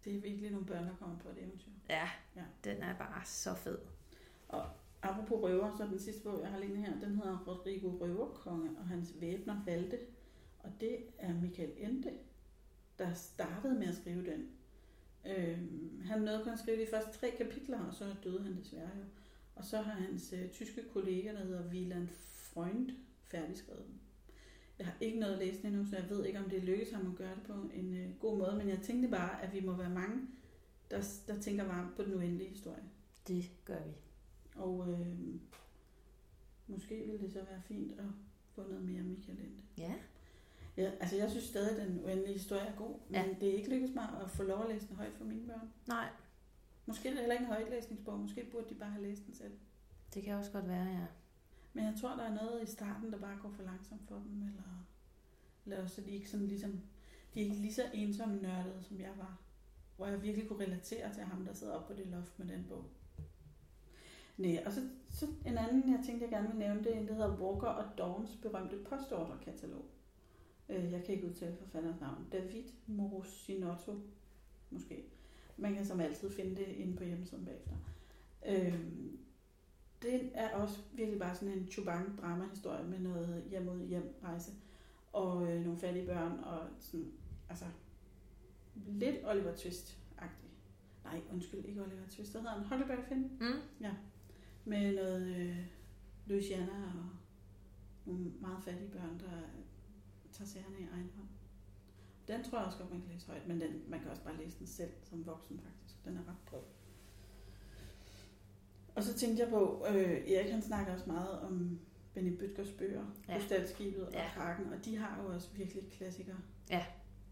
Det 0.05 0.17
er 0.17 0.21
virkelig 0.21 0.51
nogle 0.51 0.67
børn, 0.67 0.85
der 0.87 0.97
kommer 0.97 1.19
på 1.19 1.29
et 1.29 1.39
eventyr. 1.39 1.71
Ja, 1.91 2.09
Ja. 2.37 2.43
den 2.65 2.83
er 2.83 2.97
bare 2.99 3.25
så 3.25 3.55
fed. 3.55 3.79
Apropos 5.03 5.43
røver, 5.43 5.77
så 5.77 5.85
den 5.87 5.99
sidste 5.99 6.23
bog, 6.23 6.41
jeg 6.43 6.51
har 6.51 6.59
liggende 6.59 6.83
her, 6.87 7.01
den 7.01 7.15
hedder 7.17 7.45
Rodrigo 7.47 7.89
Røverkonge 8.01 8.71
og 8.79 8.87
hans 8.89 9.15
væbner 9.21 9.65
valgte. 9.65 9.99
Og 10.59 10.71
det 10.81 10.97
er 11.19 11.35
Michael 11.35 11.73
Ende, 11.77 12.13
der 12.99 13.15
startede 13.15 13.75
med 13.75 13.87
at 13.89 13.95
skrive 13.97 14.27
den. 14.27 14.51
Øhm, 15.27 16.01
han 16.05 16.21
nåede 16.23 16.45
kun 16.45 16.53
at 16.53 16.59
skrive 16.59 16.81
de 16.83 16.87
første 16.91 17.19
tre 17.19 17.31
kapitler, 17.39 17.81
og 17.81 17.95
så 17.95 18.15
døde 18.25 18.43
han 18.43 18.57
desværre 18.57 18.91
jo. 18.99 19.05
Og 19.55 19.65
så 19.65 19.77
har 19.81 19.93
hans 19.93 20.33
øh, 20.33 20.51
tyske 20.51 20.83
kollega, 20.93 21.33
der 21.33 21.45
hedder 21.45 21.69
Wieland 21.69 22.09
Freund, 22.09 22.91
færdigskrevet 23.25 23.85
den. 23.87 24.01
Jeg 24.83 24.91
har 24.91 24.97
ikke 25.01 25.19
noget 25.21 25.33
at 25.33 25.39
læse 25.39 25.63
den 25.63 25.67
endnu, 25.73 25.87
så 25.87 25.97
jeg 25.97 26.11
ved 26.11 26.25
ikke, 26.25 26.39
om 26.39 26.51
det 26.51 26.63
lykkes 26.65 26.91
ham 26.91 27.11
at 27.11 27.17
gøre 27.17 27.35
det 27.35 27.43
på 27.43 27.53
en 27.75 27.97
øh, 27.97 28.09
god 28.21 28.39
måde, 28.39 28.57
men 28.57 28.69
jeg 28.69 28.79
tænkte 28.83 29.09
bare, 29.09 29.43
at 29.43 29.53
vi 29.53 29.61
må 29.61 29.73
være 29.73 29.91
mange, 29.91 30.21
der, 30.91 31.03
der 31.29 31.41
tænker 31.41 31.65
varmt 31.65 31.97
på 31.97 32.03
den 32.03 32.15
uendelige 32.15 32.49
historie. 32.49 32.83
Det 33.29 33.51
gør 33.65 33.83
vi. 33.87 33.93
Og 34.57 34.87
øh, 34.91 35.17
måske 36.67 36.95
ville 37.07 37.21
det 37.21 37.33
så 37.33 37.39
være 37.51 37.63
fint 37.65 37.93
at 37.93 38.05
få 38.55 38.63
noget 38.63 38.85
mere 38.85 39.03
Michael 39.03 39.39
Ende. 39.39 39.63
Ja, 39.79 39.95
Ja, 40.77 40.91
altså 41.01 41.17
jeg 41.17 41.31
synes 41.31 41.45
stadig, 41.45 41.81
at 41.81 41.89
den 41.89 42.05
uendelige 42.05 42.33
historie 42.33 42.63
er 42.63 42.75
god, 42.77 42.95
men 43.09 43.15
Ja. 43.21 43.25
det 43.41 43.49
er 43.49 43.53
ikke 43.55 43.71
lykkedes 43.71 43.95
mig 43.95 44.09
at 44.25 44.31
få 44.31 44.43
lov 44.43 44.63
at 44.63 44.69
læse 44.75 44.89
den 44.89 44.97
højt 44.97 45.13
for 45.15 45.25
mine 45.25 45.47
børn. 45.47 45.73
nej, 45.89 46.09
Måske 46.87 47.09
er 47.09 47.13
det 47.13 47.21
heller 47.21 47.35
ikke 47.35 47.45
en 47.45 47.53
højtlæsningsbog, 47.53 48.19
måske 48.21 48.45
burde 48.53 48.69
de 48.69 48.75
bare 48.75 48.91
have 48.91 49.03
læst 49.03 49.27
den 49.27 49.35
selv. 49.35 49.53
det 50.15 50.23
kan 50.23 50.35
også 50.35 50.51
godt 50.53 50.69
være, 50.69 50.85
ja. 50.87 51.07
Men 51.73 51.85
jeg 51.85 51.95
tror, 52.01 52.17
der 52.17 52.23
er 52.23 52.35
noget 52.35 52.63
i 52.63 52.73
starten, 52.73 53.13
der 53.13 53.19
bare 53.19 53.39
går 53.43 53.51
for 53.51 53.63
langsomt 53.63 54.09
for 54.09 54.15
dem, 54.15 54.43
eller, 54.43 54.87
eller 55.65 55.83
også, 55.83 56.01
at 56.01 56.07
de 56.07 56.11
ikke 56.11 56.31
sådan 56.31 56.47
ligesom, 56.47 56.81
de 57.35 57.41
er 57.41 57.45
ikke 57.45 57.57
lige 57.57 57.75
så 57.75 57.83
ensomme 57.95 58.43
nørdede, 58.43 58.83
som 58.83 59.01
jeg 59.01 59.13
var. 59.17 59.39
Hvor 59.97 60.07
jeg 60.07 60.23
virkelig 60.23 60.49
kunne 60.49 60.65
relatere 60.65 61.15
til 61.15 61.23
ham, 61.23 61.45
der 61.45 61.53
sidder 61.53 61.73
oppe 61.73 61.95
på 61.95 62.01
det 62.01 62.07
loft 62.07 62.39
med 62.39 62.49
den 62.49 62.65
bog. 62.69 62.85
Nej, 64.37 64.63
og 64.67 64.73
så, 64.73 64.81
så 65.11 65.27
en 65.47 65.59
anden, 65.59 65.93
jeg 65.93 66.01
tænkte, 66.07 66.25
jeg 66.25 66.31
gerne 66.31 66.49
vil 66.49 66.59
nævne, 66.59 66.85
det 66.85 66.95
er 66.95 67.01
en, 67.01 67.09
der 67.09 67.15
hedder 67.15 67.41
Walker 67.41 67.69
og 67.69 67.99
Dawns 67.99 68.39
berømte 68.43 68.79
postordrekatalog. 68.89 69.85
Øh, 70.69 70.93
jeg 70.93 71.05
kan 71.05 71.15
ikke 71.15 71.27
udtale 71.27 71.57
forfatterens 71.57 72.01
navn. 72.01 72.27
David 72.33 72.65
Morosinotto, 72.87 74.01
måske. 74.71 75.05
Man 75.57 75.75
kan 75.75 75.87
som 75.87 76.01
altid 76.01 76.31
finde 76.31 76.57
det 76.57 76.69
inde 76.69 76.97
på 76.97 77.05
hjemmesiden 77.05 77.45
bagefter. 77.45 77.77
Øhm, 78.47 79.19
det 80.03 80.31
er 80.35 80.51
også 80.57 80.79
virkelig 80.93 81.21
bare 81.21 81.35
sådan 81.35 81.59
en 81.59 81.71
chubang 81.71 82.19
drama-historie 82.19 82.85
med 82.85 82.99
noget 82.99 83.45
hjem 83.51 83.69
ud 83.69 83.87
hjem 83.87 84.15
rejse 84.25 84.53
og 85.13 85.53
øh, 85.53 85.65
nogle 85.65 85.79
fattige 85.79 86.07
børn 86.07 86.39
og 86.39 86.69
sådan, 86.79 87.13
altså 87.49 87.65
lidt 88.75 89.17
Oliver 89.25 89.55
Twist-agtig. 89.55 90.49
Nej, 91.05 91.21
undskyld, 91.33 91.65
ikke 91.65 91.83
Oliver 91.83 92.09
Twist. 92.11 92.33
Hvad 92.33 92.41
hedder 92.41 92.55
han? 92.55 92.67
Huckleberry 92.69 93.05
Finn? 93.09 93.23
Mm. 93.41 93.61
Med 94.65 94.95
noget 94.95 95.37
øh, 95.37 95.67
Louisiana 96.27 96.87
og 96.87 97.09
nogle 98.05 98.33
meget 98.41 98.63
fattige 98.65 98.91
børn, 98.91 99.21
der 99.21 99.43
tager 100.33 100.49
sagerne 100.49 100.81
i 100.81 100.87
egen 100.93 101.11
hånd. 101.17 101.29
Den 102.29 102.45
tror 102.45 102.59
jeg 102.59 102.67
også 102.67 102.79
godt, 102.79 102.91
man 102.91 103.01
kan 103.01 103.11
læse 103.11 103.27
højt, 103.27 103.49
men 103.49 103.61
den, 103.61 103.83
man 103.89 104.01
kan 104.01 104.11
også 104.11 104.23
bare 104.23 104.37
læse 104.37 104.59
den 104.59 104.67
selv 104.67 104.91
som 105.03 105.27
voksen 105.27 105.61
faktisk. 105.61 106.05
Den 106.05 106.17
er 106.17 106.21
ret 106.21 106.37
bred. 106.47 106.61
Og 108.95 109.03
så 109.03 109.15
tænkte 109.15 109.43
jeg 109.43 109.51
på, 109.51 109.87
øh, 109.89 110.31
Erik 110.31 110.51
han 110.51 110.63
snakker 110.63 110.93
også 110.93 111.05
meget 111.07 111.41
om 111.41 111.81
Benny 112.15 112.39
Bøtgers 112.39 112.71
bøger, 112.71 113.05
Ja. 113.29 113.33
ja. 113.33 113.39
Krystalskibet 113.39 114.07
og 114.07 114.13
Ja. 114.13 114.29
Kraken, 114.35 114.73
og 114.73 114.85
de 114.85 114.97
har 114.99 115.23
jo 115.23 115.35
også 115.35 115.49
virkelig 115.55 115.83
klassikere 115.93 116.37
Ja. 116.71 116.85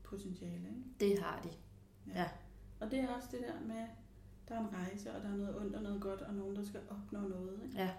potentiale. 0.03 0.55
Ikke? 0.69 1.13
Det 1.15 1.23
har 1.23 1.41
de. 1.43 1.49
Og 2.81 2.91
det 2.91 2.99
er 2.99 3.09
også 3.09 3.29
det 3.33 3.41
der 3.41 3.61
med, 3.67 3.87
der 4.49 4.55
er 4.55 4.61
en 4.61 4.75
rejse, 4.75 5.13
og 5.13 5.23
der 5.23 5.29
er 5.29 5.37
noget 5.37 5.57
ondt 5.61 5.77
og 5.77 5.83
noget 5.83 6.01
godt, 6.01 6.21
og 6.21 6.35
nogen, 6.35 6.57
der 6.57 6.65
skal 6.65 6.81
opnå 6.91 7.29
noget. 7.29 7.61
Ikke? 7.65 7.77
Ja. 7.79 7.91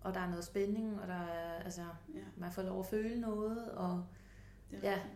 Og 0.00 0.14
der 0.14 0.20
er 0.20 0.28
noget 0.28 0.44
spænding, 0.44 1.00
og 1.00 1.08
der 1.08 1.14
er, 1.14 1.62
altså, 1.62 1.82
Ja, 2.14 2.20
man 2.36 2.52
får 2.52 2.62
lov 2.62 2.80
at 2.80 2.86
føle 2.86 3.20
noget, 3.20 3.68
og 3.70 4.04
det 4.70 4.82
Ja. 4.82 4.92
rigtigt. 4.94 5.14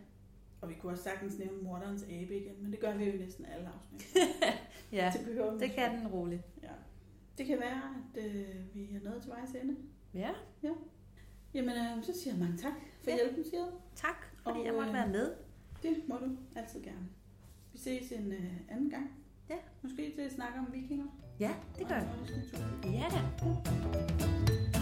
Og 0.61 0.69
vi 0.69 0.73
kunne 0.73 0.91
også 0.91 1.03
sagtens 1.03 1.37
nævne 1.39 1.61
morderens 1.63 2.03
abe 2.03 2.37
igen, 2.37 2.63
men 2.63 2.71
det 2.71 2.79
gør 2.79 2.97
vi 2.97 3.03
jo 3.09 3.17
næsten 3.17 3.45
alle 3.45 3.67
afsnit. 3.69 4.07
ja, 4.91 5.13
det 5.17 5.59
det 5.59 5.71
kan 5.71 5.97
den 5.99 6.07
roligt. 6.07 6.41
Ja. 6.63 6.71
Det 7.39 7.47
kan 7.47 7.59
være, 7.59 7.81
at 8.15 8.25
øh, 8.25 8.75
vi 8.75 8.95
er 8.95 9.09
nået 9.09 9.21
til 9.21 9.31
vejs 9.31 9.49
ende. 9.63 9.75
Ja, 10.13 10.29
Jamen, 11.53 11.69
øh, 11.69 12.03
så 12.03 12.13
siger 12.21 12.33
jeg 12.33 12.39
mange 12.39 12.57
tak 12.57 12.73
for 13.03 13.09
Ja. 13.11 13.15
hjælpen, 13.15 13.43
siger 13.43 13.59
jeg. 13.63 13.73
tak, 13.95 14.15
fordi 14.43 14.59
Og, 14.59 14.65
jeg 14.65 14.73
måtte 14.73 14.87
øh, 14.89 14.93
være 14.93 15.07
med. 15.07 15.33
Det 15.83 15.97
må 16.07 16.15
du 16.17 16.37
altid 16.55 16.83
gerne. 16.83 17.09
Vi 17.73 17.77
ses 17.77 18.11
en 18.11 18.31
øh, 18.31 18.51
anden 18.69 18.89
gang. 18.89 19.11
Ja. 19.49 19.55
Måske 19.81 20.11
til 20.15 20.21
at 20.21 20.31
snakke 20.31 20.59
om 20.59 20.67
vikinger. 20.73 21.05
Ja, 21.39 21.51
det 21.77 21.87
gør 21.87 21.99
vi. 21.99 22.89
Ja 22.89 23.05
da. 23.11 24.78